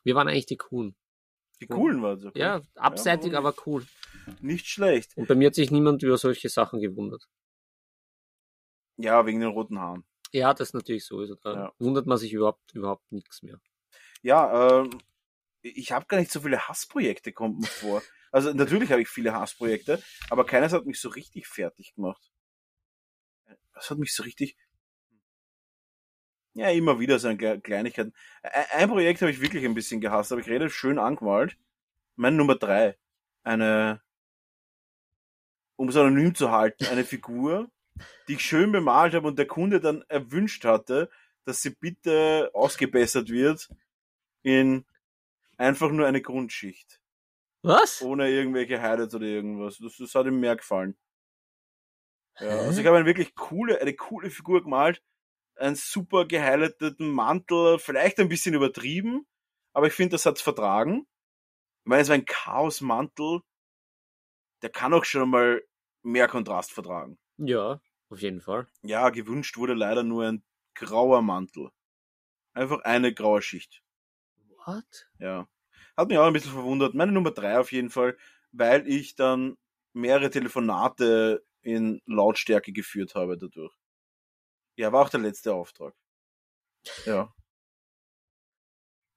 wir 0.03 0.15
waren 0.15 0.27
eigentlich 0.29 0.45
die 0.45 0.57
Coolen. 0.57 0.95
Die 1.59 1.67
coolen 1.67 2.01
waren 2.01 2.25
okay. 2.25 2.39
Ja, 2.39 2.61
abseitig, 2.75 3.33
Ja, 3.33 3.39
aber 3.39 3.53
cool. 3.65 3.85
Nicht 4.39 4.67
schlecht. 4.67 5.15
Und 5.15 5.27
bei 5.27 5.35
mir 5.35 5.47
hat 5.47 5.55
sich 5.55 5.71
niemand 5.71 6.01
über 6.03 6.17
solche 6.17 6.49
Sachen 6.49 6.79
gewundert. 6.79 7.27
Ja, 8.97 9.25
wegen 9.25 9.39
den 9.39 9.49
roten 9.49 9.79
Haaren. 9.79 10.03
Ja, 10.31 10.53
das 10.53 10.69
ist 10.69 10.73
natürlich 10.73 11.05
so. 11.05 11.19
Also 11.19 11.35
da 11.35 11.53
Ja. 11.53 11.73
wundert 11.79 12.05
man 12.07 12.17
sich 12.17 12.33
überhaupt, 12.33 12.73
überhaupt 12.73 13.11
nichts 13.11 13.41
mehr. 13.43 13.59
Ja, 14.21 14.81
ähm, 14.81 14.89
ich 15.61 15.91
habe 15.91 16.05
gar 16.05 16.17
nicht 16.17 16.31
so 16.31 16.39
viele 16.41 16.67
Hassprojekte, 16.67 17.33
kommt 17.33 17.59
mir 17.59 17.67
vor. 17.67 18.01
Also 18.31 18.53
natürlich 18.53 18.91
habe 18.91 19.01
ich 19.01 19.09
viele 19.09 19.33
Hassprojekte, 19.33 20.01
aber 20.29 20.45
keines 20.45 20.73
hat 20.73 20.85
mich 20.85 20.99
so 20.99 21.09
richtig 21.09 21.47
fertig 21.47 21.93
gemacht. 21.95 22.31
Was 23.73 23.89
hat 23.89 23.97
mich 23.97 24.13
so 24.13 24.23
richtig... 24.23 24.57
Ja, 26.53 26.69
immer 26.69 26.99
wieder 26.99 27.17
so 27.17 27.29
eine 27.29 27.37
Kle- 27.37 27.61
Kleinigkeiten. 27.61 28.13
Ein 28.43 28.65
ein 28.71 28.89
Projekt 28.89 29.21
habe 29.21 29.31
ich 29.31 29.41
wirklich 29.41 29.63
ein 29.63 29.73
bisschen 29.73 30.01
gehasst, 30.01 30.31
aber 30.31 30.41
ich 30.41 30.47
rede 30.47 30.69
schön 30.69 30.99
angemalt. 30.99 31.57
Mein 32.15 32.35
Nummer 32.35 32.55
drei. 32.55 32.97
Eine, 33.43 34.01
um 35.77 35.89
es 35.89 35.95
anonym 35.95 36.35
zu 36.35 36.51
halten, 36.51 36.85
eine 36.85 37.05
Figur, 37.05 37.71
die 38.27 38.33
ich 38.33 38.41
schön 38.41 38.71
bemalt 38.71 39.13
habe 39.13 39.27
und 39.27 39.39
der 39.39 39.47
Kunde 39.47 39.79
dann 39.79 40.03
erwünscht 40.09 40.65
hatte, 40.65 41.09
dass 41.45 41.61
sie 41.61 41.71
bitte 41.71 42.51
ausgebessert 42.53 43.29
wird 43.29 43.69
in 44.43 44.85
einfach 45.57 45.91
nur 45.91 46.05
eine 46.05 46.21
Grundschicht. 46.21 47.00
Was? 47.63 48.01
Ohne 48.01 48.29
irgendwelche 48.29 48.81
Highlights 48.81 49.13
oder 49.15 49.25
irgendwas. 49.25 49.77
Das, 49.77 49.97
das 49.97 50.15
hat 50.15 50.25
ihm 50.25 50.39
mehr 50.39 50.55
gefallen. 50.55 50.97
Ja, 52.39 52.47
Hä? 52.47 52.59
also 52.65 52.81
ich 52.81 52.87
habe 52.87 52.97
eine 52.97 53.05
wirklich 53.05 53.35
coole, 53.35 53.79
eine 53.79 53.93
coole 53.95 54.29
Figur 54.29 54.63
gemalt. 54.63 55.03
Einen 55.55 55.75
super 55.75 56.25
gehighlighteten 56.25 57.11
Mantel, 57.11 57.77
vielleicht 57.77 58.19
ein 58.19 58.29
bisschen 58.29 58.55
übertrieben, 58.55 59.27
aber 59.73 59.87
ich 59.87 59.93
finde, 59.93 60.11
das 60.11 60.25
hat's 60.25 60.41
vertragen. 60.41 61.05
Ich 61.83 61.89
meine, 61.89 62.01
es 62.01 62.07
war 62.07 62.15
ein 62.15 62.25
Chaosmantel, 62.25 63.41
der 64.61 64.69
kann 64.69 64.93
auch 64.93 65.05
schon 65.05 65.29
mal 65.29 65.61
mehr 66.03 66.27
Kontrast 66.27 66.71
vertragen. 66.71 67.19
Ja, 67.37 67.79
auf 68.09 68.21
jeden 68.21 68.41
Fall. 68.41 68.67
Ja, 68.81 69.09
gewünscht 69.09 69.57
wurde 69.57 69.73
leider 69.73 70.03
nur 70.03 70.25
ein 70.25 70.43
grauer 70.73 71.21
Mantel. 71.21 71.69
Einfach 72.53 72.79
eine 72.81 73.13
graue 73.13 73.41
Schicht. 73.41 73.83
What? 74.65 75.09
Ja. 75.19 75.47
Hat 75.97 76.07
mich 76.07 76.17
auch 76.17 76.25
ein 76.25 76.33
bisschen 76.33 76.51
verwundert. 76.53 76.93
Meine 76.93 77.11
Nummer 77.11 77.31
drei 77.31 77.59
auf 77.59 77.71
jeden 77.71 77.89
Fall, 77.89 78.17
weil 78.51 78.87
ich 78.87 79.15
dann 79.15 79.57
mehrere 79.93 80.29
Telefonate 80.29 81.43
in 81.61 82.01
Lautstärke 82.05 82.71
geführt 82.71 83.15
habe 83.15 83.37
dadurch. 83.37 83.73
Ja, 84.77 84.91
war 84.91 85.01
auch 85.03 85.09
der 85.09 85.19
letzte 85.19 85.53
Auftrag. 85.53 85.93
Ja. 87.05 87.33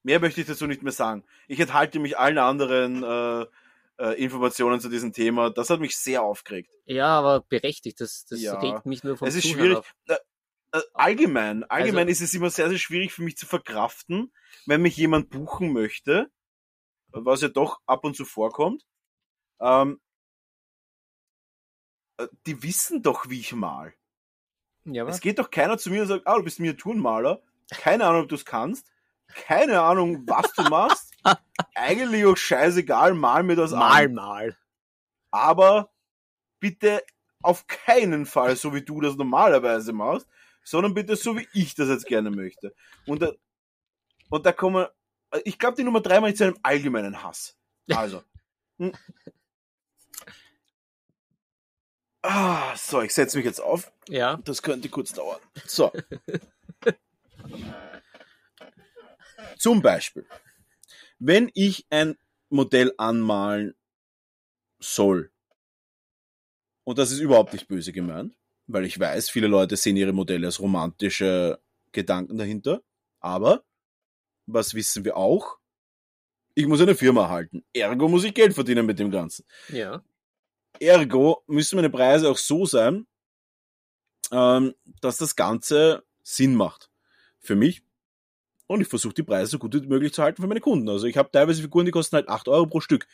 Mehr 0.03 0.21
möchte 0.21 0.41
ich 0.41 0.47
dazu 0.47 0.67
nicht 0.67 0.83
mehr 0.83 0.93
sagen. 0.93 1.25
Ich 1.49 1.59
enthalte 1.61 1.99
mich 1.99 2.19
allen 2.19 2.37
anderen 2.39 3.03
äh, 3.03 3.47
äh, 3.99 4.23
Informationen 4.23 4.81
zu 4.81 4.91
diesem 4.91 5.13
Thema. 5.13 5.51
Das 5.51 5.71
hat 5.71 5.81
mich 5.81 5.97
sehr 5.97 6.23
aufgeregt. 6.23 6.71
Ja, 6.85 7.07
aber 7.07 7.41
berechtigt. 7.41 8.01
Das, 8.01 8.27
das 8.27 8.41
Ja. 8.43 8.59
regt 8.59 8.85
mich 8.85 9.03
nur 9.05 9.17
vom 9.17 9.27
Es 9.29 9.35
ist 9.35 9.45
Zuhören 9.45 9.59
schwierig. 9.61 9.79
auf. 9.79 9.95
Äh, 10.09 10.79
äh, 10.79 10.83
allgemein, 10.93 11.65
allgemein 11.65 12.09
Also- 12.09 12.11
ist 12.25 12.29
es 12.29 12.35
immer 12.35 12.51
sehr, 12.51 12.69
sehr 12.69 12.79
schwierig 12.79 13.13
für 13.13 13.23
mich 13.23 13.37
zu 13.39 13.47
verkraften, 13.47 14.33
wenn 14.67 14.83
mich 14.83 14.97
jemand 14.97 15.31
buchen 15.31 15.73
möchte, 15.73 16.31
was 17.15 17.41
ja 17.43 17.49
doch 17.49 17.81
ab 17.86 18.05
und 18.05 18.16
zu 18.16 18.24
vorkommt. 18.24 18.85
Ähm, 19.61 20.01
äh, 22.19 22.27
die 22.47 22.62
wissen 22.62 23.03
doch, 23.03 23.28
wie 23.28 23.41
ich 23.41 23.53
mal. 23.53 23.95
Ja, 24.85 25.05
Es 25.05 25.15
was? 25.15 25.20
geht 25.20 25.39
doch 25.39 25.51
keiner 25.51 25.78
zu 25.78 25.91
mir 25.91 26.03
und 26.03 26.09
sagt, 26.09 26.27
ah, 26.27 26.36
du 26.36 26.43
bist 26.45 26.61
Miniaturenmaler. 26.61 27.43
Keine 27.70 28.07
Ahnung, 28.07 28.23
ob 28.23 28.28
du 28.28 28.35
es 28.35 28.45
kannst. 28.45 28.86
Keine 29.28 29.81
Ahnung, 29.81 30.24
was 30.28 30.53
du 30.53 30.62
machst. 30.65 31.12
Eigentlich 31.74 32.24
auch 32.27 32.36
scheißegal, 32.36 33.15
mal 33.15 33.43
mir 33.43 33.57
das 33.57 33.70
Mal, 33.73 34.05
an. 34.07 34.15
mal. 34.15 34.59
Aber 35.31 35.93
bitte 36.61 37.03
auf 37.43 37.66
keinen 37.66 38.27
Fall 38.27 38.57
so 38.57 38.74
wie 38.74 38.82
du 38.82 39.01
das 39.01 39.16
normalerweise 39.16 39.93
machst, 39.93 40.28
sondern 40.62 40.95
bitte 40.95 41.16
so 41.16 41.36
wie 41.39 41.49
ich 41.53 41.74
das 41.74 41.89
jetzt 41.89 42.07
gerne 42.07 42.31
möchte. 42.31 42.74
Und 43.07 43.23
da, 43.23 43.32
und 44.31 44.47
da 44.47 44.53
kommen, 44.53 44.86
ich 45.44 45.59
glaube, 45.59 45.77
die 45.77 45.85
Nummer 45.85 46.01
drei 46.01 46.20
mal 46.20 46.35
zu 46.35 46.44
einem 46.44 46.59
allgemeinen 46.62 47.23
Hass. 47.23 47.56
Also. 47.90 48.23
hm. 48.78 48.93
Ah, 52.23 52.74
so, 52.77 53.02
ich 53.02 53.12
setze 53.12 53.36
mich 53.36 53.44
jetzt 53.44 53.61
auf. 53.61 53.93
Ja. 54.09 54.39
Das 54.44 54.62
könnte 54.62 54.89
kurz 54.89 55.12
dauern. 55.12 55.40
So. 55.66 55.93
Zum 59.59 59.82
Beispiel, 59.82 60.27
wenn 61.19 61.51
ich 61.55 61.86
ein 61.90 62.16
Modell 62.48 62.94
anmalen 62.97 63.74
soll, 64.78 65.31
und 66.85 66.98
das 66.98 67.11
ist 67.11 67.19
überhaupt 67.19 67.52
nicht 67.52 67.69
böse 67.69 67.93
gemeint, 67.93 68.35
weil 68.66 68.85
ich 68.85 68.98
weiß, 68.98 69.28
viele 69.28 69.47
Leute 69.47 69.77
sehen 69.77 69.97
ihre 69.97 70.12
Modelle 70.12 70.47
als 70.47 70.61
romantische 70.61 71.61
Gedanken 71.93 72.39
dahinter, 72.39 72.82
aber 73.20 73.65
was 74.47 74.75
wissen 74.75 75.05
wir 75.05 75.16
auch? 75.16 75.59
Ich 76.55 76.66
muss 76.66 76.81
eine 76.81 76.95
Firma 76.95 77.29
halten. 77.29 77.65
Ergo 77.73 78.09
muss 78.09 78.25
ich 78.25 78.35
Geld 78.35 78.55
verdienen 78.55 78.87
mit 78.87 78.99
dem 78.99 79.11
Ganzen. 79.11 79.45
Ja. 79.69 80.03
Ergo 80.79 81.43
müssen 81.47 81.77
meine 81.77 81.91
Preise 81.91 82.31
auch 82.31 82.39
so 82.39 82.65
sein, 82.66 83.07
ähm, 84.31 84.75
dass 85.01 85.16
das 85.16 85.37
Ganze 85.37 86.05
Sinn 86.23 86.55
macht. 86.55 86.91
Für 87.41 87.57
mich. 87.57 87.83
Und 88.66 88.81
ich 88.81 88.89
versuche 88.89 89.15
die 89.15 89.23
Preise 89.23 89.51
so 89.51 89.59
gut 89.59 89.75
wie 89.75 89.87
möglich 89.87 90.15
zu 90.15 90.23
halten 90.23 90.41
für 90.41 90.49
meine 90.49 90.61
Kunden. 90.61 90.89
Also 90.89 91.07
ich 91.07 91.16
habe 91.16 91.31
teilweise 91.31 91.61
Figuren, 91.61 91.85
die 91.85 91.93
kosten 91.93 92.16
halt 92.16 92.29
8 92.29 92.49
Euro 92.49 92.66
pro 92.66 92.81
Stück. 92.81 93.07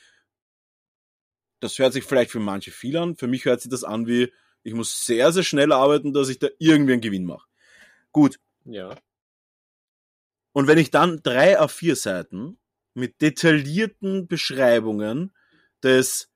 Das 1.59 1.79
hört 1.79 1.93
sich 1.93 2.05
vielleicht 2.05 2.31
für 2.31 2.41
manche 2.41 2.71
viel 2.71 2.97
an. 2.97 3.17
Für 3.17 3.27
mich 3.27 3.45
hört 3.45 3.61
sich 3.61 3.71
das 3.71 3.85
an 3.85 4.07
wie, 4.07 4.33
ich 4.63 4.75
muss 4.75 5.05
sehr, 5.05 5.33
sehr 5.33 5.43
schnell 5.43 5.73
arbeiten, 5.73 6.13
dass 6.13 6.29
ich 6.29 6.39
da 6.39 6.49
irgendwie 6.59 6.93
einen 6.93 7.03
Gewinn 7.03 7.25
mache. 7.25 7.47
Gut. 8.13 8.39
Ja. 8.65 8.95
Und 10.53 10.67
wenn 10.67 10.79
ich 10.79 10.91
dann 10.91 11.23
drei 11.23 11.59
auf 11.59 11.73
vier 11.73 11.97
Seiten 11.97 12.59
mit 12.95 13.21
detaillierten 13.21 14.27
Beschreibungen 14.27 15.33
des 15.83 16.31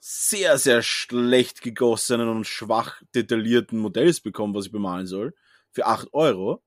sehr, 0.00 0.56
sehr 0.58 0.82
schlecht 0.82 1.60
gegossenen 1.60 2.28
und 2.28 2.46
schwach 2.46 3.02
detaillierten 3.14 3.78
Modells 3.78 4.20
bekomme, 4.20 4.54
was 4.54 4.66
ich 4.66 4.72
bemalen 4.72 5.06
soll, 5.06 5.34
für 5.72 5.86
8 5.86 6.08
Euro, 6.12 6.62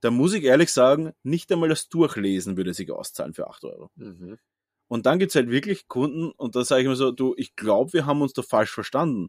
da 0.00 0.10
muss 0.10 0.32
ich 0.32 0.44
ehrlich 0.44 0.72
sagen, 0.72 1.12
nicht 1.22 1.52
einmal 1.52 1.68
das 1.68 1.88
Durchlesen 1.88 2.56
würde 2.56 2.72
sich 2.72 2.90
auszahlen 2.90 3.34
für 3.34 3.48
8 3.48 3.64
Euro. 3.64 3.90
Mhm. 3.96 4.38
Und 4.86 5.04
dann 5.04 5.18
gibt's 5.18 5.34
halt 5.34 5.50
wirklich 5.50 5.88
Kunden, 5.88 6.30
und 6.30 6.56
da 6.56 6.64
sage 6.64 6.82
ich 6.82 6.88
mir 6.88 6.96
so, 6.96 7.12
du, 7.12 7.34
ich 7.36 7.54
glaube, 7.56 7.92
wir 7.92 8.06
haben 8.06 8.22
uns 8.22 8.32
da 8.32 8.42
falsch 8.42 8.70
verstanden. 8.70 9.28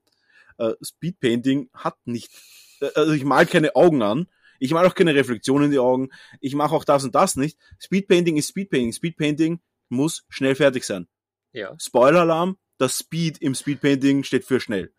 Äh, 0.57 0.73
Speedpainting 0.81 1.69
hat 1.73 1.97
nicht, 2.05 2.31
äh, 2.79 2.89
also 2.95 3.11
ich 3.11 3.25
mal 3.25 3.45
keine 3.45 3.75
Augen 3.75 4.01
an, 4.01 4.27
ich 4.59 4.71
mal 4.71 4.85
auch 4.85 4.95
keine 4.95 5.15
Reflexion 5.15 5.63
in 5.63 5.71
die 5.71 5.79
Augen, 5.79 6.09
ich 6.39 6.55
mache 6.55 6.75
auch 6.75 6.83
das 6.83 7.03
und 7.03 7.15
das 7.15 7.35
nicht. 7.35 7.57
Speedpainting 7.79 8.37
ist 8.37 8.49
Speedpainting. 8.49 8.93
Speedpainting 8.93 9.59
muss 9.89 10.25
schnell 10.29 10.55
fertig 10.55 10.83
sein. 10.83 11.07
Ja. 11.51 11.75
Spoiler-Alarm, 11.79 12.57
das 12.77 12.97
Speed 12.97 13.39
im 13.39 13.55
Speedpainting 13.55 14.23
steht 14.23 14.45
für 14.45 14.59
schnell. 14.59 14.93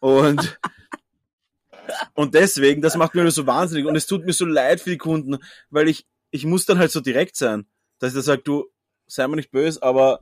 Und, 0.00 0.58
und 2.14 2.34
deswegen, 2.34 2.82
das 2.82 2.96
macht 2.96 3.14
mir 3.14 3.30
so 3.30 3.46
wahnsinnig 3.46 3.86
und 3.86 3.96
es 3.96 4.06
tut 4.06 4.24
mir 4.24 4.32
so 4.32 4.44
leid 4.44 4.80
für 4.80 4.90
die 4.90 4.98
Kunden, 4.98 5.38
weil 5.70 5.88
ich, 5.88 6.06
ich 6.30 6.44
muss 6.44 6.64
dann 6.64 6.78
halt 6.78 6.90
so 6.90 7.00
direkt 7.00 7.36
sein, 7.36 7.66
dass 7.98 8.12
ich 8.12 8.16
da 8.16 8.22
sage, 8.22 8.42
du, 8.42 8.66
sei 9.06 9.28
mir 9.28 9.36
nicht 9.36 9.50
böse, 9.50 9.82
aber 9.82 10.20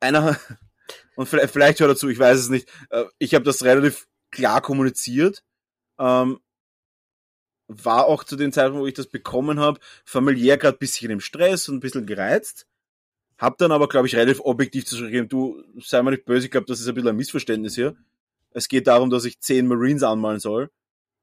einer, 0.00 0.38
und 1.16 1.28
vielleicht, 1.28 1.52
vielleicht 1.52 1.80
hört 1.80 1.90
dazu, 1.90 2.08
ich 2.08 2.18
weiß 2.18 2.38
es 2.38 2.48
nicht, 2.48 2.68
äh, 2.90 3.04
ich 3.18 3.34
habe 3.34 3.44
das 3.44 3.62
relativ 3.62 4.08
klar 4.30 4.60
kommuniziert, 4.60 5.44
ähm, 5.98 6.40
war 7.70 8.06
auch 8.06 8.24
zu 8.24 8.36
den 8.36 8.52
Zeiten, 8.52 8.74
wo 8.74 8.86
ich 8.86 8.94
das 8.94 9.06
bekommen 9.06 9.60
habe, 9.60 9.80
familiär 10.04 10.58
gerade 10.58 10.76
ein 10.76 10.80
bisschen 10.80 11.10
im 11.10 11.20
Stress 11.20 11.68
und 11.68 11.76
ein 11.76 11.80
bisschen 11.80 12.06
gereizt. 12.06 12.66
Hab 13.38 13.58
dann 13.58 13.72
aber, 13.72 13.88
glaube 13.88 14.06
ich, 14.06 14.16
relativ 14.16 14.40
objektiv 14.40 14.86
zurückgegeben, 14.86 15.28
du, 15.28 15.62
sei 15.80 16.02
mal 16.02 16.10
nicht 16.10 16.24
böse, 16.24 16.46
ich 16.46 16.50
glaube, 16.50 16.66
das 16.66 16.80
ist 16.80 16.88
ein 16.88 16.94
bisschen 16.94 17.08
ein 17.08 17.16
Missverständnis 17.16 17.74
hier. 17.74 17.96
Es 18.50 18.68
geht 18.68 18.86
darum, 18.86 19.08
dass 19.08 19.24
ich 19.24 19.40
zehn 19.40 19.66
Marines 19.66 20.02
anmalen 20.02 20.40
soll. 20.40 20.70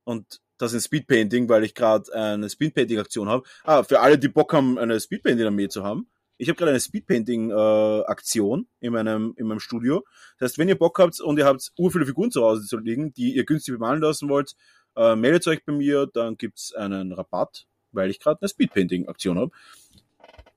Und 0.06 0.40
das 0.58 0.74
in 0.74 0.80
Speedpainting, 0.80 1.50
weil 1.50 1.64
ich 1.64 1.76
gerade 1.76 2.12
eine 2.14 2.50
Speedpainting-Aktion 2.50 3.30
habe. 3.30 3.44
Ah, 3.64 3.84
für 3.84 4.00
alle, 4.00 4.18
die 4.18 4.30
Bock 4.30 4.54
haben, 4.54 4.80
eine 4.80 5.00
Speedpainting-Armee 5.00 5.68
zu 5.68 5.84
haben. 5.84 6.10
Ich 6.38 6.50
habe 6.50 6.58
gerade 6.58 6.72
eine 6.72 6.80
Speedpainting-Aktion 6.80 8.68
in, 8.80 8.94
meinem, 8.94 9.34
in 9.38 9.48
meinem 9.48 9.60
Studio. 9.60 10.04
Das 10.40 10.52
heißt, 10.52 10.58
wenn 10.58 10.70
ihr 10.70 10.78
Bock 10.78 10.98
habt 11.00 11.20
und 11.20 11.38
ihr 11.38 11.46
habt 11.46 11.72
ur 11.78 11.92
Figuren 11.92 12.32
zu 12.32 12.42
Hause 12.44 12.66
zu 12.66 12.78
liegen, 12.78 13.14
die 13.14 13.36
ihr 13.36 13.46
günstig 13.46 13.74
bemalen 13.74 14.02
lassen 14.02 14.30
wollt, 14.30 14.56
äh, 14.98 15.16
meldet 15.16 15.48
euch 15.48 15.64
bei 15.64 15.72
mir, 15.72 16.08
dann 16.08 16.38
gibt's 16.38 16.74
einen 16.74 17.14
Rabatt, 17.14 17.68
weil 17.92 18.10
ich 18.10 18.20
gerade 18.20 18.42
eine 18.42 18.50
Speedpainting-Aktion 18.50 19.38
habe. 19.38 19.52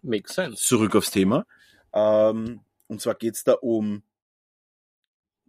Makes 0.03 0.35
sense. 0.35 0.63
Zurück 0.65 0.97
aufs 0.97 1.11
Thema. 1.11 1.47
Ähm, 1.93 2.61
und 2.89 3.01
zwar 3.01 3.15
geht's 3.15 3.45
da 3.45 3.53
um 3.53 4.03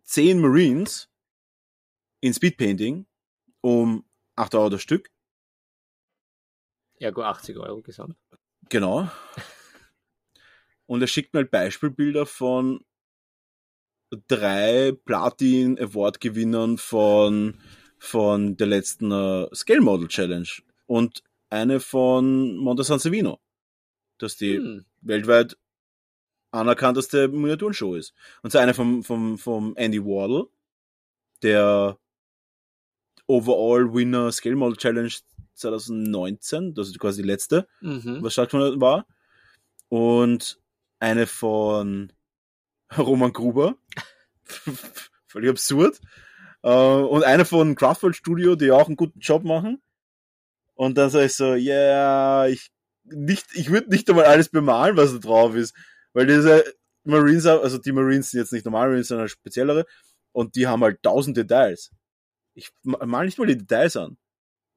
10 0.03 0.39
Marines 0.39 1.09
in 2.19 2.33
Speedpainting 2.33 3.05
um 3.61 4.03
8 4.35 4.55
Euro 4.55 4.69
das 4.69 4.81
Stück. 4.81 5.09
Ergo 6.99 7.23
80 7.23 7.57
Euro 7.57 7.81
gesamt. 7.81 8.17
Genau. 8.69 9.09
Und 10.85 11.01
er 11.01 11.07
schickt 11.07 11.33
mir 11.33 11.39
halt 11.39 11.51
Beispielbilder 11.51 12.25
von 12.25 12.83
drei 14.27 14.91
Platin 15.05 15.79
Award 15.79 16.19
Gewinnern 16.19 16.77
von, 16.77 17.57
von 18.03 18.57
der 18.57 18.65
letzten 18.65 19.11
äh, 19.11 19.47
Scale 19.53 19.79
Model 19.81 20.07
Challenge 20.07 20.49
und 20.87 21.21
eine 21.51 21.79
von 21.79 22.55
Monte 22.57 22.83
San 22.83 22.97
Savino, 22.97 23.39
dass 24.17 24.37
die 24.37 24.57
Hm. 24.57 24.85
weltweit 25.01 25.55
anerkannteste 26.49 27.27
Miniaturenshow 27.27 27.93
ist. 27.95 28.13
Und 28.41 28.51
so 28.51 28.57
eine 28.57 28.73
vom, 28.73 29.03
vom, 29.03 29.37
vom 29.37 29.75
Andy 29.77 30.03
Wardle, 30.03 30.47
der 31.43 31.97
Overall 33.27 33.93
Winner 33.93 34.31
Scale 34.31 34.55
Model 34.55 34.77
Challenge 34.77 35.13
2019, 35.53 36.73
das 36.73 36.87
ist 36.87 36.97
quasi 36.99 37.21
die 37.21 37.27
letzte, 37.27 37.67
Mhm. 37.81 38.17
was 38.23 38.33
stattgefunden 38.33 38.81
war. 38.81 39.05
Und 39.89 40.59
eine 40.99 41.27
von 41.27 42.11
Roman 42.97 43.31
Gruber. 43.31 43.75
Völlig 45.27 45.51
absurd. 45.51 46.01
Äh, 46.63 46.69
Und 46.69 47.23
eine 47.23 47.45
von 47.45 47.75
Craftworld 47.75 48.15
Studio, 48.15 48.55
die 48.55 48.71
auch 48.71 48.87
einen 48.87 48.95
guten 48.97 49.19
Job 49.19 49.43
machen. 49.43 49.81
Und 50.75 50.97
dann 50.97 51.09
sag 51.09 51.25
ich 51.25 51.33
so, 51.33 51.53
ja, 51.55 52.43
yeah, 52.43 52.47
ich 52.47 52.71
nicht, 53.03 53.47
ich 53.53 53.71
würde 53.71 53.89
nicht 53.89 54.09
einmal 54.09 54.25
alles 54.25 54.49
bemalen, 54.49 54.95
was 54.97 55.11
da 55.11 55.17
drauf 55.19 55.55
ist. 55.55 55.75
Weil 56.13 56.27
diese 56.27 56.63
Marines, 57.03 57.45
also 57.45 57.77
die 57.77 57.91
Marines 57.91 58.31
sind 58.31 58.39
jetzt 58.41 58.53
nicht 58.53 58.65
normale 58.65 58.89
Marines, 58.89 59.07
sondern 59.07 59.27
speziellere. 59.27 59.85
Und 60.31 60.55
die 60.55 60.67
haben 60.67 60.83
halt 60.83 61.01
tausend 61.03 61.35
Details. 61.37 61.91
Ich 62.53 62.69
ma- 62.83 63.05
mal 63.05 63.25
nicht 63.25 63.37
mal 63.37 63.47
die 63.47 63.57
Details 63.57 63.97
an. 63.97 64.17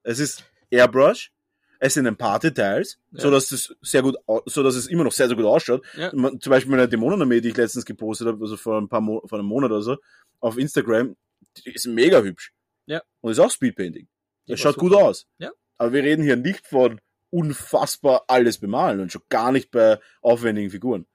Es 0.03 0.19
ist 0.19 0.43
Airbrush, 0.69 1.31
es 1.79 1.93
sind 1.93 2.07
ein 2.07 2.15
paar 2.17 2.39
Details, 2.39 2.99
Ja. 3.11 3.21
so 3.21 3.31
dass 3.31 3.51
es 3.51 3.75
sehr 3.81 4.01
gut, 4.01 4.15
so 4.45 4.63
dass 4.63 4.75
es 4.75 4.87
immer 4.87 5.03
noch 5.03 5.11
sehr, 5.11 5.27
sehr 5.27 5.35
gut 5.35 5.45
ausschaut. 5.45 5.85
Ja. 5.95 6.09
Zum 6.11 6.49
Beispiel 6.49 6.71
meine 6.71 6.87
Dämonenarmee, 6.87 7.41
die 7.41 7.49
ich 7.49 7.57
letztens 7.57 7.85
gepostet 7.85 8.27
habe, 8.27 8.41
also 8.41 8.57
vor 8.57 8.79
ein 8.79 8.89
paar 8.89 9.01
Mo 9.01 9.21
vor 9.27 9.39
einem 9.39 9.47
Monat 9.47 9.71
oder 9.71 9.81
so, 9.81 9.97
auf 10.39 10.57
Instagram, 10.57 11.15
ist 11.63 11.85
mega 11.87 12.21
hübsch. 12.21 12.53
Ja. 12.85 13.01
Und 13.21 13.31
ist 13.31 13.39
auch 13.39 13.51
Speedpainting. 13.51 14.07
Das 14.47 14.59
schaut 14.59 14.77
gut 14.77 14.91
super. 14.91 15.05
aus. 15.05 15.27
Ja. 15.37 15.51
Aber 15.77 15.93
wir 15.93 16.03
reden 16.03 16.23
hier 16.23 16.35
nicht 16.35 16.67
von 16.67 17.01
unfassbar 17.29 18.25
alles 18.27 18.59
bemalen 18.59 18.99
und 18.99 19.11
schon 19.11 19.23
gar 19.29 19.51
nicht 19.51 19.71
bei 19.71 19.99
aufwendigen 20.21 20.69
Figuren. 20.69 21.05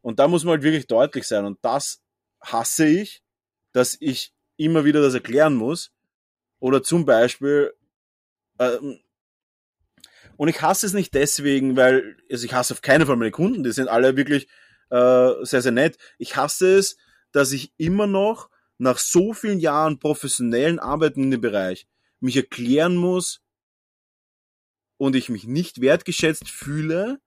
Und 0.00 0.18
da 0.18 0.28
muss 0.28 0.44
man 0.44 0.52
halt 0.52 0.62
wirklich 0.62 0.86
deutlich 0.86 1.26
sein. 1.26 1.44
Und 1.44 1.58
das 1.62 2.00
hasse 2.40 2.86
ich, 2.86 3.22
dass 3.72 3.96
ich 4.00 4.32
immer 4.56 4.84
wieder 4.84 5.00
das 5.02 5.14
erklären 5.14 5.54
muss. 5.54 5.92
Oder 6.58 6.82
zum 6.82 7.04
Beispiel, 7.04 7.74
ähm, 8.58 9.00
und 10.36 10.48
ich 10.48 10.62
hasse 10.62 10.86
es 10.86 10.92
nicht 10.92 11.14
deswegen, 11.14 11.76
weil, 11.76 12.16
also 12.30 12.44
ich 12.44 12.54
hasse 12.54 12.74
auf 12.74 12.82
keinen 12.82 13.06
Fall 13.06 13.16
meine 13.16 13.30
Kunden, 13.30 13.64
die 13.64 13.72
sind 13.72 13.88
alle 13.88 14.16
wirklich 14.16 14.48
äh, 14.90 15.32
sehr, 15.42 15.62
sehr 15.62 15.72
nett. 15.72 15.98
Ich 16.18 16.36
hasse 16.36 16.76
es, 16.76 16.96
dass 17.32 17.52
ich 17.52 17.72
immer 17.76 18.06
noch 18.06 18.48
nach 18.82 18.98
so 18.98 19.32
vielen 19.32 19.60
Jahren 19.60 19.98
professionellen 20.00 20.78
Arbeiten 20.80 21.22
in 21.22 21.30
dem 21.30 21.40
Bereich 21.40 21.86
mich 22.20 22.36
erklären 22.36 22.96
muss 22.96 23.40
und 24.96 25.14
ich 25.14 25.28
mich 25.28 25.46
nicht 25.46 25.80
wertgeschätzt 25.80 26.48
fühle 26.50 27.20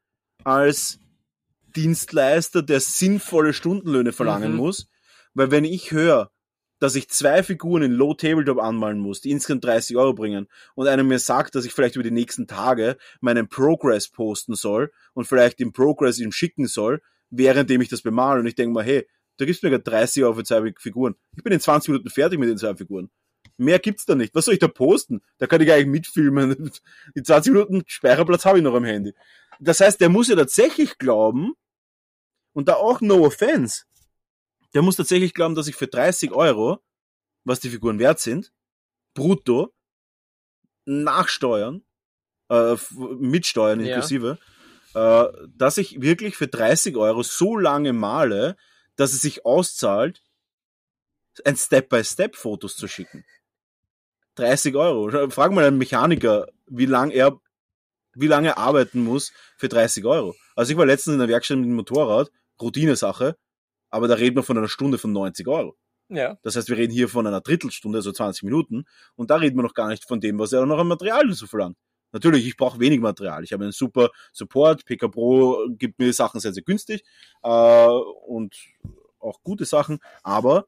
als 0.43 0.99
Dienstleister, 1.75 2.61
der 2.61 2.79
sinnvolle 2.81 3.53
Stundenlöhne 3.53 4.11
verlangen 4.11 4.51
Mhm. 4.51 4.57
muss. 4.57 4.87
Weil 5.33 5.51
wenn 5.51 5.65
ich 5.65 5.91
höre, 5.91 6.31
dass 6.79 6.95
ich 6.95 7.09
zwei 7.09 7.41
Figuren 7.41 7.83
in 7.83 7.93
Low 7.93 8.13
Tabletop 8.13 8.59
anmalen 8.59 8.99
muss, 8.99 9.21
die 9.21 9.31
insgesamt 9.31 9.63
30 9.63 9.95
Euro 9.95 10.13
bringen, 10.13 10.47
und 10.75 10.87
einer 10.87 11.03
mir 11.03 11.19
sagt, 11.19 11.55
dass 11.55 11.63
ich 11.65 11.73
vielleicht 11.73 11.95
über 11.95 12.03
die 12.03 12.11
nächsten 12.11 12.47
Tage 12.47 12.97
meinen 13.21 13.47
Progress 13.47 14.09
posten 14.09 14.55
soll 14.55 14.91
und 15.13 15.25
vielleicht 15.25 15.59
den 15.59 15.71
Progress 15.71 16.19
ihm 16.19 16.33
schicken 16.33 16.67
soll, 16.67 17.01
währenddem 17.29 17.79
ich 17.79 17.89
das 17.89 18.01
bemale, 18.01 18.41
und 18.41 18.45
ich 18.47 18.55
denke 18.55 18.73
mal, 18.73 18.83
hey, 18.83 19.07
da 19.37 19.45
gibt's 19.45 19.61
mir 19.63 19.69
gerade 19.69 19.83
30 19.83 20.23
Euro 20.23 20.35
für 20.35 20.43
zwei 20.43 20.73
Figuren. 20.77 21.15
Ich 21.35 21.43
bin 21.43 21.53
in 21.53 21.59
20 21.59 21.89
Minuten 21.89 22.09
fertig 22.09 22.39
mit 22.39 22.49
den 22.49 22.57
zwei 22.57 22.75
Figuren. 22.75 23.09
Mehr 23.57 23.79
gibt's 23.79 24.05
da 24.05 24.15
nicht. 24.15 24.33
Was 24.35 24.45
soll 24.45 24.53
ich 24.55 24.59
da 24.59 24.67
posten? 24.67 25.21
Da 25.37 25.47
kann 25.47 25.61
ich 25.61 25.71
eigentlich 25.71 25.87
mitfilmen. 25.87 26.71
Die 27.15 27.23
20 27.23 27.53
Minuten 27.53 27.83
Speicherplatz 27.87 28.45
habe 28.45 28.57
ich 28.57 28.63
noch 28.63 28.73
am 28.73 28.83
Handy. 28.83 29.13
Das 29.59 29.79
heißt, 29.79 30.01
der 30.01 30.09
muss 30.09 30.27
ja 30.27 30.35
tatsächlich 30.35 30.97
glauben, 30.97 31.53
und 32.53 32.67
da 32.69 32.73
auch 32.75 33.01
no 33.01 33.25
offense, 33.25 33.83
der 34.73 34.81
muss 34.81 34.95
tatsächlich 34.97 35.33
glauben, 35.33 35.55
dass 35.55 35.67
ich 35.67 35.75
für 35.75 35.87
30 35.87 36.31
Euro, 36.31 36.79
was 37.45 37.59
die 37.59 37.69
Figuren 37.69 37.99
wert 37.99 38.19
sind, 38.19 38.51
brutto, 39.13 39.73
nachsteuern, 40.85 41.83
äh, 42.49 42.73
f- 42.73 42.91
mit 43.19 43.45
Steuern 43.45 43.79
Ja. 43.79 43.95
inklusive, 43.95 44.37
äh, 44.93 45.25
dass 45.55 45.77
ich 45.77 46.01
wirklich 46.01 46.35
für 46.37 46.47
30 46.47 46.95
Euro 46.97 47.23
so 47.23 47.57
lange 47.57 47.93
male, 47.93 48.55
dass 48.95 49.13
es 49.13 49.21
sich 49.21 49.45
auszahlt, 49.45 50.21
ein 51.43 51.55
Step-by-Step-Fotos 51.55 52.77
zu 52.77 52.87
schicken. 52.87 53.25
30 54.35 54.75
Euro. 54.75 55.29
Frag 55.29 55.51
mal 55.51 55.65
einen 55.65 55.77
Mechaniker, 55.77 56.47
wie 56.67 56.85
lang 56.85 57.11
er, 57.11 57.39
wie 58.13 58.27
lange 58.27 58.49
er 58.49 58.57
arbeiten 58.57 59.03
muss 59.03 59.31
für 59.57 59.69
30 59.69 60.05
Euro. 60.05 60.35
Also 60.55 60.71
ich 60.71 60.77
war 60.77 60.85
letztens 60.85 61.13
in 61.13 61.19
der 61.19 61.27
Werkstatt 61.27 61.57
mit 61.57 61.67
dem 61.67 61.75
Motorrad, 61.75 62.31
Routine-Sache, 62.61 63.37
aber 63.89 64.07
da 64.07 64.15
reden 64.15 64.35
wir 64.35 64.43
von 64.43 64.57
einer 64.57 64.67
Stunde 64.67 64.97
von 64.97 65.11
90 65.11 65.47
Euro. 65.47 65.75
Ja. 66.09 66.37
Das 66.43 66.55
heißt, 66.55 66.69
wir 66.69 66.77
reden 66.77 66.93
hier 66.93 67.09
von 67.09 67.25
einer 67.25 67.41
Drittelstunde, 67.41 67.97
also 67.97 68.11
20 68.11 68.43
Minuten, 68.43 68.85
und 69.15 69.31
da 69.31 69.37
reden 69.37 69.57
wir 69.57 69.63
noch 69.63 69.73
gar 69.73 69.87
nicht 69.87 70.05
von 70.05 70.19
dem, 70.19 70.37
was 70.37 70.53
er 70.53 70.65
noch 70.65 70.77
an 70.77 70.87
Material 70.87 71.27
dazu 71.27 71.47
verlangt. 71.47 71.77
Natürlich, 72.15 72.47
ich 72.47 72.55
brauche 72.55 72.79
wenig 72.79 73.01
Material. 73.01 73.43
Ich 73.43 73.51
habe 73.51 73.65
einen 73.65 73.73
super 73.73 74.09
Support, 74.31 74.85
PK 74.85 75.09
Pro 75.09 75.67
gibt 75.71 75.99
mir 75.99 76.13
Sachen 76.13 76.39
sehr, 76.39 76.53
sehr 76.53 76.63
günstig 76.63 77.03
äh, 77.43 77.87
und 78.25 78.55
auch 79.19 79.43
gute 79.43 79.65
Sachen, 79.65 79.99
aber 80.23 80.65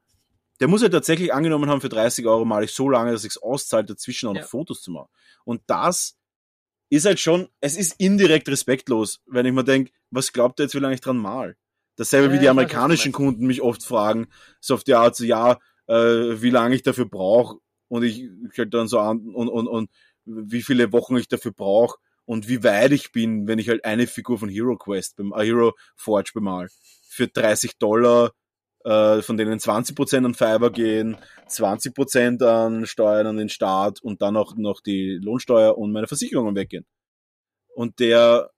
der 0.60 0.68
muss 0.68 0.82
ja 0.82 0.90
tatsächlich 0.90 1.32
angenommen 1.32 1.70
haben, 1.70 1.80
für 1.80 1.88
30 1.88 2.26
Euro 2.26 2.44
mal 2.44 2.64
ich 2.64 2.72
so 2.72 2.90
lange, 2.90 3.12
dass 3.12 3.24
ich 3.24 3.30
es 3.30 3.38
auszahlt, 3.38 3.88
dazwischen 3.88 4.28
auch 4.28 4.34
noch 4.34 4.42
Ja. 4.42 4.46
Fotos 4.46 4.82
zu 4.82 4.90
machen. 4.90 5.08
Und 5.44 5.62
das 5.68 6.18
ist 6.90 7.06
halt 7.06 7.18
schon, 7.18 7.48
es 7.62 7.78
ist 7.78 7.98
indirekt 7.98 8.50
respektlos, 8.50 9.22
wenn 9.24 9.46
ich 9.46 9.52
mir 9.54 9.64
denke, 9.64 9.90
was 10.10 10.34
glaubt 10.34 10.60
ihr 10.60 10.64
jetzt, 10.64 10.74
wie 10.74 10.80
lange 10.80 10.96
ich 10.96 11.00
dran 11.00 11.16
mal? 11.16 11.56
Dasselbe 11.96 12.26
Ja, 12.26 12.32
wie 12.34 12.38
die 12.40 12.44
weiß, 12.44 12.50
amerikanischen 12.50 13.12
meinst. 13.12 13.16
Kunden 13.16 13.46
mich 13.46 13.62
oft 13.62 13.82
fragen, 13.82 14.26
so 14.60 14.74
auf 14.74 14.84
die 14.84 14.92
Art, 14.92 15.16
so, 15.16 15.24
ja, 15.24 15.58
äh, 15.86 15.94
wie 16.42 16.50
lange 16.50 16.74
ich 16.74 16.82
dafür 16.82 17.06
brauche 17.06 17.58
und 17.88 18.02
ich, 18.02 18.24
ich 18.52 18.58
halt 18.58 18.74
dann 18.74 18.86
so 18.86 18.98
an 18.98 19.34
und, 19.34 19.48
und, 19.48 19.66
und 19.66 19.88
wie 20.28 20.62
viele 20.62 20.92
Wochen 20.92 21.16
ich 21.16 21.28
dafür 21.28 21.52
brauche 21.52 21.98
und 22.24 22.48
wie 22.48 22.62
weit 22.62 22.92
ich 22.92 23.12
bin, 23.12 23.48
wenn 23.48 23.58
ich 23.58 23.68
halt 23.68 23.84
eine 23.84 24.06
Figur 24.06 24.38
von 24.38 24.48
Hero 24.48 24.76
Quest, 24.76 25.16
beim 25.16 25.32
äh, 25.32 25.44
Hero 25.44 25.74
Forge 25.96 26.32
bemal. 26.34 26.68
Für 27.08 27.26
30 27.26 27.78
Dollar, 27.78 28.32
äh, 28.84 29.22
von 29.22 29.36
denen 29.36 29.58
20% 29.58 30.24
an 30.24 30.34
Fiverr 30.34 30.70
gehen, 30.70 31.16
20% 31.48 32.44
an 32.44 32.86
Steuern 32.86 33.26
an 33.26 33.36
den 33.38 33.48
Staat 33.48 34.02
und 34.02 34.22
dann 34.22 34.36
auch 34.36 34.56
noch 34.56 34.80
die 34.80 35.18
Lohnsteuer 35.22 35.76
und 35.78 35.92
meine 35.92 36.06
Versicherungen 36.06 36.54
weggehen. 36.54 36.86
Und 37.74 37.98
der 37.98 38.50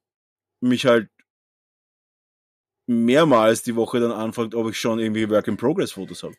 mich 0.61 0.87
halt 0.87 1.09
mehrmals 2.87 3.63
die 3.63 3.77
Woche 3.77 4.01
dann 4.01 4.11
anfragt, 4.11 4.55
ob 4.55 4.69
ich 4.69 4.79
schon 4.79 4.99
irgendwie 4.99 5.31
Work-in-Progress-Fotos 5.31 6.25
habe. 6.25 6.35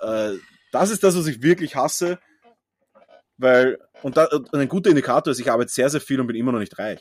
Äh, 0.00 0.38
das 0.72 0.90
ist 0.90 1.04
das, 1.04 1.16
was 1.16 1.26
ich 1.28 1.40
wirklich 1.42 1.76
hasse, 1.76 2.18
weil, 3.38 3.78
und, 4.02 4.16
da, 4.16 4.26
und 4.26 4.52
ein 4.54 4.68
guter 4.68 4.90
Indikator 4.90 5.30
ist, 5.30 5.38
ich 5.40 5.50
arbeite 5.50 5.70
sehr, 5.70 5.88
sehr 5.90 6.00
viel 6.00 6.20
und 6.20 6.26
bin 6.26 6.36
immer 6.36 6.52
noch 6.52 6.58
nicht 6.58 6.78
reich. 6.78 7.00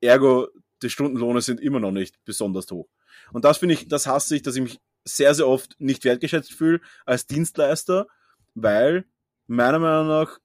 Ergo, 0.00 0.48
die 0.82 0.90
Stundenlohne 0.90 1.40
sind 1.40 1.60
immer 1.60 1.80
noch 1.80 1.92
nicht 1.92 2.16
besonders 2.24 2.70
hoch. 2.70 2.88
Und 3.32 3.44
das 3.44 3.58
finde 3.58 3.74
ich, 3.74 3.88
das 3.88 4.06
hasse 4.06 4.36
ich, 4.36 4.42
dass 4.42 4.56
ich 4.56 4.62
mich 4.62 4.80
sehr, 5.04 5.34
sehr 5.34 5.48
oft 5.48 5.74
nicht 5.78 6.04
wertgeschätzt 6.04 6.52
fühle 6.52 6.80
als 7.06 7.26
Dienstleister, 7.26 8.06
weil 8.54 9.04
meiner 9.46 9.78
Meinung 9.78 10.08
nach 10.08 10.38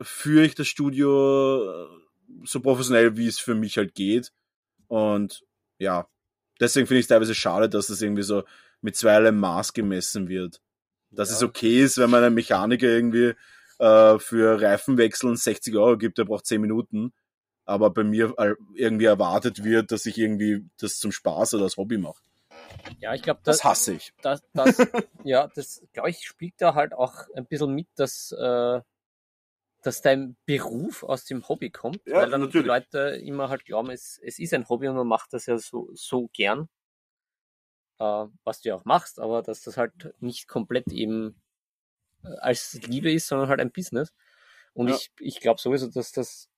führe 0.00 0.44
ich 0.44 0.54
das 0.54 0.66
Studio 0.68 1.70
äh, 1.70 1.86
so 2.44 2.60
professionell, 2.60 3.16
wie 3.16 3.28
es 3.28 3.38
für 3.38 3.54
mich 3.54 3.76
halt 3.78 3.94
geht. 3.94 4.32
Und 4.88 5.44
ja, 5.78 6.08
deswegen 6.60 6.86
finde 6.86 7.00
ich 7.00 7.04
es 7.04 7.08
teilweise 7.08 7.34
schade, 7.34 7.68
dass 7.68 7.86
das 7.88 8.02
irgendwie 8.02 8.22
so 8.22 8.44
mit 8.80 8.96
zweierlei 8.96 9.32
Maß 9.32 9.72
gemessen 9.74 10.28
wird. 10.28 10.60
Dass 11.10 11.30
Ja. 11.30 11.36
es 11.36 11.42
okay 11.42 11.82
ist, 11.82 11.98
wenn 11.98 12.10
man 12.10 12.24
einen 12.24 12.34
Mechaniker 12.34 12.88
irgendwie 12.88 13.34
äh, 13.82 14.18
für 14.20 14.60
Reifenwechseln 14.62 15.36
60 15.36 15.76
Euro 15.76 15.98
gibt, 15.98 16.18
der 16.18 16.24
braucht 16.24 16.46
10 16.46 16.60
Minuten. 16.60 17.12
Aber 17.64 17.90
bei 17.90 18.04
mir 18.04 18.34
äh, 18.38 18.54
irgendwie 18.74 19.04
erwartet 19.06 19.64
wird, 19.64 19.92
dass 19.92 20.06
ich 20.06 20.18
irgendwie 20.18 20.64
das 20.78 20.98
zum 20.98 21.12
Spaß 21.12 21.54
oder 21.54 21.64
als 21.64 21.76
Hobby 21.76 21.98
mache. 21.98 22.22
Ja, 23.00 23.14
ich 23.14 23.22
glaube, 23.22 23.40
Das 23.44 23.58
das, 23.58 23.64
hasse 23.64 23.94
ich. 23.94 24.12
das, 24.22 24.42
das, 24.52 24.76
ja, 25.24 25.48
das, 25.54 25.82
glaube 25.92 26.10
ich, 26.10 26.24
spielt 26.26 26.54
da 26.58 26.74
halt 26.74 26.92
auch 26.94 27.14
ein 27.34 27.46
bisschen 27.46 27.74
mit, 27.74 27.88
dass, 27.96 28.32
äh, 28.32 28.80
dass 29.82 30.00
dein 30.00 30.36
Beruf 30.46 31.02
aus 31.02 31.24
dem 31.24 31.48
Hobby 31.48 31.70
kommt, 31.70 32.00
Ja, 32.06 32.16
weil 32.16 32.30
dann 32.30 32.40
natürlich. 32.42 32.62
die 32.64 32.68
Leute 32.68 32.98
immer 33.16 33.48
halt 33.48 33.64
glauben, 33.64 33.90
es, 33.90 34.18
es 34.22 34.38
ist 34.38 34.54
ein 34.54 34.68
Hobby 34.68 34.88
und 34.88 34.96
man 34.96 35.06
macht 35.08 35.32
das 35.32 35.46
ja 35.46 35.58
so, 35.58 35.90
so 35.94 36.28
gern, 36.32 36.68
äh, 37.98 38.26
was 38.44 38.60
du 38.60 38.68
ja 38.70 38.76
auch 38.76 38.84
machst, 38.84 39.18
aber 39.18 39.42
dass 39.42 39.62
das 39.62 39.76
halt 39.76 40.14
nicht 40.20 40.48
komplett 40.48 40.88
eben 40.92 41.42
als 42.40 42.74
Liebe 42.82 43.12
ist, 43.12 43.28
sondern 43.28 43.48
halt 43.48 43.60
ein 43.60 43.72
Business. 43.72 44.12
Und 44.74 44.88
Ja. 44.88 44.94
ich, 44.94 45.10
ich 45.20 45.40
glaube 45.40 45.60
sowieso, 45.60 45.88
dass 45.88 46.12
das 46.12 46.48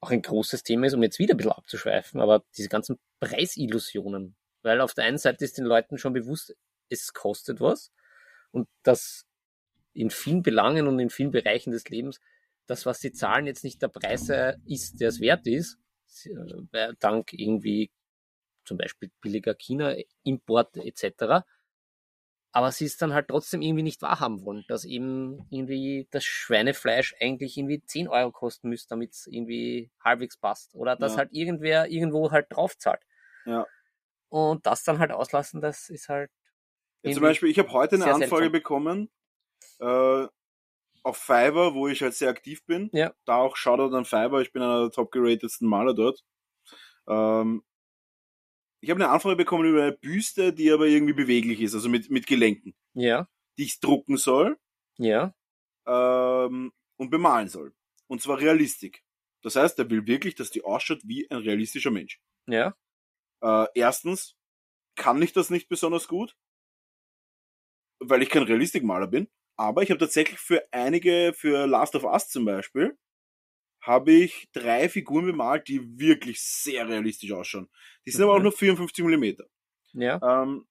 auch 0.00 0.10
ein 0.10 0.22
großes 0.22 0.62
Thema 0.62 0.86
ist, 0.86 0.94
um 0.94 1.02
jetzt 1.02 1.18
wieder 1.18 1.34
ein 1.34 1.36
bisschen 1.36 1.52
abzuschweifen, 1.52 2.20
aber 2.20 2.44
diese 2.56 2.68
ganzen 2.68 2.98
Preisillusionen. 3.20 4.36
Weil 4.62 4.80
auf 4.80 4.94
der 4.94 5.04
einen 5.04 5.18
Seite 5.18 5.44
ist 5.44 5.58
den 5.58 5.64
Leuten 5.64 5.98
schon 5.98 6.12
bewusst, 6.12 6.54
es 6.88 7.12
kostet 7.12 7.60
was 7.60 7.92
und 8.50 8.68
dass 8.82 9.26
in 9.92 10.10
vielen 10.10 10.42
Belangen 10.42 10.86
und 10.86 10.98
in 10.98 11.10
vielen 11.10 11.30
Bereichen 11.30 11.70
des 11.70 11.88
Lebens 11.88 12.20
das, 12.66 12.84
was 12.84 13.00
sie 13.00 13.12
zahlen, 13.12 13.46
jetzt 13.46 13.64
nicht 13.64 13.80
der 13.80 13.88
Preis 13.88 14.28
äh, 14.28 14.54
ist, 14.66 15.00
der 15.00 15.08
es 15.08 15.20
wert 15.20 15.46
ist, 15.46 15.78
äh, 16.72 16.94
dank 16.98 17.32
irgendwie 17.32 17.90
zum 18.64 18.76
Beispiel 18.76 19.10
billiger 19.20 19.54
China-Import 19.54 20.76
etc. 20.76 21.46
Aber 22.56 22.72
sie 22.72 22.86
es 22.86 22.96
dann 22.96 23.12
halt 23.12 23.28
trotzdem 23.28 23.60
irgendwie 23.60 23.82
nicht 23.82 24.00
wahrhaben 24.00 24.42
wollen, 24.42 24.64
dass 24.66 24.86
eben 24.86 25.46
irgendwie 25.50 26.08
das 26.10 26.24
Schweinefleisch 26.24 27.14
eigentlich 27.20 27.58
irgendwie 27.58 27.82
10 27.84 28.08
Euro 28.08 28.32
kosten 28.32 28.70
müsste, 28.70 28.88
damit 28.88 29.12
es 29.12 29.26
irgendwie 29.26 29.90
halbwegs 30.02 30.38
passt. 30.38 30.74
Oder 30.74 30.96
dass 30.96 31.12
Ja. 31.12 31.18
halt 31.18 31.32
irgendwer 31.32 31.88
irgendwo 31.90 32.30
halt 32.30 32.46
drauf 32.48 32.78
zahlt. 32.78 33.02
Ja. 33.44 33.66
Und 34.30 34.64
das 34.64 34.84
dann 34.84 35.00
halt 35.00 35.12
auslassen, 35.12 35.60
das 35.60 35.90
ist 35.90 36.08
halt. 36.08 36.30
Ja, 37.02 37.12
zum 37.12 37.20
Beispiel, 37.24 37.50
ich 37.50 37.58
habe 37.58 37.70
heute 37.72 37.96
eine 37.96 38.06
Anfrage 38.06 38.28
seltsam. 38.28 38.52
bekommen 38.52 39.10
äh, 39.80 40.26
auf 41.02 41.16
Fiverr, 41.18 41.74
wo 41.74 41.88
ich 41.88 42.00
halt 42.00 42.14
sehr 42.14 42.30
aktiv 42.30 42.64
bin. 42.64 42.88
Ja. 42.94 43.12
Da 43.26 43.36
auch 43.36 43.56
Shoutout 43.56 43.94
an 43.94 44.06
Fiverr, 44.06 44.40
ich 44.40 44.52
bin 44.52 44.62
einer 44.62 44.80
der 44.80 44.90
top 44.92 45.12
geratedsten 45.12 45.68
Maler 45.68 45.92
dort. 45.92 46.24
Ähm, 47.06 47.64
ich 48.86 48.90
habe 48.90 49.02
eine 49.02 49.12
Anfrage 49.12 49.34
bekommen 49.34 49.68
über 49.68 49.82
eine 49.82 49.92
Büste, 49.92 50.52
die 50.52 50.70
aber 50.70 50.86
irgendwie 50.86 51.12
beweglich 51.12 51.60
ist, 51.60 51.74
also 51.74 51.88
mit, 51.88 52.08
mit 52.08 52.24
Gelenken, 52.28 52.72
Ja, 52.94 53.28
die 53.58 53.64
ich 53.64 53.80
drucken 53.80 54.16
soll 54.16 54.56
ja, 54.96 55.34
ähm, 55.88 56.72
und 56.96 57.10
bemalen 57.10 57.48
soll. 57.48 57.74
Und 58.06 58.22
zwar 58.22 58.38
Realistik. 58.38 59.02
Das 59.42 59.56
heißt, 59.56 59.76
er 59.80 59.90
will 59.90 60.06
wirklich, 60.06 60.36
dass 60.36 60.52
die 60.52 60.62
ausschaut 60.62 61.00
wie 61.02 61.28
ein 61.28 61.38
realistischer 61.38 61.90
Mensch. 61.90 62.20
ja, 62.46 62.76
Äh, 63.42 63.66
erstens 63.74 64.36
kann 64.94 65.20
ich 65.20 65.32
das 65.32 65.50
nicht 65.50 65.68
besonders 65.68 66.06
gut, 66.06 66.36
weil 67.98 68.22
ich 68.22 68.30
kein 68.30 68.44
Realistikmaler 68.44 69.08
bin. 69.08 69.28
Aber 69.58 69.82
ich 69.82 69.90
habe 69.90 69.98
tatsächlich 69.98 70.38
für 70.38 70.62
einige, 70.70 71.32
für 71.36 71.66
Last 71.66 71.96
of 71.96 72.04
Us 72.04 72.28
zum 72.28 72.44
Beispiel, 72.44 72.96
habe 73.86 74.12
ich 74.12 74.48
drei 74.52 74.88
Figuren 74.88 75.26
bemalt, 75.26 75.68
die 75.68 75.80
wirklich 75.98 76.40
sehr 76.40 76.88
realistisch 76.88 77.32
ausschauen. 77.32 77.68
Die 78.04 78.10
sind 78.10 78.22
aber 78.24 78.34
auch 78.34 78.38
Mhm. 78.38 78.44
nur 78.44 78.52
54 78.52 79.04
Millimeter. 79.04 79.46
ja, 79.92 80.20
Ähm, 80.22 80.66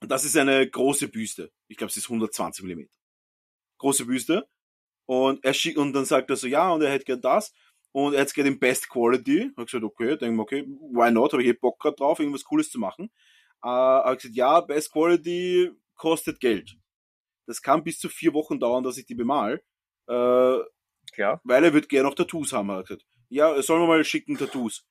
das 0.00 0.24
ist 0.24 0.36
eine 0.36 0.68
große 0.68 1.08
Büste. 1.08 1.50
Ich 1.68 1.76
glaube, 1.76 1.92
sie 1.92 2.00
ist 2.00 2.08
120 2.08 2.62
Millimeter. 2.64 2.92
Große 3.78 4.04
Büste. 4.06 4.48
Und 5.06 5.44
er 5.44 5.54
schickt, 5.54 5.78
und 5.78 5.92
dann 5.92 6.04
sagt 6.04 6.30
er 6.30 6.36
so, 6.36 6.46
ja, 6.46 6.70
und 6.70 6.82
er 6.82 6.90
hätte 6.92 7.04
gern 7.04 7.20
das. 7.20 7.52
Und 7.92 8.14
er 8.14 8.20
hätte 8.20 8.34
gern 8.34 8.46
in 8.46 8.58
Best 8.58 8.88
Quality. 8.88 9.52
Hab 9.56 9.66
gesagt, 9.66 9.84
okay, 9.84 10.16
denke 10.16 10.32
mir, 10.36 10.42
okay, 10.42 10.64
why 10.92 11.10
not? 11.10 11.32
Habe 11.32 11.42
ich 11.42 11.48
eh 11.48 11.52
Bock 11.54 11.78
grad 11.80 11.98
drauf, 11.98 12.20
irgendwas 12.20 12.44
Cooles 12.44 12.70
zu 12.70 12.78
machen. 12.78 13.10
Äh, 13.62 13.68
habe 13.68 14.16
gesagt, 14.16 14.34
ja, 14.36 14.60
Best 14.60 14.92
Quality 14.92 15.70
kostet 15.94 16.40
Geld. 16.40 16.76
Das 17.46 17.62
kann 17.62 17.82
bis 17.82 17.98
zu 17.98 18.08
vier 18.08 18.34
Wochen 18.34 18.60
dauern, 18.60 18.84
dass 18.84 18.98
ich 18.98 19.06
die 19.06 19.14
bemal. 19.14 19.62
Äh, 20.08 20.58
klar. 21.18 21.40
weil 21.44 21.64
er 21.64 21.72
wird 21.74 21.88
gerne 21.88 22.08
noch 22.08 22.14
Tattoos 22.14 22.52
haben, 22.52 22.70
hat 22.70 22.78
er 22.78 22.82
gesagt. 22.84 23.06
Ja, 23.28 23.60
sollen 23.62 23.82
wir 23.82 23.86
mal 23.88 24.04
schicken 24.04 24.38
Tattoos. 24.38 24.86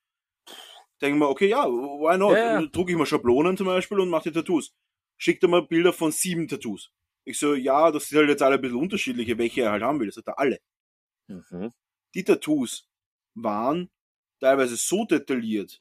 Denken 1.00 1.18
wir, 1.20 1.28
okay, 1.28 1.48
ja, 1.48 1.64
why 1.66 2.16
not? 2.18 2.32
Ja, 2.36 2.60
ja. 2.60 2.66
Druck 2.66 2.90
ich 2.90 2.96
mal 2.96 3.06
Schablonen 3.06 3.56
zum 3.56 3.66
Beispiel 3.66 4.00
und 4.00 4.08
mach 4.08 4.22
die 4.22 4.32
Tattoos. 4.32 4.74
Schickt 5.16 5.42
er 5.42 5.48
mal 5.48 5.66
Bilder 5.66 5.92
von 5.92 6.12
sieben 6.12 6.46
Tattoos. 6.48 6.92
Ich 7.24 7.38
so, 7.38 7.54
ja, 7.54 7.90
das 7.90 8.08
sind 8.08 8.18
halt 8.18 8.28
jetzt 8.28 8.42
alle 8.42 8.54
ein 8.56 8.60
bisschen 8.60 8.78
unterschiedliche, 8.78 9.36
welche 9.38 9.62
er 9.62 9.72
halt 9.72 9.82
haben 9.82 10.00
will. 10.00 10.06
Das 10.06 10.14
sagt 10.16 10.28
er, 10.28 10.38
alle. 10.38 10.58
Mhm. 11.28 11.72
Die 12.14 12.24
Tattoos 12.24 12.88
waren 13.34 13.90
teilweise 14.40 14.76
so 14.76 15.04
detailliert, 15.04 15.80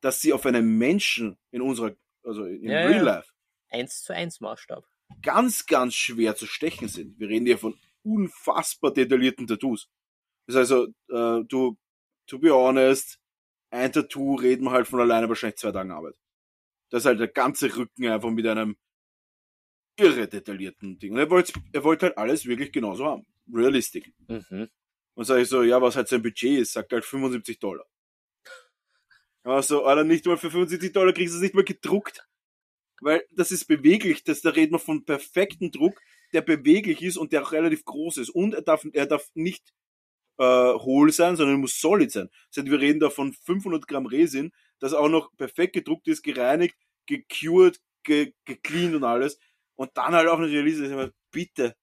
dass 0.00 0.20
sie 0.20 0.32
auf 0.32 0.44
einen 0.46 0.76
Menschen 0.78 1.38
in 1.50 1.62
unserer, 1.62 1.94
also 2.24 2.44
in 2.44 2.68
Ja, 2.68 2.86
Real 2.86 2.92
ja. 2.96 3.02
Life, 3.02 3.32
Eins 3.70 4.02
zu 4.02 4.14
eins 4.14 4.40
Maßstab. 4.40 4.84
ganz, 5.22 5.66
ganz 5.66 5.94
schwer 5.94 6.36
zu 6.36 6.46
stechen 6.46 6.88
sind. 6.88 7.18
Wir 7.18 7.28
reden 7.28 7.46
hier 7.46 7.58
von 7.58 7.78
unfassbar 8.04 8.92
detaillierten 8.92 9.46
Tattoos. 9.46 9.88
Das 10.46 10.56
heißt 10.56 10.72
also, 10.72 10.86
äh, 11.08 11.44
du, 11.46 11.76
to 12.26 12.38
be 12.38 12.50
honest, 12.52 13.18
ein 13.70 13.92
Tattoo 13.92 14.34
reden 14.34 14.64
wir 14.64 14.72
halt 14.72 14.86
von 14.86 15.00
alleine 15.00 15.28
wahrscheinlich 15.28 15.58
zwei 15.58 15.72
Tagen 15.72 15.90
Arbeit. 15.90 16.14
Das 16.90 17.02
ist 17.02 17.06
halt 17.06 17.20
der 17.20 17.28
ganze 17.28 17.74
Rücken 17.74 18.06
einfach 18.06 18.30
mit 18.30 18.46
einem 18.46 18.76
irre 19.96 20.28
detaillierten 20.28 20.98
Ding. 20.98 21.12
Und 21.12 21.18
er 21.18 21.30
wollte, 21.30 21.52
er 21.72 21.84
wollte 21.84 22.06
halt 22.06 22.18
alles 22.18 22.46
wirklich 22.46 22.72
genauso 22.72 23.06
haben. 23.06 23.26
Realistic. 23.52 24.12
Mhm. 24.28 24.68
Und 25.14 25.24
sage 25.24 25.42
ich 25.42 25.48
so, 25.48 25.62
ja, 25.62 25.80
was 25.80 25.96
halt 25.96 26.08
sein 26.08 26.22
Budget 26.22 26.60
ist, 26.60 26.72
sagt 26.72 26.92
halt 26.92 27.04
75 27.04 27.58
Dollar. 27.58 27.86
Also, 29.44 29.84
Alter, 29.84 30.04
nicht 30.04 30.24
mal 30.26 30.36
für 30.36 30.50
75 30.50 30.92
Dollar 30.92 31.12
kriegst 31.12 31.34
du 31.34 31.38
es 31.38 31.42
nicht 31.42 31.54
mal 31.54 31.64
gedruckt. 31.64 32.26
Weil 33.00 33.26
das 33.32 33.50
ist 33.50 33.64
beweglich, 33.66 34.22
das, 34.22 34.42
da 34.42 34.50
reden 34.50 34.72
wir 34.72 34.78
von 34.78 35.04
perfekten 35.04 35.72
Druck, 35.72 36.00
der 36.32 36.42
beweglich 36.42 37.02
ist 37.02 37.16
und 37.16 37.32
der 37.32 37.42
auch 37.42 37.52
relativ 37.52 37.84
groß 37.84 38.18
ist. 38.18 38.30
Und 38.30 38.54
er 38.54 38.62
darf, 38.62 38.86
er 38.92 39.06
darf 39.06 39.28
nicht 39.34 39.72
äh, 40.38 40.44
hohl 40.44 41.12
sein, 41.12 41.36
sondern 41.36 41.56
er 41.56 41.60
muss 41.60 41.80
solid 41.80 42.10
sein. 42.10 42.28
Das 42.48 42.62
heißt, 42.62 42.70
wir 42.70 42.80
reden 42.80 43.00
da 43.00 43.10
von 43.10 43.32
500 43.32 43.86
Gramm 43.86 44.06
Resin, 44.06 44.52
das 44.78 44.94
auch 44.94 45.08
noch 45.08 45.30
perfekt 45.36 45.74
gedruckt 45.74 46.08
ist, 46.08 46.22
gereinigt, 46.22 46.76
gecured, 47.06 47.80
ge, 48.02 48.34
gecleaned 48.44 48.96
und 48.96 49.04
alles. 49.04 49.38
Und 49.74 49.96
dann 49.96 50.14
halt 50.14 50.28
auch 50.28 50.38
eine 50.38 50.48
Release. 50.48 50.84
Ich 50.84 50.92
meine, 50.92 51.12
bitte. 51.30 51.76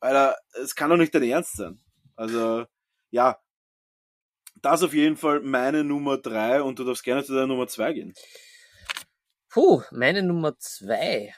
Alter, 0.00 0.36
es 0.62 0.74
kann 0.74 0.90
doch 0.90 0.96
nicht 0.96 1.14
dein 1.14 1.22
Ernst 1.22 1.56
sein. 1.56 1.80
Also, 2.16 2.66
ja. 3.10 3.38
Das 4.62 4.82
auf 4.82 4.94
jeden 4.94 5.16
Fall 5.16 5.40
meine 5.40 5.84
Nummer 5.84 6.16
drei 6.16 6.62
und 6.62 6.78
du 6.78 6.84
darfst 6.84 7.04
gerne 7.04 7.22
zu 7.24 7.34
deiner 7.34 7.46
Nummer 7.46 7.68
zwei 7.68 7.92
gehen. 7.92 8.14
Puh, 9.50 9.82
meine 9.90 10.22
Nummer 10.22 10.58
zwei. 10.58 11.34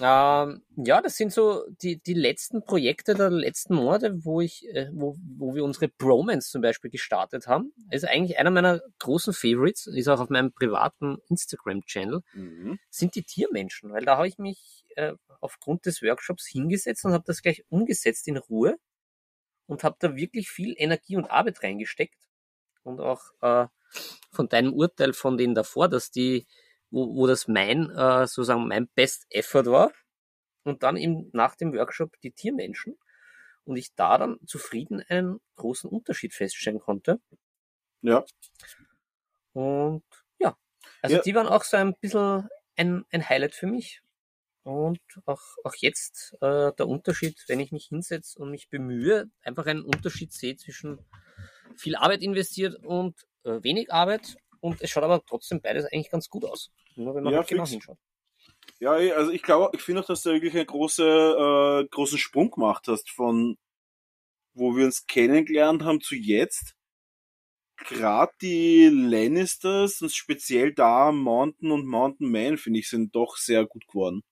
Ähm, 0.00 0.62
ja, 0.76 1.00
das 1.00 1.16
sind 1.16 1.32
so 1.32 1.64
die, 1.82 2.00
die 2.02 2.14
letzten 2.14 2.64
Projekte 2.64 3.14
der 3.14 3.30
letzten 3.30 3.74
Monate, 3.76 4.24
wo 4.24 4.40
ich, 4.40 4.66
äh, 4.70 4.88
wo, 4.92 5.16
wo 5.36 5.54
wir 5.54 5.62
unsere 5.62 5.88
Bromance 5.88 6.50
zum 6.50 6.62
Beispiel 6.62 6.90
gestartet 6.90 7.46
haben. 7.46 7.72
Ist 7.90 8.04
eigentlich 8.04 8.38
einer 8.38 8.50
meiner 8.50 8.80
großen 8.98 9.32
Favorites, 9.32 9.86
ist 9.86 10.08
auch 10.08 10.18
auf 10.20 10.30
meinem 10.30 10.52
privaten 10.52 11.18
Instagram-Channel, 11.28 12.22
Mhm. 12.32 12.78
sind 12.90 13.14
die 13.14 13.22
Tiermenschen, 13.22 13.92
weil 13.92 14.04
da 14.04 14.16
habe 14.16 14.26
ich 14.26 14.38
mich 14.38 14.84
äh, 14.96 15.14
aufgrund 15.40 15.86
des 15.86 16.02
Workshops 16.02 16.46
hingesetzt 16.46 17.04
und 17.04 17.12
habe 17.12 17.24
das 17.26 17.42
gleich 17.42 17.64
umgesetzt 17.68 18.26
in 18.26 18.36
Ruhe 18.36 18.76
und 19.66 19.84
habe 19.84 19.96
da 20.00 20.16
wirklich 20.16 20.50
viel 20.50 20.74
Energie 20.76 21.16
und 21.16 21.26
Arbeit 21.30 21.62
reingesteckt 21.62 22.18
und 22.82 23.00
auch 23.00 23.22
äh, 23.42 23.66
von 24.32 24.48
deinem 24.48 24.72
Urteil 24.72 25.12
von 25.12 25.36
denen 25.38 25.54
davor, 25.54 25.88
dass 25.88 26.10
die 26.10 26.46
wo, 26.94 27.14
wo 27.16 27.26
das 27.26 27.48
mein, 27.48 27.90
äh, 27.90 28.26
sozusagen 28.26 28.68
mein 28.68 28.86
Best 28.94 29.26
Effort 29.30 29.66
war. 29.66 29.92
Und 30.62 30.82
dann 30.82 30.96
eben 30.96 31.28
nach 31.32 31.56
dem 31.56 31.74
Workshop 31.74 32.18
die 32.22 32.30
Tiermenschen. 32.30 32.96
Und 33.64 33.76
ich 33.76 33.94
da 33.94 34.16
dann 34.16 34.38
zufrieden 34.46 35.02
einen 35.08 35.40
großen 35.56 35.90
Unterschied 35.90 36.34
feststellen 36.34 36.80
konnte. 36.80 37.20
Ja. 38.00 38.24
Und 39.52 40.04
ja, 40.38 40.56
also 41.02 41.16
Ja. 41.16 41.22
die 41.22 41.34
waren 41.34 41.48
auch 41.48 41.64
so 41.64 41.76
ein 41.76 41.94
bisschen 42.00 42.48
ein, 42.76 43.04
ein 43.10 43.28
Highlight 43.28 43.54
für 43.54 43.66
mich. 43.66 44.02
Und 44.62 45.00
auch, 45.26 45.42
auch 45.64 45.74
jetzt 45.76 46.34
äh, 46.40 46.72
der 46.72 46.88
Unterschied, 46.88 47.42
wenn 47.48 47.60
ich 47.60 47.72
mich 47.72 47.86
hinsetze 47.86 48.38
und 48.40 48.50
mich 48.50 48.68
bemühe, 48.70 49.30
einfach 49.42 49.66
einen 49.66 49.82
Unterschied 49.82 50.32
sehe 50.32 50.56
zwischen 50.56 50.98
viel 51.76 51.96
Arbeit 51.96 52.22
investiert 52.22 52.76
und 52.76 53.26
äh, 53.44 53.62
wenig 53.62 53.92
Arbeit. 53.92 54.36
Und 54.64 54.80
es 54.80 54.88
schaut 54.88 55.04
aber 55.04 55.22
trotzdem 55.26 55.60
beides 55.60 55.84
eigentlich 55.84 56.10
ganz 56.10 56.30
gut 56.30 56.46
aus. 56.46 56.72
Nur 56.96 57.14
wenn 57.14 57.22
man 57.22 57.34
Ja, 57.34 57.40
halt 57.40 57.48
genau 57.48 57.66
hinschaut. 57.66 57.98
Ja, 58.80 58.98
eh, 58.98 59.12
also 59.12 59.30
ich 59.30 59.42
glaube, 59.42 59.76
ich 59.76 59.82
finde 59.82 60.00
auch, 60.00 60.06
dass 60.06 60.22
du 60.22 60.30
wirklich 60.30 60.54
einen 60.54 60.66
große, 60.66 61.04
äh, 61.04 61.88
großen 61.88 62.16
Sprung 62.16 62.50
gemacht 62.50 62.88
hast 62.88 63.10
von 63.10 63.58
wo 64.54 64.76
wir 64.76 64.86
uns 64.86 65.06
kennengelernt 65.06 65.82
haben 65.82 66.00
zu 66.00 66.14
jetzt, 66.14 66.76
gerade 67.76 68.32
die 68.40 68.88
Lannisters 68.88 70.00
und 70.00 70.12
speziell 70.12 70.72
da 70.72 71.12
Mountain 71.12 71.70
und 71.72 71.86
Mountain 71.86 72.30
Man, 72.30 72.56
finde 72.56 72.80
ich, 72.80 72.88
sind 72.88 73.14
doch 73.14 73.36
sehr 73.36 73.66
gut 73.66 73.86
geworden. 73.86 74.22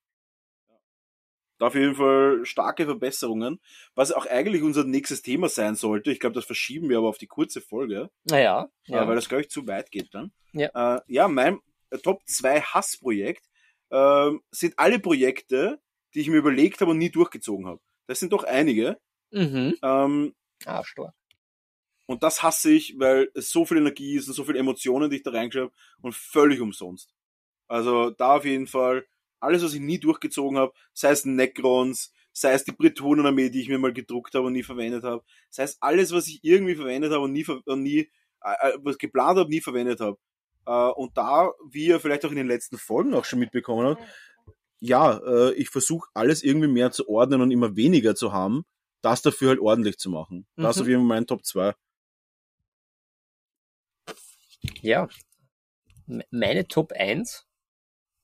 Da 1.62 1.68
auf 1.68 1.76
jeden 1.76 1.94
Fall 1.94 2.44
starke 2.44 2.86
Verbesserungen, 2.86 3.60
was 3.94 4.10
auch 4.10 4.26
eigentlich 4.26 4.64
unser 4.64 4.82
nächstes 4.82 5.22
Thema 5.22 5.48
sein 5.48 5.76
sollte. 5.76 6.10
Ich 6.10 6.18
glaube, 6.18 6.34
das 6.34 6.44
verschieben 6.44 6.88
wir 6.88 6.98
aber 6.98 7.08
auf 7.08 7.18
die 7.18 7.28
kurze 7.28 7.60
Folge, 7.60 8.10
Naja, 8.24 8.68
äh, 8.88 8.94
ja. 8.94 9.06
weil 9.06 9.14
das, 9.14 9.28
glaube 9.28 9.42
ich, 9.42 9.48
zu 9.48 9.64
weit 9.68 9.92
geht 9.92 10.12
dann. 10.12 10.32
Ja. 10.54 10.96
Äh, 10.96 11.00
ja, 11.06 11.28
mein 11.28 11.60
äh, 11.90 11.98
Top 11.98 12.20
2 12.26 12.62
Hassprojekt 12.62 13.44
ähm, 13.92 14.40
sind 14.50 14.74
alle 14.76 14.98
Projekte, 14.98 15.80
die 16.14 16.22
ich 16.22 16.28
mir 16.28 16.38
überlegt 16.38 16.80
habe 16.80 16.90
und 16.90 16.98
nie 16.98 17.10
durchgezogen 17.10 17.68
habe. 17.68 17.80
Das 18.08 18.18
sind 18.18 18.32
doch 18.32 18.42
einige. 18.42 18.98
Mhm. 19.30 19.76
Ähm, 19.84 20.34
Ah, 20.66 20.82
stark. 20.82 21.14
und 22.06 22.24
das 22.24 22.42
hasse 22.42 22.72
ich, 22.72 22.98
weil 22.98 23.30
es 23.34 23.52
so 23.52 23.64
viel 23.64 23.76
Energie 23.76 24.16
ist 24.16 24.26
und 24.26 24.34
so 24.34 24.42
viele 24.42 24.58
Emotionen, 24.58 25.10
die 25.10 25.18
ich 25.18 25.22
da 25.22 25.30
reingeschrieben 25.30 25.68
habe 25.70 25.76
und 26.00 26.14
völlig 26.16 26.60
umsonst. 26.60 27.14
Also 27.68 28.10
da 28.10 28.34
auf 28.38 28.44
jeden 28.44 28.66
Fall 28.66 29.06
alles, 29.42 29.62
was 29.64 29.74
ich 29.74 29.80
nie 29.80 29.98
durchgezogen 29.98 30.58
habe, 30.58 30.72
sei 30.92 31.10
es 31.10 31.24
Necrons, 31.24 32.12
sei 32.32 32.52
es 32.52 32.64
die 32.64 32.72
Bretonenarmee, 32.72 33.50
die 33.50 33.60
ich 33.60 33.68
mir 33.68 33.78
mal 33.78 33.92
gedruckt 33.92 34.34
habe 34.34 34.46
und 34.46 34.52
nie 34.54 34.62
verwendet 34.62 35.04
habe, 35.04 35.22
sei 35.50 35.64
es 35.64 35.76
alles, 35.82 36.12
was 36.12 36.28
ich 36.28 36.40
irgendwie 36.42 36.74
verwendet 36.74 37.12
habe 37.12 37.24
und 37.24 37.32
nie, 37.32 37.44
und 37.46 37.82
nie 37.82 38.10
äh, 38.42 38.70
äh, 38.70 38.78
was 38.82 38.98
geplant 38.98 39.38
habe, 39.38 39.50
nie 39.50 39.60
verwendet 39.60 40.00
habe. 40.00 40.18
Äh, 40.66 40.90
und 40.92 41.16
da, 41.16 41.50
wie 41.70 41.86
ihr 41.86 42.00
vielleicht 42.00 42.24
auch 42.24 42.30
in 42.30 42.36
den 42.36 42.46
letzten 42.48 42.78
Folgen 42.78 43.14
auch 43.14 43.24
schon 43.24 43.38
mitbekommen 43.38 43.86
habt, 43.86 44.02
ja, 44.80 45.18
äh, 45.18 45.52
ich 45.54 45.68
versuche 45.70 46.08
alles 46.14 46.42
irgendwie 46.42 46.68
mehr 46.68 46.90
zu 46.90 47.08
ordnen 47.08 47.40
und 47.40 47.50
immer 47.50 47.76
weniger 47.76 48.14
zu 48.14 48.32
haben, 48.32 48.64
das 49.00 49.22
dafür 49.22 49.50
halt 49.50 49.60
ordentlich 49.60 49.98
zu 49.98 50.10
machen. 50.10 50.46
Das 50.56 50.76
Mhm. 50.76 50.82
auf 50.82 50.88
jeden 50.88 51.00
Fall 51.02 51.08
mein 51.08 51.26
Top 51.26 51.44
2. 51.44 51.74
Ja. 54.80 55.08
Me- 56.06 56.24
Meine 56.30 56.66
Top 56.66 56.92
1, 56.92 57.46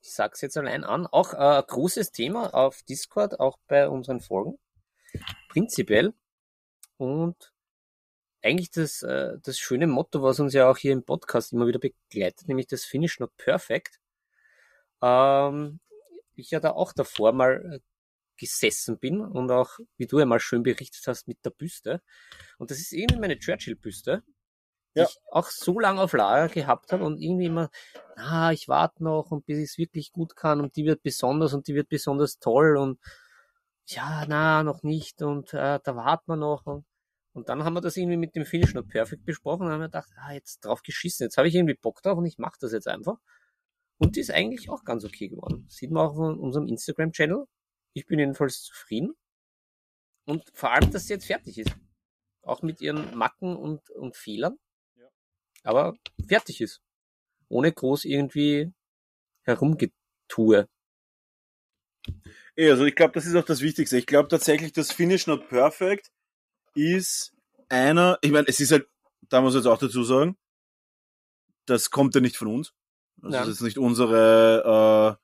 ich 0.09 0.15
sag's 0.15 0.41
jetzt 0.41 0.57
allein 0.57 0.85
an, 0.85 1.07
auch 1.07 1.35
äh, 1.35 1.37
ein 1.37 1.65
großes 1.67 2.13
Thema 2.13 2.55
auf 2.55 2.83
Discord, 2.83 3.41
auch 3.41 3.59
bei 3.69 3.89
unseren 3.89 4.21
Folgen. 4.21 4.59
Prinzipiell. 5.51 6.15
Und 6.97 7.53
eigentlich 8.43 8.71
das, 8.71 9.03
äh, 9.03 9.39
das 9.43 9.59
schöne 9.59 9.87
Motto, 9.87 10.23
was 10.23 10.41
uns 10.41 10.55
ja 10.55 10.71
auch 10.71 10.79
hier 10.79 10.93
im 10.93 11.05
Podcast 11.05 11.53
immer 11.53 11.67
wieder 11.67 11.79
begleitet, 11.79 12.49
nämlich 12.49 12.67
das 12.69 12.85
Finish 12.85 13.21
Not 13.21 13.37
Perfect. 13.37 14.01
Ähm, 15.03 15.81
ich 16.37 16.51
ja 16.51 16.61
da 16.61 16.71
auch 16.71 16.93
davor 16.93 17.33
mal 17.33 17.75
äh, 17.75 17.81
gesessen 18.37 18.99
bin 18.99 19.21
und 19.21 19.51
auch, 19.51 19.79
wie 19.97 20.07
du 20.07 20.21
ja 20.21 20.27
mal 20.27 20.41
schön 20.41 20.63
berichtet 20.63 21.07
hast, 21.07 21.29
mit 21.29 21.45
der 21.45 21.51
Büste. 21.51 22.03
Und 22.59 22.71
das 22.71 22.79
ist 22.79 22.93
irgendwie 22.93 23.21
meine 23.21 23.39
Churchill-Büste, 23.39 24.23
Ja. 24.95 25.05
ich 25.05 25.19
auch 25.31 25.49
so 25.49 25.79
lange 25.79 26.01
auf 26.01 26.13
Lager 26.13 26.53
gehabt 26.53 26.93
habe 26.93 27.05
und 27.05 27.21
irgendwie 27.21 27.47
immer, 27.47 27.71
ah, 28.17 28.51
ich 28.53 28.69
warte 28.69 29.05
noch 29.05 29.31
und 29.31 29.47
bis 29.47 29.59
ich 29.59 29.71
es 29.71 29.79
wirklich 29.79 30.13
gut 30.13 30.35
kann 30.35 30.61
und 30.61 30.77
die 30.77 30.85
wird 30.85 31.03
besonders 31.03 31.55
und 31.55 31.69
die 31.69 31.75
wird 31.75 31.89
besonders 31.89 32.39
toll 32.39 32.77
und 32.77 32.99
ja, 33.87 34.25
na, 34.29 34.63
noch 34.63 34.83
nicht 34.83 35.23
und 35.23 35.55
äh, 35.55 35.81
da 35.83 35.97
warten 35.97 36.33
wir 36.33 36.37
noch 36.37 36.67
und, 36.67 36.85
und 37.33 37.49
dann 37.49 37.65
haben 37.65 37.75
wir 37.75 37.81
das 37.81 37.97
irgendwie 37.97 38.17
mit 38.17 38.35
dem 38.35 38.45
Finish 38.45 38.75
Not 38.75 38.89
Perfect 38.89 39.25
besprochen 39.25 39.67
und 39.67 39.73
haben 39.73 39.81
wir 39.81 39.89
gedacht, 39.89 40.11
ah, 40.17 40.33
jetzt 40.33 40.65
drauf 40.65 40.83
geschissen, 40.83 41.25
jetzt 41.25 41.37
habe 41.37 41.49
ich 41.49 41.55
irgendwie 41.55 41.75
Bock 41.75 42.03
drauf 42.03 42.19
und 42.19 42.27
ich 42.27 42.39
mache 42.39 42.57
das 42.61 42.73
jetzt 42.73 42.89
einfach. 42.89 43.19
Und 43.99 44.15
die 44.17 44.21
ist 44.21 44.31
eigentlich 44.31 44.71
auch 44.71 44.85
ganz 44.85 45.05
okay 45.05 45.29
geworden. 45.29 45.67
Sieht 45.69 45.91
man 45.91 46.07
auch 46.07 46.13
auf 46.17 46.39
unserem 46.39 46.69
Instagram-Channel. 46.69 47.47
Ich 47.95 48.07
bin 48.07 48.21
jedenfalls 48.21 48.63
zufrieden. 48.63 49.15
Und 50.25 50.45
vor 50.55 50.73
allem, 50.73 50.91
dass 50.93 51.07
sie 51.07 51.15
jetzt 51.15 51.27
fertig 51.27 51.59
ist. 51.59 51.73
Auch 52.43 52.63
mit 52.63 52.81
ihren 52.81 53.17
Macken 53.17 53.57
und, 53.57 53.91
und 53.91 54.17
Fehlern. 54.17 54.57
Aber 55.69 55.99
fertig 56.27 56.63
ist. 56.63 56.81
Ohne 57.51 57.71
groß 57.71 58.07
irgendwie 58.07 58.73
herumgetue. 59.43 60.67
Ja, 62.57 62.71
also 62.71 62.87
ich 62.87 62.95
glaube, 62.95 63.13
das 63.13 63.27
ist 63.27 63.37
auch 63.37 63.45
das 63.45 63.61
Wichtigste. 63.61 63.99
Ich 63.99 64.07
glaube 64.07 64.29
tatsächlich, 64.31 64.73
das 64.73 64.93
Finish 64.93 65.27
Not 65.27 65.47
Perfect 65.51 66.11
ist 66.75 67.35
einer, 67.69 68.19
ich 68.23 68.31
meine, 68.31 68.49
es 68.49 68.61
ist 68.61 68.73
halt, 68.73 68.89
da 69.29 69.43
muss 69.43 69.53
ich 69.53 69.59
jetzt 69.59 69.67
auch 69.67 69.77
dazu 69.79 70.05
sagen, 70.05 70.39
das 71.67 71.91
kommt 71.91 72.15
ja 72.15 72.23
nicht 72.23 72.39
von 72.39 72.49
uns. 72.49 72.73
Das 73.19 73.35
Ja. 73.35 73.43
ist 73.43 73.49
jetzt 73.49 73.61
nicht 73.61 73.77
unsere, 73.77 75.19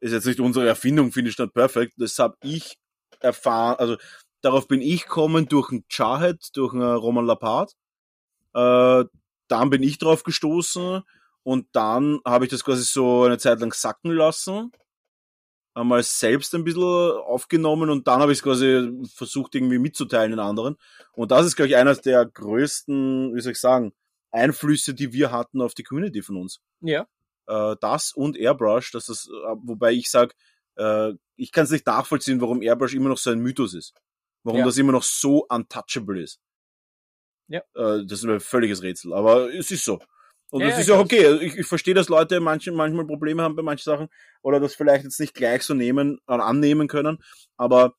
äh, 0.00 0.04
ist 0.04 0.10
jetzt 0.12 0.26
nicht 0.26 0.40
unsere 0.40 0.66
Erfindung, 0.66 1.12
Finish 1.12 1.38
Not 1.38 1.54
Perfect. 1.54 1.92
Das 1.98 2.18
habe 2.18 2.36
ich 2.42 2.78
erfahren, 3.20 3.76
also 3.78 3.96
darauf 4.40 4.66
bin 4.66 4.82
ich 4.82 5.04
gekommen 5.04 5.46
durch 5.46 5.70
einen 5.70 5.84
Jarhead, 5.88 6.48
durch 6.54 6.74
einen 6.74 6.82
Roman 6.96 7.26
Lapart. 7.26 7.74
Äh, 8.54 9.04
dann 9.48 9.70
bin 9.70 9.82
ich 9.82 9.98
drauf 9.98 10.22
gestoßen 10.22 11.02
und 11.42 11.66
dann 11.72 12.20
habe 12.24 12.44
ich 12.44 12.50
das 12.50 12.64
quasi 12.64 12.84
so 12.84 13.24
eine 13.24 13.38
Zeit 13.38 13.60
lang 13.60 13.72
sacken 13.72 14.12
lassen 14.12 14.72
einmal 15.78 16.02
selbst 16.02 16.54
ein 16.54 16.64
bisschen 16.64 16.82
aufgenommen 16.82 17.88
und 17.88 18.06
dann 18.08 18.20
habe 18.20 18.32
ich 18.32 18.38
es 18.38 18.42
quasi 18.42 18.90
versucht 19.14 19.54
irgendwie 19.54 19.78
mitzuteilen 19.78 20.32
den 20.32 20.40
anderen. 20.40 20.76
Und 21.12 21.30
das 21.30 21.46
ist, 21.46 21.56
glaube 21.56 21.68
ich, 21.68 21.76
einer 21.76 21.94
der 21.94 22.26
größten, 22.26 23.34
wie 23.34 23.40
soll 23.40 23.52
ich 23.52 23.60
sagen, 23.60 23.92
Einflüsse, 24.30 24.92
die 24.92 25.12
wir 25.12 25.30
hatten 25.30 25.62
auf 25.62 25.74
die 25.74 25.84
Community 25.84 26.22
von 26.22 26.36
uns. 26.36 26.60
Ja. 26.80 27.06
Äh, 27.46 27.76
das 27.80 28.12
und 28.12 28.36
Airbrush, 28.36 28.90
das 28.90 29.08
ist, 29.08 29.28
äh, 29.28 29.56
wobei 29.62 29.92
ich 29.92 30.10
sage, 30.10 30.34
äh, 30.76 31.12
ich 31.36 31.52
kann 31.52 31.64
es 31.64 31.70
nicht 31.70 31.86
nachvollziehen, 31.86 32.40
warum 32.40 32.60
Airbrush 32.60 32.94
immer 32.94 33.08
noch 33.08 33.18
so 33.18 33.30
ein 33.30 33.38
Mythos 33.38 33.72
ist. 33.74 33.94
Warum 34.42 34.60
Ja. 34.60 34.66
das 34.66 34.76
immer 34.76 34.92
noch 34.92 35.02
so 35.02 35.46
untouchable 35.48 36.20
ist. 36.22 36.40
Ja. 37.48 37.60
Äh, 37.74 38.04
das 38.06 38.20
ist 38.20 38.24
mir 38.24 38.34
ein 38.34 38.40
völliges 38.40 38.82
Rätsel, 38.82 39.12
aber 39.12 39.52
es 39.52 39.70
ist 39.70 39.84
so. 39.84 39.98
Und 40.50 40.62
Ja, 40.62 40.68
das 40.68 40.80
ist 40.80 40.88
ja 40.88 40.98
okay. 40.98 41.26
Also 41.26 41.40
Ich, 41.40 41.56
ich 41.56 41.66
verstehe, 41.66 41.94
dass 41.94 42.08
Leute 42.08 42.40
manche, 42.40 42.72
manchmal 42.72 43.06
Probleme 43.06 43.42
haben 43.42 43.56
bei 43.56 43.62
manchen 43.62 43.84
Sachen 43.84 44.08
oder 44.42 44.60
das 44.60 44.74
vielleicht 44.74 45.04
jetzt 45.04 45.20
nicht 45.20 45.34
gleich 45.34 45.62
so 45.62 45.74
nehmen 45.74 46.18
oder 46.26 46.44
annehmen 46.44 46.88
können, 46.88 47.18
aber 47.56 47.94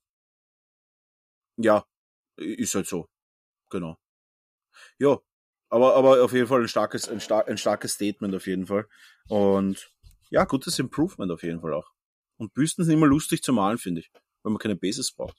ja, 1.57 1.85
ist 2.37 2.75
halt 2.75 2.87
so. 2.87 3.07
Genau. 3.69 3.97
Ja, 4.97 5.19
aber, 5.69 5.95
aber 5.95 6.23
auf 6.23 6.33
jeden 6.33 6.47
Fall 6.47 6.61
ein 6.61 6.67
starkes, 6.67 7.07
ein, 7.09 7.19
star 7.19 7.47
ein 7.47 7.57
starkes 7.57 7.93
Statement 7.93 8.33
auf 8.35 8.47
jeden 8.47 8.67
Fall. 8.67 8.87
Und 9.27 9.91
ja, 10.29 10.45
gutes 10.45 10.79
Improvement 10.79 11.31
auf 11.31 11.43
jeden 11.43 11.61
Fall 11.61 11.73
auch. 11.73 11.91
Und 12.37 12.53
Büsten 12.53 12.85
sind 12.85 12.93
immer 12.93 13.07
lustig 13.07 13.43
zu 13.43 13.53
malen, 13.53 13.77
finde 13.77 14.01
ich, 14.01 14.11
weil 14.43 14.51
man 14.51 14.59
keine 14.59 14.75
Basis 14.75 15.11
braucht. 15.11 15.37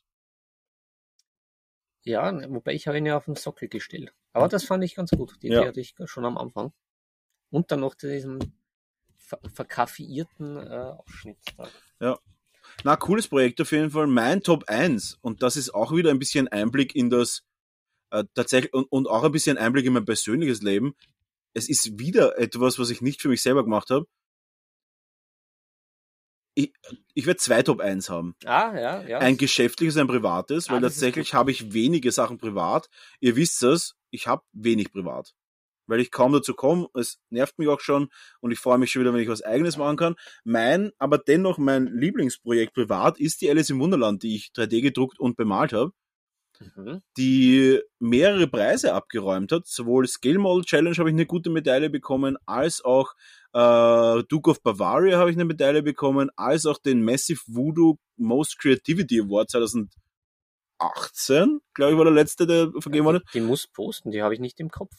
Ja, 2.02 2.32
wobei 2.50 2.74
ich 2.74 2.86
habe 2.86 2.98
ihn 2.98 3.06
ja 3.06 3.16
auf 3.16 3.26
den 3.26 3.36
Sockel 3.36 3.68
gestellt. 3.68 4.12
Aber 4.32 4.48
das 4.48 4.64
fand 4.64 4.84
ich 4.84 4.94
ganz 4.94 5.10
gut. 5.10 5.36
Die 5.42 5.48
Ja. 5.48 5.60
Idee 5.60 5.68
hatte 5.68 5.80
ich 5.80 5.94
schon 6.06 6.24
am 6.24 6.38
Anfang. 6.38 6.72
Und 7.50 7.70
dann 7.70 7.80
noch 7.80 7.94
diesen 7.94 8.54
ver 9.16 9.38
verkaffeierten 9.52 10.56
äh, 10.56 10.94
Ausschnitt. 10.98 11.38
Da. 11.56 11.68
Ja. 12.00 12.18
Na, 12.84 12.96
cooles 12.96 13.28
Projekt 13.28 13.60
auf 13.60 13.72
jeden 13.72 13.90
Fall. 13.90 14.06
Mein 14.06 14.42
Top 14.42 14.64
1. 14.68 15.18
Und 15.20 15.42
das 15.42 15.56
ist 15.56 15.74
auch 15.74 15.92
wieder 15.92 16.10
ein 16.10 16.18
bisschen 16.18 16.48
Einblick 16.48 16.94
in 16.94 17.10
das, 17.10 17.42
äh, 18.10 18.24
tatsächlich, 18.34 18.72
und, 18.72 18.84
und 18.90 19.08
auch 19.08 19.24
ein 19.24 19.32
bisschen 19.32 19.58
Einblick 19.58 19.84
in 19.86 19.92
mein 19.92 20.04
persönliches 20.04 20.62
Leben. 20.62 20.94
Es 21.52 21.68
ist 21.68 21.98
wieder 21.98 22.38
etwas, 22.38 22.78
was 22.78 22.90
ich 22.90 23.02
nicht 23.02 23.20
für 23.20 23.28
mich 23.28 23.42
selber 23.42 23.64
gemacht 23.64 23.90
habe. 23.90 24.06
Ich, 26.54 26.72
ich 27.14 27.26
werde 27.26 27.38
zwei 27.38 27.62
Top 27.62 27.80
1 27.80 28.10
haben. 28.10 28.34
Ah, 28.44 28.72
ja, 28.74 29.02
ja. 29.02 29.18
Ein 29.18 29.36
geschäftliches, 29.36 29.96
ein 29.96 30.08
privates, 30.08 30.68
Ah, 30.68 30.74
weil 30.74 30.80
tatsächlich 30.80 31.34
habe 31.34 31.50
ich 31.50 31.72
wenige 31.72 32.12
Sachen 32.12 32.38
privat. 32.38 32.88
Ihr 33.20 33.36
wisst 33.36 33.62
es, 33.62 33.94
ich 34.10 34.26
habe 34.26 34.42
wenig 34.52 34.92
privat. 34.92 35.34
Weil 35.86 36.00
ich 36.00 36.10
kaum 36.10 36.32
dazu 36.32 36.54
komme, 36.54 36.88
es 36.94 37.18
nervt 37.30 37.58
mich 37.58 37.68
auch 37.68 37.80
schon 37.80 38.10
und 38.40 38.52
ich 38.52 38.58
freue 38.60 38.78
mich 38.78 38.92
schon 38.92 39.02
wieder, 39.02 39.12
wenn 39.12 39.22
ich 39.22 39.28
was 39.28 39.42
eigenes 39.42 39.76
machen 39.76 39.96
kann. 39.96 40.14
Mein, 40.44 40.92
aber 40.98 41.18
dennoch 41.18 41.58
mein 41.58 41.86
Lieblingsprojekt 41.86 42.74
privat 42.74 43.18
ist 43.18 43.40
die 43.40 43.50
Alice 43.50 43.70
im 43.70 43.80
Wunderland, 43.80 44.22
die 44.22 44.36
ich 44.36 44.50
3D 44.54 44.82
gedruckt 44.82 45.18
und 45.18 45.36
bemalt 45.36 45.72
habe, 45.72 45.92
Mhm. 46.76 47.00
die 47.16 47.80
mehrere 47.98 48.46
Preise 48.46 48.92
abgeräumt 48.92 49.50
hat. 49.50 49.66
Sowohl 49.66 50.06
Scale 50.06 50.38
Model 50.38 50.64
Challenge 50.64 50.96
habe 50.96 51.08
ich 51.08 51.14
eine 51.14 51.26
gute 51.26 51.48
Medaille 51.48 51.88
bekommen, 51.88 52.36
als 52.44 52.84
auch 52.84 53.14
äh, 53.52 54.22
Duke 54.28 54.50
of 54.50 54.62
Bavaria 54.62 55.18
habe 55.18 55.30
ich 55.30 55.36
eine 55.36 55.46
Medaille 55.46 55.82
bekommen, 55.82 56.30
als 56.36 56.66
auch 56.66 56.78
den 56.78 57.02
Massive 57.02 57.40
Voodoo 57.46 57.96
Most 58.16 58.58
Creativity 58.58 59.20
Award 59.20 59.50
2018, 59.50 59.90
glaube 61.74 61.92
ich, 61.92 61.98
war 61.98 62.04
der 62.04 62.14
letzte, 62.14 62.46
der 62.46 62.70
vergeben 62.78 63.06
wurde. 63.06 63.22
Die 63.32 63.40
muss 63.40 63.66
posten, 63.66 64.10
die 64.10 64.22
habe 64.22 64.34
ich 64.34 64.40
nicht 64.40 64.60
im 64.60 64.70
Kopf. 64.70 64.94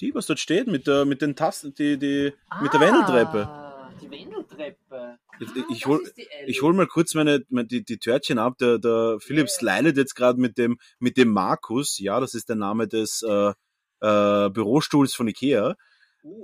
Die, 0.00 0.14
was 0.14 0.26
dort 0.26 0.40
steht, 0.40 0.66
mit, 0.66 0.86
der, 0.86 1.04
mit 1.04 1.22
den 1.22 1.36
Tasten, 1.36 1.74
die, 1.74 1.98
die, 1.98 2.32
mit 2.60 2.72
der 2.72 2.80
Wendeltreppe. 2.80 3.65
Ah, 3.96 4.00
die 4.00 4.10
Wendeltreppe. 4.10 5.18
Ich, 5.40 5.48
ich 5.70 5.86
hol, 5.86 6.12
ich 6.46 6.62
hol 6.62 6.74
mal 6.74 6.86
kurz 6.86 7.14
meine, 7.14 7.44
meine 7.48 7.66
die, 7.66 7.84
die 7.84 7.98
Törtchen 7.98 8.38
ab. 8.38 8.58
Der, 8.58 8.78
der 8.78 9.18
Philipp 9.20 9.48
slidet 9.48 9.96
jetzt 9.96 10.14
gerade 10.14 10.40
mit 10.40 10.58
dem, 10.58 10.78
mit 10.98 11.16
dem 11.16 11.30
Markus, 11.30 11.98
ja, 11.98 12.20
das 12.20 12.34
ist 12.34 12.48
der 12.48 12.56
Name 12.56 12.88
des 12.88 13.22
äh, 13.22 13.52
äh, 14.00 14.50
Bürostuhls 14.50 15.14
von 15.14 15.28
Ikea. 15.28 15.76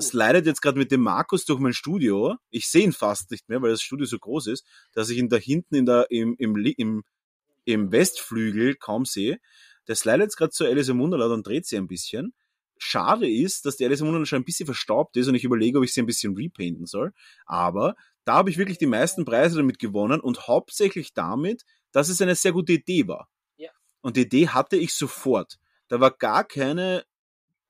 Slidet 0.01 0.47
jetzt 0.47 0.63
gerade 0.63 0.79
mit 0.79 0.93
dem 0.93 1.01
Markus 1.01 1.45
durch 1.45 1.59
mein 1.59 1.73
Studio. 1.73 2.37
Ich 2.51 2.69
sehe 2.71 2.85
ihn 2.85 2.93
fast 2.93 3.31
nicht 3.31 3.49
mehr, 3.49 3.61
weil 3.63 3.71
das 3.71 3.83
Studio 3.83 4.07
so 4.07 4.19
groß 4.19 4.47
ist, 4.47 4.65
dass 4.93 5.11
ich 5.11 5.19
ihn 5.19 5.29
da 5.29 5.37
hinten 5.37 5.75
in 5.75 5.87
der, 5.87 6.07
im, 6.11 6.37
im, 6.39 6.57
im, 6.77 7.03
im 7.65 7.93
Westflügel 7.93 8.77
kaum 8.77 9.05
sehe. 9.05 9.39
Der 9.89 9.97
slidet 9.97 10.23
jetzt 10.23 10.37
gerade 10.37 10.51
zur 10.51 10.69
Alice 10.69 10.89
im 10.89 11.01
Wunderland 11.01 11.33
und 11.33 11.47
dreht 11.47 11.67
sie 11.67 11.77
ein 11.77 11.89
bisschen. 11.89 12.33
Schade 12.93 13.27
ist, 13.27 13.65
dass 13.65 13.79
die 13.79 13.87
Alice 13.87 14.01
im 14.01 14.07
Wunderland 14.09 14.29
schon 14.29 14.43
ein 14.43 14.45
bisschen 14.45 14.67
verstaubt 14.67 15.17
ist 15.17 15.27
und 15.27 15.35
ich 15.35 15.45
überlege, 15.45 15.79
ob 15.79 15.85
ich 15.85 15.95
sie 15.95 16.03
ein 16.03 16.07
bisschen 16.07 16.37
repainten 16.37 16.85
soll. 16.85 17.15
Aber 17.47 17.97
da 18.25 18.35
habe 18.35 18.51
ich 18.51 18.59
wirklich 18.59 18.77
die 18.77 18.87
meisten 18.87 19.25
Preise 19.25 19.57
damit 19.57 19.79
gewonnen 19.79 20.21
und 20.21 20.47
hauptsächlich 20.47 21.15
damit, 21.15 21.65
dass 21.93 22.11
es 22.11 22.21
eine 22.21 22.35
sehr 22.35 22.53
gute 22.53 22.75
Idee 22.75 23.09
war. 23.09 23.31
Ja. 23.57 23.71
Und 24.03 24.19
die 24.19 24.23
Idee 24.23 24.49
hatte 24.49 24.77
ich 24.77 24.93
sofort. 24.93 25.59
Da 25.89 26.01
war 26.01 26.11
gar 26.11 26.45
keine 26.45 27.05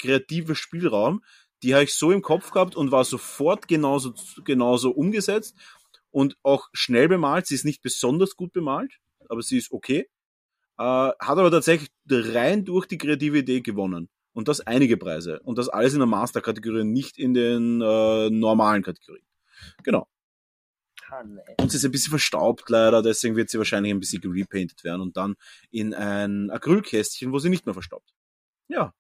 kreative 0.01 0.57
Spielraum. 0.57 1.23
Die 1.63 1.75
habe 1.75 1.85
ich 1.85 1.95
so 1.95 2.11
im 2.11 2.23
Kopf 2.23 2.51
gehabt 2.51 2.75
und 2.75 2.91
war 2.91 3.05
sofort 3.05 3.69
genauso, 3.69 4.15
genauso 4.45 4.91
umgesetzt 4.91 5.57
und 6.11 6.37
auch 6.43 6.69
schnell 6.73 7.07
bemalt. 7.07 7.47
Sie 7.47 7.55
ist 7.55 7.65
nicht 7.65 7.81
besonders 7.81 8.35
gut 8.35 8.53
bemalt, 8.53 8.99
aber 9.29 9.43
sie 9.43 9.59
ist 9.59 9.71
okay. 9.71 10.09
Äh, 10.79 10.83
hat 10.83 11.19
aber 11.21 11.53
tatsächlich 11.53 11.91
rein 12.11 12.65
durch 12.65 12.87
die 12.87 12.99
kreative 12.99 13.39
Idee 13.39 13.61
gewonnen. 13.61 14.09
Und 14.33 14.49
das 14.49 14.61
einige 14.61 14.97
Preise. 14.97 15.41
Und 15.41 15.59
das 15.59 15.69
alles 15.69 15.93
in 15.93 16.01
der 16.01 16.07
Master-Kategorie, 16.07 16.85
nicht 16.85 17.19
in 17.19 17.35
den 17.35 17.81
äh, 17.81 18.31
normalen 18.31 18.83
Kategorien. 18.83 19.25
Genau. 19.83 20.09
Und 21.59 21.71
sie 21.71 21.77
ist 21.77 21.85
ein 21.85 21.91
bisschen 21.91 22.11
verstaubt 22.11 22.71
leider, 22.71 23.03
deswegen 23.03 23.37
wird 23.37 23.51
sie 23.51 23.59
wahrscheinlich 23.59 23.93
ein 23.93 24.01
bisschen 24.01 24.23
gerepainted 24.23 24.83
werden 24.83 25.03
und 25.03 25.19
dann 25.19 25.37
in 25.71 25.93
ein 25.93 26.51
Acrylkästchen, 26.51 27.33
wo 27.33 27.39
sie 27.39 27.51
nicht 27.51 27.67
mehr 27.67 27.75
verstaubt. 27.75 28.15
Ja. 28.69 28.95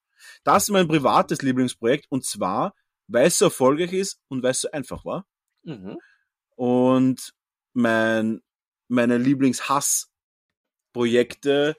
Das 0.44 0.64
ist 0.64 0.70
mein 0.70 0.88
privates 0.88 1.40
Lieblingsprojekt 1.42 2.06
und 2.10 2.24
zwar, 2.24 2.74
weil 3.08 3.28
es 3.28 3.38
so 3.38 3.46
erfolgreich 3.46 3.94
ist 3.94 4.20
und 4.28 4.42
weil 4.42 4.50
es 4.50 4.60
so 4.60 4.70
einfach 4.70 5.06
war. 5.06 5.26
Mhm. 5.62 5.98
Und 6.54 7.32
mein, 7.72 8.42
meine 8.88 9.16
Lieblingshassprojekte, 9.18 11.76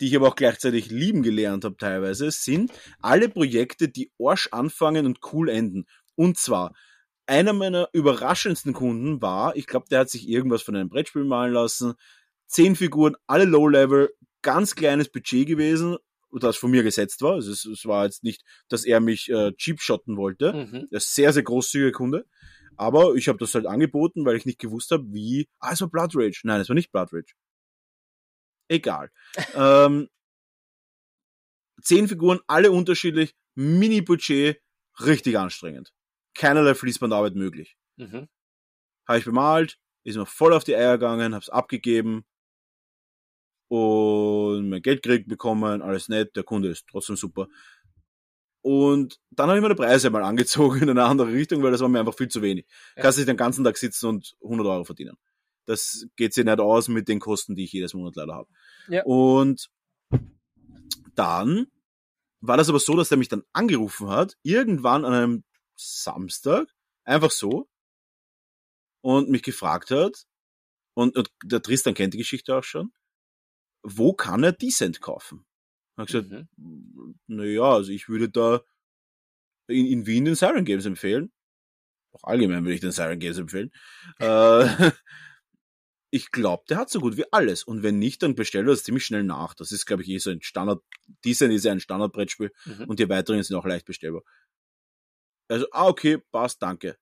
die 0.00 0.08
ich 0.08 0.16
aber 0.16 0.28
auch 0.28 0.36
gleichzeitig 0.36 0.90
lieben 0.90 1.22
gelernt 1.22 1.64
habe 1.64 1.76
teilweise, 1.76 2.30
sind 2.30 2.72
alle 3.00 3.28
Projekte, 3.28 3.88
die 3.88 4.10
Arsch 4.20 4.48
anfangen 4.52 5.06
und 5.06 5.20
cool 5.32 5.48
enden. 5.48 5.86
Und 6.16 6.38
zwar, 6.38 6.74
einer 7.26 7.52
meiner 7.52 7.88
überraschendsten 7.92 8.72
Kunden 8.72 9.22
war, 9.22 9.56
ich 9.56 9.66
glaube, 9.66 9.86
der 9.90 10.00
hat 10.00 10.10
sich 10.10 10.28
irgendwas 10.28 10.62
von 10.62 10.76
einem 10.76 10.88
Brettspiel 10.88 11.24
malen 11.24 11.54
lassen, 11.54 11.94
zehn 12.46 12.76
Figuren, 12.76 13.16
alle 13.26 13.44
Low-Level, 13.44 14.10
ganz 14.42 14.74
kleines 14.74 15.08
Budget 15.08 15.46
gewesen, 15.46 15.96
das 16.40 16.56
von 16.56 16.70
mir 16.70 16.82
gesetzt 16.82 17.22
war. 17.22 17.34
Also 17.34 17.52
es, 17.52 17.64
es 17.64 17.86
war 17.86 18.04
jetzt 18.04 18.24
nicht, 18.24 18.42
dass 18.68 18.84
er 18.84 19.00
mich 19.00 19.30
äh, 19.30 19.52
cheap 19.52 19.80
shotten 19.80 20.16
wollte. 20.16 20.52
Mhm. 20.52 20.88
Der 20.90 20.98
ist 20.98 21.14
sehr, 21.14 21.32
sehr 21.32 21.42
großzügiger 21.42 21.92
Kunde. 21.92 22.26
Aber 22.76 23.14
ich 23.14 23.28
habe 23.28 23.38
das 23.38 23.54
halt 23.54 23.66
angeboten, 23.66 24.24
weil 24.24 24.36
ich 24.36 24.46
nicht 24.46 24.58
gewusst 24.58 24.90
habe, 24.90 25.04
wie. 25.12 25.48
Ah, 25.60 25.72
es 25.72 25.80
war 25.80 25.88
Blood 25.88 26.10
Rage. 26.14 26.40
Nein, 26.42 26.60
es 26.60 26.68
war 26.68 26.74
nicht 26.74 26.90
Blood 26.90 27.12
Rage. 27.12 27.34
Egal. 28.68 29.10
ähm, 29.54 30.08
zehn 31.80 32.08
Figuren, 32.08 32.40
alle 32.46 32.70
unterschiedlich, 32.70 33.34
Mini-Budget, 33.54 34.60
richtig 35.00 35.38
anstrengend. 35.38 35.92
Keinerlei 36.34 36.74
Fließbandarbeit 36.74 37.34
möglich. 37.34 37.76
Mhm. 37.96 38.28
Habe 39.06 39.18
ich 39.18 39.24
bemalt, 39.24 39.78
ist 40.02 40.16
mir 40.16 40.26
voll 40.26 40.52
auf 40.52 40.64
die 40.64 40.74
Eier 40.74 40.98
gegangen, 40.98 41.34
hab's 41.34 41.48
abgegeben 41.48 42.24
und 43.68 44.68
mein 44.68 44.82
Geld 44.82 45.02
gekriegt 45.02 45.28
bekommen, 45.28 45.82
alles 45.82 46.08
nett, 46.08 46.36
der 46.36 46.42
Kunde 46.42 46.68
ist 46.68 46.86
trotzdem 46.90 47.16
super. 47.16 47.48
Und 48.62 49.20
dann 49.30 49.48
habe 49.48 49.58
ich 49.58 49.62
meine 49.62 49.74
Preise 49.74 50.08
mal 50.08 50.22
angezogen 50.22 50.82
in 50.82 50.90
eine 50.90 51.04
andere 51.04 51.32
Richtung, 51.32 51.62
weil 51.62 51.70
das 51.70 51.82
war 51.82 51.88
mir 51.88 52.00
einfach 52.00 52.14
viel 52.14 52.28
zu 52.28 52.40
wenig. 52.40 52.66
Ja. 52.96 53.02
Kannst 53.02 53.18
nicht 53.18 53.28
den 53.28 53.36
ganzen 53.36 53.62
Tag 53.62 53.76
sitzen 53.76 54.06
und 54.06 54.36
100 54.42 54.66
Euro 54.66 54.84
verdienen. 54.84 55.16
Das 55.66 56.06
geht 56.16 56.34
sich 56.34 56.44
nicht 56.44 56.60
aus 56.60 56.88
mit 56.88 57.08
den 57.08 57.20
Kosten, 57.20 57.54
die 57.54 57.64
ich 57.64 57.72
jedes 57.72 57.94
Monat 57.94 58.16
leider 58.16 58.34
habe. 58.34 58.48
Ja. 58.88 59.02
Und 59.04 59.70
dann 61.14 61.66
war 62.40 62.56
das 62.56 62.68
aber 62.68 62.78
so, 62.78 62.94
dass 62.96 63.10
er 63.10 63.16
mich 63.16 63.28
dann 63.28 63.42
angerufen 63.52 64.08
hat, 64.08 64.36
irgendwann 64.42 65.04
an 65.04 65.12
einem 65.14 65.44
Samstag, 65.76 66.68
einfach 67.04 67.30
so, 67.30 67.68
und 69.00 69.30
mich 69.30 69.42
gefragt 69.42 69.90
hat, 69.90 70.26
und, 70.94 71.16
und 71.16 71.30
der 71.42 71.62
Tristan 71.62 71.94
kennt 71.94 72.14
die 72.14 72.18
Geschichte 72.18 72.56
auch 72.56 72.64
schon, 72.64 72.92
wo 73.82 74.12
kann 74.12 74.44
er 74.44 74.52
Decent 74.52 75.00
kaufen? 75.00 75.44
Ich 75.96 75.98
habe 75.98 76.06
gesagt, 76.06 76.48
Mhm. 76.56 77.18
naja, 77.26 77.62
also 77.62 77.90
ich 77.90 78.08
würde 78.08 78.28
da 78.28 78.62
in, 79.68 79.86
in 79.86 80.06
Wien 80.06 80.24
den 80.24 80.34
Siren 80.34 80.64
Games 80.64 80.86
empfehlen. 80.86 81.32
Auch 82.12 82.24
allgemein 82.24 82.64
würde 82.64 82.74
ich 82.74 82.80
den 82.80 82.92
Siren 82.92 83.18
Games 83.18 83.38
empfehlen. 83.38 83.70
Äh, 84.18 84.66
ich 86.14 86.30
glaube, 86.30 86.62
der 86.68 86.76
hat 86.76 86.90
so 86.90 87.00
gut 87.00 87.16
wie 87.16 87.24
alles. 87.32 87.64
Und 87.64 87.82
wenn 87.82 87.98
nicht, 87.98 88.22
dann 88.22 88.36
bestellt 88.36 88.68
er 88.68 88.70
das 88.70 88.84
ziemlich 88.84 89.04
schnell 89.04 89.24
nach. 89.24 89.52
Das 89.54 89.72
ist, 89.72 89.84
glaube 89.84 90.04
ich, 90.04 90.08
eh 90.10 90.18
so 90.18 90.30
ein 90.30 90.42
Standard. 90.42 90.80
Decent 91.24 91.52
ist 91.52 91.64
ja 91.64 91.72
ein 91.72 91.80
Standardbrettspiel 91.80 92.52
Mhm. 92.66 92.84
und 92.84 93.00
die 93.00 93.08
weiteren 93.08 93.42
sind 93.42 93.56
auch 93.56 93.66
leicht 93.66 93.84
bestellbar. 93.84 94.22
Also, 95.48 95.66
ah, 95.72 95.88
okay, 95.88 96.18
passt, 96.30 96.62
danke. 96.62 96.96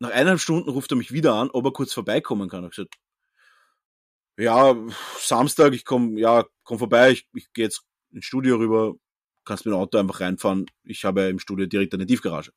Nach 0.00 0.10
eineinhalb 0.10 0.40
Stunden 0.40 0.68
ruft 0.70 0.90
er 0.90 0.96
mich 0.96 1.12
wieder 1.12 1.34
an, 1.34 1.50
ob 1.50 1.64
er 1.64 1.72
kurz 1.72 1.92
vorbeikommen 1.92 2.48
kann. 2.48 2.64
Ich 2.64 2.70
gesagt, 2.70 2.96
ja, 4.36 4.74
Samstag, 5.20 5.72
ich 5.72 5.84
komm, 5.84 6.18
ja, 6.18 6.44
komm 6.64 6.80
vorbei, 6.80 7.12
ich, 7.12 7.28
ich 7.32 7.52
gehe 7.52 7.66
jetzt 7.66 7.84
ins 8.10 8.24
Studio 8.24 8.56
rüber, 8.56 8.94
kannst 9.44 9.64
mit 9.66 9.72
dem 9.72 9.78
Auto 9.78 9.98
einfach 9.98 10.18
reinfahren. 10.20 10.66
Ich 10.82 11.04
habe 11.04 11.28
im 11.28 11.38
Studio 11.38 11.66
direkt 11.66 11.94
eine 11.94 12.06
Tiefgarage. 12.06 12.52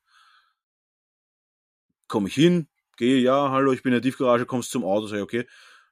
Komm 2.08 2.26
ich 2.26 2.34
hin, 2.34 2.68
gehe, 2.96 3.18
ja, 3.20 3.50
hallo, 3.50 3.72
ich 3.72 3.82
bin 3.82 3.92
in 3.92 4.00
der 4.00 4.02
Tiefgarage, 4.02 4.46
kommst 4.46 4.70
zum 4.70 4.84
Auto, 4.84 5.06
sag 5.06 5.16
ich, 5.16 5.22
okay. 5.22 5.46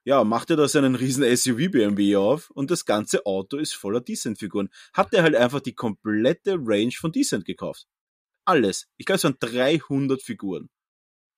Ja, 0.04 0.22
macht 0.22 0.50
er 0.50 0.56
da 0.56 0.68
seinen 0.68 0.96
riesen 0.96 1.24
SUV 1.24 1.70
BMW 1.70 2.16
auf 2.16 2.50
und 2.50 2.70
das 2.70 2.84
ganze 2.84 3.24
Auto 3.24 3.56
ist 3.56 3.74
voller 3.74 4.02
Decent-Figuren. 4.02 4.68
Hat 4.92 5.14
er 5.14 5.22
halt 5.22 5.34
einfach 5.34 5.60
die 5.60 5.74
komplette 5.74 6.56
Range 6.58 6.92
von 6.92 7.10
Decent 7.10 7.46
gekauft. 7.46 7.86
Alles. 8.44 8.88
Ich 8.98 9.06
glaube, 9.06 9.16
es 9.16 9.24
waren 9.24 9.36
300 9.40 10.20
Figuren. 10.22 10.68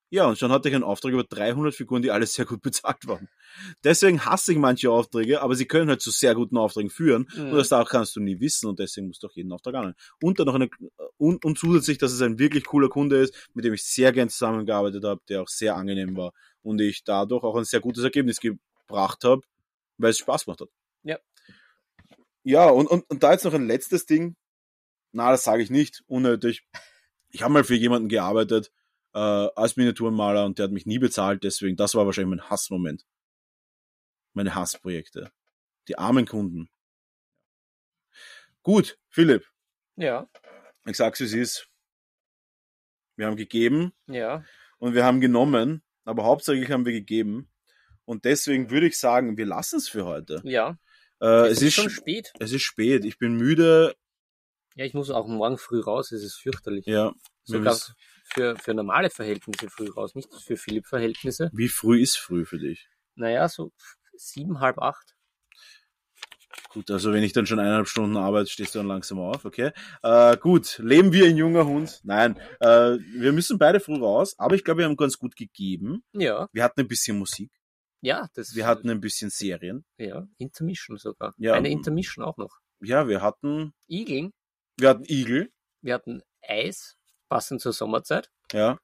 Ja, 0.08 0.26
und 0.26 0.38
schon 0.38 0.52
hatte 0.52 0.68
ich 0.68 0.74
einen 0.74 0.84
Auftrag 0.84 1.12
über 1.12 1.24
300 1.24 1.74
Figuren, 1.74 2.02
die 2.02 2.10
alle 2.10 2.26
sehr 2.26 2.44
gut 2.44 2.62
bezahlt 2.62 3.06
waren. 3.06 3.28
Deswegen 3.82 4.24
hasse 4.24 4.52
ich 4.52 4.58
manche 4.58 4.90
Aufträge, 4.90 5.42
aber 5.42 5.54
sie 5.54 5.66
können 5.66 5.88
halt 5.88 6.00
zu 6.00 6.10
sehr 6.10 6.34
guten 6.34 6.56
Aufträgen 6.56 6.90
führen. 6.90 7.28
Mhm. 7.34 7.50
Und 7.50 7.56
das 7.56 7.68
da 7.68 7.84
kannst 7.84 8.14
du 8.16 8.20
nie 8.20 8.40
wissen 8.40 8.68
und 8.68 8.78
deswegen 8.78 9.08
musst 9.08 9.22
du 9.22 9.26
auch 9.26 9.32
jeden 9.32 9.52
Auftrag 9.52 9.74
annehmen. 9.74 9.96
Und 10.22 10.38
dann 10.38 10.46
noch 10.46 10.54
eine, 10.54 10.68
und, 11.16 11.44
und 11.44 11.58
zusätzlich, 11.58 11.98
dass 11.98 12.12
es 12.12 12.22
ein 12.22 12.38
wirklich 12.38 12.64
cooler 12.64 12.88
Kunde 12.88 13.16
ist, 13.16 13.48
mit 13.54 13.64
dem 13.64 13.74
ich 13.74 13.84
sehr 13.84 14.12
gern 14.12 14.28
zusammengearbeitet 14.28 15.04
habe, 15.04 15.20
der 15.28 15.42
auch 15.42 15.48
sehr 15.48 15.74
angenehm 15.74 16.16
war 16.16 16.32
und 16.62 16.80
ich 16.80 17.02
dadurch 17.04 17.42
auch 17.42 17.56
ein 17.56 17.64
sehr 17.64 17.80
gutes 17.80 18.04
Ergebnis 18.04 18.38
gebracht 18.40 19.24
habe, 19.24 19.42
weil 19.98 20.10
es 20.10 20.18
Spaß 20.18 20.44
gemacht 20.44 20.60
hat. 20.60 20.68
Ja. 21.02 21.18
Ja, 22.44 22.68
und, 22.68 22.86
und, 22.86 23.10
und 23.10 23.22
da 23.22 23.32
jetzt 23.32 23.44
noch 23.44 23.54
ein 23.54 23.66
letztes 23.66 24.06
Ding. 24.06 24.36
Na, 25.10 25.30
das 25.30 25.42
sage 25.42 25.62
ich 25.62 25.70
nicht, 25.70 26.04
unnötig. 26.06 26.62
Ich 27.30 27.42
habe 27.42 27.52
mal 27.52 27.64
für 27.64 27.74
jemanden 27.74 28.08
gearbeitet, 28.08 28.70
äh, 29.16 29.48
als 29.56 29.76
Miniaturenmaler 29.76 30.44
und 30.44 30.58
der 30.58 30.64
hat 30.64 30.72
mich 30.72 30.84
nie 30.84 30.98
bezahlt, 30.98 31.42
deswegen, 31.42 31.74
das 31.76 31.94
war 31.94 32.04
wahrscheinlich 32.04 32.36
mein 32.36 32.50
Hassmoment. 32.50 33.06
Meine 34.34 34.54
Hassprojekte. 34.54 35.32
Die 35.88 35.96
armen 35.96 36.26
Kunden. 36.26 36.68
Gut, 38.62 38.98
Philipp, 39.08 39.46
Ja, 39.96 40.28
ich 40.84 40.96
sag's 40.96 41.20
es 41.20 41.32
ist. 41.32 41.68
Wir 43.16 43.26
haben 43.26 43.36
gegeben 43.36 43.92
ja. 44.06 44.44
und 44.78 44.92
wir 44.94 45.04
haben 45.04 45.22
genommen, 45.22 45.82
aber 46.04 46.24
hauptsächlich 46.24 46.70
haben 46.70 46.84
wir 46.84 46.92
gegeben. 46.92 47.50
Und 48.04 48.26
deswegen 48.26 48.70
würde 48.70 48.88
ich 48.88 48.98
sagen, 48.98 49.38
wir 49.38 49.46
lassen 49.46 49.76
es 49.78 49.88
für 49.88 50.04
heute. 50.04 50.42
Ja. 50.44 50.78
Äh, 51.20 51.46
Es 51.46 51.58
es, 51.58 51.62
ist 51.62 51.74
schon 51.74 51.88
spät. 51.88 52.32
Es 52.38 52.52
ist 52.52 52.62
spät. 52.62 53.06
Ich 53.06 53.18
bin 53.18 53.34
müde. 53.36 53.96
Ja, 54.74 54.84
ich 54.84 54.92
muss 54.92 55.08
auch 55.08 55.26
morgen 55.26 55.56
früh 55.56 55.80
raus, 55.80 56.12
es 56.12 56.22
ist 56.22 56.36
fürchterlich. 56.36 56.84
Ja. 56.84 57.14
Sogar 57.44 57.78
für, 58.34 58.56
für 58.56 58.74
normale 58.74 59.10
Verhältnisse 59.10 59.68
früh 59.70 59.88
raus, 59.90 60.14
nicht 60.14 60.32
für 60.34 60.56
Philipp-Verhältnisse. 60.56 61.50
Wie 61.52 61.68
früh 61.68 62.00
ist 62.00 62.16
früh 62.18 62.44
für 62.44 62.58
dich? 62.58 62.88
Naja, 63.14 63.48
so 63.48 63.72
sieben, 64.16 64.60
halb 64.60 64.78
acht. 64.78 65.14
Gut, 66.70 66.90
also 66.90 67.12
wenn 67.12 67.22
ich 67.22 67.32
dann 67.32 67.46
schon 67.46 67.58
eineinhalb 67.58 67.88
Stunden 67.88 68.16
arbeite, 68.16 68.50
stehst 68.50 68.74
du 68.74 68.78
dann 68.80 68.88
langsam 68.88 69.18
auf, 69.18 69.44
okay? 69.44 69.72
Äh, 70.02 70.36
gut, 70.38 70.78
leben 70.82 71.12
wir 71.12 71.26
ein 71.26 71.36
junger 71.36 71.64
Hund? 71.66 72.00
Nein, 72.04 72.38
äh, 72.60 72.96
wir 73.14 73.32
müssen 73.32 73.58
beide 73.58 73.80
früh 73.80 73.96
raus, 73.98 74.34
aber 74.38 74.54
ich 74.54 74.64
glaube, 74.64 74.78
wir 74.78 74.84
haben 74.86 74.96
ganz 74.96 75.18
gut 75.18 75.36
gegeben. 75.36 76.02
Ja, 76.12 76.48
Wir 76.52 76.62
hatten 76.64 76.80
ein 76.80 76.88
bisschen 76.88 77.18
Musik, 77.18 77.50
ja, 78.02 78.28
das. 78.34 78.54
wir 78.54 78.66
hatten 78.66 78.90
ein 78.90 79.00
bisschen 79.00 79.30
Serien. 79.30 79.84
ja, 79.98 80.26
Intermission 80.38 80.98
sogar. 80.98 81.34
Ja. 81.38 81.54
Eine 81.54 81.70
Intermission 81.70 82.24
auch 82.24 82.36
noch. 82.36 82.58
Ja, 82.80 83.08
wir 83.08 83.22
hatten, 83.22 83.72
Igeln, 83.88 84.32
wir 84.78 84.90
hatten 84.90 85.04
Igel, 85.04 85.50
wir 85.80 85.94
hatten 85.94 86.22
Eis, 86.42 86.96
passend 87.28 87.60
zur 87.60 87.72
Sommerzeit. 87.72 88.30
ja. 88.52 88.78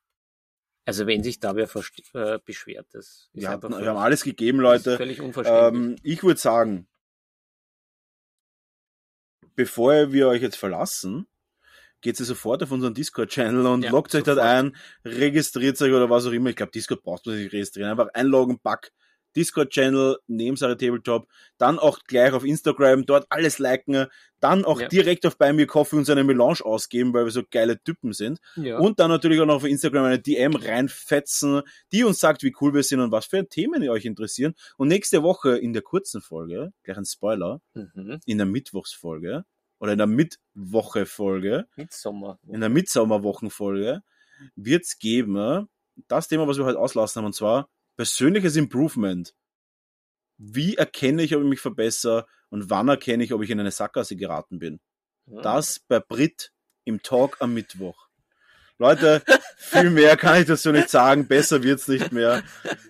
Also 0.85 1.07
wenn 1.07 1.23
sich 1.23 1.39
da 1.39 1.55
wer 1.55 1.69
äh, 2.15 2.41
beschwert, 2.45 2.89
das 2.91 3.31
ist 3.33 3.47
einfach 3.47 3.71
wir 3.71 3.87
haben 3.87 3.99
alles 3.99 4.25
gegeben, 4.25 4.59
Leute. 4.59 4.97
Völlig 4.97 5.21
unverständlich. 5.21 5.81
Ähm, 5.81 5.97
ich 6.03 6.25
würde 6.25 6.41
sagen, 6.41 6.89
bevor 9.55 10.13
wir 10.13 10.27
euch 10.27 10.43
jetzt 10.43 10.57
verlassen, 10.57 11.29
geht 12.01 12.19
ihr 12.19 12.27
sofort 12.27 12.63
auf 12.65 12.73
unseren 12.73 12.95
Discord-Channel 12.95 13.65
und 13.65 13.85
Ja, 13.85 13.91
loggt 13.91 14.15
euch 14.15 14.25
dort 14.25 14.41
ein, 14.41 14.77
registriert 15.05 15.81
euch 15.81 15.93
oder 15.93 16.11
was 16.11 16.27
auch 16.27 16.33
immer. 16.33 16.51
Ich 16.51 16.57
glaube, 16.57 16.73
Discord 16.73 17.03
braucht 17.03 17.27
man 17.27 17.37
sich 17.37 17.53
registrieren. 17.53 17.91
Einfach 17.91 18.09
einloggen, 18.13 18.59
pack, 18.59 18.91
Discord-Channel, 19.37 20.19
neben 20.27 20.57
Sarah 20.57 20.75
Tabletop, 20.75 21.29
dann 21.59 21.79
auch 21.79 22.01
gleich 22.05 22.33
auf 22.33 22.45
Instagram, 22.45 23.07
dort 23.07 23.27
alles 23.31 23.59
liken, 23.59 24.07
dann 24.41 24.65
auch 24.65 24.81
Ja. 24.81 24.89
direkt 24.89 25.25
auf 25.27 25.39
bei 25.39 25.53
mir 25.53 25.67
Coffee 25.67 25.97
uns 25.97 26.11
eine 26.11 26.25
Melange 26.25 26.65
ausgeben, 26.65 27.13
weil 27.15 27.25
wir 27.25 27.31
so 27.31 27.43
geile 27.51 27.83
Typen 27.83 28.13
sind. 28.13 28.41
Ja. 28.57 28.79
Und 28.79 28.99
dann 28.99 29.09
natürlich 29.11 29.41
auch 29.41 29.47
noch 29.47 29.57
auf 29.57 29.65
Instagram 29.65 30.05
eine 30.05 30.19
DM 30.19 30.55
reinfetzen, 30.57 31.63
die 31.93 32.05
uns 32.05 32.19
sagt, 32.19 32.43
wie 32.43 32.55
cool 32.61 32.75
wir 32.75 32.83
sind 32.83 33.01
und 33.01 33.13
was 33.13 33.27
für 33.27 33.49
Themen 33.49 33.89
euch 33.89 34.05
interessieren. 34.05 34.55
Und 34.77 34.89
nächste 34.89 35.23
Woche 35.23 35.57
in 35.59 35.73
der 35.73 35.83
kurzen 35.83 36.21
Folge, 36.23 36.73
gleich 36.83 36.97
ein 36.99 37.05
Spoiler, 37.05 37.61
Mhm. 37.75 38.21
in 38.27 38.39
der 38.39 38.47
Mittwochsfolge 38.47 39.45
oder 39.79 39.93
in 39.93 39.99
der 39.99 40.07
Mittwoche-Folge, 40.07 41.67
in 42.49 42.61
der 42.61 42.69
Mitsommerwochenfolge, 42.69 44.03
wird's 44.57 44.99
geben, 44.99 45.69
das 46.09 46.29
Thema, 46.29 46.49
was 46.49 46.57
wir 46.59 46.65
heute 46.65 46.79
auslassen 46.79 47.21
haben, 47.21 47.27
und 47.27 47.35
zwar 47.35 47.69
persönliches 47.97 48.57
Improvement. 48.57 49.35
Wie 50.39 50.77
erkenne 50.77 51.23
ich, 51.23 51.37
ob 51.37 51.43
ich 51.43 51.49
mich 51.49 51.61
verbessere 51.61 52.27
und 52.51 52.71
wann 52.71 52.89
erkenne 52.89 53.23
ich, 53.23 53.33
ob 53.33 53.43
ich 53.43 53.51
in 53.51 53.61
eine 53.61 53.71
Sackgasse 53.71 54.17
geraten 54.17 54.59
bin? 54.59 54.81
Das 55.27 55.81
bei 55.81 56.01
Brit 56.01 56.53
im 56.85 57.03
Talk 57.03 57.37
am 57.41 57.55
Mittwoch. 57.55 58.09
Leute, 58.79 59.23
viel 59.57 59.91
mehr 59.91 60.17
kann 60.17 60.41
ich 60.41 60.47
dazu 60.47 60.73
nicht 60.73 60.91
sagen. 60.91 61.29
Besser 61.29 61.63
wird's 61.63 61.87
nicht 61.87 62.11
mehr. 62.11 62.43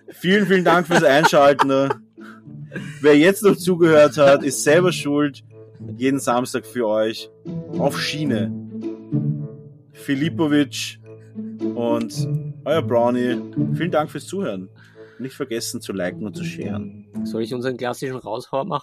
Vielen, 0.09 0.47
vielen 0.47 0.65
Dank 0.65 0.87
fürs 0.87 1.03
Einschalten. 1.03 1.69
Wer 3.01 3.17
jetzt 3.17 3.43
noch 3.43 3.55
zugehört 3.55 4.17
hat, 4.17 4.43
ist 4.43 4.63
selber 4.63 4.91
schuld. 4.91 5.43
Jeden 5.97 6.19
Samstag 6.19 6.65
für 6.65 6.87
euch 6.87 7.29
auf 7.77 7.99
Schiene. 8.01 8.51
Filipovic 9.91 10.99
und 11.75 12.27
euer 12.65 12.81
Brownie. 12.81 13.39
Vielen 13.75 13.91
Dank 13.91 14.09
fürs 14.09 14.25
Zuhören. 14.25 14.69
Nicht 15.19 15.35
vergessen 15.35 15.81
zu 15.81 15.93
liken 15.93 16.25
und 16.25 16.35
zu 16.35 16.43
sharen. 16.43 17.07
Soll 17.23 17.43
ich 17.43 17.53
unseren 17.53 17.77
klassischen 17.77 18.17
Raushauer 18.17 18.65
machen? 18.65 18.81